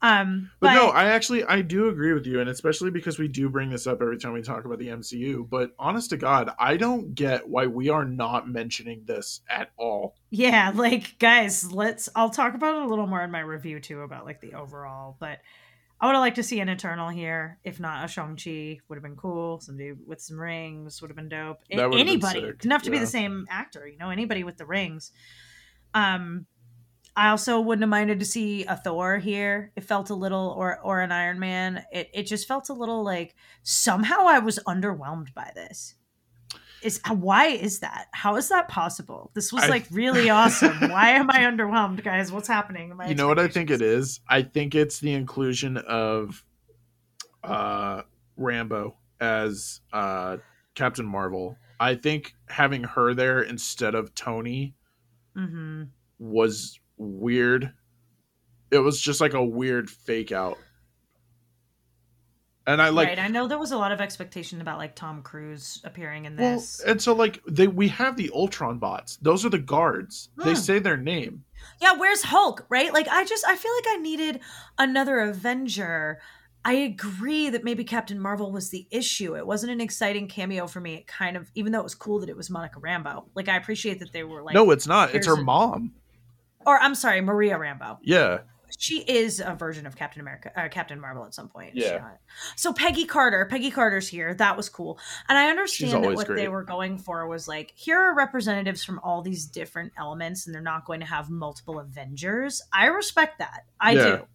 um, 0.00 0.50
but, 0.60 0.68
but, 0.68 0.74
no 0.74 0.88
i 0.90 1.06
actually 1.06 1.42
i 1.44 1.60
do 1.60 1.88
agree 1.88 2.12
with 2.12 2.24
you 2.24 2.40
and 2.40 2.48
especially 2.48 2.88
because 2.88 3.18
we 3.18 3.26
do 3.26 3.48
bring 3.48 3.68
this 3.68 3.88
up 3.88 4.00
every 4.00 4.16
time 4.16 4.32
we 4.32 4.40
talk 4.40 4.64
about 4.64 4.78
the 4.78 4.86
mcu 4.86 5.48
but 5.50 5.72
honest 5.76 6.10
to 6.10 6.16
god 6.16 6.50
i 6.56 6.76
don't 6.76 7.16
get 7.16 7.48
why 7.48 7.66
we 7.66 7.88
are 7.88 8.04
not 8.04 8.48
mentioning 8.48 9.02
this 9.06 9.40
at 9.50 9.72
all 9.76 10.14
yeah, 10.30 10.72
like 10.74 11.18
guys, 11.18 11.72
let's. 11.72 12.08
I'll 12.14 12.30
talk 12.30 12.54
about 12.54 12.76
it 12.76 12.82
a 12.82 12.86
little 12.86 13.06
more 13.06 13.22
in 13.22 13.30
my 13.30 13.40
review 13.40 13.80
too 13.80 14.00
about 14.02 14.24
like 14.24 14.40
the 14.40 14.54
overall, 14.54 15.16
but. 15.18 15.38
I 16.00 16.06
would 16.06 16.12
have 16.14 16.20
liked 16.20 16.36
to 16.36 16.42
see 16.44 16.60
an 16.60 16.68
Eternal 16.68 17.08
here. 17.08 17.58
If 17.64 17.80
not, 17.80 18.04
a 18.04 18.08
Shang-Chi 18.08 18.78
would 18.88 18.96
have 18.96 19.02
been 19.02 19.16
cool. 19.16 19.60
Somebody 19.60 19.92
with 19.92 20.20
some 20.20 20.38
rings 20.38 21.00
would 21.02 21.10
have 21.10 21.16
been 21.16 21.28
dope. 21.28 21.58
A- 21.70 21.76
That 21.76 21.90
would 21.90 21.98
have 21.98 22.06
been 22.06 22.14
anybody. 22.14 22.40
Doesn't 22.58 22.70
have 22.70 22.82
to 22.84 22.90
be 22.90 22.98
the 22.98 23.06
same 23.06 23.46
actor, 23.50 23.86
you 23.88 23.98
know, 23.98 24.10
anybody 24.10 24.44
with 24.44 24.56
the 24.58 24.66
rings. 24.66 25.10
Um 25.94 26.46
I 27.16 27.30
also 27.30 27.58
wouldn't 27.60 27.82
have 27.82 27.88
minded 27.90 28.20
to 28.20 28.24
see 28.24 28.64
a 28.64 28.76
Thor 28.76 29.18
here. 29.18 29.72
It 29.74 29.82
felt 29.82 30.10
a 30.10 30.14
little 30.14 30.54
or 30.56 30.78
or 30.78 31.00
an 31.00 31.10
Iron 31.10 31.40
Man. 31.40 31.84
It 31.90 32.10
it 32.14 32.22
just 32.24 32.46
felt 32.46 32.68
a 32.68 32.74
little 32.74 33.02
like 33.02 33.34
somehow 33.64 34.26
I 34.26 34.38
was 34.38 34.60
underwhelmed 34.68 35.34
by 35.34 35.50
this. 35.54 35.96
Is 36.82 37.00
why 37.08 37.46
is 37.46 37.80
that? 37.80 38.06
How 38.12 38.36
is 38.36 38.48
that 38.50 38.68
possible? 38.68 39.30
This 39.34 39.52
was 39.52 39.64
I- 39.64 39.68
like 39.68 39.86
really 39.90 40.30
awesome. 40.30 40.90
Why 40.90 41.10
am 41.10 41.30
I 41.30 41.40
underwhelmed, 41.40 42.04
guys? 42.04 42.30
What's 42.30 42.48
happening? 42.48 42.92
You 43.08 43.14
know 43.14 43.26
what 43.28 43.38
i 43.38 43.48
think 43.48 43.70
it 43.70 43.82
is? 43.82 44.20
i 44.28 44.42
think 44.42 44.74
it's 44.74 45.00
the 45.00 45.12
inclusion 45.12 45.76
of 45.78 46.44
uh 47.42 48.02
Rambeau 48.38 48.94
as 49.20 49.80
uh 49.92 50.36
captain 50.74 51.06
marvel 51.06 51.56
i 51.80 51.94
think 51.94 52.34
having 52.48 52.84
her 52.84 53.14
there 53.14 53.40
instead 53.42 53.94
of 53.94 54.14
tony 54.14 54.74
Mhm. 55.36 55.88
was 56.18 56.78
weird 56.96 57.72
it 58.70 58.78
was 58.78 59.00
just 59.00 59.20
like 59.20 59.34
a 59.34 59.44
weird 59.44 59.88
fake 59.90 60.30
out 60.32 60.58
and 62.68 62.80
i 62.80 62.88
like 62.90 63.08
right. 63.08 63.18
I 63.18 63.26
know 63.28 63.48
there 63.48 63.58
was 63.58 63.72
a 63.72 63.76
lot 63.76 63.90
of 63.92 64.00
expectation 64.00 64.60
about 64.60 64.78
like 64.78 64.94
Tom 64.94 65.22
Cruise 65.22 65.80
appearing 65.84 66.24
in 66.26 66.36
this. 66.36 66.80
well 66.84 66.92
and 66.92 67.02
so 67.02 67.12
like 67.14 67.42
they 67.48 67.66
we 67.66 67.88
have 67.88 68.16
the 68.16 68.30
ultron 68.34 68.78
bots 68.78 69.16
those 69.22 69.44
are 69.44 69.48
the 69.50 69.58
guards 69.58 70.28
they 70.44 70.50
Hmm. 70.54 70.56
say 70.56 70.78
their 70.78 70.96
name 70.96 71.44
Yeah, 71.80 71.94
where's 71.98 72.22
Hulk, 72.22 72.66
right? 72.68 72.92
Like 72.92 73.08
I 73.08 73.24
just 73.24 73.44
I 73.46 73.56
feel 73.56 73.72
like 73.78 73.86
I 73.88 73.96
needed 74.00 74.40
another 74.78 75.18
Avenger. 75.20 76.20
I 76.64 76.72
agree 76.74 77.50
that 77.50 77.62
maybe 77.64 77.84
Captain 77.84 78.18
Marvel 78.20 78.50
was 78.52 78.70
the 78.70 78.86
issue. 78.90 79.36
It 79.36 79.46
wasn't 79.46 79.72
an 79.72 79.80
exciting 79.80 80.26
cameo 80.28 80.66
for 80.66 80.80
me. 80.80 80.94
It 80.96 81.06
kind 81.06 81.36
of 81.36 81.50
even 81.54 81.72
though 81.72 81.80
it 81.80 81.84
was 81.84 81.94
cool 81.94 82.18
that 82.20 82.28
it 82.28 82.36
was 82.36 82.48
Monica 82.50 82.78
Rambeau. 82.80 83.24
Like 83.34 83.48
I 83.48 83.56
appreciate 83.56 83.98
that 84.00 84.12
they 84.12 84.24
were 84.24 84.42
like 84.42 84.54
no 84.54 84.70
it's 84.70 84.86
not 84.86 85.14
it's 85.14 85.26
her 85.26 85.34
a- 85.34 85.42
mom 85.42 85.92
or 86.66 86.78
I'm 86.78 86.94
sorry, 86.94 87.20
Maria 87.22 87.56
Rambeau. 87.58 87.98
yeah 88.02 88.38
She 88.76 89.00
is 89.00 89.40
a 89.40 89.54
version 89.54 89.86
of 89.86 89.96
Captain 89.96 90.20
America, 90.20 90.52
uh, 90.56 90.68
Captain 90.68 91.00
Marvel 91.00 91.24
at 91.24 91.34
some 91.34 91.48
point. 91.48 91.74
Yeah. 91.74 92.10
So 92.56 92.72
Peggy 92.72 93.04
Carter, 93.04 93.46
Peggy 93.50 93.70
Carter's 93.70 94.08
here. 94.08 94.34
That 94.34 94.56
was 94.56 94.68
cool, 94.68 94.98
and 95.28 95.38
I 95.38 95.48
understand 95.50 96.04
that 96.04 96.14
what 96.14 96.28
they 96.28 96.48
were 96.48 96.64
going 96.64 96.98
for 96.98 97.26
was 97.26 97.48
like, 97.48 97.72
here 97.74 97.98
are 97.98 98.14
representatives 98.14 98.84
from 98.84 99.00
all 99.02 99.22
these 99.22 99.46
different 99.46 99.92
elements, 99.96 100.46
and 100.46 100.54
they're 100.54 100.62
not 100.62 100.84
going 100.84 101.00
to 101.00 101.06
have 101.06 101.30
multiple 101.30 101.78
Avengers. 101.78 102.62
I 102.72 102.86
respect 102.86 103.38
that. 103.38 103.64
I 103.80 103.92
Yeah. 103.92 104.16
do. 104.16 104.26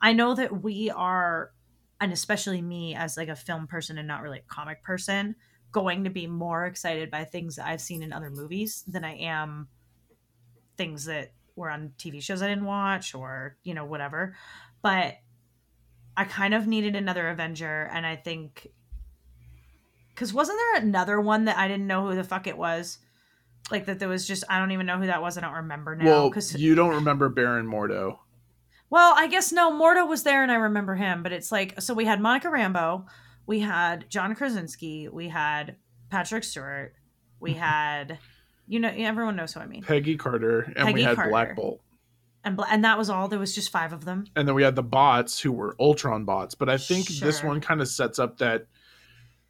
I 0.00 0.12
know 0.12 0.34
that 0.34 0.62
we 0.62 0.90
are 0.90 1.52
and 2.00 2.12
especially 2.12 2.60
me 2.60 2.94
as 2.94 3.16
like 3.16 3.28
a 3.28 3.36
film 3.36 3.66
person 3.66 3.98
and 3.98 4.06
not 4.06 4.22
really 4.22 4.38
a 4.38 4.54
comic 4.54 4.82
person, 4.82 5.34
going 5.72 6.04
to 6.04 6.10
be 6.10 6.26
more 6.26 6.66
excited 6.66 7.10
by 7.10 7.24
things 7.24 7.56
that 7.56 7.66
I've 7.66 7.80
seen 7.80 8.02
in 8.02 8.12
other 8.12 8.30
movies 8.30 8.84
than 8.86 9.04
I 9.04 9.16
am 9.16 9.68
things 10.76 11.06
that 11.06 11.32
were 11.56 11.70
on 11.70 11.92
TV 11.98 12.22
shows 12.22 12.42
I 12.42 12.48
didn't 12.48 12.66
watch 12.66 13.14
or, 13.14 13.56
you 13.64 13.74
know, 13.74 13.84
whatever. 13.84 14.36
But 14.82 15.14
I 16.16 16.24
kind 16.24 16.54
of 16.54 16.66
needed 16.66 16.94
another 16.94 17.28
Avenger 17.28 17.90
and 17.92 18.06
I 18.06 18.16
think 18.16 18.68
cuz 20.14 20.32
wasn't 20.32 20.58
there 20.58 20.82
another 20.82 21.20
one 21.20 21.46
that 21.46 21.58
I 21.58 21.66
didn't 21.66 21.86
know 21.86 22.06
who 22.06 22.14
the 22.14 22.24
fuck 22.24 22.46
it 22.46 22.56
was? 22.56 22.98
Like 23.70 23.86
that 23.86 23.98
there 23.98 24.08
was 24.08 24.26
just 24.26 24.44
I 24.48 24.58
don't 24.58 24.70
even 24.72 24.86
know 24.86 24.98
who 24.98 25.06
that 25.06 25.22
was. 25.22 25.36
I 25.36 25.40
don't 25.40 25.54
remember 25.54 25.96
now 25.96 26.04
well, 26.04 26.30
cuz 26.30 26.54
you 26.54 26.74
don't 26.74 26.94
remember 26.94 27.28
Baron 27.28 27.66
Mordo. 27.66 28.18
well, 28.88 29.14
I 29.16 29.26
guess 29.26 29.50
no, 29.50 29.72
Mordo 29.72 30.08
was 30.08 30.22
there 30.22 30.42
and 30.42 30.52
I 30.52 30.56
remember 30.56 30.94
him, 30.94 31.22
but 31.22 31.32
it's 31.32 31.50
like 31.50 31.80
so 31.80 31.92
we 31.94 32.04
had 32.04 32.20
Monica 32.20 32.48
Rambeau, 32.48 33.06
we 33.46 33.60
had 33.60 34.08
John 34.08 34.34
Krasinski, 34.34 35.08
we 35.08 35.28
had 35.28 35.76
Patrick 36.10 36.44
Stewart, 36.44 36.94
we 37.40 37.54
had 37.54 38.18
you 38.66 38.80
know 38.80 38.92
everyone 38.94 39.36
knows 39.36 39.54
who 39.54 39.60
I 39.60 39.66
mean. 39.66 39.82
Peggy 39.82 40.16
Carter, 40.16 40.72
and 40.76 40.92
we 40.94 41.02
had 41.02 41.16
Carter. 41.16 41.30
Black 41.30 41.56
Bolt. 41.56 41.80
And 42.44 42.56
bla- 42.56 42.68
and 42.70 42.84
that 42.84 42.96
was 42.96 43.10
all. 43.10 43.26
There 43.26 43.40
was 43.40 43.54
just 43.54 43.70
5 43.70 43.92
of 43.92 44.04
them. 44.04 44.24
And 44.36 44.46
then 44.46 44.54
we 44.54 44.62
had 44.62 44.76
the 44.76 44.82
bots 44.82 45.40
who 45.40 45.50
were 45.50 45.74
Ultron 45.80 46.24
bots. 46.24 46.54
But 46.54 46.68
I 46.68 46.78
think 46.78 47.08
this 47.08 47.42
one 47.42 47.60
kind 47.60 47.80
of 47.80 47.88
sets 47.88 48.20
up 48.20 48.38
that 48.38 48.66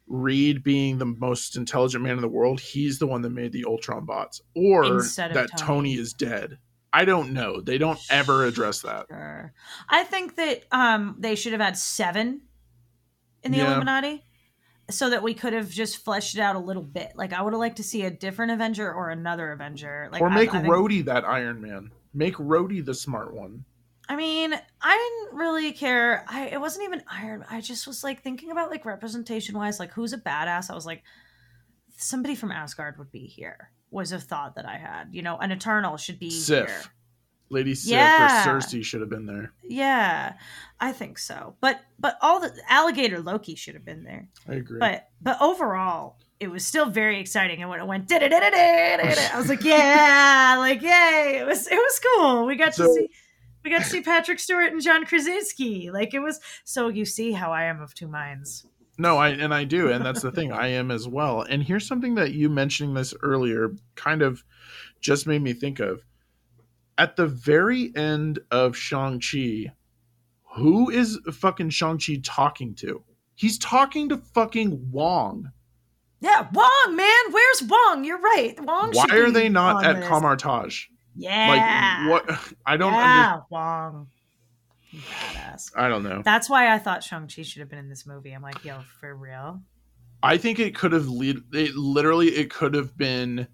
Reed 0.07 0.63
being 0.63 0.97
the 0.97 1.05
most 1.05 1.57
intelligent 1.57 2.03
man 2.03 2.13
in 2.13 2.21
the 2.21 2.27
world, 2.27 2.59
he's 2.59 2.97
the 2.97 3.05
one 3.05 3.21
that 3.21 3.29
made 3.29 3.51
the 3.51 3.65
Ultron 3.65 4.05
bots. 4.05 4.41
Or 4.55 5.03
that 5.03 5.33
Tony. 5.33 5.47
Tony 5.57 5.93
is 5.93 6.13
dead. 6.13 6.57
I 6.91 7.05
don't 7.05 7.33
know. 7.33 7.61
They 7.61 7.77
don't 7.77 7.99
ever 8.09 8.45
address 8.45 8.81
that. 8.81 9.05
Sure. 9.09 9.53
I 9.89 10.03
think 10.03 10.35
that 10.37 10.63
um 10.71 11.17
they 11.19 11.35
should 11.35 11.51
have 11.51 11.61
had 11.61 11.77
7 11.77 12.41
in 13.43 13.51
the 13.51 13.57
Yeah. 13.59 13.67
Illuminati 13.67 14.23
so 14.89 15.09
that 15.09 15.21
we 15.23 15.33
could 15.33 15.53
have 15.53 15.69
just 15.69 15.97
fleshed 15.97 16.35
it 16.35 16.39
out 16.41 16.55
a 16.55 16.59
little 16.59 16.83
bit. 16.83 17.11
Like 17.15 17.33
I 17.33 17.41
would 17.41 17.53
have 17.53 17.59
liked 17.59 17.77
to 17.77 17.83
see 17.83 18.03
a 18.03 18.09
different 18.11 18.51
Avenger 18.51 18.91
or 18.93 19.09
another 19.09 19.51
Avenger. 19.51 20.09
Like 20.11 20.21
or 20.21 20.29
I- 20.29 20.35
make 20.35 20.53
I 20.53 20.61
think- 20.61 20.73
Rhodey 20.73 21.05
that 21.05 21.25
Iron 21.25 21.61
Man. 21.61 21.91
Make 22.13 22.35
Rhodey 22.35 22.83
the 22.83 22.93
smart 22.93 23.33
one. 23.33 23.65
I 24.09 24.15
mean, 24.15 24.53
I 24.81 24.97
didn't 25.27 25.37
really 25.37 25.73
care. 25.73 26.23
I 26.29 26.45
it 26.47 26.61
wasn't 26.61 26.85
even 26.85 27.03
Iron. 27.11 27.43
I 27.49 27.59
just 27.59 27.85
was 27.85 28.03
like 28.03 28.23
thinking 28.23 28.51
about 28.51 28.71
like 28.71 28.85
representation 28.85 29.57
wise, 29.57 29.79
like 29.79 29.91
who's 29.91 30.13
a 30.13 30.17
badass. 30.17 30.71
I 30.71 30.75
was 30.75 30.85
like, 30.85 31.03
somebody 31.97 32.35
from 32.35 32.51
Asgard 32.51 32.97
would 32.97 33.11
be 33.11 33.25
here. 33.27 33.71
Was 33.91 34.11
a 34.11 34.19
thought 34.19 34.55
that 34.55 34.65
I 34.65 34.77
had. 34.77 35.09
You 35.11 35.21
know, 35.21 35.37
an 35.37 35.51
Eternal 35.51 35.95
should 35.97 36.19
be 36.19 36.29
Sif. 36.29 36.67
here. 36.67 36.81
Lady 37.49 37.75
Sif 37.75 37.91
Yeah. 37.91 38.49
or 38.49 38.59
Sersi 38.59 38.83
should 38.83 39.01
have 39.01 39.09
been 39.09 39.25
there. 39.25 39.51
Yeah, 39.63 40.33
I 40.79 40.91
think 40.91 41.17
so. 41.17 41.55
But 41.61 41.81
but 41.99 42.17
all 42.21 42.39
the 42.39 42.51
alligator 42.69 43.19
Loki 43.19 43.55
should 43.55 43.73
have 43.75 43.85
been 43.85 44.03
there. 44.03 44.27
I 44.47 44.55
agree. 44.55 44.79
But 44.79 45.09
but 45.21 45.41
overall, 45.41 46.17
it 46.39 46.49
was 46.51 46.65
still 46.65 46.89
very 46.89 47.19
exciting. 47.19 47.61
And 47.61 47.69
when 47.69 47.79
it 47.79 47.87
went, 47.87 48.11
I 48.11 49.31
was 49.35 49.49
like, 49.49 49.63
yeah, 49.63 50.55
like 50.59 50.81
yay! 50.81 51.37
It 51.41 51.47
was 51.47 51.67
it 51.67 51.75
was 51.75 52.01
cool. 52.15 52.45
We 52.45 52.55
got 52.55 52.73
to 52.73 52.93
see 52.93 53.09
we 53.63 53.71
got 53.71 53.79
to 53.83 53.89
see 53.89 54.01
Patrick 54.01 54.39
Stewart 54.39 54.71
and 54.71 54.81
John 54.81 55.05
Krasinski. 55.05 55.89
Like 55.91 56.13
it 56.13 56.19
was 56.19 56.39
so 56.63 56.89
you 56.89 57.05
see 57.05 57.31
how 57.31 57.51
I 57.51 57.63
am 57.65 57.81
of 57.81 57.93
two 57.93 58.07
minds. 58.07 58.65
No, 58.99 59.17
I 59.17 59.29
and 59.29 59.53
I 59.53 59.63
do, 59.63 59.91
and 59.91 60.03
that's 60.03 60.21
the 60.21 60.31
thing. 60.31 60.51
I 60.51 60.67
am 60.69 60.89
as 60.89 61.07
well. 61.07 61.41
And 61.41 61.61
here's 61.63 61.87
something 61.87 62.15
that 62.15 62.33
you 62.33 62.49
mentioning 62.49 62.93
this 62.95 63.13
earlier 63.21 63.73
kind 63.95 64.21
of 64.21 64.43
just 65.01 65.27
made 65.27 65.41
me 65.41 65.53
think 65.53 65.79
of. 65.79 66.03
At 66.97 67.15
the 67.15 67.27
very 67.27 67.95
end 67.95 68.39
of 68.49 68.75
Shang-Chi, 68.75 69.71
who 70.55 70.89
is 70.89 71.19
fucking 71.31 71.69
Shang-Chi 71.69 72.21
talking 72.23 72.73
to? 72.75 73.03
He's 73.35 73.59
talking 73.59 74.09
to 74.09 74.17
fucking 74.17 74.91
Wong. 74.91 75.51
Yeah, 76.19 76.47
Wong, 76.51 76.95
man, 76.95 77.31
where's 77.31 77.61
Wong? 77.63 78.03
You're 78.03 78.19
right. 78.19 78.55
Wong. 78.59 78.91
Why 78.93 79.05
are 79.11 79.29
they 79.29 79.49
not 79.49 79.85
at 79.85 79.97
this. 79.97 80.07
Kamar-Taj? 80.07 80.85
Yeah. 81.15 82.05
Like 82.07 82.25
what 82.27 82.55
I 82.65 82.77
don't 82.77 82.93
under, 82.93 83.05
yeah, 83.05 83.39
Wong. 83.51 84.07
Badass. 84.93 85.71
I 85.75 85.89
don't 85.89 86.01
know. 86.01 86.23
That's 86.23 86.49
why 86.49 86.73
I 86.73 86.79
thought 86.79 87.03
Shang 87.03 87.27
Chi 87.27 87.43
should 87.43 87.59
have 87.59 87.69
been 87.69 87.77
in 87.77 87.89
this 87.89 88.07
movie. 88.07 88.31
I'm 88.31 88.41
like, 88.41 88.65
yo, 88.65 88.79
for 88.99 89.15
real. 89.15 89.61
I 90.23 90.37
think 90.37 90.57
it 90.59 90.73
could 90.73 90.93
have 90.93 91.07
lead. 91.07 91.37
It 91.53 91.75
literally, 91.75 92.29
it 92.29 92.49
could 92.49 92.73
have 92.73 92.97
been 92.97 93.47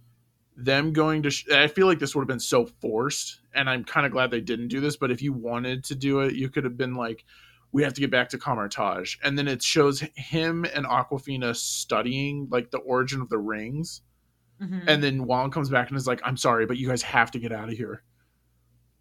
them 0.56 0.93
going 0.93 1.24
to. 1.24 1.32
Sh- 1.32 1.49
I 1.49 1.68
feel 1.68 1.88
like 1.88 1.99
this 1.99 2.16
would 2.16 2.22
have 2.22 2.28
been 2.28 2.39
so 2.39 2.66
forced, 2.66 3.41
and 3.54 3.70
I'm 3.70 3.84
kind 3.84 4.06
of 4.06 4.12
glad 4.12 4.32
they 4.32 4.41
didn't 4.41 4.68
do 4.70 4.80
this. 4.80 4.97
But 4.97 5.12
if 5.12 5.22
you 5.22 5.34
wanted 5.34 5.84
to 5.86 5.95
do 5.95 6.20
it, 6.22 6.36
you 6.36 6.49
could 6.49 6.64
have 6.64 6.78
been 6.78 6.93
like, 6.95 7.26
"We 7.72 7.84
have 7.84 7.93
to 7.95 8.01
get 8.01 8.12
back 8.12 8.30
to 8.30 8.38
Kamar-Taj," 8.38 9.18
and 9.24 9.38
then 9.38 9.47
it 9.47 9.62
shows 9.64 10.01
him 10.16 10.66
and 10.74 10.86
Awkwafina 10.86 11.56
studying 11.56 12.47
like 12.51 12.72
the 12.72 12.78
origin 12.80 13.22
of 13.22 13.30
the 13.30 13.39
rings, 13.39 14.01
Mhm. 14.62 14.84
and 14.88 15.04
then 15.04 15.26
Wong 15.26 15.51
comes 15.51 15.70
back 15.70 15.89
and 15.89 15.97
is 15.97 16.08
like, 16.08 16.22
"I'm 16.24 16.38
sorry, 16.38 16.66
but 16.66 16.78
you 16.78 16.88
guys 16.88 17.01
have 17.01 17.32
to 17.32 17.39
get 17.39 17.51
out 17.51 17.70
of 17.70 17.76
here." 17.76 18.04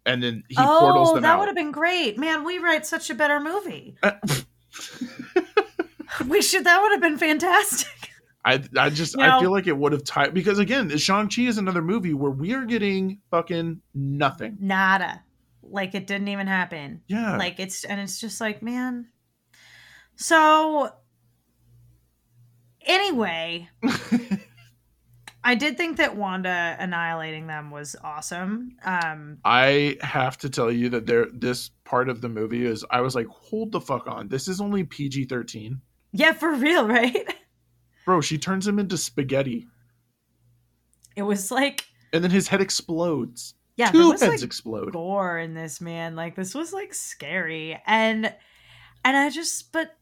And 0.05 0.21
then 0.21 0.43
he 0.49 0.55
oh, 0.59 0.79
portals 0.81 1.09
them 1.13 1.19
out. 1.19 1.21
that 1.21 1.29
out. 1.33 1.39
would 1.39 1.47
have 1.47 1.55
been 1.55 1.71
great, 1.71 2.17
man. 2.17 2.43
We 2.43 2.57
write 2.57 2.85
such 2.85 3.09
a 3.09 3.15
better 3.15 3.39
movie. 3.39 3.95
Uh, 4.03 4.11
We 6.27 6.41
should. 6.41 6.65
That 6.65 6.81
would 6.81 6.91
have 6.91 7.01
been 7.01 7.17
fantastic. 7.17 8.02
I 8.45 8.63
I 8.77 8.89
just 8.89 9.15
You 9.15 9.23
I 9.23 9.39
feel 9.39 9.51
like 9.51 9.67
it 9.67 9.77
would 9.77 9.93
have 9.93 10.03
tied 10.03 10.33
because 10.33 10.59
again, 10.59 10.95
Shang 10.97 11.29
Chi 11.29 11.43
is 11.43 11.57
another 11.57 11.81
movie 11.81 12.13
where 12.13 12.31
we 12.31 12.53
are 12.53 12.65
getting 12.65 13.19
fucking 13.31 13.81
nothing. 13.93 14.57
Nada. 14.59 15.23
Like 15.61 15.95
it 15.95 16.07
didn't 16.07 16.27
even 16.27 16.47
happen. 16.47 17.01
Yeah, 17.07 17.37
Like 17.37 17.59
it's 17.59 17.83
and 17.85 18.01
it's 18.01 18.19
just 18.19 18.41
like, 18.41 18.61
man. 18.61 19.07
So 20.15 20.91
anyway, 22.81 23.69
I 25.43 25.55
did 25.55 25.77
think 25.77 25.97
that 25.97 26.15
Wanda 26.15 26.75
annihilating 26.79 27.47
them 27.47 27.71
was 27.71 27.95
awesome. 28.03 28.75
Um 28.83 29.37
I 29.45 29.97
have 30.01 30.37
to 30.39 30.49
tell 30.49 30.71
you 30.71 30.89
that 30.89 31.05
there 31.05 31.27
this 31.33 31.71
part 31.85 32.09
of 32.09 32.19
the 32.19 32.29
movie 32.29 32.65
is 32.65 32.85
I 32.89 33.01
was 33.01 33.15
like, 33.15 33.27
hold 33.27 33.71
the 33.71 33.81
fuck 33.81 34.07
on, 34.07 34.27
this 34.27 34.49
is 34.49 34.59
only 34.59 34.83
PG 34.83 35.25
thirteen, 35.25 35.79
yeah, 36.11 36.33
for 36.33 36.53
real, 36.53 36.85
right? 36.89 37.33
Bro. 38.05 38.21
She 38.21 38.37
turns 38.37 38.67
him 38.67 38.79
into 38.79 38.97
spaghetti, 38.97 39.67
It 41.15 41.23
was 41.23 41.51
like 41.51 41.85
and 42.11 42.23
then 42.23 42.31
his 42.31 42.47
head 42.47 42.61
explodes. 42.61 43.55
yeah, 43.75 43.91
Two 43.91 44.11
heads 44.11 44.21
like 44.21 44.41
explode. 44.43 44.93
gore 44.93 45.37
in 45.39 45.53
this 45.53 45.81
man. 45.81 46.15
Like 46.15 46.35
this 46.35 46.53
was 46.55 46.73
like 46.73 46.93
scary. 46.93 47.79
And 47.85 48.25
and 49.05 49.17
I 49.17 49.29
just 49.29 49.71
but 49.71 49.95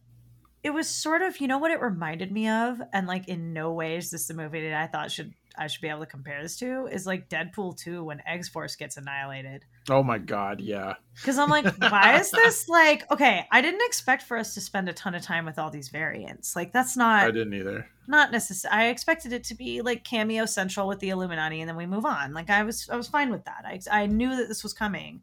it 0.64 0.70
was 0.72 0.88
sort 0.88 1.24
of, 1.24 1.40
you 1.42 1.48
know 1.48 1.58
what 1.58 1.72
it 1.72 1.82
reminded 1.82 2.32
me 2.32 2.48
of? 2.48 2.80
And 2.94 3.08
like 3.08 3.28
in 3.28 3.52
no 3.54 3.74
way 3.74 3.96
is 3.98 4.12
this 4.12 4.28
the 4.28 4.34
movie 4.36 4.62
that 4.70 4.80
I 4.80 4.88
thought 4.88 5.10
should 5.12 5.34
I 5.58 5.68
should 5.68 5.82
be 5.82 5.88
able 5.90 6.02
to 6.02 6.06
compare 6.06 6.42
this 6.42 6.58
to 6.58 6.88
is 6.88 7.06
like 7.06 7.30
Deadpool 7.30 7.78
2 7.78 8.04
when 8.04 8.22
X 8.26 8.50
Force 8.50 8.76
gets 8.76 8.98
annihilated. 8.98 9.66
Oh 9.90 10.04
my 10.04 10.18
god, 10.18 10.62
yeah. 10.62 10.96
Because 11.16 11.38
I'm 11.38 11.50
like, 11.50 11.66
why 11.78 12.20
is 12.20 12.32
this 12.32 12.68
like 12.70 13.10
okay, 13.12 13.46
I 13.52 13.62
didn't 13.62 13.82
expect 13.86 14.24
for 14.24 14.38
us 14.38 14.54
to 14.54 14.62
spend 14.62 14.90
a 14.90 14.94
ton 14.94 15.16
of 15.16 15.22
time 15.22 15.46
with 15.46 15.60
all 15.60 15.70
these 15.70 15.90
variants. 15.90 16.56
Like 16.56 16.74
that's 16.74 16.96
not 16.96 17.24
I 17.24 17.32
didn't 17.32 17.54
either. 17.54 17.88
not 18.08 18.32
necessary. 18.32 18.74
I 18.74 18.88
expected 18.88 19.34
it 19.34 19.44
to 19.46 19.56
be 19.56 19.82
like 19.82 20.04
cameo 20.04 20.46
central 20.46 20.88
with 20.88 21.00
the 21.00 21.10
Illuminati 21.10 21.62
and 21.62 21.70
then 21.70 21.78
we 21.78 21.86
move 21.86 22.06
on. 22.06 22.34
Like 22.34 22.50
I 22.50 22.64
was 22.64 22.90
I 22.90 22.96
was 22.96 23.08
fine 23.08 23.32
with 23.32 23.46
that. 23.46 23.64
I 23.66 23.80
I 23.92 24.06
knew 24.08 24.36
that 24.36 24.48
this 24.48 24.64
was 24.64 24.74
coming. 24.74 25.22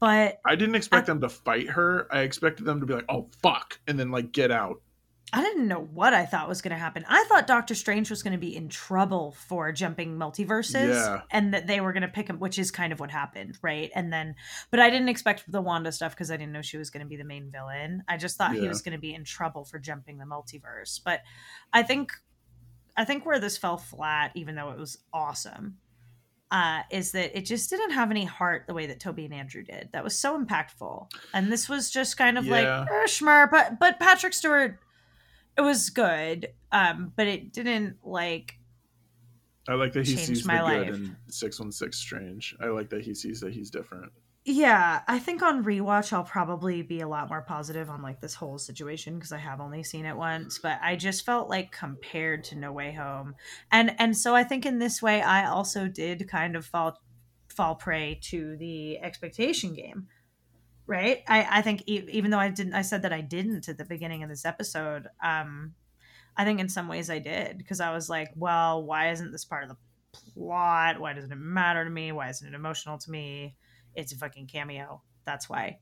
But 0.00 0.40
I 0.46 0.56
didn't 0.56 0.76
expect 0.76 1.06
them 1.06 1.20
to 1.20 1.28
fight 1.28 1.68
her. 1.68 2.08
I 2.10 2.20
expected 2.20 2.64
them 2.64 2.80
to 2.80 2.86
be 2.86 2.94
like, 2.94 3.04
oh 3.10 3.28
fuck, 3.42 3.78
and 3.86 3.98
then 4.00 4.10
like 4.10 4.32
get 4.32 4.50
out. 4.50 4.80
I 5.32 5.42
didn't 5.42 5.68
know 5.68 5.80
what 5.80 6.12
I 6.12 6.26
thought 6.26 6.48
was 6.48 6.60
going 6.60 6.72
to 6.72 6.78
happen. 6.78 7.04
I 7.08 7.24
thought 7.28 7.46
Doctor 7.46 7.74
Strange 7.76 8.10
was 8.10 8.22
going 8.22 8.32
to 8.32 8.38
be 8.38 8.56
in 8.56 8.68
trouble 8.68 9.32
for 9.46 9.70
jumping 9.70 10.16
multiverses 10.18 10.88
Yeah. 10.94 11.20
and 11.30 11.54
that 11.54 11.68
they 11.68 11.80
were 11.80 11.92
going 11.92 12.02
to 12.02 12.08
pick 12.08 12.28
him, 12.28 12.40
which 12.40 12.58
is 12.58 12.70
kind 12.72 12.92
of 12.92 12.98
what 12.98 13.12
happened, 13.12 13.56
right? 13.62 13.90
And 13.94 14.12
then, 14.12 14.34
but 14.72 14.80
I 14.80 14.90
didn't 14.90 15.08
expect 15.08 15.44
the 15.50 15.60
Wanda 15.62 15.92
stuff 15.92 16.12
because 16.16 16.30
I 16.32 16.36
didn't 16.36 16.52
know 16.52 16.62
she 16.62 16.78
was 16.78 16.90
going 16.90 17.04
to 17.04 17.08
be 17.08 17.16
the 17.16 17.24
main 17.24 17.50
villain. 17.52 18.02
I 18.08 18.16
just 18.16 18.36
thought 18.38 18.54
he 18.54 18.66
was 18.68 18.82
going 18.82 18.92
to 18.94 19.00
be 19.00 19.14
in 19.14 19.22
trouble 19.24 19.64
for 19.64 19.78
jumping 19.78 20.18
the 20.18 20.24
multiverse. 20.24 21.00
But 21.04 21.20
I 21.72 21.84
think, 21.84 22.10
I 22.96 23.04
think 23.04 23.24
where 23.24 23.38
this 23.38 23.56
fell 23.56 23.76
flat, 23.76 24.32
even 24.34 24.56
though 24.56 24.70
it 24.70 24.78
was 24.78 24.98
awesome, 25.12 25.76
uh, 26.50 26.82
is 26.90 27.12
that 27.12 27.38
it 27.38 27.42
just 27.46 27.70
didn't 27.70 27.92
have 27.92 28.10
any 28.10 28.24
heart 28.24 28.64
the 28.66 28.74
way 28.74 28.86
that 28.86 28.98
Tobey 28.98 29.26
and 29.26 29.34
Andrew 29.34 29.62
did. 29.62 29.90
That 29.92 30.02
was 30.02 30.18
so 30.18 30.36
impactful, 30.36 31.08
and 31.32 31.52
this 31.52 31.68
was 31.68 31.88
just 31.92 32.16
kind 32.16 32.36
of 32.36 32.48
like 32.48 32.64
Yeah. 32.64 32.86
eh, 32.90 33.06
schmur. 33.06 33.48
But 33.48 33.78
but 33.78 34.00
Patrick 34.00 34.32
Stewart, 34.32 34.80
it 35.60 35.64
was 35.64 35.90
good, 35.90 36.52
um, 36.72 37.12
but 37.16 37.26
it 37.26 37.52
didn't 37.52 37.98
like. 38.02 38.58
I 39.68 39.74
like 39.74 39.92
that 39.92 40.06
he 40.06 40.16
sees 40.16 40.42
the 40.42 40.48
my 40.48 40.58
good 40.58 40.88
life. 40.88 40.94
in 40.94 41.16
six 41.28 41.60
one 41.60 41.70
six 41.70 41.98
Strange. 41.98 42.56
I 42.60 42.66
like 42.68 42.88
that 42.90 43.02
he 43.02 43.14
sees 43.14 43.40
that 43.40 43.52
he's 43.52 43.70
different. 43.70 44.10
Yeah, 44.46 45.02
I 45.06 45.18
think 45.18 45.42
on 45.42 45.62
rewatch 45.62 46.14
I'll 46.14 46.24
probably 46.24 46.80
be 46.80 47.00
a 47.00 47.08
lot 47.08 47.28
more 47.28 47.42
positive 47.42 47.90
on 47.90 48.00
like 48.00 48.22
this 48.22 48.34
whole 48.34 48.56
situation 48.56 49.16
because 49.16 49.32
I 49.32 49.38
have 49.38 49.60
only 49.60 49.82
seen 49.82 50.06
it 50.06 50.16
once, 50.16 50.58
but 50.58 50.78
I 50.82 50.96
just 50.96 51.26
felt 51.26 51.50
like 51.50 51.72
compared 51.72 52.44
to 52.44 52.56
No 52.56 52.72
Way 52.72 52.92
Home. 52.92 53.34
And 53.70 53.94
and 54.00 54.16
so 54.16 54.34
I 54.34 54.44
think 54.44 54.64
in 54.64 54.78
this 54.78 55.02
way 55.02 55.20
I 55.20 55.46
also 55.46 55.88
did 55.88 56.26
kind 56.26 56.56
of 56.56 56.64
fall 56.64 57.02
fall 57.48 57.74
prey 57.74 58.18
to 58.22 58.56
the 58.56 58.98
expectation 59.00 59.74
game. 59.74 60.08
Right? 60.90 61.22
I 61.28 61.46
I 61.58 61.62
think 61.62 61.84
even 61.86 62.30
though 62.30 62.38
I 62.38 62.48
didn't, 62.48 62.74
I 62.74 62.82
said 62.82 63.02
that 63.02 63.12
I 63.12 63.20
didn't 63.20 63.68
at 63.68 63.78
the 63.78 63.84
beginning 63.84 64.22
of 64.22 64.28
this 64.28 64.44
episode. 64.44 65.06
Um, 65.24 65.74
I 66.36 66.44
think 66.44 66.60
in 66.60 66.68
some 66.68 66.88
ways 66.88 67.08
I 67.08 67.20
did 67.20 67.56
because 67.56 67.80
I 67.80 67.92
was 67.92 68.10
like, 68.10 68.28
well, 68.34 68.84
why 68.84 69.10
isn't 69.12 69.32
this 69.32 69.44
part 69.44 69.62
of 69.62 69.70
the 69.70 69.76
plot? 70.34 71.00
Why 71.00 71.12
doesn't 71.12 71.32
it 71.32 71.36
matter 71.36 71.84
to 71.84 71.90
me? 71.90 72.12
Why 72.12 72.28
isn't 72.28 72.46
it 72.46 72.54
emotional 72.54 72.98
to 72.98 73.10
me? 73.10 73.56
It's 73.94 74.12
a 74.12 74.16
fucking 74.16 74.48
cameo. 74.48 75.02
That's 75.24 75.48
why. 75.48 75.78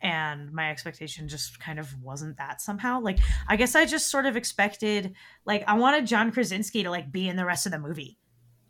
And 0.00 0.52
my 0.52 0.70
expectation 0.70 1.28
just 1.28 1.58
kind 1.58 1.80
of 1.80 1.92
wasn't 2.00 2.36
that 2.36 2.60
somehow. 2.60 3.00
Like, 3.00 3.18
I 3.48 3.56
guess 3.56 3.74
I 3.74 3.84
just 3.84 4.08
sort 4.08 4.26
of 4.26 4.36
expected, 4.36 5.14
like, 5.44 5.64
I 5.66 5.74
wanted 5.76 6.06
John 6.06 6.30
Krasinski 6.30 6.84
to 6.84 6.90
like 6.90 7.10
be 7.10 7.28
in 7.28 7.34
the 7.34 7.44
rest 7.44 7.66
of 7.66 7.72
the 7.72 7.80
movie, 7.80 8.18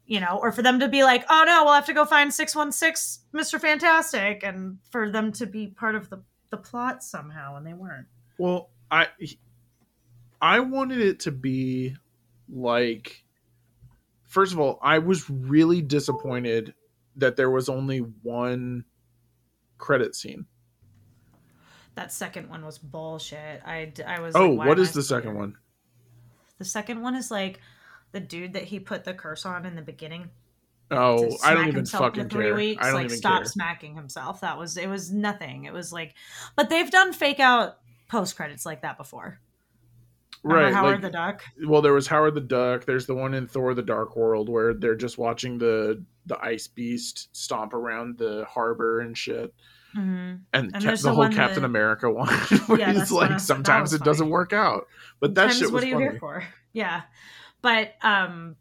you 0.08 0.20
know, 0.20 0.40
or 0.42 0.50
for 0.50 0.62
them 0.62 0.80
to 0.80 0.88
be 0.88 1.04
like, 1.04 1.24
oh 1.28 1.44
no, 1.46 1.64
we'll 1.64 1.74
have 1.74 1.86
to 1.86 1.92
go 1.92 2.06
find 2.06 2.32
six 2.32 2.56
one 2.56 2.72
six 2.72 3.20
Mister 3.32 3.58
Fantastic, 3.58 4.42
and 4.42 4.78
for 4.90 5.10
them 5.10 5.30
to 5.32 5.46
be 5.46 5.68
part 5.68 5.94
of 5.94 6.08
the 6.10 6.22
the 6.50 6.56
plot 6.56 7.04
somehow, 7.04 7.56
and 7.56 7.66
they 7.66 7.74
weren't. 7.74 8.06
Well, 8.38 8.70
I 8.90 9.08
I 10.40 10.60
wanted 10.60 11.00
it 11.00 11.20
to 11.20 11.30
be 11.30 11.94
like 12.48 13.22
first 14.26 14.54
of 14.54 14.58
all, 14.58 14.78
I 14.82 14.98
was 14.98 15.28
really 15.28 15.82
disappointed 15.82 16.74
that 17.16 17.36
there 17.36 17.50
was 17.50 17.68
only 17.68 17.98
one 17.98 18.84
credit 19.76 20.14
scene. 20.14 20.46
That 21.96 22.12
second 22.12 22.48
one 22.48 22.64
was 22.64 22.78
bullshit. 22.78 23.60
I, 23.66 23.92
I 24.06 24.20
was. 24.20 24.34
Oh, 24.34 24.50
like, 24.50 24.68
what 24.68 24.78
is 24.78 24.90
I 24.90 24.92
the 24.92 25.02
second 25.02 25.32
here? 25.32 25.38
one? 25.38 25.56
The 26.58 26.64
second 26.64 27.02
one 27.02 27.14
is 27.14 27.30
like 27.30 27.60
the 28.12 28.20
dude 28.20 28.54
that 28.54 28.64
he 28.64 28.80
put 28.80 29.04
the 29.04 29.14
curse 29.14 29.44
on 29.46 29.66
in 29.66 29.74
the 29.76 29.82
beginning. 29.82 30.30
Oh, 30.90 31.36
I 31.44 31.52
don't 31.52 31.68
even 31.68 31.84
fucking 31.84 32.30
three 32.30 32.46
care. 32.46 32.54
Weeks, 32.54 32.82
I 32.82 32.86
don't 32.86 32.94
like 32.94 33.04
even 33.06 33.18
stop 33.18 33.38
care. 33.42 33.44
smacking 33.44 33.94
himself. 33.94 34.40
That 34.40 34.56
was 34.58 34.76
it. 34.78 34.88
Was 34.88 35.12
nothing. 35.12 35.64
It 35.64 35.72
was 35.74 35.92
like, 35.92 36.14
but 36.56 36.70
they've 36.70 36.90
done 36.90 37.12
fake 37.12 37.40
out 37.40 37.76
post 38.08 38.36
credits 38.36 38.64
like 38.64 38.80
that 38.82 38.96
before. 38.96 39.38
Remember 40.42 40.64
Right. 40.66 40.72
Howard 40.74 40.92
like- 40.92 41.00
the 41.02 41.10
Duck. 41.10 41.42
well, 41.66 41.82
there 41.82 41.92
was 41.92 42.06
Howard 42.06 42.34
the 42.34 42.40
Duck. 42.40 42.84
There's 42.86 43.06
the 43.06 43.14
one 43.14 43.34
in 43.34 43.46
Thor: 43.46 43.74
The 43.74 43.82
Dark 43.82 44.16
World 44.16 44.48
where 44.48 44.72
they're 44.72 44.94
just 44.96 45.18
watching 45.18 45.58
the 45.58 46.02
the 46.26 46.38
ice 46.42 46.66
beast 46.68 47.28
stomp 47.36 47.74
around 47.74 48.16
the 48.18 48.46
harbor 48.48 49.00
and 49.00 49.16
shit. 49.16 49.52
hmm 49.94 50.00
And, 50.00 50.70
And 50.74 50.74
there's 50.80 51.02
the, 51.02 51.08
the 51.10 51.14
whole 51.14 51.28
Captain 51.28 51.62
that- 51.62 51.66
America 51.68 52.10
one, 52.12 52.28
where 52.66 52.78
Yeah, 52.78 52.88
he's 52.92 52.96
that's 52.98 53.08
the 53.10 53.14
one 53.16 53.28
I 53.28 53.30
like, 53.32 53.40
sometimes 53.40 53.92
it 53.94 54.02
doesn't 54.04 54.28
work 54.30 54.52
out, 54.52 54.86
but 55.20 55.34
that 55.34 55.52
shit 55.52 55.64
was 55.64 55.72
what 55.72 55.82
are 55.82 55.86
you 55.86 55.94
funny. 55.94 56.04
here 56.04 56.18
for? 56.18 56.44
Yeah, 56.74 57.02
but 57.68 57.94
um, 58.02 58.56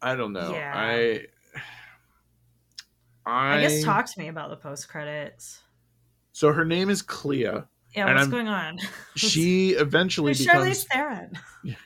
I 0.00 0.14
don't 0.14 0.32
know. 0.32 0.52
Yeah. 0.52 0.72
I, 0.74 1.26
I 3.26 3.56
I, 3.56 3.60
guess 3.60 3.82
talk 3.82 4.06
to 4.06 4.20
me 4.20 4.28
about 4.28 4.50
the 4.50 4.56
post 4.56 4.88
credits. 4.88 5.60
So 6.32 6.52
her 6.52 6.64
name 6.64 6.88
is 6.88 7.02
Clea. 7.02 7.40
Yeah, 7.94 8.06
what's 8.06 8.20
I'm- 8.20 8.30
going 8.30 8.48
on? 8.48 8.78
She 9.16 9.70
eventually 9.78 10.30
Who's 10.30 10.46
becomes 10.46 10.84
Charlize 10.84 10.86
Theron? 10.86 11.38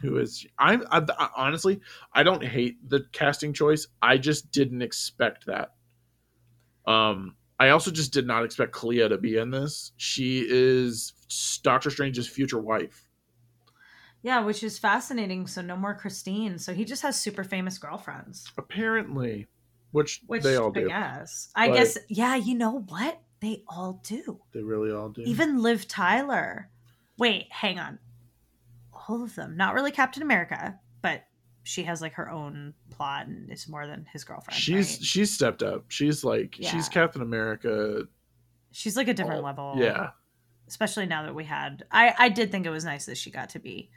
who 0.02 0.18
is 0.18 0.46
I'm 0.58 0.84
I, 0.90 1.04
I- 1.18 1.30
honestly 1.36 1.80
I 2.12 2.22
don't 2.22 2.44
hate 2.44 2.88
the 2.88 3.06
casting 3.12 3.52
choice. 3.52 3.86
I 4.02 4.18
just 4.18 4.50
didn't 4.50 4.82
expect 4.82 5.46
that. 5.46 5.72
Um, 6.86 7.34
I 7.58 7.70
also 7.70 7.90
just 7.90 8.12
did 8.12 8.26
not 8.26 8.44
expect 8.44 8.72
Clea 8.72 9.08
to 9.08 9.16
be 9.18 9.38
in 9.38 9.50
this. 9.50 9.92
She 9.96 10.46
is 10.46 11.14
Doctor 11.62 11.90
Strange's 11.90 12.28
future 12.28 12.60
wife. 12.60 13.05
Yeah, 14.26 14.40
which 14.40 14.64
is 14.64 14.76
fascinating. 14.76 15.46
So 15.46 15.62
no 15.62 15.76
more 15.76 15.94
Christine. 15.94 16.58
So 16.58 16.74
he 16.74 16.84
just 16.84 17.00
has 17.02 17.14
super 17.20 17.44
famous 17.44 17.78
girlfriends. 17.78 18.50
Apparently, 18.58 19.46
which, 19.92 20.20
Which 20.26 20.42
they 20.42 20.56
all 20.56 20.72
do. 20.72 20.86
I 20.86 20.88
guess. 20.88 21.48
I 21.54 21.68
But- 21.68 21.74
guess. 21.76 21.98
Yeah, 22.08 22.34
you 22.34 22.56
know 22.56 22.80
what? 22.88 23.22
They 23.40 23.62
all 23.68 24.00
do. 24.04 24.40
They 24.52 24.62
really 24.64 24.90
all 24.90 25.10
do. 25.10 25.22
Even 25.22 25.62
Liv 25.62 25.86
Tyler. 25.86 26.68
Wait, 27.16 27.46
hang 27.52 27.78
on. 27.78 28.00
All 29.08 29.22
of 29.22 29.36
them. 29.36 29.56
Not 29.56 29.74
really 29.74 29.92
Captain 29.92 30.24
America, 30.24 30.76
but 31.02 31.22
she 31.62 31.84
has 31.84 32.00
like 32.02 32.14
her 32.14 32.28
own 32.28 32.74
plot 32.90 33.28
and 33.28 33.48
is 33.52 33.68
more 33.68 33.86
than 33.86 34.06
his 34.12 34.24
girlfriend. 34.24 34.58
she's 34.58 34.96
right? 34.96 35.04
she's 35.04 35.32
stepped 35.32 35.62
up. 35.62 35.84
She's 35.86 36.24
like 36.24 36.58
Yeah. 36.58 36.70
she's 36.70 36.88
Captain 36.88 37.22
America. 37.22 38.08
she's 38.72 38.96
like 38.96 39.06
a 39.06 39.14
different 39.14 39.38
all- 39.38 39.44
level. 39.46 39.74
Yeah. 39.76 40.10
Especially 40.66 41.06
now 41.06 41.22
that 41.22 41.34
we 41.36 41.44
had. 41.44 41.84
I 41.92 42.12
I 42.18 42.28
did 42.28 42.50
think 42.50 42.66
it 42.66 42.70
was 42.70 42.84
nice 42.84 43.06
that 43.06 43.16
she 43.16 43.30
got 43.30 43.50
to 43.50 43.60
be 43.60 43.88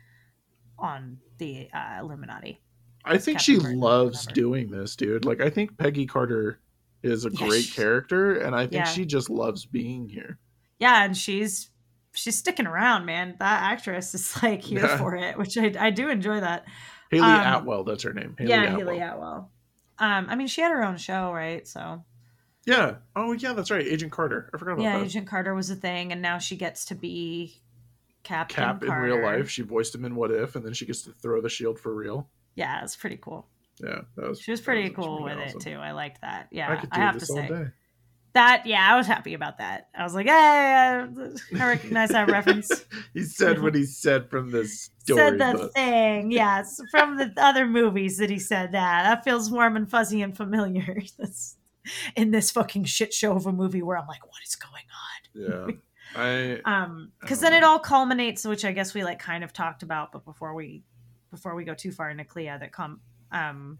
on 0.81 1.18
the 1.38 1.69
uh, 1.73 1.99
Illuminati. 2.01 2.61
I 3.06 3.18
think 3.18 3.38
Captain 3.39 3.60
she 3.61 3.76
loves 3.76 4.26
whatever. 4.26 4.35
doing 4.35 4.72
this, 4.72 4.95
dude. 4.95 5.26
Like 5.26 5.41
I 5.41 5.49
think 5.49 5.77
Peggy 5.77 6.06
Carter 6.06 6.60
is 7.01 7.26
a 7.26 7.31
Yeah, 7.31 7.47
great 7.47 7.64
she- 7.64 7.73
character 7.76 8.35
and 8.39 8.53
I 8.56 8.61
think 8.64 8.73
Yeah. 8.73 8.84
she 8.85 9.06
just 9.06 9.30
loves 9.30 9.65
being 9.65 10.10
here. 10.10 10.38
Yeah, 10.80 11.03
and 11.06 11.15
she's 11.15 11.69
she's 12.14 12.38
sticking 12.38 12.68
around, 12.68 13.06
man. 13.06 13.35
That 13.39 13.64
actress 13.72 14.14
is 14.14 14.41
like 14.43 14.61
here 14.61 14.81
Yeah. 14.85 14.97
for 14.97 15.15
it, 15.15 15.38
which 15.38 15.57
I 15.57 15.73
I 15.80 15.89
do 15.91 16.10
enjoy 16.10 16.39
that. 16.41 16.65
Hayley 17.11 17.27
Um, 17.27 17.61
Atwell, 17.61 17.84
that's 17.85 18.03
her 18.03 18.14
name. 18.14 18.35
Hayley 18.38 18.49
yeah, 18.51 18.64
Atwell. 18.64 18.77
Hayley 18.80 18.99
Atwell. 18.99 19.51
Um, 19.97 20.27
I 20.30 20.35
mean, 20.35 20.47
she 20.47 20.61
had 20.61 20.72
her 20.72 20.84
own 20.84 20.97
show, 20.97 21.31
right? 21.34 21.68
So 21.68 22.03
Yeah. 22.65 22.95
Oh 23.15 23.31
yeah, 23.31 23.53
that's 23.53 23.72
right. 23.72 23.85
Agent 23.85 24.11
Carter. 24.11 24.49
I 24.53 24.57
forgot 24.57 24.73
about 24.73 24.84
yeah, 24.84 24.93
that. 24.93 24.99
Yeah, 24.99 25.06
Agent 25.06 25.27
Carter 25.27 25.53
was 25.56 25.69
a 25.69 25.76
thing, 25.76 26.11
and 26.11 26.22
now 26.22 26.38
she 26.38 26.56
gets 26.57 26.85
to 26.85 26.95
be 26.95 27.61
Captain 28.23 28.55
Cap 28.55 28.83
in 28.83 28.91
real 28.91 29.21
life. 29.21 29.49
She 29.49 29.61
voiced 29.61 29.95
him 29.95 30.05
in 30.05 30.15
What 30.15 30.31
If, 30.31 30.55
and 30.55 30.65
then 30.65 30.73
she 30.73 30.85
gets 30.85 31.01
to 31.03 31.11
throw 31.11 31.41
the 31.41 31.49
shield 31.49 31.79
for 31.79 31.93
real. 31.93 32.29
Yeah, 32.55 32.83
it's 32.83 32.95
pretty 32.95 33.17
cool. 33.17 33.47
Yeah, 33.81 34.01
that 34.17 34.29
was. 34.29 34.41
She 34.41 34.51
was 34.51 34.61
pretty 34.61 34.89
was 34.89 34.95
cool 35.05 35.23
with 35.23 35.37
awesome. 35.37 35.57
it 35.57 35.63
too. 35.63 35.77
I 35.77 35.91
liked 35.91 36.21
that. 36.21 36.47
Yeah, 36.51 36.69
I 36.69 36.87
I, 36.91 36.99
have 36.99 37.17
to 37.17 37.25
say 37.25 37.47
day. 37.47 37.65
that. 38.33 38.65
Yeah, 38.65 38.93
I 38.93 38.97
was 38.97 39.07
happy 39.07 39.33
about 39.33 39.59
that. 39.59 39.89
I 39.97 40.03
was 40.03 40.13
like, 40.13 40.27
hey, 40.27 40.33
I, 40.33 41.07
I 41.59 41.67
recognize 41.67 42.09
that 42.09 42.29
reference. 42.29 42.85
He 43.13 43.23
said 43.23 43.61
what 43.61 43.73
he 43.73 43.85
said 43.85 44.29
from 44.29 44.51
the 44.51 44.65
story. 44.65 45.19
said 45.19 45.33
the 45.39 45.57
but- 45.57 45.73
thing, 45.73 46.31
yes, 46.31 46.79
from 46.91 47.17
the 47.17 47.33
other 47.37 47.65
movies 47.65 48.17
that 48.17 48.29
he 48.29 48.37
said 48.39 48.73
that. 48.73 49.03
That 49.03 49.23
feels 49.23 49.49
warm 49.49 49.75
and 49.75 49.89
fuzzy 49.89 50.21
and 50.21 50.35
familiar. 50.35 51.01
That's 51.17 51.55
in 52.15 52.31
this 52.31 52.51
fucking 52.51 52.83
shit 52.83 53.13
show 53.13 53.33
of 53.33 53.45
a 53.45 53.51
movie 53.51 53.81
where 53.81 53.97
I'm 53.97 54.07
like, 54.07 54.25
what 54.25 54.41
is 54.45 54.55
going 54.55 54.83
on? 54.83 55.69
yeah. 55.69 55.75
I? 56.15 56.60
Um, 56.65 57.11
because 57.19 57.40
then 57.40 57.53
it 57.53 57.64
all 57.64 57.80
culminates, 57.80 58.45
which 58.45 58.65
I 58.65 58.72
guess 58.72 58.94
we 58.94 59.03
like 59.03 59.19
kind 59.19 59.44
of 59.44 59.53
talked 59.53 59.84
about, 59.84 60.11
but 60.11 60.26
before 60.26 60.53
we 60.53 60.84
before 61.31 61.56
we 61.56 61.64
go 61.64 61.73
too 61.73 61.91
far 61.91 62.10
into 62.10 62.26
Clea, 62.26 62.45
that 62.60 62.72
come 62.72 63.02
um. 63.31 63.80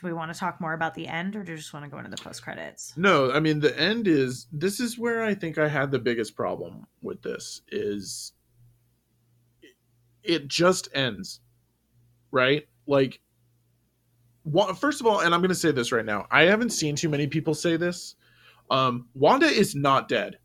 Do 0.00 0.06
we 0.06 0.14
want 0.14 0.32
to 0.32 0.38
talk 0.38 0.62
more 0.62 0.72
about 0.72 0.94
the 0.94 1.06
end, 1.06 1.36
or 1.36 1.44
do 1.44 1.52
you 1.52 1.58
just 1.58 1.74
want 1.74 1.84
to 1.84 1.90
go 1.90 1.98
into 1.98 2.08
the 2.08 2.16
post 2.16 2.42
credits? 2.42 2.94
No, 2.96 3.30
I 3.32 3.38
mean 3.38 3.60
the 3.60 3.78
end 3.78 4.08
is 4.08 4.46
this 4.50 4.80
is 4.80 4.98
where 4.98 5.22
I 5.22 5.34
think 5.34 5.58
I 5.58 5.68
had 5.68 5.90
the 5.90 5.98
biggest 5.98 6.34
problem 6.34 6.86
with 7.02 7.20
this 7.20 7.60
is 7.68 8.32
it 10.22 10.48
just 10.48 10.88
ends. 10.94 11.40
Right? 12.30 12.66
Like 12.86 13.20
first 14.78 15.02
of 15.02 15.06
all, 15.06 15.20
and 15.20 15.34
I'm 15.34 15.42
going 15.42 15.50
to 15.50 15.54
say 15.54 15.70
this 15.70 15.92
right 15.92 16.06
now. 16.06 16.26
I 16.30 16.44
haven't 16.44 16.70
seen 16.70 16.96
too 16.96 17.10
many 17.10 17.26
people 17.26 17.52
say 17.52 17.76
this. 17.76 18.14
Um 18.70 19.06
Wanda 19.12 19.48
is 19.48 19.74
not 19.74 20.08
dead. 20.08 20.38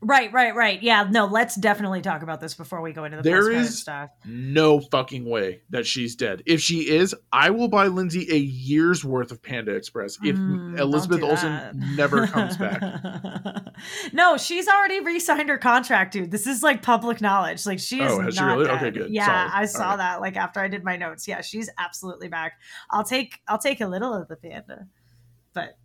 Right, 0.00 0.32
right, 0.32 0.54
right. 0.54 0.80
Yeah, 0.80 1.08
no, 1.10 1.26
let's 1.26 1.56
definitely 1.56 2.02
talk 2.02 2.22
about 2.22 2.40
this 2.40 2.54
before 2.54 2.80
we 2.80 2.92
go 2.92 3.04
into 3.04 3.16
the 3.16 3.22
There 3.24 3.42
credit 3.42 3.66
stuff. 3.66 4.10
No 4.24 4.78
fucking 4.80 5.28
way 5.28 5.62
that 5.70 5.86
she's 5.86 6.14
dead. 6.14 6.42
If 6.46 6.60
she 6.60 6.88
is, 6.88 7.16
I 7.32 7.50
will 7.50 7.66
buy 7.66 7.88
Lindsay 7.88 8.26
a 8.30 8.36
year's 8.36 9.04
worth 9.04 9.32
of 9.32 9.42
Panda 9.42 9.74
Express 9.74 10.16
if 10.22 10.36
Mm, 10.36 10.78
Elizabeth 10.78 11.20
do 11.20 11.26
Olsen 11.26 11.82
never 11.96 12.28
comes 12.28 12.56
back. 12.56 12.80
no, 14.12 14.36
she's 14.36 14.68
already 14.68 15.00
re-signed 15.00 15.48
her 15.48 15.58
contract, 15.58 16.12
dude. 16.12 16.30
This 16.30 16.46
is 16.46 16.62
like 16.62 16.80
public 16.82 17.20
knowledge. 17.20 17.66
Like 17.66 17.80
she 17.80 18.00
is 18.00 18.12
Oh, 18.12 18.20
has 18.20 18.34
she 18.34 18.40
not 18.40 18.56
really? 18.56 18.64
dead. 18.66 18.76
Okay, 18.76 18.90
good. 18.90 19.10
Yeah, 19.10 19.26
Solid. 19.26 19.50
I 19.54 19.64
saw 19.66 19.88
right. 19.90 19.96
that. 19.96 20.20
Like 20.20 20.36
after 20.36 20.60
I 20.60 20.68
did 20.68 20.84
my 20.84 20.96
notes. 20.96 21.26
Yeah, 21.26 21.40
she's 21.40 21.68
absolutely 21.76 22.28
back. 22.28 22.54
I'll 22.90 23.04
take 23.04 23.40
I'll 23.48 23.58
take 23.58 23.80
a 23.80 23.86
little 23.86 24.14
of 24.14 24.28
the 24.28 24.36
panda, 24.36 24.86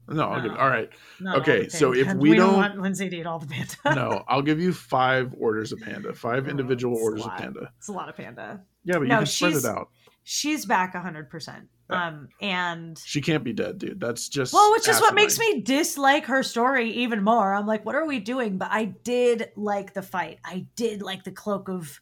but 0.08 0.16
No, 0.16 0.24
I'll 0.24 0.42
give 0.42 0.52
all 0.58 0.68
right. 0.70 0.90
not 1.20 1.38
Okay, 1.40 1.64
the 1.66 1.70
so 1.72 1.94
if 1.94 2.06
panda. 2.08 2.22
we 2.22 2.36
don't 2.36 2.50
don't- 2.50 2.58
want 2.58 2.80
Lindsay 2.82 3.10
to 3.10 3.16
eat 3.18 3.26
all 3.26 3.40
the 3.40 3.48
panda, 3.48 3.76
No, 3.96 4.24
I'll 4.28 4.42
give 4.42 4.60
you 4.60 4.74
five 4.74 5.34
orders 5.38 5.72
of 5.72 5.80
Panda, 5.82 6.14
five 6.14 6.48
Oh, 6.48 6.50
individual 6.52 6.98
orders 6.98 7.26
of. 7.26 7.32
Panda. 7.36 7.72
it's 7.78 7.88
a 7.88 7.92
lot 7.94 8.10
of 8.10 8.16
panda. 8.16 8.62
Yeah, 8.84 9.00
but 9.00 9.08
No, 9.08 9.16
you 9.16 9.18
can 9.20 9.26
spread 9.28 9.54
it 9.54 9.66
out. 9.66 9.90
She's 10.26 10.66
back 10.66 10.96
hundred 10.96 11.30
percent. 11.30 11.68
Um, 11.90 12.30
and 12.42 12.98
She 13.06 13.22
can't 13.22 13.44
be 13.44 13.52
dead, 13.54 13.78
dude. 13.78 14.00
That's 14.00 14.30
just 14.30 14.54
Well, 14.54 14.72
which 14.72 14.88
is 14.88 15.00
what 15.02 15.14
makes 15.14 15.38
me 15.38 15.62
dislike 15.62 16.26
her 16.28 16.42
story 16.42 16.90
even 16.92 17.24
more. 17.24 17.54
I'm 17.54 17.68
like, 17.68 17.86
what 17.86 17.94
are 17.96 18.06
we 18.08 18.20
doing? 18.20 18.58
But 18.58 18.70
I 18.72 18.86
did 18.86 19.50
like 19.58 19.94
the 19.94 20.02
fight. 20.02 20.40
I 20.46 20.66
did 20.78 21.02
like 21.02 21.24
the 21.26 21.32
cloak 21.32 21.68
of 21.70 22.00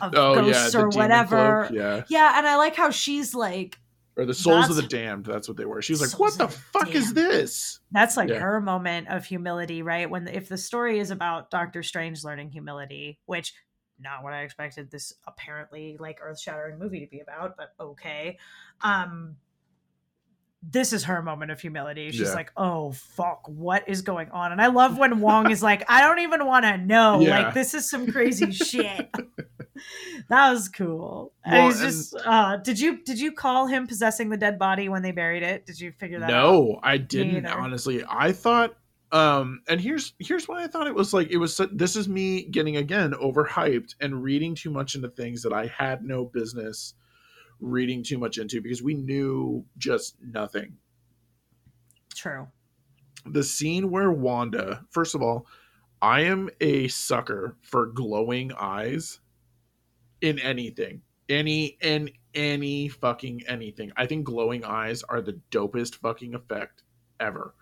of 0.00 0.12
Oh 0.14 0.34
ghosts 0.34 0.72
the 0.72 0.80
or 0.80 0.88
whatever. 0.88 1.66
cloak, 1.68 1.72
yeah, 1.78 2.02
Yeah, 2.08 2.36
and 2.38 2.46
I 2.46 2.56
like 2.56 2.76
how 2.76 2.90
she's 2.90 3.34
like, 3.34 3.78
or 4.16 4.24
the 4.26 4.34
souls 4.34 4.68
of 4.70 4.76
the 4.76 4.82
damned. 4.82 5.24
That's 5.24 5.48
what 5.48 5.56
they 5.56 5.64
were. 5.64 5.80
She 5.82 5.92
was 5.92 6.00
like, 6.00 6.18
"What 6.20 6.36
the 6.38 6.48
fuck 6.48 6.94
is 6.94 7.14
this?" 7.14 7.80
that's 7.90 8.16
like 8.16 8.28
Yeah. 8.28 8.38
her 8.40 8.60
moment 8.60 9.08
of 9.08 9.24
humility, 9.24 9.82
right? 9.82 10.08
When 10.08 10.28
if 10.28 10.48
the 10.48 10.58
story 10.58 10.98
is 10.98 11.10
about 11.10 11.50
Doctor 11.50 11.82
Strange 11.82 12.24
learning 12.24 12.50
humility, 12.50 13.18
which 13.26 13.54
not 13.98 14.22
what 14.24 14.32
I 14.32 14.42
expected 14.42 14.90
this 14.90 15.12
apparently 15.26 15.96
like 16.00 16.18
earth 16.20 16.40
shattering 16.40 16.78
movie 16.78 17.00
to 17.00 17.06
be 17.06 17.20
about, 17.20 17.56
but 17.56 17.74
okay. 17.78 18.38
Um 18.82 19.36
this 20.62 20.92
is 20.92 21.04
her 21.04 21.22
moment 21.22 21.50
of 21.50 21.60
humility. 21.60 22.10
She's 22.12 22.28
Yeah. 22.28 22.34
like, 22.34 22.52
"Oh 22.56 22.92
fuck, 22.92 23.48
what 23.48 23.88
is 23.88 24.02
going 24.02 24.30
on?" 24.30 24.52
And 24.52 24.60
I 24.62 24.68
love 24.68 24.96
when 24.96 25.20
Wong 25.20 25.50
is 25.50 25.62
like, 25.62 25.84
"I 25.90 26.00
don't 26.02 26.20
even 26.20 26.46
want 26.46 26.64
to 26.64 26.78
know. 26.78 27.20
Yeah. 27.20 27.42
Like 27.44 27.54
this 27.54 27.74
is 27.74 27.90
some 27.90 28.10
crazy 28.10 28.52
shit." 28.52 29.10
that 30.28 30.50
was 30.52 30.68
cool. 30.68 31.32
And 31.44 31.54
Well, 31.54 31.66
he's 31.68 31.80
just. 31.80 32.16
Uh, 32.24 32.56
did 32.58 32.78
you 32.78 33.02
did 33.04 33.18
you 33.18 33.32
call 33.32 33.66
him 33.66 33.86
possessing 33.86 34.28
the 34.30 34.36
dead 34.36 34.58
body 34.58 34.88
when 34.88 35.02
they 35.02 35.12
buried 35.12 35.42
it? 35.42 35.66
Did 35.66 35.80
you 35.80 35.92
figure 35.92 36.20
that 36.20 36.30
out? 36.30 36.44
No, 36.52 36.80
I 36.82 36.96
didn't 36.96 37.46
honestly. 37.46 38.04
I 38.08 38.32
thought 38.32 38.74
um 39.10 39.60
and 39.68 39.78
here's 39.78 40.14
here's 40.20 40.48
why 40.48 40.64
I 40.64 40.68
thought 40.68 40.86
it 40.86 40.94
was 40.94 41.12
like 41.12 41.30
it 41.30 41.36
was 41.36 41.60
this 41.70 41.96
is 41.96 42.08
me 42.08 42.44
getting 42.44 42.78
again 42.78 43.12
overhyped 43.12 43.94
and 44.00 44.22
reading 44.22 44.54
too 44.54 44.70
much 44.70 44.94
into 44.94 45.08
things 45.10 45.42
that 45.42 45.52
I 45.52 45.66
had 45.66 46.02
no 46.02 46.24
business 46.24 46.94
reading 47.62 48.02
too 48.02 48.18
much 48.18 48.38
into 48.38 48.60
because 48.60 48.82
we 48.82 48.94
knew 48.94 49.64
just 49.78 50.16
nothing. 50.20 50.76
True. 52.14 52.48
The 53.24 53.44
scene 53.44 53.90
where 53.90 54.10
Wanda, 54.10 54.84
first 54.90 55.14
of 55.14 55.22
all, 55.22 55.46
I 56.02 56.22
am 56.22 56.50
a 56.60 56.88
sucker 56.88 57.56
for 57.62 57.86
glowing 57.86 58.52
eyes 58.58 59.20
in 60.20 60.38
anything. 60.40 61.02
Any 61.28 61.78
and 61.80 62.10
any 62.34 62.88
fucking 62.88 63.42
anything. 63.46 63.92
I 63.96 64.06
think 64.06 64.24
glowing 64.24 64.64
eyes 64.64 65.04
are 65.04 65.20
the 65.20 65.40
dopest 65.50 65.94
fucking 65.96 66.34
effect 66.34 66.82
ever. 67.20 67.54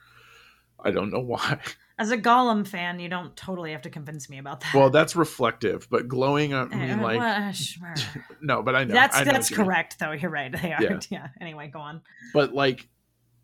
I 0.83 0.91
don't 0.91 1.11
know 1.11 1.21
why. 1.21 1.59
As 2.01 2.11
a 2.11 2.17
Gollum 2.17 2.67
fan, 2.67 2.99
you 2.99 3.11
don't 3.11 3.37
totally 3.37 3.73
have 3.73 3.83
to 3.83 3.91
convince 3.91 4.31
me 4.31 4.39
about 4.39 4.61
that. 4.61 4.75
Well, 4.75 4.89
that's 4.89 5.15
reflective, 5.15 5.87
but 5.91 6.09
glowing. 6.09 6.55
I 6.55 6.63
Eh, 6.63 6.67
mean, 6.75 7.03
like 7.03 7.19
well, 7.21 7.53
sure. 7.53 7.95
no, 8.41 8.63
but 8.63 8.75
I 8.75 8.85
know 8.85 8.95
that's 8.95 9.17
I 9.19 9.25
know 9.25 9.33
that's 9.33 9.51
you 9.51 9.57
correct 9.57 9.99
though. 9.99 10.13
You're 10.13 10.31
right. 10.31 10.51
They 10.51 10.73
are. 10.73 10.83
Yeah. 10.83 10.99
Yeah. 11.11 11.29
Anyway, 11.43 11.69
go 11.69 11.79
on. 11.79 12.01
But 12.33 12.55
like, 12.55 12.89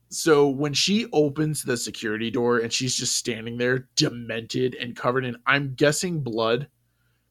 so 0.09 0.49
when 0.49 0.73
she 0.73 1.07
opens 1.13 1.65
the 1.65 1.77
security 1.77 2.31
door 2.31 2.59
and 2.61 2.73
she's 2.73 2.95
just 2.95 3.15
standing 3.17 3.59
there, 3.59 3.89
demented 3.95 4.75
and 4.75 4.97
covered 4.97 5.27
in, 5.27 5.37
I'm 5.47 5.75
guessing 5.75 6.21
blood, 6.23 6.69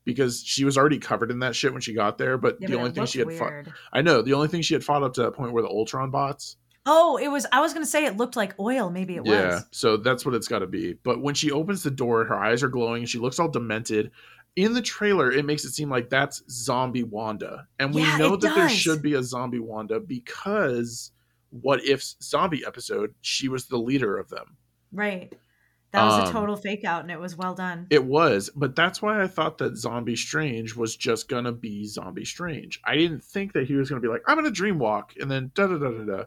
because 0.03 0.43
she 0.45 0.63
was 0.63 0.77
already 0.77 0.99
covered 0.99 1.31
in 1.31 1.39
that 1.39 1.55
shit 1.55 1.71
when 1.73 1.81
she 1.81 1.95
got 1.95 2.19
there. 2.19 2.37
But 2.37 2.57
Yeah, 2.59 2.67
the 2.67 2.73
but 2.73 2.79
only 2.79 2.91
thing 2.91 3.05
she 3.07 3.17
had 3.17 3.33
fought—I 3.33 4.03
know 4.03 4.21
the 4.21 4.33
only 4.33 4.47
thing 4.47 4.61
she 4.61 4.75
had 4.75 4.83
fought 4.83 5.01
up 5.01 5.15
to 5.15 5.23
that 5.23 5.31
point 5.31 5.53
were 5.53 5.63
the 5.63 5.69
Ultron 5.69 6.11
bots. 6.11 6.57
Oh, 6.85 7.17
it 7.17 7.29
was. 7.29 7.45
I 7.51 7.61
was 7.61 7.73
gonna 7.73 7.85
say 7.85 8.05
it 8.05 8.17
looked 8.17 8.35
like 8.35 8.59
oil. 8.59 8.89
Maybe 8.91 9.15
it 9.15 9.23
was. 9.23 9.31
yeah, 9.31 9.55
was. 9.55 9.65
so 9.71 9.97
that's 9.97 10.25
what 10.25 10.35
it's 10.35 10.47
got 10.47 10.59
to 10.59 10.67
be. 10.67 10.93
But 10.93 11.21
when 11.21 11.33
she 11.35 11.51
opens 11.51 11.81
the 11.83 11.91
door, 11.91 12.25
her 12.25 12.35
eyes 12.35 12.61
are 12.63 12.69
glowing 12.69 13.05
she 13.05 13.17
looks 13.19 13.39
all 13.39 13.49
demented. 13.49 14.11
In 14.55 14.73
the 14.73 14.81
trailer, 14.81 15.31
it 15.31 15.43
makes 15.45 15.65
it 15.65 15.71
seem 15.71 15.89
like 15.89 16.09
that's 16.09 16.43
zombie 16.49 17.03
Wanda, 17.03 17.67
and 17.79 17.93
we 17.93 18.03
Yeah, 18.03 18.17
know 18.17 18.35
that 18.37 18.55
there 18.55 18.69
should 18.69 19.01
be 19.01 19.15
a 19.15 19.23
zombie 19.23 19.59
Wanda 19.59 19.99
because 19.99 21.11
what 21.49 21.83
if 21.83 22.03
zombie 22.21 22.63
episode 22.65 23.13
she 23.21 23.47
was 23.49 23.65
the 23.65 23.77
leader 23.77 24.17
of 24.17 24.29
them. 24.29 24.55
Right. 24.91 25.33
That 25.91 26.05
was 26.05 26.13
Um, 26.19 26.27
a 26.27 26.31
total 26.31 26.55
fake 26.57 26.83
out, 26.83 27.01
and 27.03 27.11
it 27.11 27.19
was 27.19 27.35
well 27.37 27.53
done. 27.55 27.87
It 27.89 28.03
was, 28.05 28.49
but 28.55 28.75
that's 28.75 29.01
why 29.01 29.21
I 29.21 29.27
thought 29.27 29.57
that 29.59 29.77
Zombie 29.77 30.15
Strange 30.17 30.75
was 30.75 30.95
just 30.95 31.29
gonna 31.29 31.51
be 31.53 31.85
Zombie 31.85 32.25
Strange. 32.25 32.79
I 32.83 32.95
didn't 32.97 33.23
think 33.23 33.53
that 33.53 33.67
he 33.67 33.75
was 33.75 33.89
gonna 33.89 34.01
be 34.01 34.07
like, 34.09 34.23
I'm 34.27 34.35
gonna 34.37 34.51
dream 34.51 34.77
walk 34.79 35.13
and 35.19 35.31
then 35.31 35.51
da 35.55 35.67
da 35.67 35.77
da 35.77 35.89
da 35.91 36.03
da. 36.03 36.23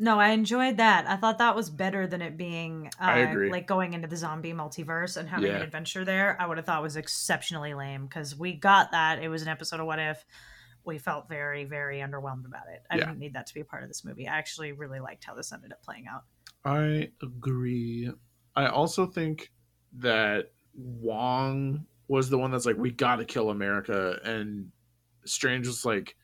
No, 0.00 0.20
I 0.20 0.28
enjoyed 0.28 0.76
that. 0.76 1.08
I 1.08 1.16
thought 1.16 1.38
that 1.38 1.56
was 1.56 1.70
better 1.70 2.06
than 2.06 2.22
it 2.22 2.36
being 2.36 2.88
uh, 3.00 3.04
I 3.04 3.18
agree. 3.18 3.50
like 3.50 3.66
going 3.66 3.94
into 3.94 4.06
the 4.06 4.16
zombie 4.16 4.52
multiverse 4.52 5.16
and 5.16 5.28
having 5.28 5.50
an 5.50 5.60
adventure 5.60 6.04
there. 6.04 6.36
I 6.40 6.46
would 6.46 6.56
have 6.56 6.66
thought 6.66 6.82
was 6.82 6.94
exceptionally 6.96 7.74
lame 7.74 8.06
because 8.06 8.36
we 8.36 8.52
got 8.54 8.92
that. 8.92 9.18
It 9.20 9.28
was 9.28 9.42
an 9.42 9.48
episode 9.48 9.80
of 9.80 9.86
What 9.86 9.98
If. 9.98 10.24
We 10.84 10.98
felt 10.98 11.28
very, 11.28 11.64
very 11.64 11.98
underwhelmed 11.98 12.46
about 12.46 12.68
it. 12.72 12.84
I 12.90 12.96
Yeah. 12.98 13.06
didn't 13.06 13.18
need 13.18 13.34
that 13.34 13.48
to 13.48 13.54
be 13.54 13.60
a 13.60 13.64
part 13.64 13.82
of 13.82 13.88
this 13.88 14.04
movie. 14.04 14.28
I 14.28 14.38
actually 14.38 14.70
really 14.72 15.00
liked 15.00 15.24
how 15.24 15.34
this 15.34 15.52
ended 15.52 15.72
up 15.72 15.82
playing 15.82 16.06
out. 16.06 16.22
I 16.64 17.10
agree. 17.20 18.10
I 18.54 18.66
also 18.68 19.04
think 19.04 19.50
that 19.94 20.52
Wong 20.74 21.84
was 22.06 22.30
the 22.30 22.38
one 22.38 22.50
that's 22.52 22.66
like, 22.66 22.76
we 22.76 22.90
gotta 22.92 23.24
kill 23.24 23.50
America, 23.50 24.18
and 24.24 24.70
Strange 25.24 25.66
was 25.66 25.84
like, 25.84 26.16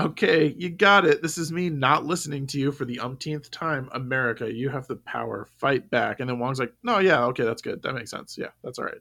okay, 0.00 0.54
you 0.58 0.70
got 0.70 1.04
it. 1.04 1.22
This 1.22 1.38
is 1.38 1.52
me 1.52 1.70
not 1.70 2.04
listening 2.04 2.46
to 2.48 2.58
you 2.58 2.72
for 2.72 2.84
the 2.84 3.00
umpteenth 3.00 3.50
time. 3.50 3.88
America, 3.92 4.52
you 4.52 4.68
have 4.68 4.86
the 4.86 4.96
power. 4.96 5.48
Fight 5.58 5.90
back. 5.90 6.20
And 6.20 6.28
then 6.28 6.38
Wong's 6.38 6.58
like, 6.58 6.72
no, 6.82 6.98
yeah, 6.98 7.24
okay, 7.26 7.44
that's 7.44 7.62
good. 7.62 7.82
That 7.82 7.94
makes 7.94 8.10
sense. 8.10 8.36
Yeah, 8.38 8.50
that's 8.62 8.78
all 8.78 8.86
right. 8.86 9.00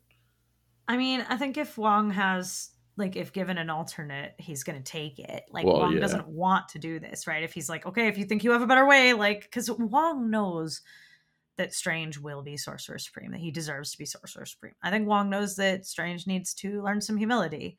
I 0.88 0.98
mean, 0.98 1.26
I 1.30 1.38
think 1.38 1.58
if 1.58 1.78
Wong 1.78 2.12
has 2.12 2.72
like 2.98 3.16
if 3.16 3.32
given 3.32 3.58
an 3.58 3.70
alternate, 3.70 4.34
he's 4.38 4.64
gonna 4.64 4.82
take 4.82 5.20
it. 5.20 5.44
Like 5.52 5.66
Well, 5.66 5.80
Wong 5.80 5.94
yeah. 5.94 6.00
doesn't 6.00 6.28
want 6.28 6.70
to 6.70 6.80
do 6.80 7.00
this, 7.00 7.28
right? 7.28 7.44
If 7.44 7.54
he's 7.54 7.70
like, 7.70 7.86
okay, 7.86 8.08
if 8.08 8.18
you 8.18 8.26
think 8.26 8.44
you 8.44 8.52
have 8.52 8.62
a 8.62 8.68
better 8.68 8.86
way, 8.86 9.14
like 9.14 9.44
because 9.44 9.72
Wong 9.72 10.30
knows 10.30 10.82
that 11.58 11.74
Strange 11.74 12.18
will 12.18 12.42
be 12.42 12.58
Sorcerer 12.58 12.98
Supreme, 12.98 13.32
that 13.32 13.42
he 13.42 13.52
deserves 13.52 13.92
to 13.92 13.98
be 13.98 14.06
Sorcerer 14.06 14.46
Supreme. 14.46 14.74
I 14.82 14.90
think 14.90 15.08
Wong 15.08 15.30
knows 15.30 15.56
that 15.58 15.86
Strange 15.86 16.26
needs 16.26 16.54
to 16.56 16.82
learn 16.82 17.02
some 17.02 17.18
humility. 17.18 17.78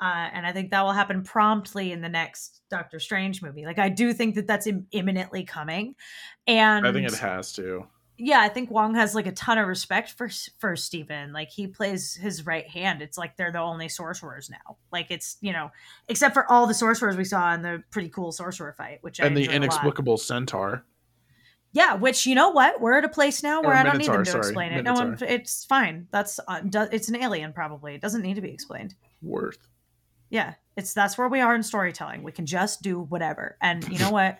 Uh, 0.00 0.28
and 0.32 0.46
I 0.46 0.52
think 0.52 0.70
that 0.70 0.82
will 0.82 0.92
happen 0.92 1.22
promptly 1.22 1.90
in 1.92 2.00
the 2.02 2.08
next 2.08 2.60
Doctor 2.70 3.00
Strange 3.00 3.42
movie. 3.42 3.64
Like, 3.64 3.78
I 3.78 3.88
do 3.88 4.12
think 4.12 4.34
that 4.34 4.46
that's 4.46 4.66
Im- 4.66 4.86
imminently 4.92 5.44
coming, 5.44 5.94
and 6.46 6.86
I 6.86 6.92
think 6.92 7.06
it 7.08 7.14
has 7.18 7.52
to. 7.54 7.86
yeah, 8.18 8.40
I 8.40 8.48
think 8.50 8.70
Wong 8.70 8.94
has 8.94 9.14
like 9.14 9.26
a 9.26 9.32
ton 9.32 9.56
of 9.58 9.66
respect 9.68 10.10
for 10.12 10.28
for 10.58 10.76
Stephen. 10.76 11.32
Like 11.32 11.50
he 11.50 11.66
plays 11.66 12.14
his 12.14 12.44
right 12.44 12.68
hand. 12.68 13.00
It's 13.02 13.16
like 13.18 13.36
they're 13.36 13.52
the 13.52 13.60
only 13.60 13.88
sorcerers 13.88 14.50
now. 14.50 14.76
Like 14.92 15.10
it's 15.10 15.38
you 15.40 15.52
know, 15.52 15.70
except 16.08 16.34
for 16.34 16.50
all 16.50 16.66
the 16.66 16.74
sorcerers 16.74 17.16
we 17.16 17.24
saw 17.24 17.54
in 17.54 17.62
the 17.62 17.82
pretty 17.90 18.08
cool 18.10 18.32
sorcerer 18.32 18.74
fight, 18.76 18.98
which 19.02 19.20
I 19.20 19.26
And 19.26 19.36
the 19.36 19.44
a 19.44 19.46
lot. 19.48 19.54
inexplicable 19.56 20.18
centaur. 20.18 20.84
Yeah, 21.72 21.94
which 21.94 22.26
you 22.26 22.34
know 22.34 22.50
what, 22.50 22.80
we're 22.80 22.96
at 22.96 23.04
a 23.04 23.08
place 23.08 23.42
now 23.42 23.60
Or 23.60 23.66
where 23.68 23.74
I 23.76 23.82
don't 23.82 23.98
need 23.98 24.08
them 24.08 24.24
to 24.24 24.30
sorry, 24.30 24.40
explain 24.46 24.72
it. 24.72 24.82
No 24.82 24.94
one, 24.94 25.10
Minotaur. 25.10 25.28
it's 25.28 25.64
fine. 25.66 26.06
That's 26.10 26.40
uh, 26.48 26.60
do, 26.60 26.86
it's 26.92 27.08
an 27.10 27.16
alien 27.16 27.52
probably. 27.52 27.94
It 27.94 28.00
doesn't 28.00 28.22
need 28.22 28.34
to 28.34 28.40
be 28.40 28.50
explained. 28.50 28.94
Worth. 29.20 29.58
Yeah, 30.30 30.54
it's 30.76 30.92
that's 30.92 31.16
where 31.16 31.28
we 31.28 31.40
are 31.40 31.54
in 31.54 31.62
storytelling. 31.62 32.22
We 32.22 32.32
can 32.32 32.46
just 32.46 32.82
do 32.82 33.00
whatever. 33.00 33.56
And 33.60 33.86
you 33.88 33.98
know 33.98 34.10
what? 34.12 34.38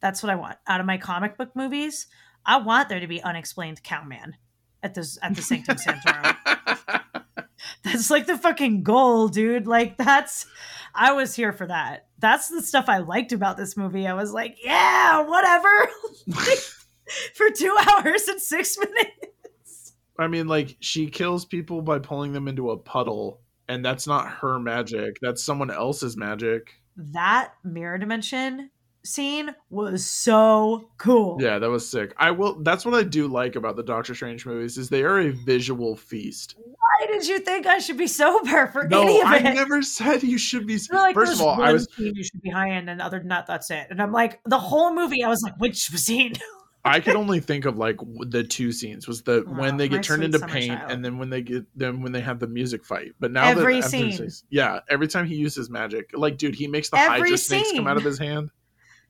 That's 0.00 0.22
what 0.22 0.30
I 0.30 0.36
want 0.36 0.56
out 0.66 0.80
of 0.80 0.86
my 0.86 0.98
comic 0.98 1.36
book 1.36 1.50
movies. 1.54 2.06
I 2.44 2.58
want 2.58 2.88
there 2.88 3.00
to 3.00 3.06
be 3.06 3.22
unexplained 3.22 3.82
cowman 3.82 4.36
at 4.82 4.94
this 4.94 5.18
at 5.22 5.34
the 5.34 5.42
Sanctum 5.42 5.78
Sanctorum. 5.78 6.36
that's 7.82 8.10
like 8.10 8.26
the 8.26 8.36
fucking 8.36 8.82
goal, 8.82 9.28
dude. 9.28 9.66
Like 9.66 9.96
that's 9.96 10.46
I 10.94 11.12
was 11.12 11.34
here 11.34 11.52
for 11.52 11.66
that. 11.66 12.06
That's 12.18 12.48
the 12.48 12.62
stuff 12.62 12.86
I 12.88 12.98
liked 12.98 13.32
about 13.32 13.56
this 13.56 13.76
movie. 13.76 14.06
I 14.06 14.14
was 14.14 14.32
like, 14.32 14.58
yeah, 14.62 15.22
whatever. 15.22 15.88
for 17.34 17.50
two 17.50 17.76
hours 17.90 18.28
and 18.28 18.40
six 18.40 18.78
minutes. 18.78 19.94
I 20.18 20.28
mean, 20.28 20.46
like 20.46 20.76
she 20.80 21.08
kills 21.08 21.44
people 21.44 21.82
by 21.82 21.98
pulling 21.98 22.32
them 22.32 22.46
into 22.46 22.70
a 22.70 22.76
puddle, 22.76 23.40
and 23.68 23.84
that's 23.84 24.06
not 24.06 24.28
her 24.28 24.58
magic. 24.58 25.18
That's 25.20 25.44
someone 25.44 25.70
else's 25.70 26.16
magic. 26.16 26.74
That 26.96 27.54
mirror 27.64 27.98
dimension 27.98 28.70
scene 29.04 29.54
was 29.70 30.06
so 30.06 30.88
cool. 30.98 31.38
Yeah, 31.40 31.58
that 31.58 31.68
was 31.68 31.88
sick. 31.88 32.14
I 32.16 32.30
will. 32.30 32.62
That's 32.62 32.84
what 32.84 32.94
I 32.94 33.02
do 33.02 33.28
like 33.28 33.56
about 33.56 33.76
the 33.76 33.82
Doctor 33.82 34.14
Strange 34.14 34.46
movies 34.46 34.78
is 34.78 34.88
they 34.88 35.02
are 35.02 35.20
a 35.20 35.30
visual 35.30 35.96
feast. 35.96 36.56
Why 36.58 37.06
did 37.06 37.26
you 37.26 37.38
think 37.38 37.66
I 37.66 37.78
should 37.78 37.98
be 37.98 38.06
sober 38.06 38.68
for 38.68 38.88
No, 38.88 39.02
any 39.02 39.20
of 39.20 39.32
it 39.32 39.46
I 39.46 39.52
never 39.52 39.82
said 39.82 40.22
you 40.22 40.38
should 40.38 40.66
be. 40.66 40.78
You're 40.90 41.00
like, 41.00 41.14
First 41.14 41.34
of 41.34 41.42
all, 41.42 41.60
I 41.60 41.72
was 41.72 41.88
scene 41.96 42.14
you 42.14 42.24
should 42.24 42.42
be 42.42 42.50
high 42.50 42.70
in, 42.70 42.88
and 42.88 43.00
other 43.00 43.18
than 43.18 43.28
that, 43.28 43.46
that's 43.46 43.70
it. 43.70 43.88
And 43.90 44.00
I'm 44.00 44.12
like, 44.12 44.40
the 44.44 44.58
whole 44.58 44.94
movie, 44.94 45.22
I 45.22 45.28
was 45.28 45.42
like, 45.42 45.58
which 45.58 45.86
scene? 45.88 46.34
I 46.86 47.00
could 47.00 47.16
only 47.16 47.40
think 47.40 47.64
of 47.64 47.78
like 47.78 47.96
the 48.28 48.44
two 48.44 48.70
scenes 48.70 49.08
was 49.08 49.22
the 49.22 49.42
when 49.46 49.74
Oh, 49.74 49.78
they 49.78 49.88
get 49.88 50.02
turned 50.02 50.22
into 50.22 50.38
paint 50.46 50.78
child. 50.78 50.90
and 50.92 51.02
then 51.04 51.16
when 51.18 51.30
they 51.30 51.40
get 51.40 51.64
then 51.74 52.02
when 52.02 52.12
they 52.12 52.20
have 52.20 52.38
the 52.40 52.46
music 52.46 52.84
fight. 52.84 53.12
But 53.18 53.32
now 53.32 53.48
Every 53.48 53.80
that 53.80 53.90
scene. 53.90 54.12
six- 54.12 54.44
yeah, 54.50 54.80
every 54.90 55.08
time 55.08 55.26
he 55.26 55.34
uses 55.36 55.70
magic, 55.70 56.10
like 56.12 56.36
dude, 56.36 56.54
he 56.54 56.66
makes 56.66 56.90
the 56.90 56.98
Every 56.98 57.20
Hydra 57.20 57.38
snakes 57.38 57.72
come 57.72 57.86
out 57.86 57.96
of 57.96 58.04
his 58.04 58.18
hand. 58.18 58.50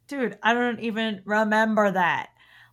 Dude, 0.07 0.39
I 0.43 0.55
don't 0.55 0.81
even 0.81 1.23
remember 1.25 1.91
that. 1.91 2.29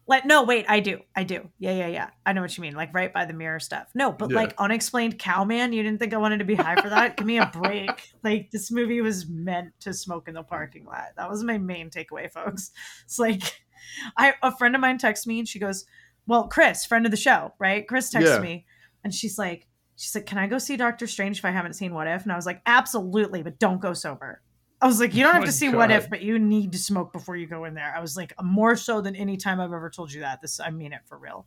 Like, 0.07 0.26
no, 0.26 0.44
wait, 0.44 0.65
I 0.68 0.82
do. 0.82 0.99
I 1.15 1.23
do. 1.23 1.49
Yeah, 1.60 1.72
yeah, 1.73 1.88
yeah. 1.88 2.10
I 2.26 2.34
know 2.34 2.41
what 2.41 2.57
you 2.57 2.61
mean. 2.64 2.73
Like, 2.76 2.94
right 2.94 3.14
by 3.14 3.23
the 3.26 3.34
mirror 3.34 3.60
stuff. 3.60 3.88
No, 3.95 4.11
but 4.11 4.30
Yeah. 4.32 4.36
like, 4.36 4.53
unexplained 4.57 5.18
cowman, 5.19 5.72
you 5.72 5.84
didn't 5.84 5.99
think 5.99 6.14
I 6.14 6.18
wanted 6.18 6.40
to 6.40 6.44
be 6.45 6.56
high 6.56 6.76
for 6.82 6.90
that? 6.90 7.15
Give 7.15 7.26
me 7.26 7.38
a 7.38 7.45
break. 7.45 7.90
Like, 8.23 8.52
this 8.52 8.72
movie 8.72 8.99
was 8.99 9.28
meant 9.30 9.72
to 9.82 9.94
smoke 9.94 10.28
in 10.28 10.34
the 10.34 10.44
parking 10.44 10.86
lot. 10.86 11.10
That 11.18 11.30
was 11.30 11.44
my 11.44 11.57
main 11.60 11.90
takeaway, 11.91 12.30
folks. 12.32 12.72
It's 13.06 13.19
like, 13.19 13.61
I 14.17 14.33
a 14.41 14.55
friend 14.55 14.75
of 14.75 14.81
mine 14.81 14.97
texts 14.97 15.27
me 15.27 15.39
and 15.39 15.47
she 15.47 15.59
goes, 15.59 15.85
Well, 16.27 16.47
Chris, 16.47 16.85
friend 16.85 17.05
of 17.05 17.11
the 17.11 17.17
show, 17.17 17.53
right? 17.59 17.87
Chris 17.87 18.09
texts 18.09 18.31
Yeah. 18.35 18.39
me 18.39 18.65
and 19.03 19.13
she's 19.13 19.37
like, 19.37 19.67
She's 19.95 20.15
like, 20.15 20.25
Can 20.25 20.37
I 20.37 20.47
go 20.47 20.57
see 20.57 20.77
Doctor 20.77 21.07
Strange 21.07 21.39
if 21.39 21.45
I 21.45 21.51
haven't 21.51 21.73
seen 21.73 21.93
What 21.93 22.07
If? 22.07 22.23
And 22.23 22.31
I 22.31 22.35
was 22.35 22.45
like, 22.45 22.61
Absolutely, 22.65 23.43
but 23.43 23.59
don't 23.59 23.81
go 23.81 23.93
sober. 23.93 24.41
I 24.81 24.87
was 24.87 24.99
like, 24.99 25.13
you 25.13 25.23
don't 25.23 25.29
Oh 25.31 25.33
have 25.33 25.41
my 25.41 25.45
to 25.47 25.51
see 25.51 25.69
what 25.69 25.91
if, 25.91 26.09
but 26.09 26.21
you 26.21 26.39
need 26.39 26.71
to 26.71 26.79
smoke 26.79 27.13
before 27.13 27.35
you 27.35 27.45
go 27.45 27.65
in 27.65 27.75
there. 27.75 27.93
I 27.95 27.99
was 28.01 28.17
like, 28.17 28.33
more 28.41 28.75
so 28.75 28.99
than 28.99 29.15
any 29.15 29.37
time 29.37 29.59
I've 29.59 29.73
ever 29.73 29.91
told 29.91 30.11
you 30.11 30.21
that. 30.21 30.41
This, 30.41 30.59
I 30.59 30.71
mean 30.71 30.91
it 30.91 31.01
for 31.05 31.19
real, 31.19 31.45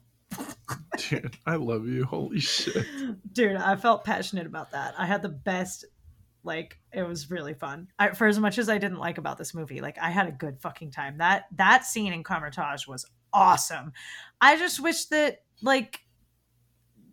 Dude, 1.09 1.37
I 1.47 1.57
love 1.57 1.87
you. 1.87 2.05
Holy 2.05 2.41
shit. 2.41 2.87
dude. 3.33 3.57
I 3.57 3.77
felt 3.77 4.05
passionate 4.05 4.47
about 4.47 4.71
that. 4.73 4.95
I 4.99 5.07
had 5.07 5.23
the 5.23 5.29
best 5.29 5.85
Like 6.45 6.79
it 6.93 7.03
was 7.03 7.31
really 7.31 7.55
fun. 7.55 7.89
I, 7.99 8.11
for 8.11 8.27
as 8.27 8.39
much 8.39 8.59
as 8.59 8.69
I 8.69 8.79
didn't 8.79 8.99
like 8.99 9.19
about 9.19 9.39
this 9.39 9.55
movie, 9.55 9.81
like 9.81 9.99
I 9.99 10.11
had 10.11 10.29
a 10.29 10.33
good 10.33 10.61
fucking 10.61 10.91
time. 10.91 11.19
That 11.19 11.47
that 11.57 11.85
scene 11.85 12.13
in 12.13 12.23
Kamar-Taj 12.23 12.87
was 12.87 13.07
awesome. 13.33 13.93
I 14.41 14.57
just 14.57 14.81
wish 14.81 15.07
that 15.07 15.43
like 15.63 16.01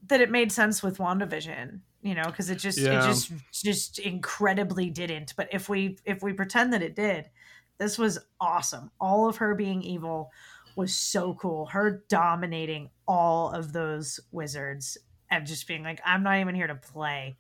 that 0.08 0.22
it 0.22 0.30
made 0.30 0.52
sense 0.52 0.84
with 0.84 0.98
WandaVision, 0.98 1.80
you 2.02 2.14
know, 2.14 2.26
because 2.26 2.50
it 2.50 2.58
just 2.58 2.78
Yeah. 2.78 3.00
it 3.00 3.08
just 3.08 3.32
just 3.52 4.00
incredibly 4.00 4.90
didn't. 4.90 5.34
But 5.38 5.50
if 5.54 5.70
we 5.70 5.98
if 6.06 6.22
we 6.22 6.34
pretend 6.34 6.74
that 6.74 6.82
it 6.82 6.96
did, 6.96 7.30
this 7.78 7.98
was 7.98 8.20
awesome. 8.40 8.92
All 9.00 9.28
of 9.30 9.38
her 9.38 9.56
being 9.56 9.82
evil 9.82 10.32
was 10.76 10.96
so 10.96 11.34
cool. 11.36 11.68
Her 11.68 12.04
dominating 12.10 12.90
all 13.08 13.52
of 13.52 13.74
those 13.74 14.20
wizards 14.32 14.98
and 15.30 15.48
just 15.48 15.68
being 15.68 15.84
like, 15.84 16.02
I'm 16.06 16.24
not 16.24 16.40
even 16.40 16.56
here 16.56 16.68
to 16.68 16.76
play. 16.76 17.38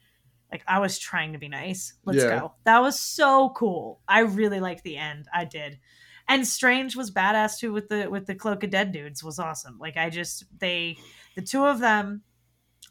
Like 0.51 0.63
I 0.67 0.79
was 0.79 0.99
trying 0.99 1.33
to 1.33 1.39
be 1.39 1.47
nice. 1.47 1.93
Let's 2.05 2.23
Yeah. 2.23 2.39
go. 2.39 2.53
That 2.65 2.79
was 2.79 2.99
so 2.99 3.51
cool. 3.55 4.01
I 4.07 4.21
really 4.21 4.59
liked 4.59 4.83
the 4.83 4.97
end. 4.97 5.27
I 5.33 5.45
did. 5.45 5.79
And 6.27 6.45
Strange 6.47 6.95
was 6.95 7.11
badass 7.11 7.59
too 7.59 7.73
with 7.73 7.89
the 7.89 8.07
with 8.09 8.25
the 8.25 8.35
Cloak 8.35 8.63
of 8.63 8.69
Dead 8.69 8.91
dudes 8.91 9.23
was 9.23 9.39
awesome. 9.39 9.77
Like 9.79 9.97
I 9.97 10.09
just 10.09 10.43
they 10.59 10.97
the 11.35 11.41
two 11.41 11.65
of 11.65 11.79
them 11.79 12.23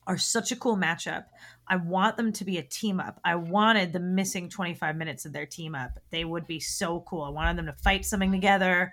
are 0.07 0.19
such 0.19 0.51
a 0.51 0.57
cool 0.57 0.77
matchup. 0.77 1.25
I 1.69 1.77
want 1.77 2.17
them 2.17 2.33
to 2.33 2.45
be 2.45 2.59
a 2.59 2.63
team 2.63 2.99
up. 2.99 3.21
I 3.25 3.37
wanted 3.37 3.93
the 3.93 4.01
missing 4.01 4.49
25 4.49 4.97
minutes 4.97 5.25
of 5.25 5.33
their 5.33 5.47
team 5.47 5.75
up. 5.75 6.01
They 6.11 6.25
would 6.25 6.47
be 6.47 6.59
so 6.59 7.05
cool. 7.07 7.23
I 7.23 7.29
wanted 7.29 7.59
them 7.59 7.67
to 7.67 7.73
fight 7.75 8.05
something 8.05 8.33
together. 8.33 8.93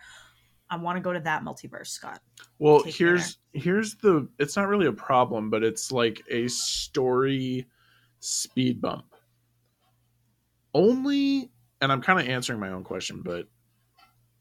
I 0.70 0.76
want 0.78 0.98
to 0.98 1.02
go 1.02 1.14
to 1.14 1.20
that 1.22 1.44
multiverse, 1.44 1.88
Scott. 1.88 2.22
Well, 2.60 2.82
take 2.82 2.96
here's 2.96 3.38
here's 3.54 3.96
the 3.96 4.28
it's 4.38 4.58
not 4.58 4.68
really 4.68 4.88
a 4.88 4.94
problem, 4.94 5.50
but 5.50 5.64
it's 5.64 5.92
like 5.92 6.22
a 6.30 6.48
story 6.50 7.66
speed 8.20 8.82
bump. 8.82 9.06
Only 10.74 11.52
and 11.82 11.92
I'm 11.92 12.02
kind 12.02 12.20
of 12.20 12.28
answering 12.28 12.60
my 12.60 12.70
own 12.70 12.84
question, 12.84 13.22
but 13.24 13.48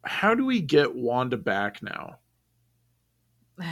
how 0.04 0.34
do 0.34 0.46
we 0.46 0.60
get 0.60 0.94
Wanda 0.94 1.36
back 1.36 1.82
now? 1.82 2.18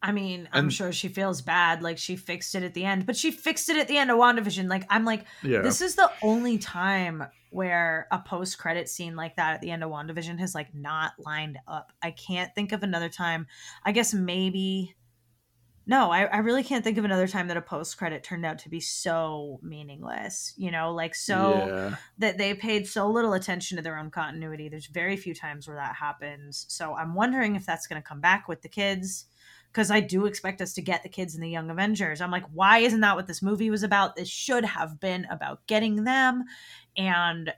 I 0.00 0.12
mean, 0.12 0.48
I'm 0.52 0.66
And- 0.66 0.72
sure 0.72 0.92
she 0.92 1.08
feels 1.08 1.42
bad. 1.42 1.82
Like 1.82 1.98
she 1.98 2.14
fixed 2.16 2.54
it 2.54 2.62
at 2.62 2.72
the 2.74 2.84
end, 2.84 3.04
but 3.04 3.16
she 3.16 3.30
fixed 3.32 3.68
it 3.68 3.76
at 3.76 3.88
the 3.88 3.98
end 3.98 4.10
of 4.10 4.16
WandaVision. 4.18 4.68
Like 4.68 4.84
I'm 4.90 5.04
like, 5.04 5.24
Yeah. 5.42 5.60
this 5.60 5.80
is 5.80 5.96
the 5.96 6.10
only 6.22 6.56
time 6.58 7.24
where 7.50 8.06
a 8.12 8.18
post 8.20 8.58
credit 8.58 8.88
scene 8.88 9.16
like 9.16 9.34
that 9.36 9.54
at 9.54 9.60
the 9.60 9.70
end 9.72 9.82
of 9.82 9.90
WandaVision 9.90 10.38
has 10.38 10.54
like 10.54 10.72
not 10.72 11.12
lined 11.18 11.58
up. 11.66 11.92
I 12.00 12.12
can't 12.12 12.54
think 12.54 12.70
of 12.72 12.82
another 12.84 13.08
time. 13.08 13.46
I 13.84 13.90
guess 13.92 14.14
maybe 14.14 14.94
no, 15.88 16.10
I, 16.10 16.24
I 16.24 16.38
really 16.38 16.62
can't 16.62 16.84
think 16.84 16.98
of 16.98 17.06
another 17.06 17.26
time 17.26 17.48
that 17.48 17.56
a 17.56 17.62
post 17.62 17.96
credit 17.96 18.22
turned 18.22 18.44
out 18.44 18.58
to 18.60 18.68
be 18.68 18.78
so 18.78 19.58
meaningless. 19.62 20.52
You 20.58 20.70
know, 20.70 20.92
like 20.92 21.14
so 21.14 21.64
yeah. 21.66 21.96
that 22.18 22.36
they 22.36 22.52
paid 22.52 22.86
so 22.86 23.08
little 23.08 23.32
attention 23.32 23.78
to 23.78 23.82
their 23.82 23.98
own 23.98 24.10
continuity. 24.10 24.68
There's 24.68 24.86
very 24.86 25.16
few 25.16 25.34
times 25.34 25.66
where 25.66 25.78
that 25.78 25.96
happens. 25.96 26.66
So 26.68 26.94
I'm 26.94 27.14
wondering 27.14 27.56
if 27.56 27.64
that's 27.64 27.86
going 27.86 28.00
to 28.00 28.06
come 28.06 28.20
back 28.20 28.48
with 28.48 28.60
the 28.60 28.68
kids 28.68 29.24
because 29.72 29.90
I 29.90 30.00
do 30.00 30.26
expect 30.26 30.60
us 30.60 30.74
to 30.74 30.82
get 30.82 31.02
the 31.02 31.08
kids 31.08 31.34
in 31.34 31.40
the 31.40 31.48
Young 31.48 31.70
Avengers. 31.70 32.20
I'm 32.20 32.30
like, 32.30 32.44
why 32.52 32.78
isn't 32.80 33.00
that 33.00 33.16
what 33.16 33.26
this 33.26 33.40
movie 33.40 33.70
was 33.70 33.82
about? 33.82 34.14
This 34.14 34.28
should 34.28 34.66
have 34.66 35.00
been 35.00 35.26
about 35.30 35.66
getting 35.66 36.04
them. 36.04 36.44
And 36.98 37.50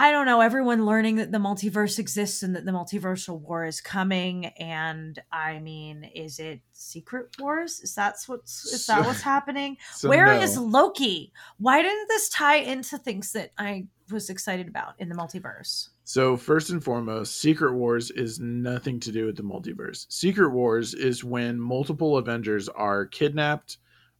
I 0.00 0.12
don't 0.12 0.24
know, 0.24 0.40
everyone 0.40 0.86
learning 0.86 1.16
that 1.16 1.30
the 1.30 1.36
multiverse 1.36 1.98
exists 1.98 2.42
and 2.42 2.56
that 2.56 2.64
the 2.64 2.72
multiversal 2.72 3.38
war 3.38 3.66
is 3.66 3.82
coming. 3.82 4.46
And 4.46 5.20
I 5.30 5.58
mean, 5.58 6.04
is 6.14 6.38
it 6.38 6.62
Secret 6.72 7.26
Wars? 7.38 7.80
Is 7.80 7.94
that 7.96 8.16
what's 8.26 8.64
is 8.64 8.86
that 8.86 9.04
what's 9.04 9.20
happening? 9.20 9.76
So 9.94 10.08
Where 10.08 10.24
no. 10.24 10.40
is 10.40 10.56
Loki? 10.56 11.34
Why 11.58 11.82
didn't 11.82 12.08
this 12.08 12.30
tie 12.30 12.56
into 12.56 12.96
things 12.96 13.32
that 13.32 13.50
I 13.58 13.88
was 14.10 14.30
excited 14.30 14.68
about 14.68 14.94
in 14.98 15.10
the 15.10 15.14
multiverse? 15.14 15.88
So 16.04 16.34
first 16.34 16.70
and 16.70 16.82
foremost, 16.82 17.38
Secret 17.38 17.74
Wars 17.74 18.10
is 18.10 18.40
nothing 18.40 19.00
to 19.00 19.12
do 19.12 19.26
with 19.26 19.36
the 19.36 19.42
multiverse. 19.42 20.06
Secret 20.08 20.48
Wars 20.48 20.94
is 20.94 21.22
when 21.22 21.60
multiple 21.60 22.16
Avengers 22.16 22.70
are 22.70 23.04
kidnapped 23.04 23.76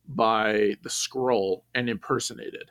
by 0.07 0.77
the 0.83 0.91
Skrull 0.91 1.63
and 1.75 1.89
impersonated. 1.89 2.71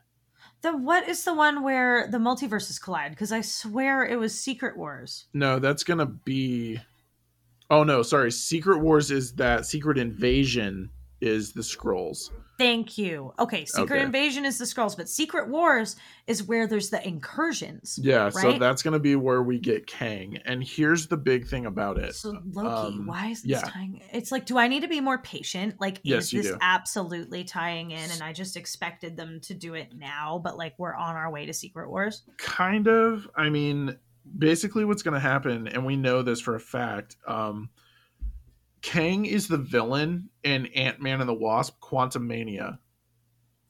The 0.61 0.75
what 0.75 1.07
is 1.07 1.23
the 1.23 1.33
one 1.33 1.63
where 1.63 2.07
the 2.07 2.17
multiverses 2.17 2.81
collide? 2.81 3.11
Because 3.11 3.31
I 3.31 3.41
swear 3.41 4.05
it 4.05 4.19
was 4.19 4.37
Secret 4.37 4.77
Wars. 4.77 5.25
No, 5.33 5.59
that's 5.59 5.83
gonna 5.83 6.05
be. 6.05 6.79
Oh 7.69 7.83
no, 7.83 8.01
sorry. 8.03 8.31
Secret 8.31 8.79
Wars 8.79 9.11
is 9.11 9.33
that 9.33 9.65
Secret 9.65 9.97
Invasion 9.97 10.89
is 11.21 11.51
the 11.53 11.61
Skrulls. 11.61 12.29
Thank 12.57 12.97
you. 12.97 13.33
Okay, 13.39 13.63
Secret 13.63 13.95
Okay. 13.95 14.03
Invasion 14.03 14.43
is 14.43 14.57
the 14.57 14.65
Skrulls, 14.65 14.97
but 14.97 15.07
Secret 15.07 15.47
Wars 15.47 15.95
is 16.27 16.43
where 16.43 16.67
there's 16.67 16.89
the 16.89 17.05
incursions. 17.07 17.97
Yeah, 18.01 18.23
right? 18.23 18.33
so 18.33 18.59
that's 18.59 18.83
gonna 18.83 18.99
be 18.99 19.15
where 19.15 19.41
we 19.41 19.59
get 19.59 19.87
Kang. 19.87 20.37
And 20.43 20.61
here's 20.61 21.07
the 21.07 21.15
big 21.15 21.47
thing 21.47 21.65
about 21.65 21.97
it. 21.97 22.15
So 22.15 22.37
Loki, 22.51 22.97
Um, 22.97 23.05
why 23.07 23.27
is 23.27 23.43
this 23.43 23.51
yeah. 23.51 23.61
tying? 23.61 24.01
It's 24.11 24.29
like, 24.31 24.45
do 24.45 24.57
I 24.57 24.67
need 24.67 24.81
to 24.81 24.89
be 24.89 24.99
more 24.99 25.19
patient? 25.19 25.75
Like, 25.79 26.01
Yes, 26.03 26.25
is 26.33 26.43
this 26.43 26.47
do. 26.51 26.57
absolutely 26.61 27.45
tying 27.45 27.91
in? 27.91 28.11
And 28.11 28.21
I 28.21 28.33
just 28.33 28.57
expected 28.57 29.15
them 29.15 29.39
to 29.43 29.53
do 29.53 29.75
it 29.75 29.95
now, 29.95 30.41
but 30.43 30.57
like 30.57 30.73
we're 30.77 30.95
on 30.95 31.15
our 31.15 31.31
way 31.31 31.45
to 31.45 31.53
Secret 31.53 31.89
Wars. 31.89 32.23
kind 32.37 32.87
of 32.87 33.27
i 33.35 33.49
mean 33.49 33.97
basically 34.37 34.85
what's 34.85 35.01
going 35.01 35.13
to 35.13 35.19
happen 35.19 35.67
and 35.67 35.85
we 35.85 35.95
know 35.95 36.21
this 36.21 36.39
for 36.41 36.55
a 36.55 36.59
fact 36.59 37.15
um 37.27 37.69
kang 38.81 39.25
is 39.25 39.47
the 39.47 39.57
villain 39.57 40.29
in 40.43 40.65
ant-man 40.67 41.19
and 41.19 41.29
the 41.29 41.33
wasp 41.33 41.79
Quantumania 41.81 42.77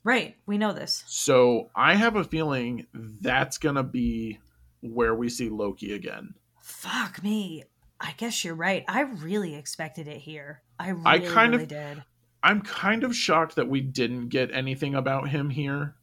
Right, 0.03 0.37
we 0.45 0.57
know 0.57 0.71
this. 0.73 1.03
so 1.07 1.69
i 1.75 1.95
have 1.95 2.15
a 2.15 2.23
feeling 2.23 2.87
that's 2.93 3.57
going 3.57 3.75
to 3.75 3.83
be 3.83 4.39
where 4.81 5.13
we 5.15 5.29
see 5.29 5.49
loki 5.49 5.93
again 5.93 6.33
Fuck 6.61 7.23
me. 7.23 7.63
I 7.99 8.13
guess 8.15 8.45
you're 8.45 8.53
right. 8.53 8.85
I 8.87 9.01
really 9.01 9.55
expected 9.55 10.07
it 10.07 10.17
here. 10.19 10.61
I 10.79 10.89
really, 10.89 11.03
I 11.05 11.19
kind 11.19 11.53
of- 11.55 11.61
really 11.61 11.67
did. 11.67 12.03
i'm 12.43 12.61
kind 12.61 13.03
of 13.03 13.15
shocked 13.15 13.55
that 13.55 13.67
we 13.67 13.81
didn't 13.81 14.29
get 14.29 14.51
anything 14.53 14.95
about 14.95 15.27
him 15.29 15.49
here 15.49 15.95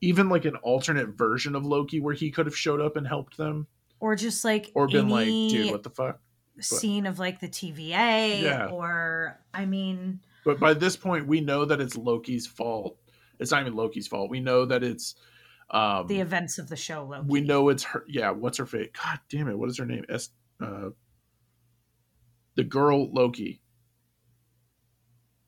even 0.00 0.28
like 0.28 0.44
an 0.44 0.56
alternate 0.56 1.08
version 1.18 1.54
of 1.56 1.66
loki 1.66 2.00
where 2.00 2.14
he 2.14 2.30
could 2.30 2.46
have 2.46 2.56
showed 2.56 2.80
up 2.80 2.96
and 2.96 3.06
helped 3.06 3.36
them 3.36 3.66
Or 4.00 4.14
just 4.14 4.44
like 4.44 4.70
or 4.74 4.86
been 4.88 5.08
like 5.10 5.26
dude 5.26 5.70
what 5.72 5.82
the 5.82 5.90
fuck 5.90 6.20
scene 6.60 7.06
of 7.06 7.18
like 7.18 7.40
the 7.40 7.48
TVA. 7.48 8.42
Yeah. 8.42 8.66
Or 8.66 9.38
I 9.52 9.66
mean, 9.66 10.20
But 10.44 10.58
by 10.60 10.74
this 10.74 10.96
point, 10.96 11.26
we 11.26 11.40
know 11.40 11.64
that 11.64 11.80
it's 11.80 11.96
Loki's 11.96 12.46
fault. 12.46 12.98
It's 13.38 13.50
not 13.50 13.60
even 13.62 13.74
Loki's 13.74 14.06
fault. 14.06 14.30
We 14.30 14.40
know 14.40 14.64
that 14.64 14.82
it's 14.82 15.14
um 15.70 16.06
the 16.06 16.20
events 16.20 16.58
of 16.58 16.68
the 16.68 16.76
show. 16.76 17.04
Loki. 17.04 17.26
we 17.28 17.40
know 17.40 17.68
it's 17.68 17.82
her 17.84 18.04
yeah, 18.08 18.30
what's 18.30 18.58
her 18.58 18.66
fate? 18.66 18.92
God 18.92 19.18
damn 19.28 19.48
it, 19.48 19.58
what 19.58 19.68
is 19.68 19.78
her 19.78 19.86
name? 19.86 20.04
S 20.08 20.30
uh 20.60 20.90
the 22.54 22.64
girl 22.64 23.12
Loki. 23.12 23.60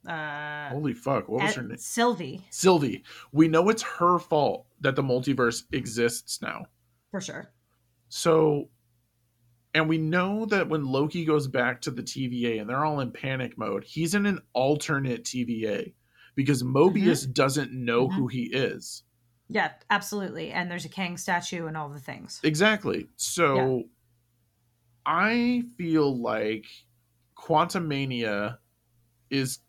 Uh, 0.06 0.70
Holy 0.70 0.94
fuck, 0.94 1.28
what 1.28 1.42
was 1.42 1.54
her 1.54 1.62
name? 1.62 1.76
Sylvie 1.76 2.46
Sylvie. 2.50 3.04
We 3.32 3.48
know 3.48 3.68
it's 3.68 3.82
her 3.82 4.18
fault 4.18 4.66
that 4.80 4.96
the 4.96 5.02
multiverse 5.02 5.64
exists 5.72 6.40
now. 6.40 6.66
for 7.10 7.20
sure. 7.20 7.50
So 8.08 8.68
and 9.78 9.88
we 9.88 9.96
know 9.96 10.44
that 10.46 10.68
when 10.68 10.84
Loki 10.84 11.24
goes 11.24 11.46
back 11.46 11.80
to 11.82 11.92
the 11.92 12.02
TVA 12.02 12.60
and 12.60 12.68
they're 12.68 12.84
all 12.84 12.98
in 12.98 13.12
panic 13.12 13.56
mode, 13.56 13.84
he's 13.84 14.14
in 14.16 14.26
an 14.26 14.40
alternate 14.52 15.22
TVA 15.24 15.94
because 16.34 16.64
Mobius 16.64 17.32
doesn't 17.32 17.72
know 17.72 18.08
Mhm. 18.08 18.12
who 18.14 18.26
he 18.26 18.42
is. 18.52 19.04
Yeah, 19.48 19.72
absolutely. 19.88 20.50
And 20.50 20.68
there's 20.68 20.84
a 20.84 20.88
Kang 20.88 21.16
statue 21.16 21.66
and 21.66 21.76
all 21.76 21.88
the 21.88 22.00
things. 22.00 22.40
Exactly. 22.42 23.08
So 23.16 23.84
I 25.06 25.62
feel 25.76 26.20
like 26.20 26.66
Quantumania 27.36 28.58
is 29.30 29.60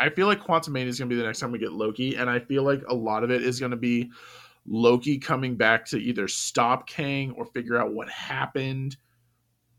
I 0.00 0.08
feel 0.08 0.26
like 0.26 0.40
Quantumania 0.40 0.86
is 0.86 0.98
going 0.98 1.08
to 1.08 1.14
be 1.14 1.20
the 1.20 1.26
next 1.26 1.38
time 1.40 1.52
we 1.52 1.58
get 1.58 1.72
Loki 1.72 2.16
and 2.16 2.28
I 2.30 2.40
feel 2.40 2.62
like 2.64 2.82
a 2.88 2.94
lot 2.94 3.24
of 3.24 3.30
it 3.30 3.42
is 3.42 3.60
going 3.60 3.70
to 3.70 3.76
be 3.76 4.10
Loki 4.66 5.18
coming 5.18 5.56
back 5.56 5.84
to 5.86 5.98
either 5.98 6.28
stop 6.28 6.88
Kang 6.88 7.32
or 7.32 7.44
figure 7.46 7.76
out 7.78 7.92
what 7.94 8.08
happened 8.08 8.96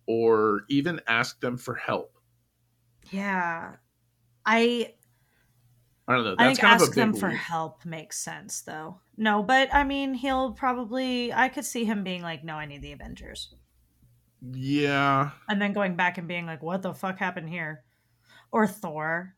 or 0.07 0.63
even 0.69 1.01
ask 1.07 1.39
them 1.41 1.57
for 1.57 1.75
help. 1.75 2.17
Yeah. 3.09 3.75
I 4.45 4.93
I 6.07 6.13
don't 6.15 6.23
know. 6.23 6.35
I 6.37 6.47
That's 6.47 6.59
think 6.59 6.59
kind 6.59 6.75
of 6.75 6.81
a 6.81 6.85
ask 6.85 6.93
big 6.95 6.95
them 6.95 7.13
for 7.13 7.31
leap. 7.31 7.33
help 7.33 7.85
makes 7.85 8.17
sense 8.19 8.61
though. 8.61 8.99
No, 9.17 9.41
but 9.43 9.73
I 9.73 9.83
mean 9.83 10.13
he'll 10.13 10.51
probably 10.53 11.33
I 11.33 11.49
could 11.49 11.65
see 11.65 11.85
him 11.85 12.03
being 12.03 12.21
like, 12.21 12.43
No, 12.43 12.55
I 12.55 12.65
need 12.65 12.81
the 12.81 12.91
Avengers. 12.91 13.53
Yeah. 14.41 15.31
And 15.49 15.61
then 15.61 15.73
going 15.73 15.95
back 15.95 16.17
and 16.17 16.27
being 16.27 16.45
like, 16.45 16.61
What 16.61 16.81
the 16.81 16.93
fuck 16.93 17.17
happened 17.17 17.49
here? 17.49 17.83
Or 18.51 18.67
Thor. 18.67 19.35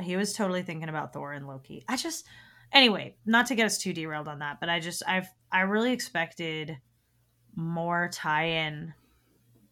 He 0.00 0.16
was 0.16 0.32
totally 0.32 0.62
thinking 0.62 0.88
about 0.88 1.12
Thor 1.12 1.32
and 1.32 1.46
Loki. 1.46 1.84
I 1.88 1.96
just 1.96 2.26
anyway, 2.72 3.16
not 3.26 3.46
to 3.46 3.54
get 3.54 3.66
us 3.66 3.78
too 3.78 3.92
derailed 3.92 4.28
on 4.28 4.40
that, 4.40 4.60
but 4.60 4.68
I 4.68 4.80
just 4.80 5.02
I've 5.06 5.28
I 5.50 5.60
really 5.60 5.92
expected 5.92 6.78
more 7.54 8.08
tie-in 8.12 8.94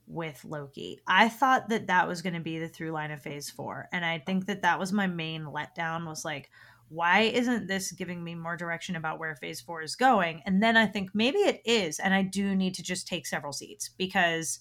with 0.06 0.44
Loki. 0.44 1.01
I 1.06 1.28
thought 1.28 1.68
that 1.68 1.86
that 1.86 2.09
was 2.09 2.20
going 2.22 2.35
to 2.35 2.40
be 2.40 2.59
the 2.59 2.68
through 2.68 2.90
line 2.90 3.10
of 3.10 3.22
Phase 3.22 3.51
4, 3.51 3.89
and 3.93 4.05
I 4.05 4.18
think 4.18 4.47
that 4.47 4.62
that 4.62 4.78
was 4.78 4.93
my 4.93 5.06
main 5.06 5.44
letdown 5.44 6.06
was 6.06 6.24
like 6.24 6.51
why 6.90 7.20
isn't 7.20 7.68
this 7.68 7.93
giving 7.93 8.22
me 8.22 8.35
more 8.35 8.56
direction 8.56 8.97
about 8.97 9.20
where 9.20 9.36
phase 9.36 9.60
four 9.60 9.81
is 9.81 9.94
going? 9.94 10.43
And 10.44 10.60
then 10.60 10.77
I 10.77 10.86
think 10.86 11.10
maybe 11.14 11.39
it 11.39 11.60
is, 11.64 12.01
and 12.01 12.12
I 12.12 12.22
do 12.22 12.55
need 12.56 12.74
to 12.74 12.82
just 12.82 13.06
take 13.06 13.28
several 13.28 13.52
seats 13.52 13.89
because 13.97 14.59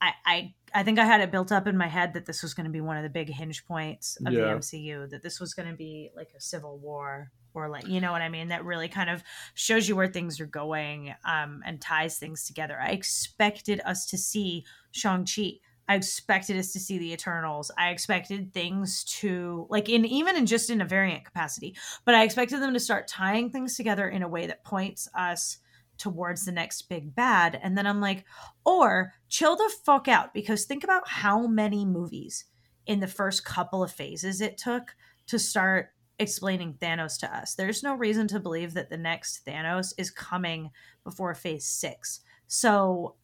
I 0.00 0.12
I, 0.24 0.54
I 0.74 0.82
think 0.82 0.98
I 0.98 1.04
had 1.04 1.20
it 1.20 1.30
built 1.30 1.52
up 1.52 1.66
in 1.66 1.76
my 1.76 1.86
head 1.86 2.14
that 2.14 2.24
this 2.24 2.42
was 2.42 2.54
going 2.54 2.64
to 2.64 2.72
be 2.72 2.80
one 2.80 2.96
of 2.96 3.02
the 3.02 3.10
big 3.10 3.28
hinge 3.28 3.66
points 3.66 4.16
of 4.24 4.32
Yeah. 4.32 4.40
the 4.40 4.58
MCU, 4.58 5.10
that 5.10 5.22
this 5.22 5.38
was 5.38 5.52
going 5.52 5.68
to 5.68 5.76
be 5.76 6.10
like 6.16 6.30
a 6.34 6.40
civil 6.40 6.78
war 6.78 7.30
or 7.54 7.68
like 7.68 7.86
you 7.86 8.00
know 8.00 8.12
what 8.12 8.22
I 8.22 8.28
mean, 8.28 8.48
that 8.48 8.64
really 8.64 8.88
kind 8.88 9.08
of 9.08 9.22
shows 9.54 9.88
you 9.88 9.96
where 9.96 10.08
things 10.08 10.40
are 10.40 10.46
going 10.46 11.14
um, 11.24 11.62
and 11.64 11.80
ties 11.80 12.18
things 12.18 12.46
together. 12.46 12.78
I 12.80 12.90
expected 12.90 13.80
us 13.84 14.06
to 14.06 14.18
see 14.18 14.64
Shang 14.90 15.24
Chi. 15.24 15.54
I 15.86 15.96
expected 15.96 16.56
us 16.56 16.72
to 16.72 16.80
see 16.80 16.98
the 16.98 17.12
Eternals. 17.12 17.70
I 17.76 17.90
expected 17.90 18.52
things 18.52 19.04
to 19.20 19.66
like 19.70 19.88
in 19.88 20.04
even 20.04 20.36
in 20.36 20.46
just 20.46 20.70
in 20.70 20.80
a 20.80 20.86
variant 20.86 21.24
capacity, 21.24 21.76
but 22.04 22.14
I 22.14 22.24
expected 22.24 22.60
them 22.60 22.74
to 22.74 22.80
start 22.80 23.08
tying 23.08 23.50
things 23.50 23.76
together 23.76 24.08
in 24.08 24.22
a 24.22 24.28
way 24.28 24.46
that 24.46 24.64
points 24.64 25.08
us 25.14 25.58
towards 25.98 26.44
the 26.44 26.52
next 26.52 26.82
big 26.88 27.14
bad. 27.14 27.58
And 27.62 27.76
then 27.76 27.86
I'm 27.86 28.00
like, 28.00 28.24
or 28.64 29.12
chill 29.28 29.56
the 29.56 29.72
fuck 29.84 30.08
out 30.08 30.34
because 30.34 30.64
think 30.64 30.84
about 30.84 31.08
how 31.08 31.46
many 31.46 31.84
movies 31.84 32.46
in 32.86 33.00
the 33.00 33.06
first 33.06 33.44
couple 33.44 33.82
of 33.82 33.92
phases 33.92 34.40
it 34.40 34.58
took 34.58 34.94
to 35.26 35.38
start 35.38 35.90
explaining 36.18 36.74
Thanos 36.74 37.18
to 37.20 37.36
us. 37.36 37.54
There's 37.54 37.82
no 37.82 37.94
reason 37.94 38.28
to 38.28 38.40
believe 38.40 38.74
that 38.74 38.90
the 38.90 38.96
next 38.96 39.44
Thanos 39.46 39.92
is 39.98 40.10
coming 40.10 40.70
before 41.02 41.34
phase 41.34 41.66
six. 41.66 42.20
So 42.46 43.14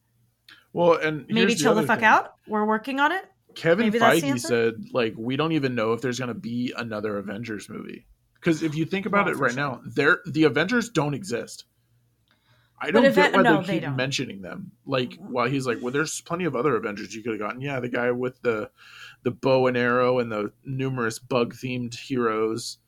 Well, 0.73 0.93
and 0.95 1.25
maybe 1.29 1.55
chill 1.55 1.73
the 1.73 1.79
other 1.79 1.87
fuck 1.87 1.99
thing. 1.99 2.05
out. 2.05 2.33
We're 2.47 2.65
working 2.65 2.99
on 2.99 3.11
it. 3.11 3.25
Kevin 3.55 3.85
Maybe 3.87 3.99
Feige 3.99 4.39
said 4.39 4.75
like 4.93 5.13
we 5.17 5.35
don't 5.35 5.51
even 5.51 5.75
know 5.75 5.93
if 5.93 6.01
there's 6.01 6.19
going 6.19 6.29
to 6.29 6.33
be 6.33 6.73
another 6.77 7.17
Avengers 7.17 7.67
movie 7.69 8.05
because 8.35 8.63
if 8.63 8.75
you 8.75 8.85
think 8.85 9.05
about 9.05 9.25
Well, 9.25 9.35
it 9.35 9.37
right 9.39 9.51
sure. 9.51 9.59
now, 9.59 9.81
there 9.85 10.19
the 10.25 10.45
Avengers 10.45 10.89
don't 10.89 11.13
exist. 11.13 11.65
I 12.81 12.91
don't 12.91 13.13
get 13.13 13.33
why 13.33 13.41
no, 13.43 13.57
they 13.61 13.67
they 13.67 13.73
keep 13.73 13.81
don't. 13.83 13.95
mentioning 13.95 14.41
them. 14.41 14.71
Like, 14.85 15.15
while 15.19 15.47
he's 15.47 15.67
like, 15.67 15.77
"Well, 15.81 15.93
there's 15.93 16.19
plenty 16.21 16.45
of 16.45 16.55
other 16.55 16.75
Avengers 16.75 17.13
you 17.13 17.21
could 17.21 17.33
have 17.33 17.39
gotten." 17.39 17.61
Yeah, 17.61 17.79
the 17.79 17.89
guy 17.89 18.11
with 18.11 18.41
the 18.41 18.71
the 19.23 19.31
bow 19.31 19.67
and 19.67 19.77
arrow 19.77 20.19
and 20.19 20.31
the 20.31 20.51
numerous 20.65 21.19
bug 21.19 21.53
themed 21.53 21.93
heroes, 21.95 22.79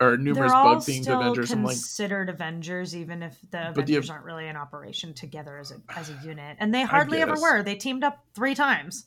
or 0.00 0.16
numerous 0.16 0.52
bug 0.52 0.78
themed 0.78 1.08
Avengers. 1.08 1.52
I'm 1.52 1.62
like, 1.62 1.74
considered 1.76 2.28
Avengers, 2.28 2.96
even 2.96 3.22
if 3.22 3.40
the 3.50 3.70
the 3.72 3.82
Avengers 3.82 4.10
Av- 4.10 4.14
aren't 4.16 4.26
really 4.26 4.48
in 4.48 4.56
operation 4.56 5.14
together 5.14 5.58
as 5.58 5.70
a 5.70 5.76
as 5.96 6.10
a 6.10 6.18
unit, 6.24 6.56
and 6.58 6.74
they 6.74 6.82
hardly 6.82 7.22
ever 7.22 7.34
were. 7.40 7.62
They 7.62 7.76
teamed 7.76 8.02
up 8.02 8.24
three 8.34 8.54
times. 8.56 9.06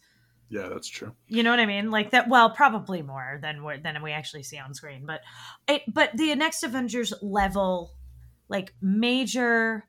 yeah, 0.49 0.69
that's 0.69 0.88
true. 0.88 1.11
You 1.27 1.43
know 1.43 1.49
what 1.49 1.59
I 1.59 1.65
mean? 1.65 1.91
Like 1.91 2.11
that. 2.11 2.29
Well, 2.29 2.49
probably 2.51 3.01
more 3.01 3.39
than 3.41 3.61
than 3.84 4.01
we 4.01 4.13
actually 4.13 4.43
see 4.43 4.57
on 4.57 4.73
screen. 4.73 5.05
But 5.05 5.19
it, 5.67 5.81
but 5.93 6.15
the 6.15 6.34
next 6.35 6.63
Avengers 6.63 7.13
level, 7.21 7.91
like 8.47 8.73
major, 8.81 9.85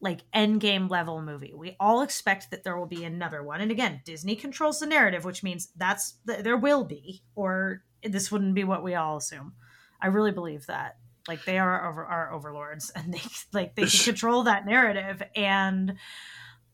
like 0.00 0.20
end 0.32 0.60
game 0.60 0.88
level 0.88 1.20
movie, 1.20 1.52
we 1.54 1.76
all 1.80 2.02
expect 2.02 2.50
that 2.50 2.62
there 2.62 2.76
will 2.76 2.86
be 2.86 3.04
another 3.04 3.42
one. 3.42 3.60
And 3.60 3.70
again, 3.70 4.00
Disney 4.04 4.36
controls 4.36 4.78
the 4.78 4.86
narrative, 4.86 5.24
which 5.24 5.42
means 5.42 5.68
that's 5.76 6.14
there 6.24 6.56
will 6.56 6.84
be, 6.84 7.22
or 7.34 7.82
this 8.02 8.30
wouldn't 8.30 8.54
be 8.54 8.64
what 8.64 8.84
we 8.84 8.94
all 8.94 9.16
assume. 9.16 9.54
I 10.00 10.08
really 10.08 10.32
believe 10.32 10.66
that. 10.66 10.96
Like 11.26 11.44
they 11.44 11.58
are 11.58 11.80
our, 11.80 11.90
over, 11.90 12.04
our 12.04 12.32
overlords, 12.32 12.90
and 12.94 13.12
they 13.12 13.20
like 13.52 13.74
they 13.74 13.86
can 13.86 14.04
control 14.04 14.44
that 14.44 14.66
narrative 14.66 15.22
and 15.34 15.96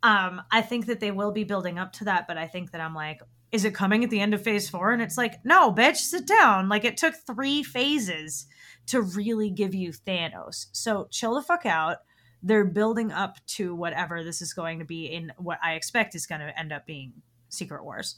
um 0.05 0.43
i 0.53 0.61
think 0.63 0.87
that 0.87 1.01
they 1.01 1.11
will 1.11 1.33
be 1.33 1.43
building 1.43 1.79
up 1.79 1.93
to 1.93 2.05
that 2.05 2.29
but 2.29 2.37
i 2.37 2.47
think 2.47 2.71
that 2.71 2.81
i'm 2.81 2.95
like 2.95 3.21
is 3.51 3.65
it 3.65 3.75
coming 3.75 4.05
at 4.05 4.11
the 4.11 4.21
end 4.21 4.35
of 4.35 4.43
phase 4.43 4.69
four 4.69 4.93
and 4.93 5.03
it's 5.03 5.17
like 5.17 5.45
no 5.45 5.73
bitch 5.73 5.97
sit 5.97 6.27
down 6.27 6.69
like 6.69 6.85
it 6.85 6.97
took 6.97 7.15
three 7.15 7.63
phases 7.63 8.47
to 8.87 9.01
really 9.01 9.51
give 9.51 9.75
you 9.75 9.91
thanos 9.91 10.67
so 10.73 11.09
chill 11.11 11.35
the 11.35 11.43
fuck 11.43 11.65
out 11.67 11.99
they're 12.45 12.65
building 12.65 13.11
up 13.11 13.45
to 13.47 13.75
whatever 13.75 14.23
this 14.23 14.41
is 14.43 14.53
going 14.55 14.79
to 14.79 14.85
be 14.85 15.07
in 15.07 15.33
what 15.39 15.59
i 15.63 15.75
expect 15.75 16.15
is 16.15 16.27
going 16.27 16.41
to 16.41 16.57
end 16.59 16.73
up 16.73 16.87
being 16.87 17.23
secret 17.49 17.85
wars 17.85 18.17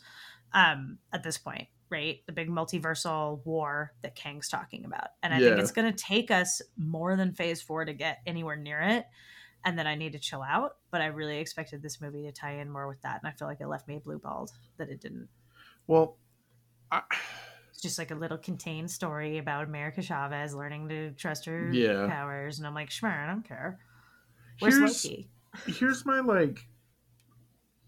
um 0.52 0.98
at 1.12 1.22
this 1.22 1.38
point 1.38 1.68
right 1.88 2.22
the 2.26 2.32
big 2.32 2.48
multiversal 2.48 3.44
war 3.46 3.94
that 4.02 4.14
kang's 4.14 4.48
talking 4.48 4.84
about 4.84 5.08
and 5.22 5.32
i 5.32 5.40
think 5.40 5.58
it's 5.58 5.72
going 5.72 5.90
to 5.90 5.96
take 6.04 6.30
us 6.30 6.60
more 6.76 7.16
than 7.16 7.32
phase 7.32 7.62
four 7.62 7.84
to 7.84 7.94
get 7.94 8.18
anywhere 8.26 8.56
near 8.56 8.80
it 8.82 9.06
and 9.64 9.78
then 9.78 9.86
I 9.86 9.96
need 9.96 10.12
to 10.12 10.18
chill 10.20 10.42
out. 10.42 10.76
But 10.92 11.00
I 11.00 11.06
really 11.06 11.38
expected 11.38 11.82
this 11.82 12.00
movie 12.00 12.22
to 12.22 12.32
tie 12.32 12.52
in 12.60 12.70
more 12.70 12.86
with 12.86 13.02
that, 13.02 13.20
and 13.20 13.28
I 13.28 13.32
feel 13.32 13.48
like 13.48 13.60
it 13.60 13.66
left 13.66 13.88
me 13.88 13.98
blue 13.98 14.18
balled 14.18 14.52
that 14.76 14.88
it 14.90 15.00
didn't. 15.00 15.28
Well, 15.88 16.18
I, 16.90 17.02
It's 17.70 17.82
just 17.82 17.98
like 17.98 18.10
a 18.10 18.14
little 18.14 18.38
contained 18.38 18.90
story 18.90 19.38
about 19.38 19.64
America 19.64 20.02
Chavez 20.02 20.54
learning 20.54 20.88
to 20.88 21.10
trust 21.12 21.44
her 21.44 21.70
Yeah. 21.72 22.06
powers, 22.08 22.58
and 22.58 22.66
I'm 22.66 22.74
like, 22.74 22.90
sure, 22.90 23.10
I 23.10 23.26
don't 23.26 23.46
care. 23.46 23.78
Where's 24.58 24.78
here's 24.78 25.04
Loki? 25.04 25.30
here's 25.66 26.04
my 26.06 26.20
like 26.20 26.68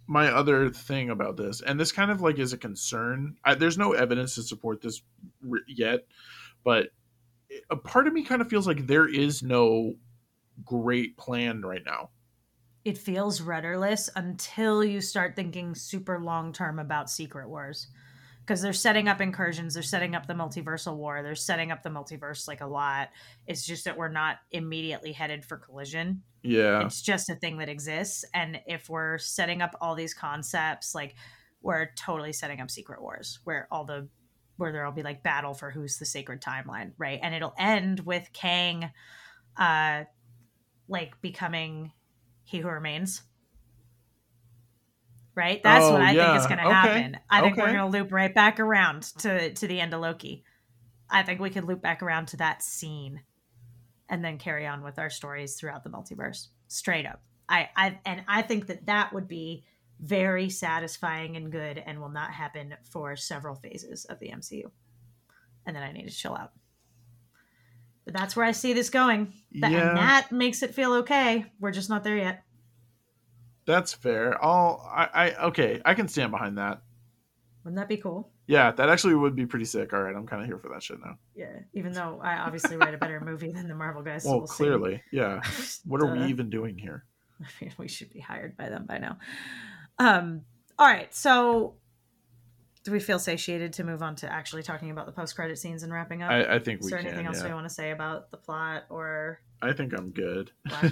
my 0.07 0.29
other 0.29 0.71
thing 0.71 1.11
about 1.11 1.37
this 1.37 1.61
and 1.61 1.79
this 1.79 1.93
kind 1.93 2.11
of 2.11 2.21
like 2.21 2.39
is 2.39 2.53
a 2.53 2.59
concern 2.59 3.37
I, 3.45 3.55
there's 3.55 3.77
no 3.79 3.93
evidence 3.93 4.35
to 4.37 4.43
support 4.43 4.81
this 4.81 5.03
r- 5.51 5.59
yet 5.67 6.07
but 6.65 6.91
a 7.71 7.77
part 7.77 8.07
of 8.07 8.15
me 8.15 8.25
kind 8.25 8.43
of 8.43 8.49
feels 8.49 8.67
like 8.67 8.87
there 8.87 9.09
is 9.09 9.43
no 9.43 9.97
great 10.65 11.17
plan 11.19 11.63
right 11.63 11.85
now 11.85 12.11
It 12.85 12.97
feels 12.99 13.41
rudderless 13.41 14.09
until 14.17 14.83
you 14.85 15.01
start 15.01 15.37
thinking 15.37 15.75
super 15.75 16.21
long 16.21 16.53
term 16.53 16.79
about 16.79 17.11
Secret 17.11 17.49
Wars. 17.49 17.89
Because 18.41 18.63
they're 18.63 18.73
setting 18.73 19.09
up 19.09 19.21
incursions, 19.21 19.75
they're 19.75 19.83
setting 19.83 20.15
up 20.15 20.27
the 20.27 20.33
multiversal 20.33 20.97
war, 20.97 21.23
they're 21.23 21.35
setting 21.35 21.71
up 21.71 21.83
the 21.83 21.91
multiverse 21.91 22.49
like 22.49 22.63
a 22.63 22.67
lot. 22.67 23.11
It's 23.47 23.67
just 23.67 23.85
that 23.85 23.99
we're 23.99 24.09
not 24.09 24.39
immediately 24.51 25.13
headed 25.13 25.45
for 25.45 25.59
collision. 25.59 26.23
Yeah. 26.43 26.85
It's 26.85 27.03
just 27.03 27.29
a 27.31 27.35
thing 27.35 27.59
that 27.59 27.69
exists 27.69 28.25
and 28.33 28.61
if 28.67 28.89
we're 28.89 29.19
setting 29.19 29.61
up 29.63 29.75
all 29.81 29.95
these 29.95 30.15
concepts 30.15 30.95
like 30.95 31.15
we're 31.63 31.89
totally 31.97 32.33
setting 32.33 32.61
up 32.61 32.71
secret 32.71 33.03
wars 33.03 33.41
where 33.45 33.67
all 33.71 33.85
the 33.85 34.09
where 34.57 34.73
there'll 34.73 34.93
be 34.93 35.03
like 35.03 35.23
battle 35.23 35.55
for 35.55 35.71
who's 35.71 35.99
the 35.99 36.05
sacred 36.07 36.41
timeline 36.41 36.93
right? 36.99 37.19
And 37.23 37.35
it'll 37.35 37.55
end 37.59 38.01
with 38.01 38.29
kang 38.33 38.91
uh 39.57 40.05
like 40.89 41.21
becoming 41.21 41.93
he 42.45 42.59
who 42.59 42.69
remains. 42.69 43.23
Right? 45.35 45.63
That's 45.63 45.85
Oh, 45.85 45.93
what 45.93 46.03
i 46.03 46.15
think 46.15 46.37
is 46.37 46.47
going 46.47 46.59
to 46.59 46.65
Okay. 46.65 46.73
happen. 46.75 47.17
I 47.31 47.43
think 47.43 47.57
we're 47.57 47.73
going 47.73 47.93
to 47.93 47.99
loop 47.99 48.11
right 48.13 48.35
back 48.35 48.59
around 48.59 49.03
to 49.19 49.53
to 49.53 49.67
the 49.69 49.81
end 49.81 49.95
of 49.95 50.01
loki. 50.01 50.45
I 51.11 51.23
think 51.23 51.41
we 51.41 51.51
could 51.51 51.65
loop 51.65 51.81
back 51.81 52.03
around 52.03 52.29
to 52.29 52.37
that 52.39 52.63
scene 52.63 53.23
and 54.09 54.25
then 54.25 54.39
carry 54.39 54.67
on 54.67 54.83
with 54.83 54.99
our 54.99 55.11
stories 55.11 55.55
throughout 55.55 55.85
the 55.85 55.91
multiverse 55.91 56.49
straight 56.69 57.07
up. 57.07 57.21
I 57.49 57.69
i 57.77 57.99
and 58.05 58.23
i 58.29 58.43
think 58.43 58.67
that 58.67 58.87
that 58.87 59.13
would 59.13 59.27
be 59.29 59.65
very 60.01 60.49
satisfying 60.49 61.37
and 61.37 61.51
good 61.51 61.83
and 61.85 62.01
will 62.01 62.11
not 62.11 62.31
happen 62.31 62.75
for 62.91 63.17
several 63.17 63.57
phases 63.57 64.05
of 64.05 64.19
the 64.21 64.29
mcu 64.29 64.65
and 65.67 65.75
then 65.75 65.83
i 65.83 65.91
need 65.93 66.09
to 66.09 66.15
chill 66.15 66.37
out. 66.37 66.53
But 68.05 68.15
that's 68.15 68.37
where 68.37 68.47
i 68.47 68.53
see 68.53 68.73
this 68.73 68.91
going. 68.91 69.33
That- 69.61 69.73
yeah. 69.73 69.89
and 69.89 69.99
that 69.99 70.33
makes 70.33 70.63
it 70.63 70.75
feel 70.75 70.93
okay. 70.95 71.47
We're 71.61 71.73
just 71.73 71.91
not 71.91 72.05
there 72.05 72.17
yet. 72.17 72.43
That's 73.67 73.93
fair. 73.93 74.43
I'll 74.43 74.87
I, 74.91 75.09
I 75.15 75.35
okay 75.47 75.81
i 75.85 75.95
can 75.95 76.09
stand 76.09 76.31
behind 76.31 76.59
that. 76.59 76.83
Wouldn't 77.65 77.77
that 77.77 77.89
be 77.89 77.97
cool 77.99 78.31
yeah 78.49 78.73
that 78.73 78.89
actually 78.89 79.15
would 79.15 79.37
be 79.37 79.47
pretty 79.47 79.65
sick 79.65 79.93
all 79.93 80.03
right 80.03 80.17
i'm 80.17 80.27
kind 80.27 80.43
of 80.43 80.49
here 80.49 80.59
for 80.59 80.69
that 80.69 80.83
shit 80.83 80.99
now 81.05 81.17
yeah 81.37 81.61
even 81.73 81.93
though 81.93 82.19
i 82.23 82.39
obviously 82.39 82.77
write 82.77 82.95
a 82.95 82.99
better 82.99 83.21
movie 83.25 83.53
than 83.53 83.69
the 83.69 83.75
marvel 83.75 84.03
guys 84.03 84.25
so 84.25 84.31
well 84.31 84.39
we'll 84.39 84.47
see. 84.49 84.65
clearly 84.65 85.03
yeah 85.13 85.41
what 85.85 86.03
are 86.03 86.13
we 86.13 86.25
even 86.25 86.51
doing 86.51 86.77
here 86.77 87.05
I 87.41 87.47
mean, 87.61 87.73
we 87.79 87.89
should 87.89 88.11
be 88.11 88.21
hired 88.21 88.57
by 88.57 88.69
them 88.69 88.85
by 88.87 88.99
now. 88.99 89.19
Um, 89.99 90.43
all 90.79 90.87
right, 90.87 91.13
so 91.15 91.75
do 92.85 92.93
we 92.93 93.01
feel 93.01 93.19
satiated 93.19 93.73
to 93.75 93.85
move 93.85 94.03
on 94.03 94.17
to 94.17 94.33
actually 94.33 94.63
talking 94.63 94.91
about 94.91 95.07
the 95.07 95.13
post-credit 95.13 95.59
scenes 95.59 95.83
and 95.83 95.93
wrapping 95.93 96.23
up? 96.23 96.31
i, 96.31 96.55
I 96.55 96.59
think 96.59 96.81
Is 96.81 96.89
there 96.89 96.99
can 97.01 97.09
anything 97.09 97.27
else 97.27 97.43
we 97.43 97.53
want 97.53 97.69
to 97.69 97.75
say 97.75 97.91
about 97.91 98.31
the 98.31 98.37
plot 98.37 98.85
or? 98.89 99.41
i 99.61 99.73
think 99.73 99.93
i'm 99.93 100.11
good 100.11 100.53
i 100.71 100.89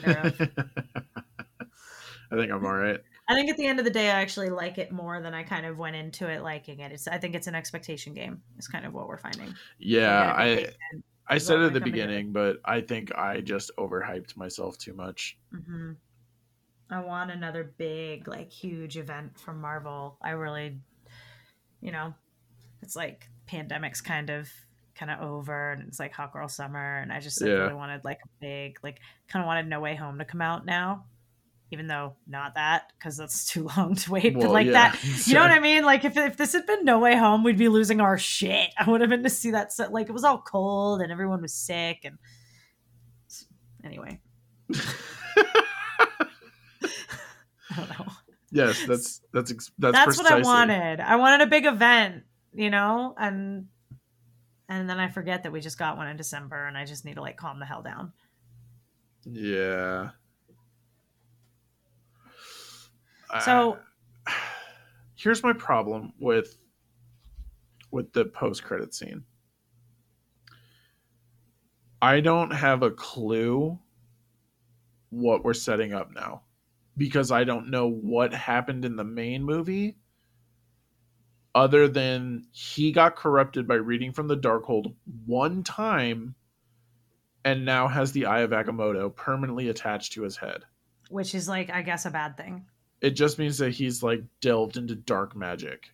think 2.31 2.51
i'm 2.51 2.66
all 2.66 2.74
right 2.74 3.01
I 3.28 3.35
think 3.35 3.51
at 3.51 3.57
the 3.57 3.66
end 3.66 3.78
of 3.81 3.85
the 3.85 3.90
day, 3.90 4.07
I 4.09 4.20
actually 4.20 4.51
like 4.51 4.78
it 4.78 4.93
more 4.93 5.20
than 5.20 5.35
I 5.35 5.43
kind 5.43 5.66
of 5.66 5.77
went 5.78 5.97
into 5.97 6.28
it 6.28 6.43
liking 6.43 6.81
it. 6.81 6.93
It's 6.93 7.09
I 7.09 7.19
think 7.19 7.35
it's 7.35 7.48
an 7.48 7.55
expectation 7.57 8.15
game. 8.15 8.43
Is 8.59 8.69
kind 8.69 8.86
of 8.86 8.93
what 8.93 9.09
we're 9.09 9.19
finding. 9.19 9.59
yeah 9.78 10.32
i. 10.36 10.69
I 11.28 11.39
said 11.39 11.61
at 11.61 11.73
the 11.73 11.81
beginning, 11.81 12.32
but 12.32 12.59
I 12.65 12.81
think 12.82 13.12
I 13.16 13.40
just 13.40 13.73
overhyped 13.78 14.36
myself 14.36 14.78
too 14.78 14.94
much. 14.94 15.39
hmm 15.53 15.93
I 16.90 17.01
want 17.01 17.32
another 17.32 17.65
big, 17.65 18.28
like, 18.28 18.53
huge 18.53 18.97
event 18.97 19.39
from 19.40 19.61
Marvel. 19.61 20.19
I 20.23 20.31
really, 20.32 20.81
you 21.81 21.93
know, 21.93 22.15
it's 22.82 22.97
like 22.97 23.28
pandemic's 23.47 24.01
kind 24.01 24.31
of 24.31 24.51
kind 24.94 25.11
of 25.11 25.20
over, 25.20 25.73
and 25.73 25.89
it's 25.89 26.01
like 26.01 26.12
hot 26.12 26.32
girl 26.32 26.48
summer, 26.48 26.98
and 27.01 27.12
I 27.12 27.20
just 27.20 27.43
like, 27.43 27.51
Yeah. 27.51 27.55
really 27.55 27.74
wanted 27.74 28.05
like 28.05 28.20
a 28.24 28.28
big, 28.40 28.78
like, 28.82 29.01
kind 29.28 29.43
of 29.43 29.47
wanted 29.47 29.69
No 29.69 29.81
Way 29.81 29.97
Home 29.97 30.19
to 30.19 30.24
come 30.27 30.43
out 30.43 30.66
now. 30.66 31.07
Even 31.71 31.89
though 31.89 32.15
not 32.27 32.55
that 32.55 32.93
because 32.97 33.17
that's 33.17 33.51
too 33.51 33.69
long 33.77 33.95
to 33.95 34.11
wait. 34.11 34.35
but 34.35 34.51
like 34.51 34.67
yeah, 34.67 34.73
that, 34.73 34.99
you 35.27 35.35
know 35.35 35.41
what 35.41 35.51
I 35.51 35.61
mean? 35.61 35.85
Like 35.85 36.05
if 36.05 36.17
if 36.17 36.37
this 36.37 36.53
had 36.53 36.67
been 36.67 36.85
No 36.85 36.99
Way 36.99 37.17
Home, 37.17 37.43
we'd 37.43 37.59
be 37.59 37.69
losing 37.69 38.01
our 38.01 38.19
shit. 38.19 38.71
I 38.79 38.89
would 38.91 39.01
have 39.01 39.11
been 39.11 39.23
to 39.23 39.31
see 39.31 39.53
that 39.53 39.73
set. 39.73 39.93
Like 39.93 40.09
it 40.09 40.13
was 40.13 40.25
all 40.25 40.39
cold 40.39 41.01
and 41.01 41.11
everyone 41.11 41.43
was 41.43 41.55
sick 41.55 42.05
and 42.05 42.19
anyway, 43.85 44.21
I 44.73 44.81
don't 47.77 47.91
know. 47.91 48.07
yes, 48.51 48.85
that's 48.87 49.21
that's 49.33 49.53
that's, 49.79 49.93
That's, 49.93 50.19
what 50.19 50.31
I 50.31 50.41
wanted. 50.41 51.01
I 51.01 51.17
wanted 51.17 51.43
a 51.43 51.51
big 51.51 51.67
event, 51.67 52.25
you 52.53 52.71
know, 52.71 53.15
and 53.19 53.67
and 54.69 54.91
then 54.91 54.99
I 54.99 55.09
forget 55.09 55.45
that 55.45 55.53
we 55.53 55.61
just 55.61 55.79
got 55.79 55.97
one 55.97 56.09
in 56.09 56.17
December, 56.17 56.67
and 56.67 56.77
I 56.77 56.85
just 56.85 57.05
need 57.05 57.15
to 57.15 57.21
like 57.21 57.37
calm 57.37 57.61
the 57.61 57.67
hell 57.67 57.83
down. 57.83 58.13
Yeah. 59.25 60.11
So- 63.44 63.78
Uh, 64.27 64.31
here's 65.15 65.43
my 65.43 65.53
problem 65.53 66.12
with 66.19 66.59
with 67.90 68.12
the 68.12 68.24
post 68.27 68.62
credit 68.65 68.93
scene. 68.94 69.24
I 72.03 72.20
don't 72.20 72.51
have 72.51 72.82
a 72.82 72.90
clue 72.90 73.78
what 75.11 75.44
we're 75.44 75.55
setting 75.55 75.94
up 75.94 76.11
now 76.12 76.43
because 76.97 77.31
I 77.31 77.44
don't 77.44 77.70
know 77.70 77.89
what 77.89 78.35
happened 78.35 78.85
in 78.85 78.97
the 78.97 79.05
main 79.05 79.43
movie 79.44 79.97
other 81.55 81.89
than 81.89 82.44
he 82.53 82.93
got 82.93 83.16
corrupted 83.16 83.66
by 83.66 83.77
reading 83.77 84.12
from 84.12 84.28
the 84.28 84.36
Darkhold 84.36 84.94
one 85.24 85.62
time 85.62 86.35
and 87.44 87.65
now 87.65 87.89
has 87.89 88.12
the 88.12 88.27
Eye 88.27 88.40
of 88.40 88.51
Agamotto 88.51 89.15
permanently 89.15 89.69
attached 89.69 90.12
to 90.15 90.23
his 90.23 90.36
head. 90.36 90.65
Which 91.09 91.35
is 91.35 91.48
like, 91.48 91.70
I 91.70 91.81
guess, 91.82 92.05
a 92.05 92.11
bad 92.11 92.36
thing. 92.36 92.66
It 93.01 93.10
just 93.10 93.39
means 93.39 93.59
that 93.59 93.70
he's 93.70 94.02
like 94.02 94.23
delved 94.40 94.77
into 94.77 94.94
dark 94.94 95.36
magic. 95.36 95.90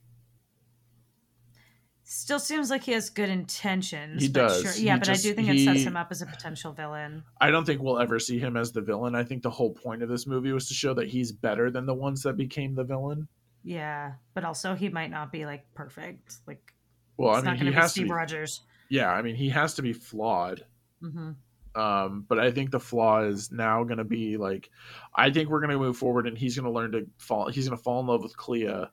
Still 2.05 2.39
seems 2.39 2.69
like 2.69 2.83
he 2.83 2.93
has 2.93 3.09
good 3.11 3.31
intentions. 3.31 4.23
He 4.23 4.29
but 4.29 4.49
does. 4.49 4.63
Sure. 4.63 4.73
He 4.73 4.85
Yeah, 4.87 4.99
but 4.99 5.07
just- 5.07 5.25
I 5.25 5.29
do 5.29 5.35
think 5.35 5.49
it 5.49 5.65
sets 5.65 5.83
him 5.83 5.97
up 5.97 6.09
as 6.11 6.21
a 6.21 6.27
potential 6.27 6.73
villain. 6.73 7.23
I 7.41 7.51
don't 7.51 7.65
think 7.65 7.81
we'll 7.81 7.99
ever 8.01 8.19
see 8.19 8.39
him 8.39 8.57
as 8.57 8.73
the 8.73 8.81
villain. 8.83 9.15
I 9.15 9.25
think 9.25 9.43
the 9.43 9.51
whole 9.51 9.73
point 9.73 10.03
of 10.03 10.09
this 10.09 10.27
movie 10.27 10.53
was 10.53 10.69
to 10.69 10.75
show 10.75 10.93
that 10.95 11.09
he's 11.09 11.33
better 11.33 11.71
than 11.71 11.87
the 11.87 11.95
ones 11.95 12.23
that 12.23 12.37
became 12.37 12.75
the 12.75 12.85
villain. 12.85 13.29
Yeah, 13.65 14.13
but 14.35 14.45
also 14.45 14.75
he 14.75 14.89
might 14.89 15.11
not 15.11 15.33
be 15.33 15.47
like 15.47 15.73
perfect. 15.75 16.35
Like, 16.47 16.75
Well, 17.17 17.31
I 17.31 17.37
not 17.37 17.45
mean, 17.45 17.45
going 17.45 17.59
he 17.59 17.65
to 17.67 17.71
be 17.71 17.77
has 17.77 17.91
to 17.93 18.01
Steve 18.01 18.07
be. 18.09 18.13
Rogers. 18.13 18.61
Yeah, 18.91 19.11
I 19.11 19.23
mean, 19.23 19.37
he 19.37 19.49
has 19.51 19.75
to 19.75 19.83
be 19.83 19.93
flawed. 19.93 20.67
hmm 21.01 21.31
Um, 21.75 22.25
but 22.29 22.39
I 22.39 22.51
think 22.51 22.71
the 22.71 22.81
flaw 22.81 23.23
is 23.23 23.51
now 23.51 23.85
going 23.85 23.99
to 23.99 24.05
be 24.05 24.37
like, 24.37 24.71
I 25.15 25.31
think 25.31 25.49
we're 25.49 25.61
going 25.61 25.71
to 25.71 25.79
move 25.79 25.97
forward, 25.97 26.27
and 26.27 26.37
he's 26.37 26.57
going 26.57 26.71
to 26.71 26.79
learn 26.79 26.93
to 26.93 27.07
fall. 27.19 27.49
He's 27.49 27.67
going 27.67 27.79
to 27.79 27.83
fall 27.83 28.01
in 28.01 28.07
love 28.07 28.23
with 28.23 28.37
Clea, 28.37 28.87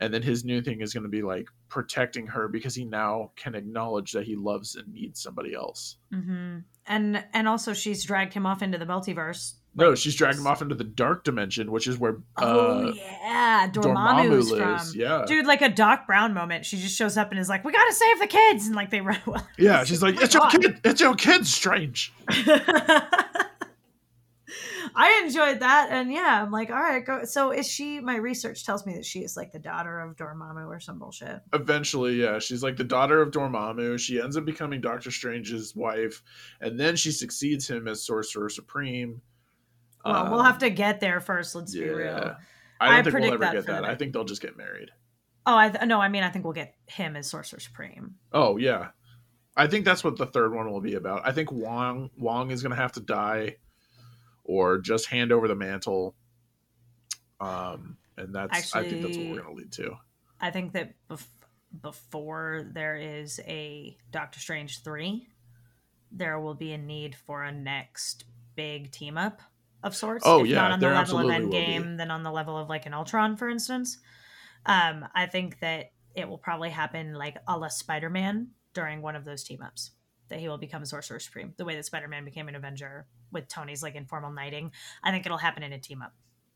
and 0.00 0.12
then 0.12 0.22
his 0.22 0.44
new 0.44 0.60
thing 0.60 0.80
is 0.80 0.92
going 0.92 1.04
to 1.04 1.08
be 1.08 1.22
like 1.22 1.48
protecting 1.68 2.26
her 2.26 2.48
because 2.48 2.74
he 2.74 2.84
now 2.84 3.30
can 3.36 3.54
acknowledge 3.54 4.12
that 4.12 4.24
he 4.24 4.36
loves 4.36 4.76
and 4.76 4.92
needs 4.92 5.22
somebody 5.22 5.54
else. 5.54 5.96
hmm 6.12 6.58
And 6.86 7.24
and 7.32 7.48
also 7.48 7.72
she's 7.72 8.04
dragged 8.04 8.34
him 8.34 8.46
off 8.46 8.62
into 8.62 8.78
the 8.78 8.86
multiverse. 8.86 9.54
No, 9.76 9.94
she's 9.94 10.14
dragged 10.14 10.38
him 10.38 10.46
off 10.46 10.62
into 10.62 10.74
the 10.74 10.84
dark 10.84 11.24
dimension, 11.24 11.70
which 11.72 11.88
is 11.88 11.98
where 11.98 12.18
oh 12.38 12.88
uh, 12.88 12.92
yeah, 12.94 13.68
Dormammu 13.72 14.50
lives. 14.50 14.92
from. 14.92 15.00
Yeah, 15.00 15.24
Dude, 15.26 15.46
like 15.46 15.62
a 15.62 15.68
Doc 15.68 16.06
Brown 16.06 16.32
moment. 16.32 16.64
She 16.64 16.76
just 16.78 16.96
shows 16.96 17.16
up 17.16 17.30
and 17.30 17.40
is 17.40 17.48
like, 17.48 17.64
"We 17.64 17.72
gotta 17.72 17.92
save 17.92 18.20
the 18.20 18.26
kids," 18.28 18.66
and 18.66 18.76
like 18.76 18.90
they 18.90 19.00
run 19.02 19.18
away. 19.26 19.40
yeah. 19.58 19.82
She's 19.84 20.02
like, 20.02 20.16
Oh 20.18 20.22
"It's 20.24 20.34
your 20.34 20.48
kid. 20.50 20.80
It's 20.84 21.00
your 21.00 21.14
kid. 21.14 21.46
Strange." 21.46 22.12
I 24.96 25.22
enjoyed 25.24 25.58
that, 25.60 25.88
and 25.90 26.12
yeah, 26.12 26.40
I'm 26.42 26.52
like, 26.52 26.70
all 26.70 26.76
right, 26.76 27.04
go. 27.04 27.24
So 27.24 27.50
is 27.50 27.66
she? 27.68 27.98
My 27.98 28.14
research 28.16 28.64
tells 28.64 28.86
me 28.86 28.94
that 28.94 29.04
she 29.04 29.20
is 29.20 29.36
like 29.36 29.50
the 29.50 29.58
daughter 29.58 29.98
of 29.98 30.14
Dormammu 30.14 30.68
or 30.68 30.78
some 30.78 31.00
bullshit. 31.00 31.40
Eventually, 31.52 32.14
yeah, 32.22 32.38
she's 32.38 32.62
like 32.62 32.76
the 32.76 32.84
daughter 32.84 33.20
of 33.20 33.32
Dormammu. 33.32 33.98
She 33.98 34.20
ends 34.20 34.36
up 34.36 34.44
becoming 34.44 34.80
Doctor 34.80 35.10
Strange's 35.10 35.74
wife, 35.74 36.22
and 36.60 36.78
then 36.78 36.94
she 36.94 37.10
succeeds 37.10 37.68
him 37.68 37.88
as 37.88 38.04
Sorcerer 38.06 38.48
Supreme. 38.48 39.20
Well, 40.04 40.30
we'll 40.30 40.40
Um, 40.40 40.46
have 40.46 40.58
to 40.58 40.70
get 40.70 41.00
there 41.00 41.20
first. 41.20 41.54
Let's 41.54 41.72
be 41.74 41.88
real. 41.88 42.36
I 42.80 42.88
don't 42.88 42.94
I 42.98 43.02
think 43.02 43.14
we'll 43.14 43.22
predict 43.22 43.34
ever 43.34 43.38
that 43.38 43.54
get 43.54 43.66
that. 43.66 43.84
I 43.84 43.94
think 43.94 44.12
they'll 44.12 44.24
just 44.24 44.42
get 44.42 44.56
married. 44.56 44.90
Oh, 45.46 45.56
I 45.56 45.68
th- 45.70 45.84
no, 45.86 46.00
I 46.00 46.08
mean, 46.08 46.22
I 46.22 46.30
think 46.30 46.44
we'll 46.44 46.54
get 46.54 46.74
him 46.86 47.16
as 47.16 47.28
Sorcerer 47.28 47.60
Supreme. 47.60 48.16
Oh 48.32 48.56
yeah, 48.56 48.88
I 49.56 49.66
think 49.66 49.84
that's 49.84 50.02
what 50.04 50.16
the 50.16 50.26
third 50.26 50.54
one 50.54 50.70
will 50.70 50.80
be 50.80 50.94
about. 50.94 51.22
I 51.26 51.32
think 51.32 51.52
Wong 51.52 52.10
Wong 52.16 52.50
is 52.50 52.62
going 52.62 52.70
to 52.70 52.76
have 52.76 52.92
to 52.92 53.00
die, 53.00 53.56
or 54.42 54.78
just 54.78 55.06
hand 55.06 55.32
over 55.32 55.48
the 55.48 55.54
mantle. 55.54 56.14
Um, 57.40 57.96
and 58.16 58.34
that's 58.34 58.74
I 58.74 58.88
think 58.88 59.02
that's 59.02 59.16
what 59.16 59.26
we're 59.26 59.42
going 59.42 59.54
to 59.54 59.60
lead 59.60 59.72
to. 59.72 59.96
I 60.40 60.50
think 60.50 60.72
that 60.72 60.94
bef- 61.10 61.26
before 61.82 62.66
there 62.72 62.96
is 62.96 63.40
a 63.46 63.96
Doctor 64.10 64.40
Strange 64.40 64.82
three, 64.82 65.28
there 66.10 66.38
will 66.40 66.54
be 66.54 66.72
a 66.72 66.78
need 66.78 67.14
for 67.14 67.42
a 67.42 67.52
next 67.52 68.24
big 68.56 68.90
team 68.92 69.18
up 69.18 69.42
of 69.84 69.94
sorts. 69.94 70.24
Oh, 70.26 70.42
if 70.42 70.50
yeah, 70.50 70.62
not 70.62 70.72
on 70.72 70.80
the 70.80 70.86
level 70.86 70.98
of 70.98 71.00
absolutely 71.02 71.40
will 71.44 71.50
be. 71.50 71.56
Endgame, 71.58 71.96
then 71.98 72.10
on 72.10 72.22
the 72.24 72.32
level 72.32 72.56
of 72.58 72.68
like 72.68 72.86
an 72.86 72.94
Ultron, 72.94 73.36
for 73.36 73.48
instance. 73.48 73.98
Um, 74.66 75.06
I 75.14 75.26
think 75.26 75.60
that 75.60 75.92
it 76.14 76.28
will 76.28 76.38
probably 76.38 76.70
happen 76.70 77.14
like 77.14 77.36
a 77.46 77.56
la 77.56 77.68
Spider 77.68 78.10
Man 78.10 78.48
during 78.72 79.02
one 79.02 79.14
of 79.14 79.24
those 79.24 79.44
team 79.44 79.62
ups. 79.62 79.92
That 80.30 80.40
he 80.40 80.48
will 80.48 80.58
become 80.58 80.86
Sorcerer 80.86 81.20
Supreme, 81.20 81.52
the 81.58 81.66
way 81.66 81.76
that 81.76 81.84
Spider 81.84 82.08
Man 82.08 82.24
became 82.24 82.48
an 82.48 82.56
Avenger 82.56 83.06
with 83.30 83.46
Tony's 83.46 83.82
like 83.82 83.94
informal 83.94 84.32
knighting. 84.32 84.72
I 85.02 85.10
think 85.10 85.26
it'll 85.26 85.38
happen 85.38 85.62
in 85.62 85.72
a 85.72 85.78
team 85.78 86.00
up 86.00 86.14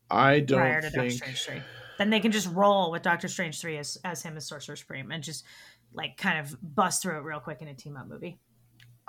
I 0.09 0.39
don't 0.39 0.57
prior 0.57 0.81
to 0.81 0.87
Doctor 0.87 1.01
think. 1.01 1.11
Strange 1.13 1.43
three. 1.43 1.61
Then 1.99 2.09
they 2.09 2.19
can 2.19 2.31
just 2.31 2.49
roll 2.51 2.91
with 2.91 3.03
Doctor 3.03 3.27
Strange 3.27 3.61
three 3.61 3.77
as 3.77 3.97
as 4.03 4.23
him 4.23 4.37
as 4.37 4.47
Sorcerer 4.47 4.75
Supreme 4.75 5.11
and 5.11 5.23
just 5.23 5.45
like 5.93 6.17
kind 6.17 6.39
of 6.39 6.55
bust 6.61 7.03
through 7.03 7.17
it 7.17 7.23
real 7.23 7.39
quick 7.39 7.61
in 7.61 7.67
a 7.67 7.73
team 7.75 7.95
up 7.95 8.07
movie. 8.07 8.39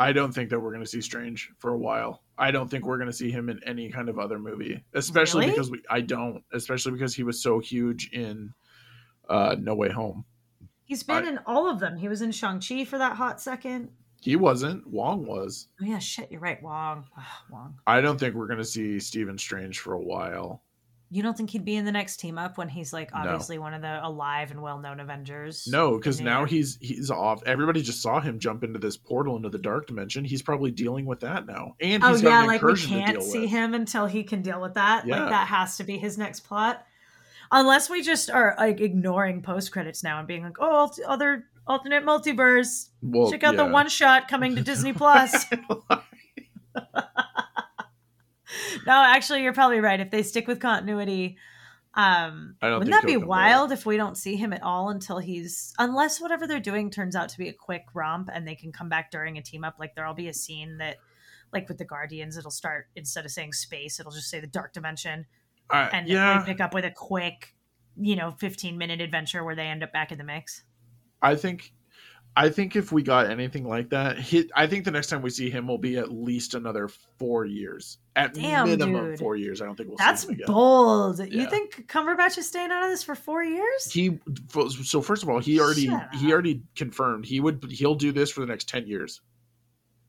I 0.01 0.13
don't 0.13 0.33
think 0.33 0.49
that 0.51 0.59
we're 0.59 0.71
going 0.73 0.83
to 0.83 0.89
see 0.91 1.01
Strange 1.03 1.53
for 1.59 1.73
a 1.73 1.79
while. 1.79 2.23
I 2.39 2.51
don't 2.51 2.71
think 2.71 2.87
we're 2.87 2.97
going 2.97 3.11
to 3.11 3.17
see 3.17 3.31
him 3.31 3.51
in 3.51 3.61
any 3.65 3.91
kind 3.91 4.09
of 4.09 4.19
other 4.19 4.39
movie, 4.39 4.83
especially 4.95 5.43
Really? 5.43 5.53
because 5.53 5.71
we. 5.71 5.83
I 5.91 6.01
don't, 6.01 6.43
especially 6.53 6.93
because 6.93 7.15
he 7.15 7.23
was 7.23 7.43
so 7.43 7.59
huge 7.59 8.11
in 8.13 8.55
uh, 9.29 9.57
No 9.61 9.75
Way 9.75 9.91
Home. 9.91 10.25
He's 10.85 11.03
been 11.03 11.27
I- 11.27 11.29
in 11.29 11.39
all 11.47 11.69
of 11.69 11.79
them. 11.81 11.97
He 11.99 12.09
was 12.09 12.23
in 12.23 12.33
Shang 12.33 12.61
Chi 12.61 12.85
for 12.87 12.97
that 12.99 13.15
hot 13.17 13.41
second. 13.41 13.91
He 14.23 14.37
wasn't. 14.37 14.87
Wong 14.87 15.27
was. 15.27 15.69
Oh 15.81 15.85
yeah, 15.85 15.99
shit, 15.99 16.31
you're 16.33 16.41
right. 16.41 16.63
Wong, 16.63 17.05
Ah, 17.17 17.43
Wong. 17.51 17.75
I 17.87 18.01
don't 18.01 18.19
think 18.19 18.35
we're 18.35 18.47
going 18.49 18.59
to 18.59 18.65
see 18.65 18.99
Stephen 19.01 19.37
Strange 19.39 19.79
for 19.81 19.93
a 19.95 20.01
while. 20.01 20.63
You 21.13 21.25
don't 21.25 21.37
think 21.37 21.51
he'd 21.51 21.65
be 21.65 21.75
in 21.75 21.85
the 21.85 21.91
next 21.91 22.19
team 22.19 22.39
up 22.39 22.57
when 22.57 22.69
he's 22.69 22.93
like 22.93 23.13
No. 23.13 23.21
obviously 23.21 23.59
one 23.59 23.75
of 23.75 23.83
the 23.83 24.07
alive 24.07 24.53
and 24.53 24.63
well 24.63 24.79
known 24.79 25.01
Avengers? 25.01 25.67
No, 25.69 25.97
because 25.97 26.21
now 26.21 26.45
he's 26.45 26.79
he's 26.81 27.11
off. 27.11 27.43
Everybody 27.47 27.83
just 27.83 28.01
saw 28.01 28.21
him 28.21 28.39
jump 28.39 28.63
into 28.63 28.79
this 28.79 28.97
portal 28.97 29.37
into 29.37 29.49
the 29.49 29.59
dark 29.59 29.89
dimension. 29.89 30.25
He's 30.25 30.41
probably 30.43 30.71
dealing 30.71 31.07
with 31.07 31.21
that 31.21 31.47
now, 31.47 31.75
and 31.81 32.05
Oh 32.05 32.13
he's 32.13 32.23
yeah, 32.23 32.43
an 32.43 32.47
like 32.47 32.63
we 32.63 32.77
can't 32.77 33.23
see 33.23 33.41
with. 33.41 33.51
him 33.51 33.75
until 33.75 34.07
he 34.07 34.23
can 34.23 34.43
deal 34.43 34.61
with 34.61 34.75
that. 34.75 35.05
Yeah. 35.07 35.21
Like 35.23 35.31
that 35.31 35.49
has 35.49 35.77
to 35.79 35.85
be 35.85 35.99
his 35.99 36.17
next 36.17 36.41
plot. 36.41 36.87
Unless 37.51 37.91
we 37.91 38.03
just 38.03 38.31
are 38.31 38.55
like 38.57 38.81
ignoring 38.81 39.43
post 39.43 39.73
credits 39.73 40.05
now 40.05 40.21
and 40.21 40.29
being 40.29 40.45
like, 40.45 40.59
oh, 40.61 40.89
other 41.09 41.47
alternate 41.67 42.05
multiverse. 42.05 42.91
Well, 43.03 43.29
Check 43.31 43.43
out 43.43 43.57
the 43.57 43.67
one 43.67 43.89
shot 43.89 44.29
coming 44.29 44.55
to 44.55 44.63
Disney 44.63 44.93
Plus. 44.93 45.47
no, 48.87 48.93
actually, 48.93 49.43
you're 49.43 49.53
probably 49.53 49.81
right. 49.81 50.01
If 50.01 50.11
they 50.11 50.23
stick 50.23 50.47
with 50.49 50.61
continuity, 50.61 51.37
um, 51.95 52.55
wouldn't 52.79 52.91
that 52.93 53.07
be 53.07 53.15
wild 53.27 53.73
if 53.73 53.85
we 53.85 53.97
don't 53.97 54.17
see 54.17 54.37
him 54.37 54.53
at 54.53 54.63
all 54.63 54.91
until 54.91 55.19
he's 55.19 55.75
unless 55.79 56.21
whatever 56.21 56.47
they're 56.47 56.61
doing 56.61 56.91
turns 56.91 57.17
out 57.17 57.29
to 57.31 57.39
be 57.39 57.49
a 57.49 57.53
quick 57.53 57.85
romp 57.95 58.29
and 58.33 58.47
they 58.47 58.55
can 58.55 58.71
come 58.73 58.89
back 58.89 59.11
during 59.11 59.39
a 59.39 59.43
team 59.43 59.65
up? 59.65 59.77
Like 59.81 59.95
there'll 59.95 60.15
be 60.15 60.29
a 60.29 60.35
scene 60.35 60.79
that, 60.79 60.99
like 61.53 61.69
with 61.69 61.79
the 61.79 61.85
Guardians, 61.85 62.37
it'll 62.37 62.51
start 62.53 62.87
instead 62.95 63.25
of 63.25 63.31
saying 63.33 63.53
space, 63.55 63.99
it'll 63.99 64.13
just 64.13 64.31
say 64.31 64.39
the 64.41 64.47
dark 64.47 64.73
dimension, 64.73 65.27
I- 65.69 65.89
and 65.93 66.09
yeah, 66.09 66.45
pick 66.45 66.61
up 66.61 66.73
with 66.75 66.85
a 66.85 66.91
quick, 66.93 67.55
you 67.97 68.15
know, 68.15 68.31
15 68.39 68.79
minute 68.79 69.01
adventure 69.01 69.43
where 69.45 69.57
they 69.57 69.67
end 69.67 69.83
up 69.83 69.93
back 69.93 70.13
in 70.13 70.19
the 70.19 70.25
mix. 70.25 70.63
I 71.21 71.35
think 71.35 71.73
I 72.37 72.49
think 72.49 72.77
if 72.77 72.93
we 72.93 73.03
got 73.03 73.29
anything 73.29 73.67
like 73.67 73.91
that, 73.91 74.19
he, 74.19 74.49
I 74.55 74.67
think 74.67 74.85
the 74.85 74.93
next 74.93 75.09
time 75.09 75.21
we 75.21 75.31
see 75.31 75.51
him 75.51 75.67
will 75.67 75.79
be 75.79 75.99
at 75.99 76.13
least 76.13 76.55
another 76.55 76.89
four 77.19 77.45
years. 77.45 77.99
At 78.15 78.35
Damn, 78.35 78.69
minimum 78.69 79.11
dude. 79.11 79.19
four 79.19 79.35
years. 79.37 79.61
I 79.61 79.67
don't 79.67 79.75
think 79.75 79.89
we'll 79.89 79.99
That's 79.99 80.23
see 80.23 80.29
him 80.29 80.35
again. 80.35 80.47
bold. 80.47 81.19
You 81.19 81.51
think 81.51 81.87
Cumberbatch 81.89 82.39
is 82.39 82.47
staying 82.47 82.71
out 82.71 82.85
of 82.85 82.91
this 82.91 83.03
for 83.03 83.15
four 83.17 83.43
years? 83.43 83.93
He 83.93 84.21
so 84.81 85.03
first 85.03 85.23
of 85.23 85.29
all, 85.29 85.41
he 85.41 85.61
already 85.61 85.91
he 86.15 86.33
already 86.33 86.63
confirmed 86.77 87.27
he 87.27 87.41
would 87.41 87.65
he'll 87.71 87.97
do 87.97 88.13
this 88.13 88.31
for 88.31 88.41
the 88.41 88.47
next 88.47 88.69
ten 88.69 88.87
years. 88.87 89.21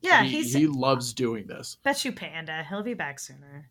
yeah, 0.02 0.24
he, 0.24 0.38
he's. 0.38 0.54
he 0.54 0.68
loves 0.68 1.14
doing 1.14 1.48
this. 1.48 1.78
Bet 1.84 2.06
you 2.06 2.12
Panda. 2.12 2.64
He'll 2.70 2.84
be 2.84 2.94
back 2.94 3.20
sooner. 3.20 3.70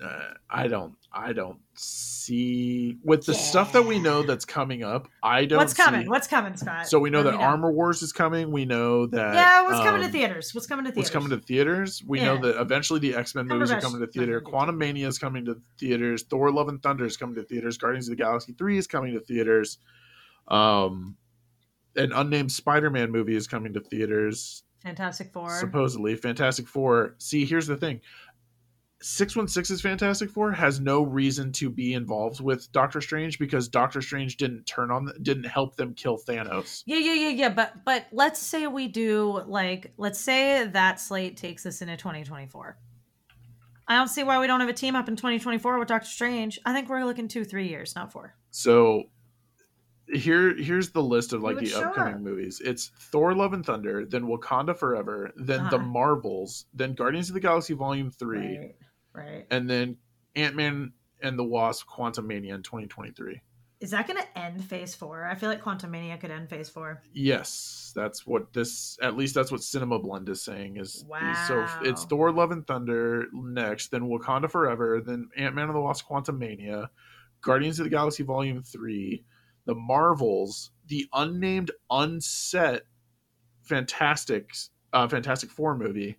Uh, 0.00 0.34
I 0.48 0.68
don't 0.68 0.94
I 1.12 1.32
don't 1.32 1.58
see 1.74 2.98
with 3.02 3.26
the 3.26 3.34
stuff 3.34 3.72
that 3.72 3.82
we 3.82 3.98
know 3.98 4.22
that's 4.22 4.44
coming 4.44 4.84
up. 4.84 5.08
I 5.24 5.44
don't. 5.44 5.58
What's 5.58 5.74
coming? 5.74 6.02
see- 6.02 6.08
What's 6.08 6.28
coming, 6.28 6.56
Scott? 6.56 6.86
so 6.86 7.00
we 7.00 7.10
know 7.10 7.22
Let 7.22 7.32
that 7.32 7.40
Armor 7.40 7.72
Wars 7.72 8.00
is 8.02 8.12
coming. 8.12 8.52
We 8.52 8.64
know 8.64 9.06
that 9.06 9.34
Yeah, 9.34 9.62
what's 9.62 9.80
coming 9.80 10.02
to 10.02 10.06
um, 10.06 10.12
theaters? 10.12 10.54
What's 10.54 10.68
coming 10.68 10.84
to 10.84 10.92
theaters? 10.92 10.98
What's 10.98 11.10
coming 11.10 11.30
to 11.30 11.44
theaters? 11.44 12.02
We 12.06 12.20
know 12.20 12.36
that 12.38 12.60
eventually 12.60 13.00
the 13.00 13.16
X 13.16 13.34
Men 13.34 13.48
movies 13.48 13.72
are 13.72 13.80
coming 13.80 14.00
to 14.00 14.06
theater. 14.06 14.40
Quantumania 14.40 15.06
is 15.06 15.18
coming 15.18 15.44
to 15.46 15.60
theaters. 15.80 16.22
Thor: 16.22 16.52
Love 16.52 16.68
and 16.68 16.80
Thunder 16.80 17.04
is 17.04 17.16
coming 17.16 17.34
to 17.34 17.42
theaters. 17.42 17.76
Guardians 17.76 18.08
of 18.08 18.16
the 18.16 18.22
Galaxy 18.22 18.52
Three 18.52 18.78
is 18.78 18.86
coming 18.86 19.14
to 19.14 19.20
theaters. 19.20 19.78
Um, 20.46 21.16
an 21.96 22.12
unnamed 22.12 22.52
Spider 22.52 22.90
Man 22.90 23.10
movie 23.10 23.34
is 23.34 23.48
coming 23.48 23.72
to 23.72 23.80
theaters. 23.80 24.62
Fantastic 24.82 25.32
Four. 25.32 25.50
Supposedly, 25.50 26.14
Fantastic 26.14 26.68
Four. 26.68 27.16
See, 27.18 27.44
here's 27.44 27.66
the 27.66 27.76
thing. 27.76 28.00
616's 29.02 29.80
Fantastic 29.82 30.30
Four 30.30 30.52
has 30.52 30.80
no 30.80 31.02
reason 31.02 31.52
to 31.52 31.68
be 31.68 31.92
involved 31.92 32.40
with 32.40 32.70
Doctor 32.72 33.00
Strange 33.00 33.38
because 33.38 33.68
Doctor 33.68 34.00
Strange 34.00 34.36
didn't 34.38 34.64
turn 34.64 34.90
on 34.90 35.12
didn't 35.22 35.44
help 35.44 35.76
them 35.76 35.92
kill 35.94 36.16
Thanos. 36.18 36.82
Yeah, 36.86 36.96
yeah, 36.98 37.12
yeah, 37.14 37.28
yeah. 37.28 37.48
But 37.50 37.84
but 37.84 38.06
let's 38.10 38.40
say 38.40 38.66
we 38.66 38.88
do 38.88 39.42
like 39.46 39.92
let's 39.98 40.18
say 40.20 40.66
that 40.66 40.98
slate 41.00 41.36
takes 41.36 41.66
us 41.66 41.82
into 41.82 41.96
2024. 41.96 42.78
I 43.88 43.94
don't 43.96 44.08
see 44.08 44.24
why 44.24 44.40
we 44.40 44.46
don't 44.48 44.60
have 44.60 44.68
a 44.68 44.72
team 44.72 44.96
up 44.96 45.08
in 45.08 45.14
2024 45.14 45.78
with 45.78 45.88
Doctor 45.88 46.08
Strange. 46.08 46.58
I 46.64 46.72
think 46.72 46.88
we're 46.88 47.04
looking 47.04 47.28
two, 47.28 47.44
three 47.44 47.68
years, 47.68 47.94
not 47.94 48.10
four. 48.12 48.34
So 48.50 49.04
here 50.08 50.56
here's 50.56 50.90
the 50.90 51.02
list 51.02 51.32
of 51.32 51.42
like 51.42 51.58
the 51.58 51.66
show 51.66 51.82
upcoming 51.90 52.22
movies. 52.24 52.62
It's 52.64 52.90
Thor 53.12 53.34
Love 53.34 53.52
and 53.52 53.64
Thunder, 53.64 54.06
then 54.06 54.22
Wakanda 54.24 54.76
Forever, 54.76 55.32
then 55.36 55.64
The 55.70 55.76
Uh-huh. 55.76 55.84
Marvels, 55.86 56.64
then 56.72 56.94
Guardians 56.94 57.28
of 57.28 57.34
the 57.34 57.40
Galaxy 57.40 57.74
Volume 57.74 58.10
3, 58.10 58.38
Right. 58.38 58.74
Right. 59.16 59.46
and 59.50 59.68
then 59.68 59.96
Ant-Man 60.34 60.92
and 61.22 61.38
the 61.38 61.44
Wasp 61.44 61.86
Quantumania 61.88 62.54
in 62.54 62.62
2023. 62.62 63.40
Is 63.78 63.90
that 63.90 64.06
going 64.06 64.18
to 64.18 64.38
end 64.38 64.64
Phase 64.64 64.94
Four? 64.94 65.26
I 65.26 65.34
feel 65.34 65.50
like 65.50 65.62
Quantumania 65.62 66.18
could 66.18 66.30
end 66.30 66.48
Phase 66.48 66.70
Four. 66.70 67.02
Yes, 67.12 67.92
that's 67.94 68.26
what 68.26 68.52
this 68.54 68.98
at 69.02 69.16
least 69.16 69.34
that's 69.34 69.52
what 69.52 69.62
Cinema 69.62 69.98
Blend 69.98 70.28
is 70.30 70.42
saying 70.42 70.78
is, 70.78 71.04
is 71.22 71.46
so 71.46 71.66
it's 71.82 72.04
Thor 72.04 72.32
Love 72.32 72.52
and 72.52 72.66
Thunder 72.66 73.26
next, 73.34 73.90
then 73.90 74.02
Wakanda 74.02 74.50
Forever, 74.50 75.02
then 75.04 75.28
Ant-Man 75.36 75.66
and 75.66 75.74
the 75.74 75.80
Wasp 75.80 76.06
Quantumania, 76.06 76.88
Guardians 77.42 77.78
of 77.78 77.84
the 77.84 77.90
Galaxy 77.90 78.22
Volume 78.22 78.62
3, 78.62 79.22
The 79.66 79.74
Marvels, 79.74 80.70
the 80.86 81.06
unnamed 81.12 81.70
unset 81.90 82.82
Fantastic 83.62 84.54
uh 84.94 85.06
Fantastic 85.08 85.50
4 85.50 85.76
movie. 85.76 86.16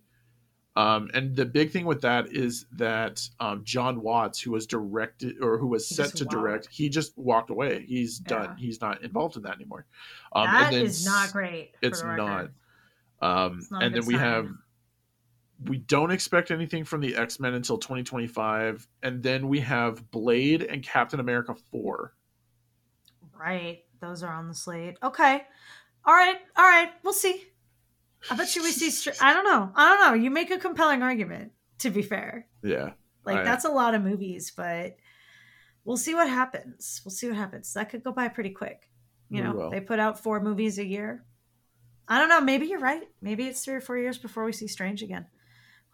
Um, 0.78 1.10
and 1.12 1.34
the 1.34 1.44
big 1.44 1.72
thing 1.72 1.86
with 1.86 2.02
that 2.02 2.28
is 2.32 2.66
that 2.76 3.28
um, 3.40 3.64
Jon 3.64 4.00
Watts, 4.00 4.40
who 4.40 4.52
was 4.52 4.64
directed 4.64 5.42
or 5.42 5.58
who 5.58 5.66
was 5.66 5.88
set 5.88 6.14
to 6.14 6.24
walked. 6.24 6.30
direct, 6.30 6.68
he 6.70 6.88
just 6.88 7.18
walked 7.18 7.50
away. 7.50 7.84
He's 7.84 8.20
Yeah. 8.20 8.46
done. 8.46 8.56
He's 8.56 8.80
not 8.80 9.02
involved 9.02 9.36
in 9.36 9.42
that 9.42 9.56
anymore. 9.56 9.86
Um, 10.32 10.44
that 10.46 10.66
and 10.66 10.76
then 10.76 10.84
is 10.84 11.04
not 11.04 11.32
great. 11.32 11.72
it's 11.82 12.04
not. 12.04 12.50
Um, 13.20 13.58
It's 13.58 13.70
not 13.72 13.82
and 13.82 13.92
then 13.92 14.06
we 14.06 14.14
sign. 14.14 14.20
have 14.22 14.48
we 15.64 15.78
don't 15.78 16.12
expect 16.12 16.52
anything 16.52 16.84
from 16.84 17.00
the 17.00 17.16
X 17.16 17.40
Men 17.40 17.54
until 17.54 17.78
2025, 17.78 18.86
and 19.02 19.20
then 19.20 19.48
we 19.48 19.58
have 19.58 20.08
Blade 20.12 20.62
and 20.62 20.84
Captain 20.84 21.18
America 21.18 21.56
four. 21.72 22.14
Right. 23.36 23.82
Those 24.00 24.22
are 24.22 24.32
on 24.32 24.46
the 24.46 24.54
slate. 24.54 24.96
Okay. 25.02 25.42
All 26.04 26.14
right. 26.14 26.36
All 26.56 26.64
right. 26.64 26.92
We'll 27.02 27.12
see. 27.12 27.47
I 28.30 28.36
bet 28.36 28.54
you 28.56 28.62
we 28.62 28.70
see. 28.72 28.90
Str- 28.90 29.10
I 29.20 29.32
don't 29.32 29.44
know. 29.44 29.70
I 29.74 29.88
don't 29.96 30.00
know. 30.06 30.22
You 30.22 30.30
make 30.30 30.50
a 30.50 30.58
compelling 30.58 31.02
argument. 31.02 31.52
To 31.80 31.90
be 31.90 32.02
fair, 32.02 32.48
Yeah, 32.64 32.94
like 33.24 33.38
I- 33.38 33.44
that's 33.44 33.64
a 33.64 33.68
lot 33.70 33.94
of 33.94 34.02
movies, 34.02 34.50
but 34.56 34.96
we'll 35.84 35.96
see 35.96 36.12
what 36.14 36.28
happens. 36.28 37.00
We'll 37.04 37.12
see 37.12 37.28
what 37.28 37.36
happens. 37.36 37.72
That 37.74 37.88
could 37.90 38.02
go 38.02 38.10
by 38.10 38.26
pretty 38.26 38.50
quick. 38.50 38.90
You 39.30 39.44
know, 39.44 39.52
will. 39.52 39.70
they 39.70 39.80
put 39.80 40.00
out 40.00 40.20
four 40.20 40.40
movies 40.40 40.78
a 40.80 40.84
year. 40.84 41.24
I 42.08 42.18
don't 42.18 42.28
know. 42.30 42.40
Maybe 42.40 42.66
you're 42.66 42.80
right. 42.80 43.02
Maybe 43.22 43.46
it's 43.46 43.64
three 43.64 43.74
or 43.74 43.80
four 43.80 43.96
years 43.96 44.18
before 44.18 44.44
we 44.44 44.52
see 44.52 44.66
Strange 44.66 45.02
again. 45.04 45.26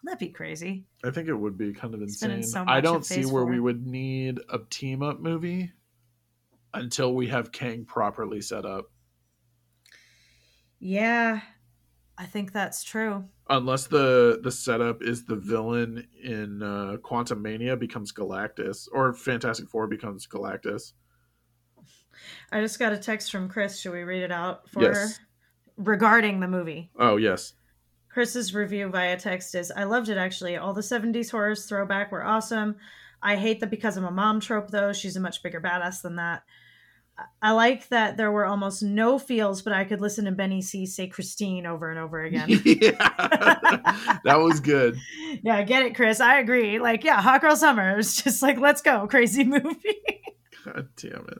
Wouldn't 0.01 0.19
that 0.19 0.25
be 0.25 0.31
crazy? 0.31 0.85
I 1.03 1.11
think 1.11 1.27
it 1.27 1.35
would 1.35 1.57
be 1.57 1.73
kind 1.73 1.93
of 1.93 2.01
insane. 2.01 2.41
so 2.41 2.63
I 2.65 2.81
don't 2.81 3.05
see 3.05 3.25
where 3.25 3.43
four. 3.43 3.45
we 3.45 3.59
would 3.59 3.85
need 3.85 4.39
a 4.49 4.59
team 4.69 5.03
up 5.03 5.19
movie 5.19 5.71
until 6.73 7.13
we 7.13 7.27
have 7.27 7.51
Kang 7.51 7.85
properly 7.85 8.41
set 8.41 8.65
up. 8.65 8.89
Yeah, 10.79 11.41
I 12.17 12.25
think 12.25 12.53
that's 12.53 12.83
true. 12.83 13.25
Unless 13.49 13.87
the 13.87 14.39
the 14.41 14.51
setup 14.51 15.03
is 15.03 15.25
the 15.25 15.35
villain 15.35 16.07
in 16.23 16.63
uh, 16.63 16.97
Quantumania 17.03 17.77
becomes 17.77 18.11
Galactus, 18.13 18.87
or 18.91 19.13
Fantastic 19.13 19.67
Four 19.69 19.87
becomes 19.87 20.25
Galactus. 20.25 20.93
I 22.51 22.61
just 22.61 22.79
got 22.79 22.93
a 22.93 22.97
text 22.97 23.31
from 23.31 23.49
Chris. 23.49 23.79
Should 23.79 23.91
we 23.93 24.03
read 24.03 24.23
it 24.23 24.31
out 24.31 24.69
for 24.69 24.81
Yes. 24.83 24.95
her? 25.17 25.23
Regarding 25.77 26.39
the 26.39 26.47
movie. 26.47 26.89
Oh 26.97 27.17
yes, 27.17 27.53
Chris's 28.09 28.55
review 28.55 28.87
via 28.87 29.17
text 29.17 29.53
is 29.55 29.71
I 29.75 29.83
loved 29.83 30.07
it 30.07 30.17
actually. 30.17 30.55
All 30.55 30.73
the 30.73 30.81
70s 30.81 31.29
horrors 31.31 31.65
throwback 31.65 32.11
were 32.13 32.23
awesome. 32.23 32.77
I 33.21 33.35
hate 33.35 33.59
the 33.59 33.67
because 33.67 33.97
I'm 33.97 34.05
a 34.05 34.11
mom 34.11 34.39
trope 34.39 34.69
though. 34.71 34.93
She's 34.93 35.17
a 35.17 35.19
much 35.19 35.43
bigger 35.43 35.59
badass 35.59 36.01
than 36.01 36.15
that. 36.15 36.43
I- 37.41 37.53
like 37.53 37.87
that 37.89 38.17
there 38.17 38.31
were 38.31 38.45
almost 38.45 38.83
no 38.83 39.17
feels, 39.17 39.61
but 39.61 39.73
I 39.73 39.85
could 39.85 40.01
listen 40.01 40.25
to 40.25 40.31
Benny 40.31 40.61
C 40.61 40.85
say 40.85 41.07
Christine 41.07 41.65
over 41.65 41.89
and 41.89 41.99
over 41.99 42.23
again. 42.23 42.49
yeah, 42.65 42.91
that 44.23 44.39
was 44.39 44.59
good. 44.59 44.97
yeah, 45.43 45.57
I 45.57 45.63
get 45.63 45.83
it, 45.83 45.95
Chris. 45.95 46.19
I 46.19 46.39
agree. 46.39 46.79
Like, 46.79 47.03
yeah, 47.03 47.21
Hot 47.21 47.41
Girl 47.41 47.55
Summer 47.55 47.97
is 47.97 48.21
just 48.21 48.41
like, 48.41 48.59
let's 48.59 48.81
go, 48.81 49.07
crazy 49.07 49.43
movie. 49.43 50.01
God 50.65 50.89
damn 50.97 51.25
it. 51.29 51.39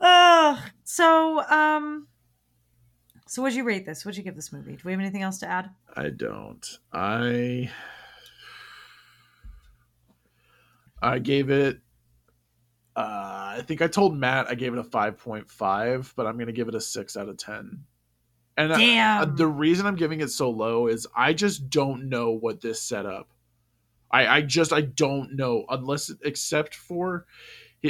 Oh, 0.00 0.64
so 0.84 1.40
um, 1.48 2.06
so 3.26 3.42
what'd 3.42 3.56
you 3.56 3.64
rate 3.64 3.86
this? 3.86 4.04
What'd 4.04 4.16
you 4.16 4.24
give 4.24 4.36
this 4.36 4.52
movie? 4.52 4.72
Do 4.72 4.82
we 4.84 4.92
have 4.92 5.00
anything 5.00 5.22
else 5.22 5.38
to 5.38 5.48
add? 5.48 5.70
I 5.96 6.10
don't. 6.10 6.66
I 6.92 7.70
I 11.02 11.18
gave 11.18 11.50
it 11.50 11.80
uh 13.00 13.54
I 13.58 13.62
think 13.66 13.82
I 13.82 13.88
told 13.88 14.16
Matt 14.16 14.48
I 14.48 14.54
gave 14.54 14.72
it 14.72 14.78
a 14.78 14.84
5.5, 14.84 16.12
but 16.16 16.26
I'm 16.26 16.36
going 16.36 16.46
to 16.46 16.52
give 16.52 16.68
it 16.68 16.74
a 16.74 16.80
6 16.80 17.16
out 17.16 17.28
of 17.28 17.36
10. 17.36 17.84
And 18.56 18.72
I- 18.72 18.78
Damn. 18.78 19.22
uh, 19.22 19.24
the 19.26 19.46
reason 19.46 19.86
I'm 19.86 19.96
giving 19.96 20.20
it 20.20 20.30
so 20.30 20.50
low 20.50 20.86
is 20.86 21.06
I 21.14 21.32
just 21.32 21.68
don't 21.68 22.08
know 22.08 22.30
what 22.30 22.60
this 22.60 22.80
set 22.80 23.06
up. 23.06 23.28
I 24.10 24.26
I 24.26 24.42
just 24.42 24.72
I 24.72 24.82
don't 24.82 25.36
know 25.36 25.64
unless 25.68 26.10
except 26.22 26.74
for 26.74 27.26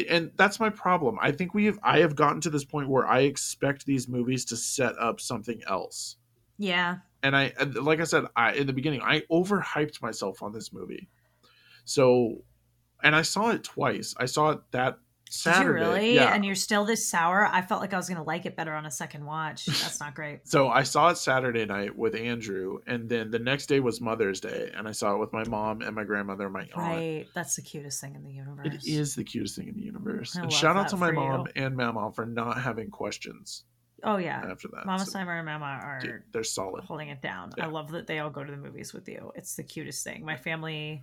and 0.09 0.31
that's 0.37 0.61
my 0.61 0.71
problem. 0.71 1.19
I 1.21 1.33
think 1.33 1.55
we 1.55 1.65
have 1.65 1.79
I 1.83 2.01
have 2.01 2.15
gotten 2.15 2.41
to 2.43 2.51
this 2.51 2.65
point 2.65 2.89
where 2.89 3.07
I 3.07 3.21
expect 3.21 3.87
these 3.87 4.07
movies 4.07 4.45
to 4.47 4.57
set 4.57 4.99
up 4.99 5.21
something 5.21 5.63
else 5.67 6.17
yeah. 6.61 6.99
and 7.23 7.35
I 7.35 7.53
and 7.59 7.75
like 7.75 8.01
I 8.01 8.05
said 8.05 8.27
I 8.37 8.53
in 8.53 8.67
the 8.67 8.75
beginning 8.75 9.01
I 9.03 9.23
overhyped 9.33 10.03
myself 10.03 10.43
on 10.43 10.53
this 10.53 10.73
movie. 10.73 11.09
So 11.85 12.45
and 13.03 13.15
I 13.17 13.23
saw 13.23 13.51
it 13.51 13.65
twice. 13.65 14.15
I 14.17 14.27
saw 14.27 14.51
it 14.51 14.61
that 14.73 14.99
Saturday. 15.33 15.79
Did 15.81 15.87
you 15.87 15.93
really? 15.93 16.15
Yeah. 16.17 16.35
And 16.35 16.45
you're 16.45 16.57
still 16.57 16.85
this 16.85 17.07
sour? 17.09 17.47
I 17.47 17.63
felt 17.63 17.81
like 17.81 17.95
I 17.95 17.97
was 17.97 18.09
gonna 18.09 18.25
like 18.25 18.47
it 18.47 18.57
better 18.57 18.75
on 18.75 18.85
a 18.85 18.91
second 18.91 19.25
watch. 19.25 19.67
That's 19.67 20.01
not 20.01 20.15
great. 20.15 20.41
so 20.49 20.69
I 20.69 20.83
saw 20.83 21.11
it 21.11 21.19
Saturday 21.19 21.65
night 21.67 21.97
with 21.97 22.17
Andrew 22.17 22.81
and 22.87 23.09
then 23.09 23.31
the 23.31 23.39
next 23.39 23.67
day 23.67 23.79
was 23.79 24.01
Mother's 24.01 24.41
Day 24.41 24.73
and 24.75 24.89
I 24.89 24.93
saw 24.93 25.15
it 25.15 25.19
with 25.19 25.33
my 25.33 25.45
mom 25.45 25.83
and 25.83 25.95
my 25.95 26.03
grandmother 26.05 26.45
and 26.45 26.53
my 26.53 26.63
aunt. 26.63 26.77
Right. 26.77 27.27
That's 27.35 27.55
the 27.55 27.63
cutest 27.63 28.01
thing 28.01 28.17
in 28.17 28.25
the 28.25 28.33
universe. 28.33 28.67
It 28.67 28.91
is 28.91 29.15
the 29.15 29.23
cutest 29.23 29.57
thing 29.57 29.69
in 29.69 29.75
the 29.75 29.83
universe. 29.83 30.37
I 30.37 30.43
and 30.43 30.53
shout 30.53 30.77
out 30.77 30.89
to 30.89 30.97
my 30.97 31.13
mom 31.13 31.47
you. 31.55 31.63
and 31.63 31.77
Mama 31.77 32.11
for 32.13 32.27
not 32.27 32.61
having 32.61 32.91
questions 32.91 33.65
Oh 34.03 34.17
yeah. 34.17 34.43
after 34.51 34.69
that. 34.75 34.87
Mama 34.87 35.05
So, 35.05 35.19
and 35.19 35.47
Mama 35.47 35.81
are 35.83 36.01
dude, 36.01 36.23
they're 36.33 36.43
solid. 36.43 36.85
holding 36.85 37.11
it 37.11 37.21
down. 37.23 37.53
Yeah. 37.57 37.67
I 37.67 37.69
love 37.69 37.93
that 37.93 38.07
they 38.07 38.19
all 38.19 38.31
go 38.31 38.43
to 38.43 38.51
the 38.51 38.57
movies 38.57 38.93
with 38.93 39.09
you. 39.09 39.31
It's 39.37 39.55
the 39.55 39.63
cutest 39.63 40.03
thing. 40.03 40.25
My 40.25 40.37
family 40.37 41.03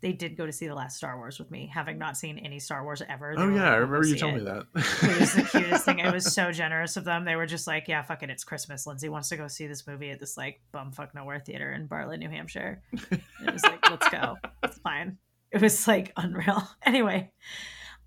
they 0.00 0.12
did 0.12 0.36
go 0.36 0.46
to 0.46 0.52
see 0.52 0.66
the 0.66 0.74
last 0.74 0.96
Star 0.96 1.16
Wars 1.18 1.38
with 1.38 1.50
me, 1.50 1.70
having 1.72 1.98
not 1.98 2.16
seen 2.16 2.38
any 2.38 2.58
Star 2.58 2.82
Wars 2.84 3.02
ever. 3.08 3.34
They 3.36 3.42
Oh 3.42 3.48
yeah, 3.48 3.64
like, 3.64 3.72
I 3.72 3.76
remember 3.76 4.06
you 4.06 4.16
told 4.16 4.34
it." 4.34 4.38
me 4.38 4.44
that. 4.44 4.66
It 4.74 5.20
was 5.20 5.34
the 5.34 5.42
cutest 5.42 5.84
thing. 5.84 5.98
It 5.98 6.12
was 6.12 6.32
so 6.34 6.52
generous 6.52 6.96
of 6.96 7.04
them. 7.04 7.24
They 7.24 7.36
were 7.36 7.46
just 7.46 7.66
like, 7.66 7.86
"Yeah, 7.88 8.02
fuck 8.02 8.22
it, 8.22 8.30
it's 8.30 8.44
Christmas. 8.44 8.86
Lindsay 8.86 9.08
wants 9.08 9.28
to 9.28 9.36
go 9.36 9.48
see 9.48 9.66
this 9.66 9.86
movie 9.86 10.10
at 10.10 10.18
this 10.20 10.36
like 10.36 10.60
bumfuck 10.72 11.14
nowhere 11.14 11.40
theater 11.40 11.72
in 11.72 11.86
Bartlett, 11.86 12.20
New 12.20 12.30
Hampshire." 12.30 12.82
And 12.92 13.20
it 13.46 13.52
was 13.52 13.62
like, 13.62 13.88
"Let's 13.90 14.08
go. 14.08 14.36
It's 14.62 14.78
fine." 14.84 15.18
It 15.50 15.60
was 15.60 15.86
like 15.88 16.12
unreal. 16.16 16.62
Anyway, 16.84 17.30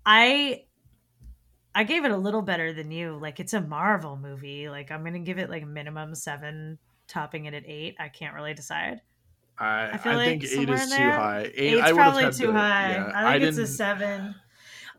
I 0.04 0.62
I 1.74 1.84
gave 1.84 2.04
it 2.04 2.10
a 2.10 2.16
little 2.16 2.42
better 2.42 2.72
than 2.72 2.90
you. 2.90 3.18
Like 3.20 3.38
it's 3.40 3.52
a 3.52 3.60
Marvel 3.60 4.16
movie. 4.16 4.68
Like 4.68 4.90
I'm 4.90 5.04
gonna 5.04 5.18
give 5.18 5.38
it 5.38 5.50
like 5.50 5.66
minimum 5.66 6.14
seven, 6.14 6.78
topping 7.08 7.44
it 7.44 7.54
at 7.54 7.64
eight. 7.66 7.96
I 7.98 8.08
can't 8.08 8.34
really 8.34 8.54
decide. 8.54 9.00
I, 9.58 9.90
I 9.92 9.96
feel 9.98 10.12
I 10.12 10.16
like 10.16 10.26
think 10.40 10.44
eight 10.44 10.68
is 10.70 10.90
too 10.90 10.96
high. 10.96 11.50
Eight, 11.54 11.74
Eight's 11.74 11.82
I 11.82 11.92
would 11.92 11.98
probably 11.98 12.24
too 12.32 12.46
to- 12.46 12.52
high. 12.52 12.90
yeah, 12.92 13.12
I 13.14 13.32
think 13.38 13.44
it's 13.44 13.58
a 13.58 13.66
seven. 13.66 14.34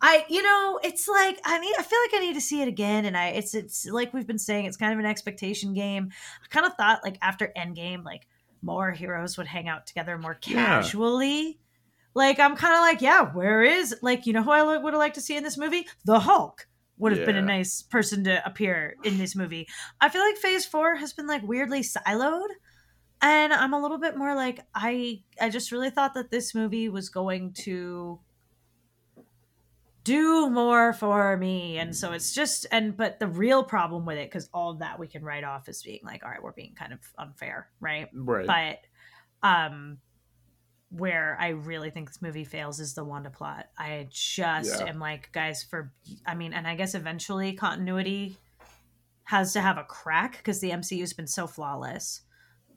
I 0.01 0.25
you 0.29 0.43
know 0.43 0.79
it's 0.83 1.07
like 1.07 1.39
I 1.45 1.57
need 1.57 1.73
I 1.79 1.81
feel 1.81 1.99
like 2.01 2.13
I 2.21 2.25
need 2.25 2.33
to 2.33 2.41
see 2.41 2.61
it 2.61 2.67
again 2.67 3.05
and 3.05 3.15
I 3.17 3.27
it's 3.29 3.53
it's 3.55 3.85
like 3.85 4.13
we've 4.13 4.27
been 4.27 4.37
saying 4.37 4.65
it's 4.65 4.77
kind 4.77 4.91
of 4.93 4.99
an 4.99 5.05
expectation 5.05 5.73
game. 5.73 6.09
I 6.43 6.47
kind 6.49 6.65
of 6.65 6.73
thought 6.75 6.99
like 7.03 7.17
after 7.21 7.51
Endgame 7.57 8.03
like 8.03 8.27
more 8.61 8.91
heroes 8.91 9.37
would 9.37 9.47
hang 9.47 9.67
out 9.69 9.87
together 9.87 10.17
more 10.17 10.37
Yeah. 10.45 10.81
casually, 10.81 11.59
Like 12.13 12.39
I'm 12.39 12.55
kind 12.55 12.73
of 12.75 12.81
like, 12.81 13.01
yeah, 13.01 13.31
where 13.33 13.61
is 13.63 13.95
like 14.01 14.25
you 14.25 14.33
know 14.33 14.43
who 14.43 14.51
I 14.51 14.63
would 14.77 14.93
have 14.93 14.99
liked 14.99 15.15
to 15.15 15.21
see 15.21 15.37
in 15.37 15.43
this 15.43 15.57
movie? 15.57 15.87
The 16.03 16.19
Hulk 16.19 16.67
would 16.97 17.15
have 17.15 17.25
been 17.25 17.35
a 17.35 17.41
nice 17.41 17.81
person 17.81 18.23
to 18.25 18.45
appear 18.45 18.95
in 19.03 19.17
this 19.17 19.35
movie. 19.35 19.67
I 20.01 20.07
feel 20.09 20.21
like 20.21 20.37
Phase 20.37 20.65
Four 20.65 20.95
has 20.95 21.13
been 21.13 21.27
like 21.27 21.41
weirdly 21.43 21.81
siloed, 21.81 22.47
and 23.25 23.51
I'm 23.53 23.73
a 23.73 23.81
little 23.81 23.97
bit 23.97 24.15
more 24.17 24.35
like 24.35 24.59
I 24.73 25.21
I 25.41 25.49
just 25.49 25.71
really 25.71 25.89
thought 25.89 26.13
that 26.13 26.29
this 26.31 26.53
movie 26.55 26.89
was 26.89 27.09
going 27.09 27.53
to 27.63 28.19
do 30.03 30.49
more 30.51 30.93
for 30.93 31.35
me 31.35 31.79
and 31.79 31.95
so 31.95 32.11
it's 32.11 32.31
just 32.31 32.67
and 32.71 32.95
but 32.95 33.17
the 33.19 33.25
real 33.25 33.63
problem 33.63 34.05
with 34.05 34.17
it 34.17 34.29
because 34.29 34.47
all 34.53 34.69
of 34.69 34.77
that 34.79 34.99
we 34.99 35.07
can 35.07 35.23
write 35.23 35.43
off 35.43 35.67
as 35.67 35.81
being 35.81 35.99
like 36.03 36.23
all 36.23 36.29
right 36.29 36.43
we're 36.43 36.51
being 36.51 36.75
kind 36.75 36.93
of 36.93 36.99
unfair 37.17 37.67
right 37.79 38.07
Right. 38.13 38.45
but 39.41 39.47
um 39.47 39.97
where 40.91 41.35
i 41.41 41.47
really 41.49 41.89
think 41.89 42.07
this 42.09 42.21
movie 42.21 42.45
fails 42.45 42.79
is 42.79 42.93
the 42.93 43.03
wanda 43.03 43.31
plot 43.31 43.65
i 43.79 44.07
just 44.11 44.79
Yeah. 44.79 44.85
am 44.89 44.99
like 44.99 45.31
guys 45.31 45.63
for 45.63 45.91
i 46.27 46.35
mean 46.35 46.53
and 46.53 46.67
i 46.67 46.75
guess 46.75 46.93
eventually 46.93 47.53
continuity 47.53 48.37
has 49.23 49.53
to 49.53 49.61
have 49.61 49.79
a 49.79 49.83
crack 49.83 50.37
because 50.37 50.61
the 50.61 50.69
mcu's 50.69 51.13
been 51.13 51.25
so 51.25 51.47
flawless 51.47 52.21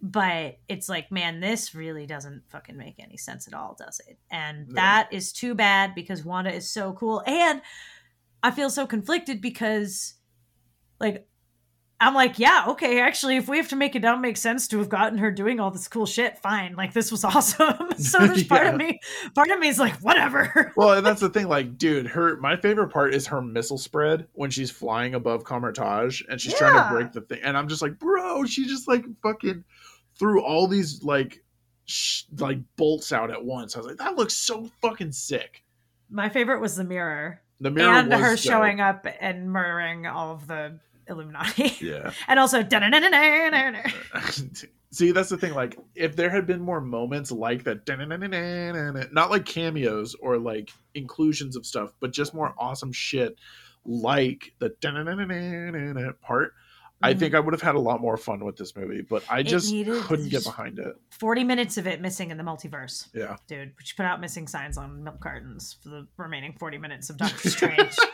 but 0.01 0.59
it's 0.69 0.89
like 0.89 1.11
man 1.11 1.41
this 1.41 1.75
really 1.75 2.07
doesn't 2.07 2.43
fucking 2.51 2.77
make 2.77 2.97
any 2.99 3.17
sense 3.17 3.49
at 3.49 3.55
all 3.55 3.77
does 3.79 4.01
it 4.09 4.19
and 4.31 4.69
No. 4.69 4.75
that 4.75 5.09
is 5.13 5.33
too 5.33 5.55
bad 5.55 5.95
because 5.95 6.25
wanda 6.25 6.53
is 6.53 6.71
so 6.71 6.93
cool 6.93 7.23
and 7.27 7.61
i 8.43 8.51
feel 8.51 8.71
so 8.71 8.87
conflicted 8.87 9.41
because 9.41 10.15
like 11.01 11.27
i'm 12.01 12.15
like 12.15 12.39
yeah 12.39 12.67
okay 12.69 13.01
actually 13.01 13.37
if 13.37 13.49
we 13.49 13.57
have 13.57 13.69
to 13.69 13.77
make 13.77 13.97
it 13.97 14.03
not 14.03 14.21
make 14.21 14.37
sense 14.37 14.69
to 14.69 14.79
have 14.79 14.89
gotten 14.89 15.19
her 15.19 15.33
doing 15.33 15.59
all 15.59 15.73
this 15.73 15.89
cool 15.89 16.07
shit 16.07 16.39
fine 16.39 16.77
like 16.77 16.93
this 16.93 17.11
was 17.11 17.25
awesome 17.25 17.75
so 17.99 18.19
there's 18.21 18.45
part 18.45 18.69
of 18.69 18.77
me 18.77 19.01
part 19.35 19.51
of 19.51 19.59
me 19.59 19.67
is 19.67 19.81
like 19.81 19.95
whatever 19.97 20.73
well, 20.77 20.93
and 20.93 21.05
that's 21.05 21.21
the 21.27 21.29
thing. 21.29 21.49
Like, 21.49 21.77
dude, 21.77 22.07
her 22.07 22.37
my 22.37 22.55
favorite 22.57 22.91
part 22.91 23.13
is 23.15 23.27
her 23.27 23.43
missile 23.43 23.79
spread 23.79 24.29
when 24.35 24.49
she's 24.51 24.71
flying 24.71 25.15
above 25.15 25.43
Kamar-Taj 25.43 26.23
and 26.29 26.41
she's 26.41 26.55
trying 26.55 26.75
to 26.81 26.89
break 26.95 27.11
the 27.13 27.23
thing. 27.23 27.41
And 27.43 27.57
I'm 27.57 27.67
just 27.67 27.83
like, 27.83 27.99
bro, 27.99 28.45
she 28.45 28.65
just 28.67 28.87
like 28.87 29.05
fucking 29.23 29.65
threw 30.19 30.43
all 30.43 30.67
these 30.67 31.03
like 31.03 31.43
sh- 31.87 32.23
like 32.39 32.59
bolts 32.77 33.13
out 33.13 33.31
at 33.31 33.45
once. 33.45 33.75
I 33.77 33.79
was 33.81 33.87
like, 33.87 33.97
that 33.99 34.17
looks 34.17 34.35
so 34.35 34.69
fucking 34.83 35.13
sick. 35.13 35.63
my 36.11 36.29
favorite 36.29 36.61
was 36.61 36.77
the 36.77 36.85
mirror, 36.85 37.41
The 37.61 37.71
mirror 37.71 37.93
and 37.95 38.09
was 38.11 38.21
her 38.21 38.31
dope. 38.31 38.39
showing 38.39 38.81
up 38.81 39.07
and 39.21 39.51
murdering 39.51 40.07
all 40.07 40.33
of 40.35 40.47
the 40.47 40.79
illuminati 41.09 41.75
Yeah. 41.81 42.13
and 42.29 42.39
also. 42.39 42.63
See, 44.91 45.11
that's 45.13 45.29
the 45.29 45.37
thing. 45.37 45.53
Like, 45.55 45.79
if 45.95 46.17
there 46.17 46.31
had 46.31 46.47
been 46.47 46.61
more 46.63 46.81
moments 46.81 47.31
like 47.31 47.65
that, 47.65 47.87
not 49.13 49.31
like 49.31 49.45
cameos 49.45 50.15
or 50.15 50.39
like 50.39 50.71
inclusions 50.95 51.57
of 51.57 51.67
stuff, 51.67 51.93
but 52.01 52.11
just 52.11 52.33
more 52.33 52.55
awesome 52.59 52.93
shit 52.93 53.37
like 53.85 54.53
the 54.61 54.71
part, 56.23 56.55
I 57.01 57.11
mm-hmm. 57.11 57.21
think 57.21 57.35
I 57.35 57.41
would 57.41 57.55
have 57.55 57.63
had 57.63 57.77
a 57.77 57.81
lot 57.81 58.01
more 58.01 58.17
fun 58.17 58.45
with 58.45 58.57
this 58.57 58.75
movie. 58.75 59.03
But 59.03 59.23
I 59.31 59.43
just 59.43 59.71
needed- 59.71 60.03
couldn't 60.03 60.31
get 60.31 60.45
behind 60.45 60.79
it. 60.79 60.97
40 61.11 61.45
minutes 61.45 61.77
of 61.79 61.87
it 61.87 62.01
missing 62.01 62.31
in 62.31 62.37
the 62.37 62.45
multiverse 62.45 63.09
Yeah. 63.15 63.37
dude 63.47 63.75
should 63.83 63.97
put 63.97 64.07
out 64.07 64.21
missing 64.21 64.49
signs 64.49 64.77
on 64.77 65.05
milk 65.05 65.21
cartons 65.21 65.77
for 65.83 65.91
the 65.91 66.07
remaining 66.17 66.55
40 66.59 66.79
minutes 66.79 67.11
of 67.11 67.17
doctor 67.19 67.51
Strange. 67.51 67.97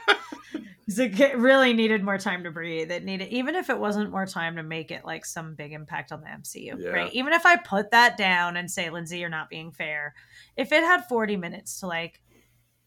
it 0.87 1.39
really 1.39 1.73
needed 1.73 2.05
more 2.05 2.19
time 2.19 2.45
to 2.45 2.51
breathe 2.51 2.91
it 2.91 3.05
needed 3.05 3.29
even 3.29 3.55
if 3.55 3.71
it 3.71 3.79
wasn't 3.79 4.11
more 4.11 4.27
time 4.27 4.57
to 4.57 4.63
make 4.63 4.91
it 4.91 5.05
like 5.05 5.25
some 5.25 5.55
big 5.55 5.73
impact 5.73 6.13
on 6.13 6.21
the 6.21 6.27
mcu 6.27 6.79
Yeah. 6.79 6.91
right 6.91 7.13
even 7.13 7.33
if 7.33 7.47
i 7.47 7.57
put 7.57 7.91
that 7.93 8.17
down 8.17 8.57
and 8.57 8.71
say 8.71 8.91
lindsay 8.91 9.19
you're 9.19 9.31
not 9.31 9.49
being 9.49 9.73
fair 9.73 10.15
if 10.57 10.73
it 10.73 10.83
had 10.83 11.07
40 11.09 11.37
minutes 11.37 11.81
to 11.81 11.87
like 11.87 12.21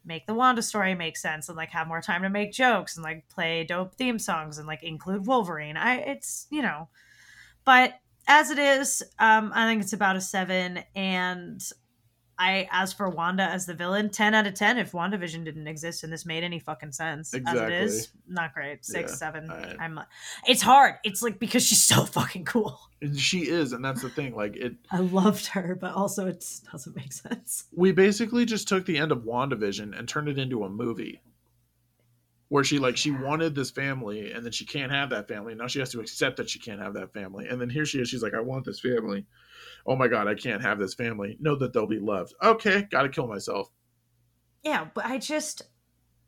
make 0.07 0.25
the 0.25 0.33
wanda 0.33 0.61
story 0.61 0.95
make 0.95 1.17
sense 1.17 1.49
and 1.49 1.57
like 1.57 1.69
have 1.69 1.87
more 1.87 2.01
time 2.01 2.23
to 2.23 2.29
make 2.29 2.51
jokes 2.51 2.95
and 2.95 3.03
like 3.03 3.27
play 3.29 3.63
dope 3.63 3.95
theme 3.95 4.17
songs 4.17 4.57
and 4.57 4.67
like 4.67 4.83
include 4.83 5.27
wolverine. 5.27 5.77
I 5.77 5.97
it's 5.97 6.47
you 6.49 6.61
know. 6.61 6.89
But 7.65 7.99
as 8.27 8.51
it 8.51 8.59
is 8.59 9.03
um 9.19 9.51
i 9.55 9.65
think 9.65 9.81
it's 9.81 9.93
about 9.93 10.17
a 10.17 10.21
seven 10.21 10.83
and 10.95 11.61
I, 12.39 12.67
as 12.71 12.93
for 12.93 13.09
Wanda 13.09 13.43
as 13.43 13.65
the 13.65 13.73
villain, 13.73 14.09
10 14.09 14.35
out 14.35 14.45
of 14.45 14.53
10 14.53 14.77
if 14.77 14.91
WandaVision 14.91 15.43
didn't 15.43 15.67
exist 15.67 16.03
and 16.03 16.13
this 16.13 16.25
made 16.25 16.43
any 16.43 16.59
fucking 16.59 16.91
sense. 16.91 17.33
As 17.33 17.41
it 17.59 17.71
is, 17.71 18.09
not 18.27 18.53
great. 18.53 18.85
Six, 18.85 19.11
Yeah, 19.11 19.15
seven. 19.17 19.49
I- 19.49 19.75
I'm, 19.79 19.99
it's 20.47 20.61
hard. 20.61 20.95
It's 21.03 21.21
like 21.23 21.39
because 21.39 21.65
she's 21.65 21.83
so 21.83 22.05
fucking 22.05 22.45
cool. 22.45 22.79
She 23.15 23.47
is, 23.49 23.73
and 23.73 23.83
that's 23.83 24.01
the 24.01 24.09
thing. 24.09 24.35
Like, 24.35 24.55
it, 24.55 24.75
I 24.91 24.99
loved 24.99 25.47
her, 25.47 25.75
but 25.79 25.93
also 25.93 26.27
it 26.27 26.45
doesn't 26.71 26.95
make 26.95 27.13
sense. 27.13 27.65
we 27.75 27.91
basically 27.91 28.45
just 28.45 28.67
took 28.67 28.85
the 28.85 28.97
end 28.97 29.11
of 29.11 29.19
WandaVision 29.23 29.97
and 29.97 30.07
turned 30.07 30.29
it 30.29 30.37
into 30.37 30.63
a 30.63 30.69
movie 30.69 31.21
where 32.49 32.63
she 32.63 32.79
like 32.79 32.95
she 32.95 33.11
wanted 33.11 33.55
this 33.55 33.71
family 33.71 34.31
and 34.31 34.45
then 34.45 34.51
she 34.53 34.65
can't 34.65 34.91
have 34.91 35.09
that 35.09 35.27
family 35.27 35.53
now 35.53 35.67
she 35.67 35.79
has 35.79 35.89
to 35.91 35.99
accept 35.99 36.37
that 36.37 36.49
she 36.49 36.59
can't 36.59 36.79
have 36.79 36.93
that 36.93 37.11
family 37.11 37.45
and 37.47 37.59
then 37.59 37.69
here 37.69 37.85
she 37.85 37.99
is 37.99 38.07
she's 38.07 38.23
like 38.23 38.33
i 38.33 38.39
want 38.39 38.63
this 38.63 38.79
family 38.79 39.25
oh 39.87 39.95
my 39.95 40.07
god 40.07 40.27
i 40.27 40.35
can't 40.35 40.61
have 40.61 40.77
this 40.79 40.93
family 40.93 41.37
know 41.39 41.55
that 41.55 41.73
they'll 41.73 41.87
be 41.87 41.99
loved 41.99 42.33
okay 42.43 42.83
gotta 42.91 43.09
kill 43.09 43.27
myself 43.27 43.69
Yeah, 44.63 44.87
but 44.93 45.05
I 45.05 45.17
just. 45.17 45.63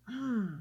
Hmm. 0.08 0.60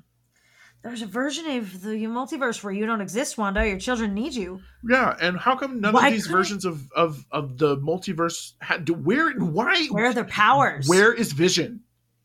There's 0.83 1.03
a 1.03 1.07
version 1.07 1.47
of 1.59 1.83
the 1.83 1.91
multiverse 2.07 2.63
where 2.63 2.73
you 2.73 2.87
don't 2.87 3.01
exist, 3.01 3.37
Wanda. 3.37 3.67
Your 3.69 3.79
children 3.79 4.15
need 4.15 4.35
you. 4.35 4.61
yeah 4.89 5.17
and 5.21 5.37
how 5.39 5.57
come 5.57 5.81
none 5.81 5.93
Why 5.95 6.09
of 6.09 6.13
these 6.15 6.27
couldn't- 6.27 6.39
versions 6.39 6.65
of 6.65 6.91
of 6.93 7.25
of 7.33 7.59
the 7.59 7.77
multiverse 7.79 8.53
had 8.61 8.85
do 8.85 8.95
where 8.95 9.33
why 9.33 9.87
Where 9.91 10.07
are 10.07 10.15
their 10.15 10.25
powers? 10.25 10.89
where 10.89 11.13
is 11.13 11.33
vision 11.33 11.81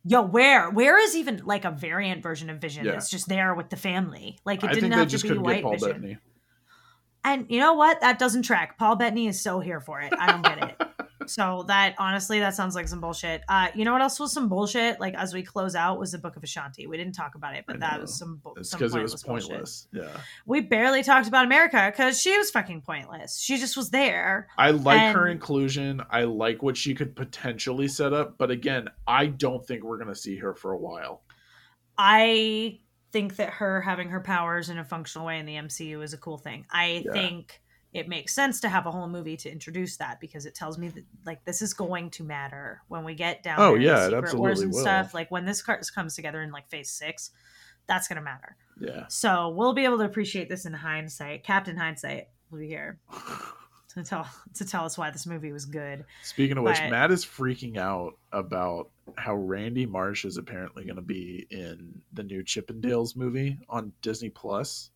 Yo, 0.05 0.21
where? 0.21 0.69
Where 0.69 0.99
is 1.01 1.15
even 1.15 1.41
like 1.45 1.63
a 1.63 1.71
variant 1.71 2.21
version 2.21 2.49
of 2.49 2.57
Vision 2.59 2.83
Yeah. 2.83 2.91
that's 2.91 3.09
just 3.09 3.29
there 3.29 3.55
with 3.55 3.69
the 3.69 3.77
family? 3.77 4.37
Like 4.43 4.61
it 4.61 4.69
i 4.69 4.73
didn't 4.73 4.91
have 4.91 5.07
just 5.07 5.25
to 5.25 5.31
be 5.33 5.37
White 5.39 5.63
Vision. 5.63 5.87
bettany 5.87 6.17
And 7.23 7.45
you 7.49 7.59
know 7.59 7.73
what? 7.73 8.01
That 8.01 8.19
doesn't 8.19 8.43
track. 8.43 8.77
Paul 8.77 8.95
Bettany 8.95 9.27
is 9.27 9.41
so 9.41 9.59
here 9.59 9.79
for 9.79 10.01
it. 10.01 10.13
I 10.17 10.31
don't 10.31 10.43
get 10.43 10.57
it. 10.69 10.87
So 11.27 11.63
that 11.67 11.95
honestly, 11.99 12.39
that 12.39 12.53
sounds 12.53 12.75
like 12.75 12.87
some 12.87 12.99
bullshit. 12.99 13.43
Uh, 13.47 13.69
you 13.73 13.85
know 13.85 13.93
what 13.93 14.01
else 14.01 14.19
was 14.19 14.33
some 14.33 14.49
bullshit? 14.49 14.99
Like 14.99 15.15
as 15.15 15.33
we 15.33 15.43
close 15.43 15.75
out, 15.75 15.99
was 15.99 16.11
the 16.11 16.17
Book 16.17 16.35
of 16.35 16.41
Vishanti. 16.41 16.87
We 16.87 16.97
didn't 16.97 17.13
talk 17.13 17.35
about 17.35 17.55
it, 17.55 17.65
but 17.67 17.79
that 17.79 18.01
was 18.01 18.17
some. 18.17 18.41
Bu- 18.43 18.53
it's 18.57 18.71
because 18.73 18.95
it 18.95 19.01
was 19.01 19.23
bullshit. 19.23 19.49
pointless 19.49 19.87
yeah 19.93 20.09
We 20.45 20.61
barely 20.61 21.03
talked 21.03 21.27
about 21.27 21.45
America 21.45 21.91
because 21.91 22.21
she 22.21 22.37
was 22.37 22.51
fucking 22.51 22.81
pointless. 22.81 23.39
She 23.39 23.57
just 23.57 23.77
was 23.77 23.89
there. 23.89 24.47
I 24.57 24.71
like 24.71 25.13
her 25.15 25.27
inclusion. 25.27 26.01
I 26.09 26.23
like 26.23 26.61
what 26.61 26.77
she 26.77 26.93
could 26.93 27.15
potentially 27.15 27.87
set 27.87 28.13
up, 28.13 28.37
but 28.37 28.51
again, 28.51 28.89
I 29.07 29.27
don't 29.27 29.65
think 29.65 29.83
we're 29.83 29.97
gonna 29.99 30.15
see 30.15 30.37
her 30.37 30.53
for 30.53 30.73
a 30.73 30.77
while. 30.77 31.21
I 31.97 32.79
think 33.13 33.37
that 33.37 33.49
her 33.51 33.79
having 33.81 34.09
her 34.09 34.19
powers 34.19 34.69
in 34.69 34.77
a 34.77 34.83
functional 34.83 35.25
way 35.25 35.39
in 35.39 35.45
the 35.45 35.55
MCU 35.55 36.03
is 36.03 36.13
a 36.13 36.17
cool 36.17 36.37
thing. 36.37 36.65
I 36.71 37.03
Yeah. 37.05 37.13
think 37.13 37.61
it 37.93 38.09
makes 38.09 38.33
sense 38.33 38.59
to 38.61 38.69
have 38.69 38.87
a 38.87 38.91
whole 38.91 39.07
movie 39.07 39.37
to 39.37 39.51
introduce 39.51 39.97
that 39.97 40.19
because 40.19 40.45
it 40.47 40.55
tells 40.55 40.79
me 40.79 40.89
that 40.89 41.05
like 41.25 41.45
this 41.45 41.61
is 41.61 41.73
going 41.75 42.09
to 42.09 42.23
matter 42.23 42.81
when 42.87 43.03
we 43.03 43.13
get 43.13 43.43
down. 43.43 43.59
Oh, 43.59 43.75
yeah, 43.75 44.05
Secret 44.05 44.17
absolutely 44.23 44.39
Wars 44.49 44.61
and 44.61 44.73
will. 44.73 44.81
stuff. 44.81 45.13
Like 45.13 45.29
when 45.29 45.45
this 45.45 45.61
comes 45.61 46.15
together 46.15 46.41
in 46.41 46.51
like 46.51 46.67
Phase 46.69 46.89
Six, 46.89 47.29
that's 47.85 48.07
gonna 48.07 48.21
matter. 48.21 48.55
Yeah. 48.79 49.05
So 49.09 49.49
we'll 49.49 49.73
be 49.73 49.85
able 49.85 49.99
to 49.99 50.05
appreciate 50.05 50.49
this 50.49 50.65
in 50.65 50.73
hindsight. 50.73 51.43
Captain 51.43 51.77
Hindsight 51.77 52.29
will 52.49 52.59
be 52.59 52.67
here 52.67 52.97
to 53.95 54.03
tell 54.03 54.27
to 54.55 54.65
tell 54.65 54.85
us 54.85 54.97
why 54.97 55.09
this 55.11 55.25
movie 55.25 55.51
was 55.51 55.65
good. 55.65 56.05
Speaking 56.23 56.57
of 56.57 56.63
which, 56.63 56.79
Matt 56.89 57.11
is 57.11 57.25
freaking 57.25 57.77
out 57.77 58.13
about 58.31 58.89
how 59.17 59.35
Randy 59.35 59.85
Marsh 59.85 60.25
is 60.25 60.37
apparently 60.37 60.83
going 60.85 60.95
to 60.95 61.01
be 61.01 61.45
in 61.49 62.01
the 62.13 62.23
new 62.23 62.43
Chippendales 62.43 63.15
movie 63.15 63.59
on 63.69 63.91
Disney 64.01 64.29
Plus. 64.29 64.89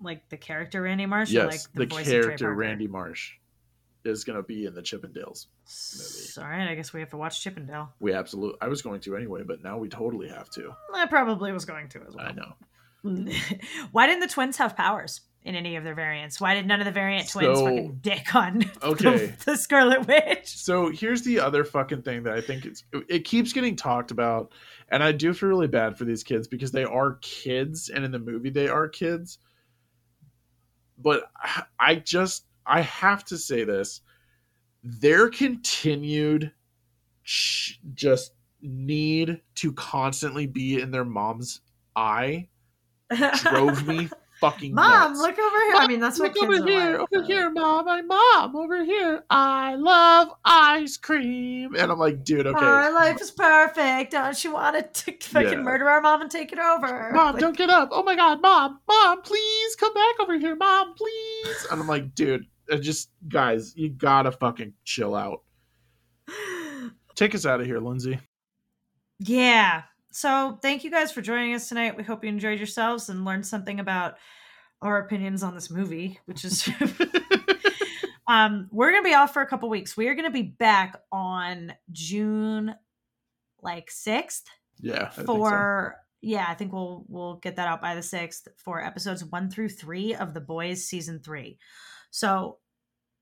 Like 0.00 0.28
the 0.28 0.36
character 0.36 0.82
Randy 0.82 1.06
Marsh, 1.06 1.30
or 1.30 1.34
Yes, 1.34 1.68
like 1.76 1.88
the, 1.88 1.94
voice 1.94 2.08
character? 2.08 2.52
Randy 2.52 2.88
Marsh 2.88 3.32
is 4.04 4.24
going 4.24 4.36
to 4.36 4.42
be 4.42 4.66
in 4.66 4.74
the 4.74 4.82
Chippendales. 4.82 5.46
S- 5.64 6.36
All 6.40 6.44
right, 6.48 6.68
I 6.68 6.74
guess 6.74 6.92
we 6.92 6.98
have 7.00 7.10
to 7.10 7.16
watch 7.16 7.40
Chippendale. 7.42 7.92
We 8.00 8.12
absolutely, 8.12 8.58
I 8.60 8.66
was 8.66 8.82
going 8.82 9.00
to 9.02 9.16
anyway, 9.16 9.42
but 9.46 9.62
now 9.62 9.78
we 9.78 9.88
totally 9.88 10.28
have 10.28 10.50
to. 10.50 10.74
I 10.92 11.06
probably 11.06 11.52
was 11.52 11.64
going 11.64 11.88
to 11.90 12.00
as 12.06 12.14
well. 12.16 12.26
I 12.26 12.32
know. 12.32 12.52
Why 13.92 14.06
didn't 14.06 14.20
the 14.20 14.28
twins 14.28 14.56
have 14.58 14.76
powers 14.76 15.20
in 15.44 15.54
any 15.54 15.76
of 15.76 15.84
their 15.84 15.94
variants? 15.94 16.40
Why 16.40 16.54
did 16.54 16.66
none 16.66 16.80
of 16.80 16.84
the 16.84 16.92
variant 16.92 17.28
twins 17.28 17.58
So- 17.58 17.64
fucking 17.66 17.98
dick 18.00 18.34
on 18.34 18.64
Okay. 18.82 19.26
the, 19.26 19.44
the 19.52 19.56
Scarlet 19.56 20.06
Witch? 20.06 20.46
So 20.56 20.90
here's 20.90 21.22
the 21.22 21.40
other 21.40 21.64
fucking 21.64 22.02
thing 22.02 22.22
that 22.24 22.34
I 22.34 22.40
think 22.40 22.64
it's 22.64 22.84
it 23.08 23.24
keeps 23.24 23.52
getting 23.52 23.76
talked 23.76 24.10
about, 24.10 24.52
and 24.88 25.02
I 25.02 25.12
do 25.12 25.32
feel 25.34 25.48
really 25.48 25.68
bad 25.68 25.98
for 25.98 26.04
these 26.04 26.22
kids 26.22 26.46
because 26.48 26.70
they 26.72 26.84
are 26.84 27.18
kids, 27.22 27.88
and 27.88 28.04
in 28.04 28.10
the 28.12 28.18
movie 28.18 28.50
they 28.50 28.68
are 28.68 28.88
kids. 28.88 29.38
But 30.98 31.24
I- 31.36 31.64
I 31.78 31.94
just 31.96 32.46
I 32.64 32.82
have 32.82 33.24
to 33.26 33.38
say 33.38 33.64
this: 33.64 34.00
their 34.84 35.28
continued 35.28 36.52
sh- 37.22 37.74
just 37.94 38.32
need 38.60 39.40
to 39.56 39.72
constantly 39.72 40.46
be 40.46 40.80
in 40.80 40.92
their 40.92 41.04
mom's 41.04 41.60
eye 41.96 42.48
drove 43.42 43.84
me 43.88 44.08
fucking 44.42 44.74
Mom, 44.74 45.12
nuts. 45.12 45.20
look 45.20 45.38
over 45.38 45.56
here. 45.66 45.74
I 45.76 45.86
mean, 45.86 46.00
that's 46.00 46.18
what 46.18 46.34
Look 46.34 46.50
kids 46.50 46.60
over 46.60 46.68
are 46.68 46.70
here, 46.70 46.98
like, 46.98 47.08
over 47.14 47.24
here, 47.24 47.50
mom. 47.50 47.84
My 47.86 48.02
mom 48.02 48.56
over 48.56 48.84
here. 48.84 49.24
I 49.30 49.76
love 49.76 50.28
ice 50.44 50.96
cream, 50.96 51.74
and 51.76 51.90
I'm 51.90 51.98
like, 51.98 52.24
dude, 52.24 52.46
okay, 52.46 52.58
Our 52.66 52.92
life 52.92 53.20
is 53.22 53.30
perfect. 53.30 54.12
Don't 54.12 54.44
you 54.44 54.52
want 54.52 54.94
to 54.94 55.12
fucking 55.12 55.48
Yeah. 55.50 55.56
murder 55.62 55.88
our 55.88 56.00
mom 56.00 56.22
and 56.22 56.30
take 56.30 56.52
it 56.52 56.58
over? 56.58 57.12
mom, 57.14 57.34
Like, 57.34 57.40
don't 57.40 57.56
get 57.56 57.70
up. 57.70 57.90
Oh 57.92 58.02
my 58.02 58.16
god, 58.16 58.42
mom, 58.42 58.80
mom, 58.88 59.22
please 59.22 59.76
come 59.76 59.94
back 59.94 60.20
over 60.20 60.36
here, 60.38 60.56
mom, 60.56 60.94
please. 60.94 61.66
And 61.70 61.80
I'm 61.80 61.86
like, 61.86 62.14
dude, 62.14 62.44
just 62.80 63.10
guys, 63.28 63.74
you 63.76 63.90
gotta 63.90 64.32
fucking 64.32 64.72
chill 64.84 65.14
out. 65.14 65.42
Take 67.14 67.34
us 67.34 67.46
out 67.46 67.60
of 67.60 67.66
here, 67.66 67.78
Lindsay. 67.78 68.18
Yeah. 69.20 69.82
So 70.12 70.58
thank 70.60 70.84
you 70.84 70.90
guys 70.90 71.10
for 71.10 71.22
joining 71.22 71.54
us 71.54 71.68
tonight. 71.68 71.96
We 71.96 72.02
hope 72.02 72.22
you 72.22 72.28
enjoyed 72.28 72.58
yourselves 72.58 73.08
and 73.08 73.24
learned 73.24 73.46
something 73.46 73.80
about 73.80 74.16
our 74.82 74.98
opinions 74.98 75.42
on 75.42 75.54
this 75.54 75.70
movie, 75.70 76.20
which 76.26 76.44
is 76.44 76.68
um 78.28 78.68
we're 78.70 78.92
gonna 78.92 79.02
be 79.02 79.14
off 79.14 79.32
for 79.32 79.42
a 79.42 79.46
couple 79.46 79.68
weeks. 79.68 79.96
We 79.96 80.08
are 80.08 80.14
gonna 80.14 80.30
be 80.30 80.42
back 80.42 80.96
on 81.10 81.72
June 81.90 82.74
like 83.62 83.90
sixth 83.90 84.48
yeah, 84.80 85.04
I 85.04 85.08
think 85.08 85.26
so. 85.26 85.36
for 85.36 85.96
yeah, 86.20 86.46
I 86.48 86.54
think 86.54 86.72
we'll 86.72 87.04
we'll 87.08 87.36
get 87.36 87.56
that 87.56 87.68
out 87.68 87.80
by 87.80 87.94
the 87.94 88.02
sixth 88.02 88.48
for 88.56 88.84
episodes 88.84 89.24
one 89.24 89.50
through 89.50 89.70
three 89.70 90.14
of 90.14 90.34
The 90.34 90.40
Boys 90.40 90.84
season 90.84 91.20
three. 91.20 91.58
So 92.10 92.58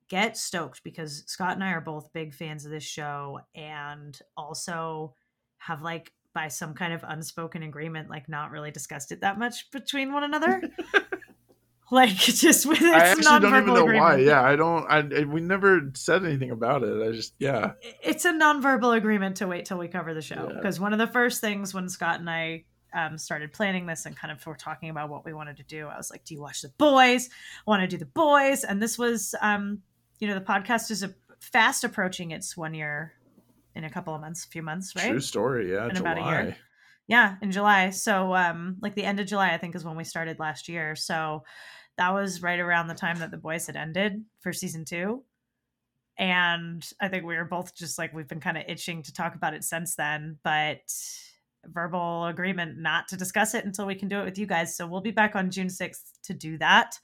get 0.08 0.36
stoked 0.36 0.82
because 0.82 1.22
Scott 1.26 1.54
and 1.54 1.62
I 1.62 1.70
are 1.72 1.80
both 1.80 2.12
big 2.12 2.34
fans 2.34 2.64
of 2.64 2.72
this 2.72 2.82
show 2.82 3.40
and 3.54 4.18
also 4.36 5.14
have 5.58 5.82
like 5.82 6.12
by 6.32 6.48
some 6.48 6.74
kind 6.74 6.92
of 6.92 7.04
unspoken 7.06 7.62
agreement 7.62 8.08
like 8.08 8.28
not 8.28 8.50
really 8.50 8.70
discussed 8.70 9.12
it 9.12 9.20
that 9.22 9.38
much 9.38 9.70
between 9.70 10.12
one 10.12 10.24
another. 10.24 10.62
like 11.90 12.10
just 12.10 12.66
with 12.66 12.80
its 12.80 12.92
I 12.92 12.98
actually 12.98 13.22
don't 13.24 13.44
even 13.44 13.66
know 13.66 13.82
agreement. 13.82 14.00
why. 14.00 14.16
Yeah, 14.18 14.42
I 14.42 14.56
don't. 14.56 14.86
I, 14.88 15.24
we 15.24 15.40
never 15.40 15.90
said 15.94 16.24
anything 16.24 16.50
about 16.50 16.82
it. 16.82 17.02
I 17.02 17.12
just 17.12 17.34
yeah. 17.38 17.72
it's 18.02 18.24
a 18.24 18.32
nonverbal 18.32 18.96
agreement 18.96 19.38
to 19.38 19.46
wait 19.46 19.64
till 19.64 19.78
we 19.78 19.88
cover 19.88 20.14
the 20.14 20.22
show 20.22 20.46
Yeah. 20.48 20.54
because 20.56 20.78
one 20.78 20.92
of 20.92 20.98
the 20.98 21.08
first 21.08 21.40
things 21.40 21.74
when 21.74 21.88
Scott 21.88 22.20
and 22.20 22.30
I 22.30 22.64
um, 22.92 23.18
started 23.18 23.52
planning 23.52 23.86
this 23.86 24.06
and 24.06 24.16
kind 24.16 24.32
of 24.32 24.44
were 24.46 24.54
talking 24.54 24.90
about 24.90 25.08
what 25.10 25.24
we 25.24 25.32
wanted 25.32 25.56
to 25.58 25.62
do, 25.64 25.86
I 25.86 25.96
was 25.96 26.10
like, 26.10 26.24
"Do 26.24 26.34
you 26.34 26.40
watch 26.40 26.62
the 26.62 26.70
boys? 26.78 27.28
I 27.66 27.70
want 27.70 27.82
to 27.82 27.88
do 27.88 27.98
the 27.98 28.06
boys." 28.06 28.64
And 28.64 28.82
this 28.82 28.98
was, 28.98 29.34
um, 29.40 29.82
you 30.18 30.28
know, 30.28 30.34
the 30.34 30.40
podcast 30.40 30.90
is 30.90 31.02
a, 31.02 31.14
fast 31.40 31.84
approaching 31.84 32.32
its 32.32 32.56
one 32.56 32.74
year 32.74 33.14
in 33.74 33.84
a 33.84 33.90
couple 33.90 34.14
of 34.14 34.20
months, 34.20 34.44
a 34.44 34.48
few 34.48 34.62
months, 34.62 34.94
right? 34.96 35.10
True 35.10 35.20
story. 35.20 35.72
Yeah, 35.72 35.88
In 35.88 35.96
July. 35.96 36.12
about 36.12 36.26
a 36.26 36.30
year. 36.30 36.56
Yeah, 37.06 37.36
in 37.42 37.50
July. 37.50 37.90
So, 37.90 38.34
um, 38.34 38.76
like 38.80 38.94
the 38.94 39.04
end 39.04 39.18
of 39.20 39.26
July, 39.26 39.52
I 39.52 39.58
think 39.58 39.74
is 39.74 39.84
when 39.84 39.96
we 39.96 40.04
started 40.04 40.38
last 40.38 40.68
year. 40.68 40.94
So 40.94 41.42
that 41.98 42.14
was 42.14 42.40
right 42.42 42.60
around 42.60 42.86
the 42.86 42.94
time 42.94 43.18
that 43.18 43.30
the 43.30 43.36
boys 43.36 43.66
had 43.66 43.76
ended 43.76 44.24
for 44.40 44.52
season 44.52 44.84
two. 44.84 45.24
And 46.18 46.86
I 47.00 47.08
think 47.08 47.24
we 47.24 47.36
were 47.36 47.44
both 47.44 47.74
just 47.74 47.98
like 47.98 48.12
we've 48.12 48.28
been 48.28 48.40
kind 48.40 48.58
of 48.58 48.64
itching 48.68 49.02
to 49.04 49.12
talk 49.12 49.34
about 49.34 49.54
it 49.54 49.64
since 49.64 49.96
then, 49.96 50.38
but 50.44 50.80
verbal 51.66 52.26
agreement 52.26 52.78
not 52.78 53.08
to 53.08 53.16
discuss 53.16 53.54
it 53.54 53.64
until 53.64 53.86
we 53.86 53.94
can 53.94 54.08
do 54.08 54.20
it 54.20 54.24
with 54.24 54.38
you 54.38 54.46
guys. 54.46 54.76
So 54.76 54.86
we'll 54.86 55.00
be 55.00 55.10
back 55.10 55.34
on 55.34 55.50
June 55.50 55.68
6th 55.68 56.12
to 56.24 56.34
do 56.34 56.58
that. 56.58 56.98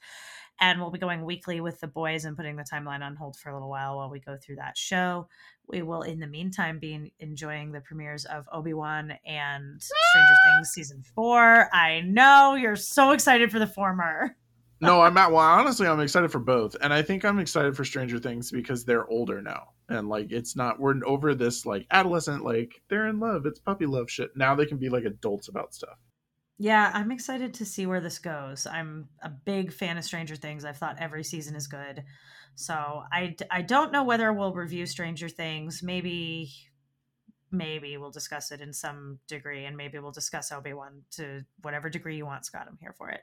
And 0.59 0.79
we'll 0.79 0.91
be 0.91 0.99
going 0.99 1.23
weekly 1.23 1.61
with 1.61 1.79
the 1.79 1.87
boys 1.87 2.25
and 2.25 2.35
putting 2.35 2.55
the 2.55 2.63
timeline 2.63 3.01
on 3.01 3.15
hold 3.15 3.37
for 3.37 3.49
a 3.49 3.53
little 3.53 3.69
while 3.69 3.97
while 3.97 4.09
we 4.09 4.19
go 4.19 4.37
through 4.37 4.55
that 4.55 4.77
show. 4.77 5.27
We 5.67 5.81
will, 5.81 6.01
in 6.01 6.19
the 6.19 6.27
meantime, 6.27 6.79
be 6.79 7.13
enjoying 7.19 7.71
the 7.71 7.81
premieres 7.81 8.25
of 8.25 8.45
Obi 8.51 8.73
Wan 8.73 9.13
and 9.25 9.81
Stranger 9.81 10.35
Things 10.45 10.69
season 10.69 11.03
four. 11.13 11.69
I 11.73 12.01
know 12.01 12.55
you're 12.55 12.75
so 12.75 13.11
excited 13.11 13.51
for 13.51 13.59
the 13.59 13.67
former. 13.67 14.35
no, 14.81 15.01
I'm 15.01 15.17
at. 15.17 15.31
Well, 15.31 15.41
honestly, 15.41 15.87
I'm 15.87 15.99
excited 15.99 16.31
for 16.31 16.39
both, 16.39 16.75
and 16.81 16.93
I 16.93 17.01
think 17.01 17.25
I'm 17.25 17.39
excited 17.39 17.75
for 17.75 17.83
Stranger 17.83 18.19
Things 18.19 18.51
because 18.51 18.85
they're 18.85 19.07
older 19.07 19.41
now, 19.41 19.69
and 19.89 20.07
like 20.07 20.31
it's 20.31 20.55
not 20.55 20.79
we're 20.79 20.95
over 21.05 21.35
this 21.35 21.65
like 21.65 21.85
adolescent 21.91 22.43
like 22.43 22.81
they're 22.87 23.07
in 23.07 23.19
love, 23.19 23.45
it's 23.45 23.59
puppy 23.59 23.85
love 23.85 24.09
shit. 24.09 24.29
Now 24.35 24.55
they 24.55 24.65
can 24.65 24.77
be 24.77 24.89
like 24.89 25.03
adults 25.03 25.49
about 25.49 25.73
stuff. 25.73 25.97
Yeah, 26.59 26.91
I'm 26.93 27.11
excited 27.11 27.53
to 27.55 27.65
see 27.65 27.85
where 27.85 28.01
this 28.01 28.17
goes. 28.17 28.65
I'm 28.65 29.09
a 29.21 29.29
big 29.29 29.71
fan 29.71 29.97
of 29.97 30.03
Stranger 30.03 30.35
Things. 30.35 30.65
I've 30.65 30.77
thought 30.77 30.97
every 30.99 31.23
season 31.23 31.55
is 31.55 31.67
good. 31.67 32.03
So 32.55 33.03
I, 33.11 33.35
I 33.51 33.61
don't 33.61 33.91
know 33.91 34.03
whether 34.03 34.33
we'll 34.33 34.53
review 34.53 34.87
Stranger 34.87 35.29
Things. 35.29 35.83
Maybe 35.83 36.51
maybe 37.51 37.95
we'll 37.97 38.11
discuss 38.11 38.51
it 38.51 38.59
in 38.59 38.73
some 38.73 39.19
degree 39.27 39.65
and 39.65 39.77
maybe 39.77 39.99
we'll 39.99 40.11
discuss 40.11 40.51
Obi-Wan 40.51 41.03
to 41.11 41.45
whatever 41.61 41.89
degree 41.89 42.17
you 42.17 42.25
want, 42.25 42.45
Scott. 42.45 42.67
I'm 42.67 42.77
here 42.81 42.93
for 42.97 43.09
it. 43.09 43.21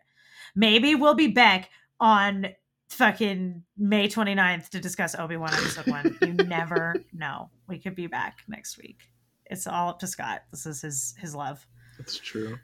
Maybe 0.54 0.94
we'll 0.94 1.14
be 1.14 1.28
back 1.28 1.68
on 2.00 2.46
fucking 2.88 3.64
May 3.76 4.08
29th 4.08 4.70
to 4.70 4.80
discuss 4.80 5.14
Obi-Wan 5.14 5.52
episode 5.52 5.86
1. 5.88 6.18
You 6.22 6.32
never 6.32 6.96
know. 7.12 7.50
We 7.68 7.78
could 7.78 7.94
be 7.94 8.06
back 8.06 8.38
next 8.48 8.78
week. 8.78 9.00
It's 9.46 9.66
all 9.66 9.90
up 9.90 9.98
to 9.98 10.06
Scott. 10.06 10.44
This 10.50 10.64
is 10.64 10.80
his 10.80 11.14
his 11.18 11.34
love. 11.34 11.66
That's 11.98 12.18
true. 12.18 12.58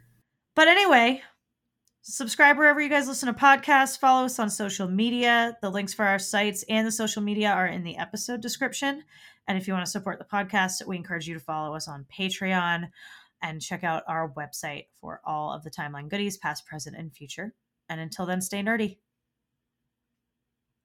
But 0.56 0.68
anyway, 0.68 1.22
subscribe 2.02 2.56
wherever 2.56 2.80
you 2.80 2.88
guys 2.88 3.08
listen 3.08 3.32
to 3.32 3.38
podcasts. 3.38 3.98
Follow 3.98 4.24
us 4.24 4.38
on 4.38 4.50
social 4.50 4.88
media. 4.88 5.56
The 5.62 5.70
links 5.70 5.94
for 5.94 6.04
our 6.04 6.18
sites 6.18 6.64
and 6.68 6.86
the 6.86 6.92
social 6.92 7.22
media 7.22 7.50
are 7.50 7.66
in 7.66 7.84
the 7.84 7.96
episode 7.96 8.40
description. 8.40 9.04
And 9.48 9.56
if 9.56 9.66
you 9.66 9.74
want 9.74 9.86
to 9.86 9.90
support 9.90 10.18
the 10.18 10.24
podcast, 10.24 10.86
we 10.86 10.96
encourage 10.96 11.26
you 11.26 11.34
to 11.34 11.40
follow 11.40 11.74
us 11.74 11.88
on 11.88 12.06
Patreon 12.16 12.88
and 13.42 13.62
check 13.62 13.84
out 13.84 14.02
our 14.06 14.32
website 14.34 14.86
for 15.00 15.20
all 15.24 15.52
of 15.52 15.62
the 15.62 15.70
timeline 15.70 16.08
goodies, 16.08 16.36
past, 16.36 16.66
present, 16.66 16.96
and 16.96 17.12
future. 17.12 17.54
And 17.88 18.00
until 18.00 18.26
then, 18.26 18.40
stay 18.40 18.62
nerdy. 18.62 18.98